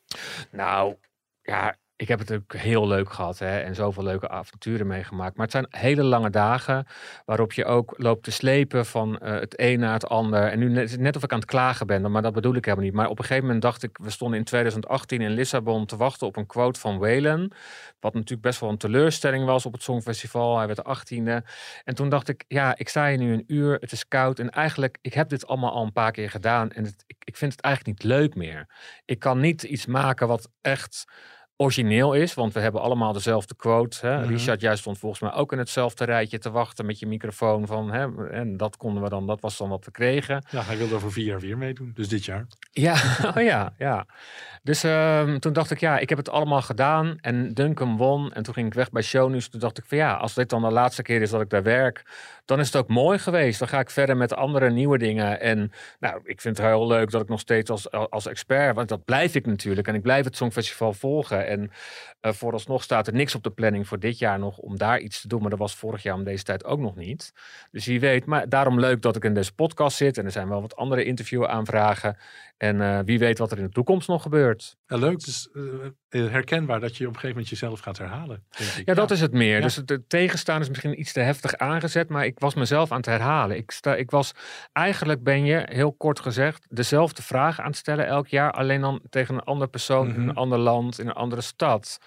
nou, 0.52 0.96
ja, 1.42 1.76
ik 2.00 2.08
heb 2.08 2.20
het 2.20 2.32
ook 2.32 2.56
heel 2.56 2.88
leuk 2.88 3.12
gehad 3.14 3.40
hè, 3.40 3.60
en 3.60 3.76
zoveel 3.76 4.04
leuke 4.04 4.30
avonturen 4.30 4.88
meegemaakt. 4.88 5.36
Maar 5.36 5.46
het 5.46 5.56
zijn 5.56 5.68
hele 5.70 6.04
lange 6.04 6.30
dagen 6.30 6.88
waarop 7.26 7.54
je 7.54 7.66
ook 7.66 7.94
loopt 7.98 8.24
te 8.24 8.32
slepen 8.32 8.86
van 8.86 9.18
eh, 9.18 9.40
het 9.40 9.60
een 9.60 9.80
naar 9.80 9.94
het 9.94 10.08
ander. 10.08 10.44
En 10.44 10.60
nu 10.60 10.70
net, 10.70 11.00
net 11.00 11.16
of 11.16 11.24
ik 11.24 11.32
aan 11.32 11.40
het 11.40 11.48
klagen 11.48 11.88
ben, 11.88 12.12
maar 12.12 12.22
dat 12.22 12.34
bedoel 12.34 12.56
ik 12.56 12.66
helemaal 12.66 12.86
niet. 12.86 12.94
Maar 12.94 13.08
op 13.08 13.18
een 13.18 13.24
gegeven 13.24 13.46
moment 13.46 13.62
dacht 13.62 13.84
ik, 13.84 13.98
we 14.02 14.10
stonden 14.10 14.40
in 14.40 14.46
2018 14.46 15.22
in 15.22 15.32
Lissabon 15.32 15.86
te 15.86 15.98
wachten 15.98 16.28
op 16.28 16.36
een 16.36 16.46
quote 16.46 16.80
van 16.80 16.98
Waylon. 16.98 17.52
Wat 18.00 18.14
natuurlijk 18.14 18.42
best 18.42 18.60
wel 18.60 18.70
een 18.70 18.78
teleurstelling 18.78 19.46
was 19.46 19.66
op 19.66 19.74
het 19.74 19.84
Songfestival. 19.84 20.58
Hij 20.58 20.68
werd 20.68 20.86
de 20.86 21.16
18e. 21.16 21.48
En 21.84 21.96
toen 21.96 22.10
dacht 22.10 22.30
ik, 22.30 22.44
ja, 22.48 22.78
ik 22.78 22.90
sta 22.90 23.08
hier 23.08 23.18
nu 23.18 23.34
een 23.34 23.44
uur, 23.48 23.78
het 23.80 23.92
is 23.92 24.08
koud. 24.08 24.40
En 24.40 24.50
eigenlijk, 24.50 24.98
ik 25.02 25.14
heb 25.14 25.30
dit 25.30 25.48
allemaal 25.48 25.72
al 25.72 25.84
een 25.84 25.94
paar 25.94 26.12
keer 26.12 26.30
gedaan. 26.30 26.72
En 26.72 26.84
het, 26.84 27.04
ik 27.08 27.38
vind 27.38 27.52
het 27.52 27.62
eigenlijk 27.62 27.98
niet 27.98 28.12
leuk 28.12 28.36
meer. 28.36 28.68
Ik 29.06 29.20
kan 29.20 29.40
niet 29.40 29.64
iets 29.64 29.86
maken 29.86 30.28
wat 30.28 30.50
echt 30.62 31.06
origineel 31.62 32.14
is, 32.14 32.34
want 32.34 32.54
we 32.54 32.60
hebben 32.60 32.82
allemaal 32.82 33.14
dezelfde 33.14 33.56
quote. 33.56 34.08
Hè? 34.08 34.20
Mhm. 34.20 34.28
Richard, 34.28 34.62
jij 34.62 34.76
stond 34.76 34.98
volgens 34.98 35.22
mij 35.22 35.34
ook 35.34 35.52
in 35.52 35.58
hetzelfde 35.58 36.06
rijtje 36.06 36.38
te 36.38 36.52
wachten 36.52 36.86
met 36.86 37.00
je 37.00 37.08
microfoon 37.08 37.68
van, 37.68 37.92
hè? 37.92 38.30
en 38.30 38.58
dat 38.58 38.78
konden 38.78 39.04
we 39.04 39.10
dan, 39.10 39.28
dat 39.28 39.42
was 39.42 39.58
dan 39.58 39.70
wat 39.70 39.86
we 39.86 39.92
kregen. 39.92 40.44
Ja, 40.50 40.62
hij 40.62 40.78
wilde 40.78 40.96
over 40.96 41.12
vier 41.12 41.26
jaar 41.26 41.40
weer 41.40 41.58
meedoen. 41.58 41.92
Dus 41.96 42.08
dit 42.08 42.26
jaar. 42.26 42.48
Ja, 42.72 42.94
oh 43.36 43.44
ja, 43.44 43.74
ja. 43.78 44.06
Dus 44.64 44.84
ehm, 44.84 45.40
toen 45.40 45.54
dacht 45.54 45.72
ik, 45.72 45.80
ja, 45.80 45.98
ik 45.98 46.10
heb 46.10 46.18
het 46.18 46.30
allemaal 46.30 46.62
gedaan. 46.62 47.18
En 47.22 47.54
Duncan 47.54 47.98
won. 47.98 48.34
En 48.34 48.44
toen 48.44 48.54
ging 48.54 48.68
ik 48.68 48.74
weg 48.74 48.92
bij 48.92 49.02
Shownieuws. 49.02 49.50
Toen 49.50 49.60
dacht 49.60 49.78
ik 49.78 49.84
van 49.88 49.98
ja, 49.98 50.14
als 50.14 50.34
dit 50.34 50.50
dan 50.50 50.62
de 50.62 50.72
laatste 50.72 51.02
keer 51.02 51.22
is 51.22 51.30
dat 51.30 51.42
ik 51.42 51.50
daar 51.50 51.64
werk, 51.64 52.04
dan 52.50 52.60
is 52.60 52.66
het 52.66 52.76
ook 52.76 52.88
mooi 52.88 53.20
geweest. 53.20 53.60
Dan 53.60 53.68
ga 53.68 53.80
ik 53.80 53.90
verder 53.90 54.18
met 54.18 54.34
andere 54.34 54.70
nieuwe 54.70 54.98
dingen. 54.98 55.40
En 55.40 55.72
nou, 56.00 56.22
ik 56.24 56.42
vind 56.42 56.58
het 56.58 56.66
heel 56.66 56.88
leuk 56.88 57.12
dat 57.12 57.22
ik 57.22 57.30
nog 57.30 57.40
steeds 57.40 57.70
als, 57.70 57.92
als 57.92 58.28
expert, 58.28 58.76
want 58.76 58.90
dat 58.90 59.06
blijf 59.06 59.36
ik 59.36 59.46
natuurlijk. 59.46 59.88
En 59.88 59.96
ik 59.96 60.02
blijf 60.02 60.26
het 60.26 60.36
Songfestival 60.36 60.94
volgen. 60.94 61.48
En 61.48 61.72
eh, 62.20 62.32
vooralsnog 62.32 62.84
staat 62.84 63.08
er 63.08 63.14
niks 63.14 63.36
op 63.36 63.44
de 63.44 63.50
planning 63.50 63.88
voor 63.88 64.00
dit 64.00 64.18
jaar 64.18 64.40
nog 64.40 64.58
om 64.58 64.78
daar 64.78 65.00
iets 65.00 65.22
te 65.22 65.28
doen. 65.28 65.42
Maar 65.42 65.50
dat 65.50 65.60
was 65.60 65.76
vorig 65.76 66.04
jaar 66.04 66.16
om 66.16 66.24
deze 66.24 66.44
tijd 66.44 66.66
ook 66.66 66.80
nog 66.80 66.96
niet. 66.96 67.34
Dus 67.72 67.86
wie 67.86 68.00
weet. 68.00 68.26
Maar 68.26 68.50
daarom 68.50 68.80
leuk 68.80 69.02
dat 69.02 69.16
ik 69.16 69.24
in 69.24 69.34
deze 69.34 69.54
podcast 69.54 69.98
zit. 69.98 70.18
En 70.18 70.26
er 70.26 70.32
zijn 70.32 70.50
wel 70.50 70.62
wat 70.62 70.76
andere 70.76 71.04
interviewaanvragen. 71.04 72.18
En 72.58 72.82
eh, 72.82 73.00
wie 73.06 73.20
weet 73.20 73.38
wat 73.38 73.52
er 73.52 73.58
in 73.58 73.64
de 73.64 73.70
toekomst 73.70 74.08
nog 74.08 74.22
gebeurt. 74.22 74.78
Ja, 74.88 74.98
leuk. 74.98 75.12
Het 75.12 75.28
is 75.28 75.50
eh, 76.10 76.28
herkenbaar 76.32 76.80
dat 76.80 76.98
je 76.98 77.04
op 77.04 77.14
een 77.14 77.20
gegeven 77.20 77.30
moment 77.30 77.50
jezelf 77.50 77.80
gaat 77.80 77.98
herhalen. 77.98 78.44
Ja, 78.86 78.94
dat 78.94 79.12
is 79.12 79.22
het 79.22 79.32
meer. 79.34 79.56
Ja. 79.56 79.62
Dus 79.62 79.76
het 79.76 79.90
het 79.90 80.10
tegenstaan 80.10 80.62
is 80.62 80.68
misschien 80.70 81.00
iets 81.00 81.14
te 81.14 81.20
heftig 81.20 81.58
aangezet, 81.58 82.10
maar 82.10 82.26
ik 82.26 82.40
was 82.40 82.54
mezelf 82.54 82.92
aan 82.92 82.98
het 82.98 83.06
herhalen. 83.06 83.58
Ik, 83.58 83.72
sta, 83.72 83.96
ik 83.96 84.12
was, 84.12 84.32
eigenlijk 84.74 85.24
ben 85.24 85.46
je, 85.46 85.66
heel 85.70 85.94
kort 85.94 86.20
gezegd, 86.20 86.66
dezelfde 86.70 87.22
vraag 87.22 87.60
aan 87.60 87.66
het 87.66 87.76
stellen 87.76 88.06
elk 88.06 88.28
jaar, 88.28 88.52
alleen 88.52 88.82
dan 88.82 89.02
tegen 89.10 89.36
een 89.36 89.44
andere 89.44 89.70
persoon 89.70 90.08
in 90.08 90.20
Mhm. 90.20 90.30
een 90.30 90.36
ander 90.36 90.58
land, 90.58 91.00
in 91.00 91.08
een 91.08 91.14
andere 91.14 91.42
stad. 91.42 91.98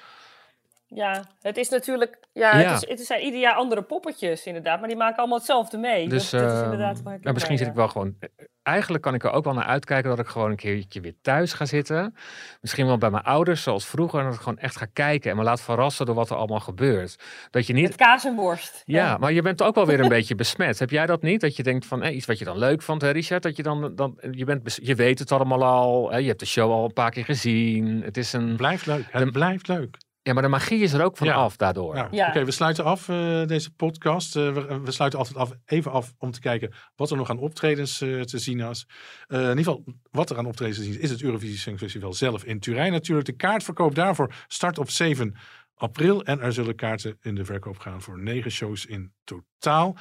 Ja, 0.94 1.24
het 1.40 1.56
is 1.56 1.68
natuurlijk... 1.68 2.18
Ja, 2.32 2.58
Ja. 2.58 2.72
Het, 2.72 2.82
is, 2.82 2.88
het 2.88 3.06
zijn 3.06 3.20
ieder 3.22 3.40
jaar 3.40 3.54
andere 3.54 3.82
poppetjes 3.82 4.46
inderdaad. 4.46 4.78
Maar 4.78 4.88
die 4.88 4.96
maken 4.96 5.16
allemaal 5.18 5.36
hetzelfde 5.38 5.78
mee. 5.78 6.08
Dus 6.08 6.30
dat, 6.30 6.40
dat 6.40 6.50
is 6.50 6.56
ehm, 6.56 6.64
inderdaad 6.64 7.02
waar 7.02 7.14
ik 7.14 7.22
nou, 7.22 7.34
misschien 7.34 7.58
zit 7.58 7.66
ik 7.66 7.74
wel 7.74 7.88
gewoon. 7.88 8.14
Eigenlijk 8.62 9.02
kan 9.02 9.14
ik 9.14 9.24
er 9.24 9.30
ook 9.30 9.44
wel 9.44 9.54
naar 9.54 9.64
uitkijken 9.64 10.10
dat 10.10 10.18
ik 10.18 10.26
gewoon 10.26 10.50
een 10.50 10.56
keertje 10.56 11.00
weer 11.00 11.14
thuis 11.22 11.52
ga 11.52 11.64
zitten. 11.64 12.14
Misschien 12.60 12.86
wel 12.86 12.98
bij 12.98 13.10
mijn 13.10 13.22
ouders, 13.24 13.62
zoals 13.62 13.86
vroeger. 13.86 14.18
En 14.18 14.24
dat 14.24 14.34
ik 14.34 14.40
gewoon 14.40 14.58
echt 14.58 14.76
ga 14.76 14.86
kijken 14.92 15.30
en 15.30 15.36
me 15.36 15.42
laat 15.42 15.60
verrassen 15.62 16.06
door 16.06 16.14
wat 16.14 16.30
er 16.30 16.36
allemaal 16.36 16.60
gebeurt. 16.60 17.16
Dat 17.50 17.66
je 17.66 17.72
niet. 17.72 17.82
Met 17.86 17.96
kaas 17.96 18.24
en 18.24 18.34
worst. 18.34 18.82
Ja, 18.84 19.16
maar 19.18 19.32
je 19.32 19.42
bent 19.42 19.62
ook 19.62 19.74
wel 19.74 19.86
weer 19.86 20.00
een 20.00 20.08
beetje 20.18 20.34
besmet. 20.34 20.78
Heb 20.78 20.90
jij 20.90 21.06
dat 21.06 21.22
niet? 21.22 21.40
Dat 21.40 21.56
je 21.56 21.62
denkt 21.62 21.86
van 21.86 22.02
eh, 22.02 22.16
iets 22.16 22.26
wat 22.26 22.38
je 22.38 22.44
dan 22.44 22.58
leuk 22.58 22.82
vond, 22.82 23.02
hè, 23.02 23.10
Richard? 23.10 23.42
Dat 23.42 23.56
je 23.56 23.62
dan, 23.62 23.94
dan 23.94 24.18
je, 24.30 24.44
bent, 24.44 24.62
bes- 24.62 24.80
je 24.82 24.94
weet 24.94 25.18
het 25.18 25.32
allemaal 25.32 25.64
al. 25.64 26.10
Hè, 26.10 26.16
je 26.18 26.26
hebt 26.28 26.40
de 26.40 26.46
show 26.46 26.70
al 26.70 26.84
een 26.84 26.92
paar 26.92 27.10
keer 27.10 27.24
gezien. 27.24 28.02
Het 28.02 28.16
is 28.16 28.32
een. 28.32 28.56
Blijft 28.56 28.86
leuk. 28.86 29.04
Het 29.10 29.32
blijft 29.32 29.68
leuk. 29.68 29.96
Ja, 30.24 30.32
maar 30.32 30.42
de 30.42 30.48
magie 30.48 30.80
is 30.82 30.92
er 30.92 31.04
ook 31.04 31.16
van 31.16 31.26
Ja. 31.26 31.34
af 31.34 31.56
daardoor. 31.56 31.94
Nou, 31.94 32.08
Ja. 32.10 32.28
Oké, 32.28 32.44
we 32.44 32.50
sluiten 32.50 32.84
af 32.84 33.08
eh, 33.08 33.46
deze 33.46 33.70
podcast. 33.70 34.36
Eh, 34.36 34.52
we, 34.52 34.80
we 34.84 34.90
sluiten 34.90 35.18
altijd 35.18 35.36
af, 35.38 35.50
even 35.66 35.90
af 35.92 36.14
om 36.18 36.30
te 36.30 36.40
kijken 36.40 36.72
wat 36.96 37.10
er 37.10 37.16
nog 37.16 37.30
aan 37.30 37.38
optredens 37.38 38.00
eh, 38.00 38.20
te 38.20 38.38
zien 38.38 38.60
is. 38.60 38.86
Eh, 39.26 39.40
in 39.40 39.48
ieder 39.48 39.56
geval, 39.64 39.84
wat 40.10 40.30
er 40.30 40.38
aan 40.38 40.46
optredens 40.46 40.78
te 40.78 40.84
zien 40.84 40.92
is, 40.92 40.98
is 40.98 41.10
het 41.10 41.22
Eurovisie 41.22 41.58
Songfestival 41.58 42.12
zelf 42.12 42.44
in 42.44 42.60
Turijn 42.60 42.92
natuurlijk. 42.92 43.26
De 43.26 43.36
kaartverkoop 43.36 43.94
daarvoor 43.94 44.34
start 44.46 44.78
op 44.78 44.90
7 44.90 45.34
april. 45.74 46.24
En 46.24 46.40
er 46.40 46.52
zullen 46.52 46.74
kaarten 46.74 47.18
in 47.20 47.34
de 47.34 47.44
verkoop 47.44 47.78
gaan 47.78 48.02
voor 48.02 48.22
negen 48.22 48.50
shows 48.50 48.86
in 48.86 49.12
totaal. 49.24 49.96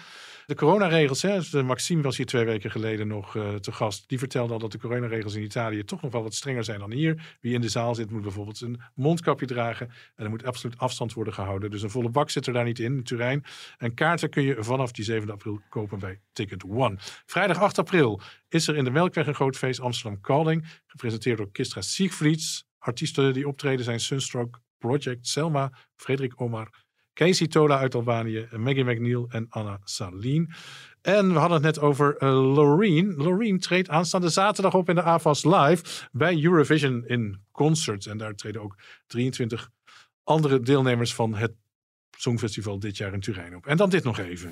De 0.45 0.55
coronaregels, 0.55 1.21
hè, 1.21 1.35
dus, 1.35 1.51
Maxime 1.51 2.01
was 2.01 2.17
hier 2.17 2.25
twee 2.25 2.45
weken 2.45 2.71
geleden 2.71 3.07
nog 3.07 3.35
eh, 3.35 3.55
te 3.55 3.71
gast. 3.71 4.09
Die 4.09 4.19
vertelde 4.19 4.53
al 4.53 4.59
dat 4.59 4.71
de 4.71 4.77
coronaregels 4.77 5.35
in 5.35 5.43
Italië 5.43 5.83
toch 5.83 6.01
nog 6.01 6.11
wel 6.11 6.23
wat 6.23 6.33
strenger 6.33 6.63
zijn 6.63 6.79
dan 6.79 6.91
hier. 6.91 7.37
Wie 7.41 7.53
in 7.53 7.61
de 7.61 7.69
zaal 7.69 7.95
zit 7.95 8.11
moet 8.11 8.21
bijvoorbeeld 8.21 8.61
een 8.61 8.81
mondkapje 8.95 9.45
dragen. 9.45 9.87
En 10.15 10.23
er 10.23 10.29
moet 10.29 10.45
absoluut 10.45 10.77
afstand 10.77 11.13
worden 11.13 11.33
gehouden. 11.33 11.71
Dus 11.71 11.81
een 11.81 11.89
volle 11.89 12.09
bak 12.09 12.29
zit 12.29 12.47
er 12.47 12.53
daar 12.53 12.63
niet 12.63 12.79
in, 12.79 12.95
in 12.95 13.03
Turijn. 13.03 13.43
En 13.77 13.93
kaarten 13.93 14.29
kun 14.29 14.43
je 14.43 14.63
vanaf 14.63 14.91
die 14.91 15.05
7 15.05 15.29
april 15.29 15.61
kopen 15.69 15.99
bij 15.99 16.19
Ticket 16.33 16.63
One. 16.63 16.95
Vrijdag 17.25 17.57
8 17.57 17.77
april 17.77 18.21
is 18.49 18.67
er 18.67 18.75
in 18.75 18.83
de 18.83 18.91
Melkweg 18.91 19.27
een 19.27 19.35
groot 19.35 19.57
feest 19.57 19.79
Amsterdam 19.79 20.21
Calling. 20.21 20.67
Gepresenteerd 20.85 21.37
door 21.37 21.51
Kistra 21.51 21.81
Siegfrieds. 21.81 22.69
Artiesten 22.79 23.33
die 23.33 23.47
optreden 23.47 23.85
zijn 23.85 23.99
Sunstroke 23.99 24.59
Project, 24.81 25.27
Selma, 25.27 25.71
Frederik 25.95 26.41
Omar, 26.41 26.69
Casey 27.13 27.47
Tola 27.47 27.77
uit 27.77 27.95
Albanië, 27.95 28.47
Maggie 28.57 28.83
McNeil 28.83 29.27
en 29.29 29.45
Anna 29.49 29.79
Salien. 29.83 30.53
En 31.01 31.33
we 31.33 31.39
hadden 31.39 31.63
het 31.63 31.75
net 31.75 31.79
over 31.79 32.17
eh, 32.17 32.53
Loreen. 32.53 33.59
Treedt 33.59 33.89
aanstaande 33.89 34.29
zaterdag 34.29 34.73
op 34.73 34.89
in 34.89 34.95
de 34.95 35.03
AFAS 35.03 35.43
Live 35.43 36.07
bij 36.11 36.43
Eurovision 36.43 37.03
in 37.05 37.39
Concert. 37.51 38.05
En 38.05 38.17
daar 38.17 38.35
treden 38.35 38.61
ook 38.61 38.77
23 39.07 39.69
andere 40.23 40.59
deelnemers 40.59 41.13
van 41.13 41.35
het 41.35 41.53
Songfestival 42.17 42.79
dit 42.79 42.97
jaar 42.97 43.13
in 43.13 43.19
Turijn 43.19 43.55
op. 43.55 43.65
En 43.65 43.77
dan 43.77 43.89
dit 43.89 44.03
nog 44.03 44.19
even. 44.19 44.51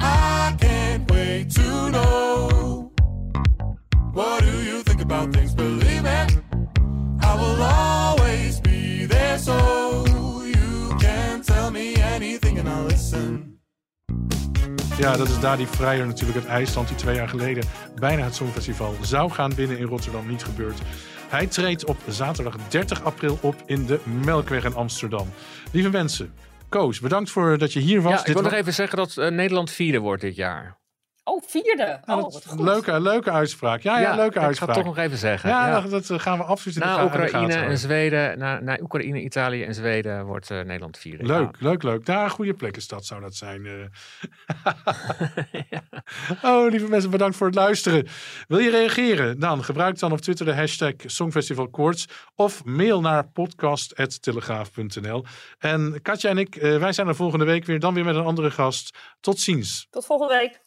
I 0.00 0.54
can't 0.56 1.10
wait 1.10 1.54
to 1.54 1.88
know. 1.90 2.92
What 4.12 4.40
do 4.40 4.62
you 4.62 4.82
think 4.82 5.00
about 5.00 5.32
things? 5.32 5.79
Ja, 15.00 15.16
dat 15.16 15.28
is 15.28 15.40
Dadi 15.40 15.66
Vrijer 15.66 16.06
natuurlijk 16.06 16.38
uit 16.38 16.46
IJsland, 16.46 16.88
die 16.88 16.96
twee 16.96 17.14
jaar 17.14 17.28
geleden 17.28 17.64
bijna 17.94 18.22
het 18.22 18.34
Songfestival 18.34 18.94
zou 19.02 19.30
gaan 19.30 19.54
winnen 19.54 19.78
in 19.78 19.86
Rotterdam. 19.86 20.28
Niet 20.28 20.44
gebeurd. 20.44 20.78
Hij 21.28 21.46
treedt 21.46 21.84
op 21.84 21.96
zaterdag 22.08 22.56
30 22.68 23.04
april 23.04 23.38
op 23.42 23.54
in 23.66 23.86
de 23.86 24.00
Melkweg 24.24 24.64
in 24.64 24.74
Amsterdam. 24.74 25.28
Lieve 25.72 25.90
mensen, 25.90 26.32
Koos, 26.68 27.00
bedankt 27.00 27.30
voor 27.30 27.58
dat 27.58 27.72
je 27.72 27.80
hier 27.80 28.02
was. 28.02 28.12
Ja, 28.12 28.18
ik 28.18 28.24
Dit 28.24 28.34
wil 28.34 28.42
nog 28.42 28.52
even 28.52 28.74
zeggen 28.74 28.98
dat 28.98 29.16
eh, 29.16 29.30
Nederland 29.30 29.70
vierde 29.70 29.98
wordt 29.98 30.22
dit 30.22 30.36
jaar. 30.36 30.79
Oh, 31.42 31.48
vierde. 31.48 32.00
Nou, 32.04 32.18
oh, 32.18 32.24
dat 32.24 32.32
wat 32.32 32.46
goed. 32.46 32.60
leuke, 32.60 33.00
leuke 33.00 33.30
uitspraak. 33.30 33.80
Ja, 33.80 33.98
ja, 33.98 34.02
Ja, 34.10 34.16
leuke 34.16 34.26
ik 34.26 34.32
ga 34.34 34.38
het 34.40 34.46
uitspraak. 34.46 34.74
toch 34.74 34.84
nog 34.84 34.98
even 34.98 35.18
zeggen, 35.18 35.50
Ja, 35.50 35.68
ja. 35.68 35.80
Dat, 35.80 36.06
dat 36.06 36.20
gaan 36.22 36.38
we 36.38 36.44
absoluut 36.44 36.76
in 36.76 36.82
Na 36.82 37.04
Oekraïne 37.04 37.52
en 37.52 37.56
houden. 37.58 37.78
Zweden, 37.78 38.38
na, 38.38 38.60
na 38.60 38.78
Oekraïne, 38.80 39.20
Italië 39.20 39.62
en 39.64 39.74
Zweden 39.74 40.24
wordt 40.24 40.50
eh, 40.50 40.56
Nederland 40.60 40.98
vierde. 40.98 41.24
Leuk, 41.26 41.56
leuk, 41.60 41.82
leuk. 41.82 42.06
Daar 42.06 42.24
een 42.24 42.30
goede 42.30 42.54
plekkenstad 42.54 43.06
zou 43.06 43.20
dat 43.20 43.34
zijn. 43.34 43.66
eh. 43.66 43.72
Oh, 46.42 46.70
lieve 46.70 46.88
mensen, 46.88 47.10
bedankt 47.10 47.36
voor 47.36 47.46
het 47.46 47.56
luisteren. 47.56 48.06
Wil 48.48 48.58
je 48.58 48.70
reageren? 48.70 49.38
Dan 49.40 49.64
gebruik 49.64 49.98
dan 49.98 50.12
op 50.12 50.20
Twitter 50.20 50.46
de 50.46 50.54
hashtag 50.54 50.92
Songfestival 51.06 51.68
Koorts 51.68 52.06
of 52.34 52.64
mail 52.64 53.00
naar 53.00 53.28
podcast.telegraaf.nl. 53.28 55.24
En 55.58 55.98
Katja 56.02 56.30
en 56.30 56.38
ik, 56.38 56.56
eh, 56.56 56.76
wij 56.78 56.92
zijn 56.92 57.08
er 57.08 57.14
volgende 57.14 57.44
week 57.44 57.64
weer, 57.64 57.80
dan 57.80 57.94
weer 57.94 58.04
met 58.04 58.14
een 58.16 58.24
andere 58.24 58.50
gast. 58.50 58.98
Tot 59.20 59.38
ziens. 59.40 59.86
Tot 59.90 60.06
volgende 60.06 60.34
week. 60.34 60.60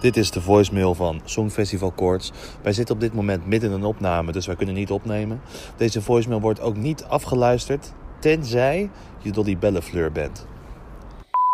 Dit 0.00 0.16
is 0.16 0.30
de 0.30 0.40
voicemail 0.40 0.94
van 0.94 1.20
Songfestival 1.24 1.90
Koorts. 1.90 2.30
Wij 2.62 2.72
zitten 2.72 2.94
op 2.94 3.00
dit 3.00 3.14
moment 3.14 3.46
midden 3.46 3.70
in 3.70 3.76
een 3.76 3.84
opname, 3.84 4.32
dus 4.32 4.46
wij 4.46 4.56
kunnen 4.56 4.74
niet 4.74 4.90
opnemen. 4.90 5.40
Deze 5.76 6.02
voicemail 6.02 6.40
wordt 6.40 6.60
ook 6.60 6.76
niet 6.76 7.04
afgeluisterd, 7.04 7.92
tenzij 8.20 8.90
je 9.22 9.32
Dolly 9.32 9.58
Bellefleur 9.58 10.12
bent. 10.12 10.46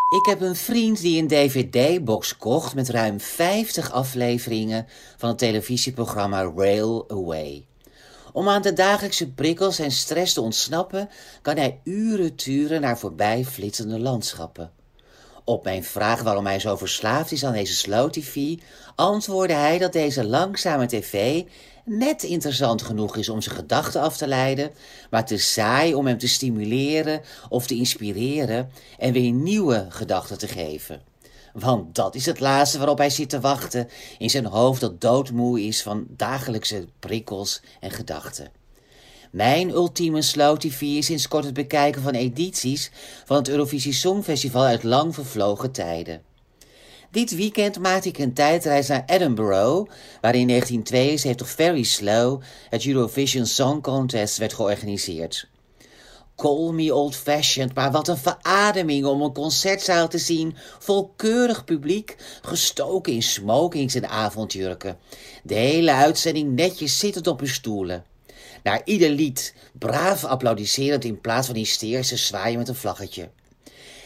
Ik 0.08 0.26
heb 0.26 0.40
een 0.40 0.56
vriend 0.56 1.00
die 1.00 1.22
een 1.22 1.28
dvd-box 1.28 2.36
kocht 2.36 2.74
met 2.74 2.88
ruim 2.88 3.20
50 3.20 3.92
afleveringen 3.92 4.86
van 5.16 5.28
het 5.28 5.38
televisieprogramma 5.38 6.52
Rail 6.56 7.04
Away. 7.08 7.64
Om 8.32 8.48
aan 8.48 8.62
de 8.62 8.72
dagelijkse 8.72 9.32
prikkels 9.32 9.78
en 9.78 9.90
stress 9.90 10.32
te 10.32 10.40
ontsnappen, 10.40 11.08
kan 11.42 11.56
hij 11.56 11.80
uren 11.84 12.34
turen 12.34 12.80
naar 12.80 12.98
voorbij 12.98 13.44
flitsende 13.44 13.98
landschappen. 13.98 14.70
Op 15.48 15.64
mijn 15.64 15.84
vraag 15.84 16.22
waarom 16.22 16.46
hij 16.46 16.58
zo 16.58 16.76
verslaafd 16.76 17.32
is 17.32 17.44
aan 17.44 17.52
deze 17.52 17.74
slow 17.74 18.10
tv, 18.10 18.54
antwoordde 18.94 19.54
hij 19.54 19.78
dat 19.78 19.92
deze 19.92 20.24
langzame 20.24 20.86
tv 20.86 21.42
net 21.84 22.22
interessant 22.22 22.82
genoeg 22.82 23.16
is 23.16 23.28
om 23.28 23.40
zijn 23.40 23.56
gedachten 23.56 24.00
af 24.00 24.16
te 24.16 24.26
leiden, 24.26 24.70
maar 25.10 25.26
te 25.26 25.38
saai 25.38 25.94
om 25.94 26.06
hem 26.06 26.18
te 26.18 26.28
stimuleren 26.28 27.20
of 27.48 27.66
te 27.66 27.74
inspireren 27.74 28.70
en 28.98 29.12
weer 29.12 29.32
nieuwe 29.32 29.86
gedachten 29.88 30.38
te 30.38 30.48
geven. 30.48 31.02
Want 31.52 31.94
dat 31.94 32.14
is 32.14 32.26
het 32.26 32.40
laatste 32.40 32.78
waarop 32.78 32.98
hij 32.98 33.10
zit 33.10 33.28
te 33.28 33.40
wachten 33.40 33.88
in 34.18 34.30
zijn 34.30 34.46
hoofd 34.46 34.80
dat 34.80 35.00
doodmoe 35.00 35.66
is 35.66 35.82
van 35.82 36.06
dagelijkse 36.08 36.86
prikkels 36.98 37.62
en 37.80 37.90
gedachten. 37.90 38.55
Mijn 39.36 39.70
ultieme 39.70 40.20
tv 40.58 40.80
is 40.80 41.06
sinds 41.06 41.28
kort 41.28 41.44
het 41.44 41.54
bekijken 41.54 42.02
van 42.02 42.12
edities 42.12 42.90
van 43.24 43.36
het 43.36 43.48
Eurovisie 43.48 43.92
Songfestival 43.92 44.62
uit 44.62 44.82
lang 44.82 45.14
vervlogen 45.14 45.72
tijden. 45.72 46.22
Dit 47.10 47.36
weekend 47.36 47.78
maakte 47.78 48.08
ik 48.08 48.18
een 48.18 48.32
tijdreis 48.32 48.88
naar 48.88 49.02
Edinburgh, 49.06 49.90
waar 50.20 50.34
in 50.34 50.48
1972 50.48 51.50
Very 51.50 51.82
Slow 51.82 52.42
het 52.70 52.86
Eurovision 52.86 53.46
Song 53.46 53.80
Contest 53.80 54.36
werd 54.36 54.54
georganiseerd. 54.54 55.48
Call 56.36 56.72
me 56.72 56.94
old-fashioned, 56.94 57.74
maar 57.74 57.90
wat 57.90 58.08
een 58.08 58.16
verademing 58.16 59.04
om 59.04 59.22
een 59.22 59.32
concertzaal 59.32 60.08
te 60.08 60.18
zien 60.18 60.56
vol 60.78 61.12
keurig 61.16 61.64
publiek, 61.64 62.16
gestoken 62.42 63.12
in 63.12 63.22
smokings 63.22 63.94
en 63.94 64.08
avondjurken. 64.08 64.98
De 65.42 65.54
hele 65.54 65.92
uitzending 65.92 66.54
netjes 66.54 66.98
zittend 66.98 67.26
op 67.26 67.38
hun 67.38 67.48
stoelen. 67.48 68.04
Naar 68.66 68.80
ieder 68.84 69.10
lied 69.10 69.54
braaf 69.78 70.24
applaudisserend 70.24 71.04
in 71.04 71.20
plaats 71.20 71.46
van 71.46 71.56
hysterische 71.56 72.16
zwaaien 72.16 72.58
met 72.58 72.68
een 72.68 72.74
vlaggetje. 72.74 73.28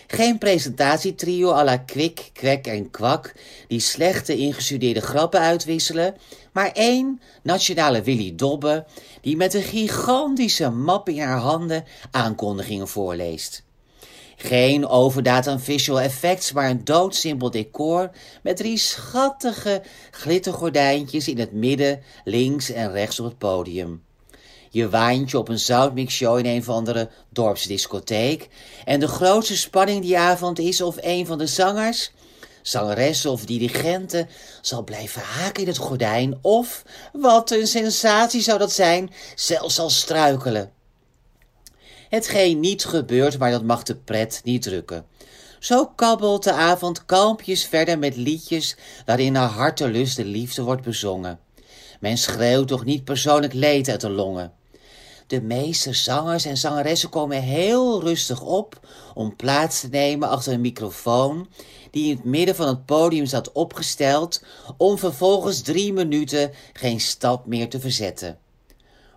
Geen 0.06 0.38
presentatietrio 0.38 1.50
à 1.52 1.64
la 1.64 1.76
Kwik, 1.76 2.30
Kwek 2.32 2.66
en 2.66 2.90
Kwak 2.90 3.34
die 3.68 3.80
slechte 3.80 4.36
ingestudeerde 4.36 5.00
grappen 5.00 5.40
uitwisselen, 5.40 6.16
maar 6.52 6.72
één 6.72 7.20
nationale 7.42 8.02
Willy 8.02 8.34
Dobbe 8.34 8.84
die 9.20 9.36
met 9.36 9.54
een 9.54 9.62
gigantische 9.62 10.70
map 10.70 11.08
in 11.08 11.20
haar 11.20 11.38
handen 11.38 11.84
aankondigingen 12.10 12.88
voorleest. 12.88 13.62
Geen 14.36 14.86
overdaad 14.86 15.46
aan 15.46 15.60
visual 15.60 16.00
effects, 16.00 16.52
maar 16.52 16.70
een 16.70 16.84
doodsimpel 16.84 17.50
decor 17.50 18.10
met 18.42 18.56
drie 18.56 18.76
schattige 18.76 19.82
glittergordijntjes 20.10 21.28
in 21.28 21.38
het 21.38 21.52
midden, 21.52 22.02
links 22.24 22.70
en 22.70 22.92
rechts 22.92 23.20
op 23.20 23.26
het 23.26 23.38
podium. 23.38 24.02
Je 24.72 24.88
waantje 24.88 25.38
op 25.38 25.48
een 25.48 25.58
zoutmixshow 25.58 26.38
in 26.38 26.46
een 26.46 26.60
of 26.60 26.68
andere 26.68 27.08
dorpsdiscotheek. 27.28 28.48
En 28.84 29.00
de 29.00 29.08
grootste 29.08 29.56
spanning 29.56 30.02
die 30.02 30.18
avond 30.18 30.58
is 30.58 30.80
of 30.80 30.96
een 31.00 31.26
van 31.26 31.38
de 31.38 31.46
zangers, 31.46 32.10
zangeressen 32.62 33.30
of 33.30 33.44
dirigenten 33.44 34.28
zal 34.60 34.84
blijven 34.84 35.22
haken 35.22 35.62
in 35.62 35.68
het 35.68 35.76
gordijn. 35.76 36.38
Of, 36.42 36.82
wat 37.12 37.50
een 37.50 37.66
sensatie 37.66 38.40
zou 38.40 38.58
dat 38.58 38.72
zijn, 38.72 39.12
zelfs 39.34 39.74
zal 39.74 39.90
struikelen. 39.90 40.72
Hetgeen 42.08 42.60
niet 42.60 42.84
gebeurt, 42.84 43.38
maar 43.38 43.50
dat 43.50 43.64
mag 43.64 43.82
de 43.82 43.96
pret 43.96 44.40
niet 44.44 44.62
drukken. 44.62 45.06
Zo 45.58 45.86
kabbelt 45.86 46.44
de 46.44 46.52
avond 46.52 47.04
kalmpjes 47.04 47.64
verder 47.64 47.98
met 47.98 48.16
liedjes 48.16 48.76
waarin 49.06 49.32
naar 49.32 49.48
hartelust 49.48 50.16
de 50.16 50.24
liefde 50.24 50.62
wordt 50.62 50.82
bezongen. 50.82 51.40
Men 52.00 52.18
schreeuwt 52.18 52.68
toch 52.68 52.84
niet 52.84 53.04
persoonlijk 53.04 53.52
leed 53.52 53.88
uit 53.88 54.00
de 54.00 54.10
longen. 54.10 54.52
De 55.30 55.42
meeste 55.42 55.92
zangers 55.92 56.44
en 56.44 56.56
zangeressen 56.56 57.08
komen 57.08 57.42
heel 57.42 58.02
rustig 58.02 58.42
op 58.42 58.80
om 59.14 59.36
plaats 59.36 59.80
te 59.80 59.88
nemen 59.88 60.28
achter 60.28 60.52
een 60.52 60.60
microfoon 60.60 61.48
die 61.90 62.10
in 62.10 62.16
het 62.16 62.24
midden 62.24 62.54
van 62.54 62.66
het 62.66 62.86
podium 62.86 63.26
staat 63.26 63.52
opgesteld 63.52 64.44
om 64.76 64.98
vervolgens 64.98 65.60
drie 65.60 65.92
minuten 65.92 66.50
geen 66.72 67.00
stap 67.00 67.46
meer 67.46 67.68
te 67.68 67.80
verzetten. 67.80 68.38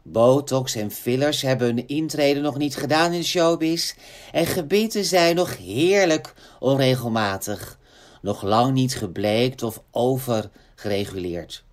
Botox 0.04 0.76
en 0.76 0.92
fillers 0.92 1.42
hebben 1.42 1.68
hun 1.68 1.88
intrede 1.88 2.40
nog 2.40 2.58
niet 2.58 2.76
gedaan 2.76 3.12
in 3.12 3.20
de 3.20 3.26
showbiz 3.26 3.94
en 4.32 4.46
gebitten 4.46 5.06
zijn 5.06 5.36
nog 5.36 5.58
heerlijk 5.58 6.34
onregelmatig, 6.60 7.80
nog 8.22 8.42
lang 8.42 8.74
niet 8.74 8.96
gebleekt 8.96 9.64
of 9.64 9.82
overgereguleerd. 9.92 11.64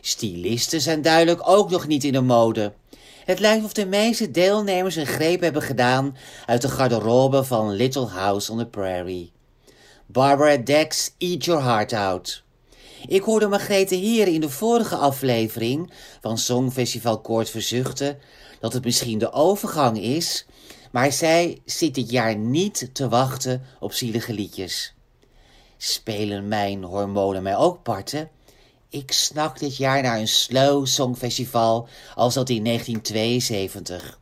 Stylisten 0.00 0.80
zijn 0.80 1.02
duidelijk 1.02 1.48
ook 1.48 1.70
nog 1.70 1.86
niet 1.86 2.04
in 2.04 2.12
de 2.12 2.20
mode. 2.20 2.72
Het 3.26 3.40
lijkt 3.40 3.64
of 3.64 3.72
de 3.72 3.86
meeste 3.86 4.30
deelnemers 4.30 4.96
een 4.96 5.06
greep 5.06 5.40
hebben 5.40 5.62
gedaan 5.62 6.16
uit 6.46 6.62
de 6.62 6.68
garderobe 6.68 7.44
van 7.44 7.70
Little 7.70 8.06
House 8.06 8.52
on 8.52 8.58
the 8.58 8.66
Prairie. 8.66 9.32
Barbara 10.06 10.56
Dex, 10.56 11.14
Eat 11.18 11.44
Your 11.44 11.62
Heart 11.62 11.92
Out. 11.92 12.44
Ik 13.06 13.22
hoorde 13.22 13.46
Margrethe 13.46 13.94
Heren 13.94 14.32
in 14.32 14.40
de 14.40 14.48
vorige 14.48 14.96
aflevering 14.96 15.92
van 16.20 16.38
Songfestival 16.38 17.20
Koord 17.20 17.50
verzuchten 17.50 18.18
dat 18.60 18.72
het 18.72 18.84
misschien 18.84 19.18
de 19.18 19.32
overgang 19.32 19.98
is, 19.98 20.46
maar 20.92 21.12
zij 21.12 21.60
zit 21.64 21.94
dit 21.94 22.10
jaar 22.10 22.36
niet 22.36 22.90
te 22.92 23.08
wachten 23.08 23.62
op 23.80 23.92
zielige 23.92 24.32
liedjes. 24.32 24.94
Spelen 25.76 26.48
mijn 26.48 26.82
hormonen 26.82 27.42
mij 27.42 27.56
ook 27.56 27.82
parten? 27.82 28.30
Ik 28.88 29.12
snak 29.12 29.58
dit 29.58 29.76
jaar 29.76 30.02
naar 30.02 30.18
een 30.18 30.28
slow 30.28 30.86
songfestival 30.86 31.88
als 32.14 32.34
dat 32.34 32.48
in 32.48 32.64
1972. 32.64 34.18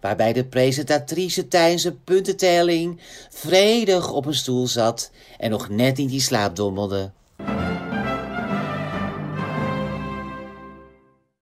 Waarbij 0.00 0.32
de 0.32 0.44
presentatrice 0.44 1.48
tijdens 1.48 1.84
een 1.84 2.04
puntentelling 2.04 3.00
vredig 3.30 4.12
op 4.12 4.26
een 4.26 4.34
stoel 4.34 4.66
zat 4.66 5.10
en 5.38 5.50
nog 5.50 5.68
net 5.68 5.98
in 5.98 6.06
die 6.06 6.20
slaap 6.20 6.56
dommelde. 6.56 7.10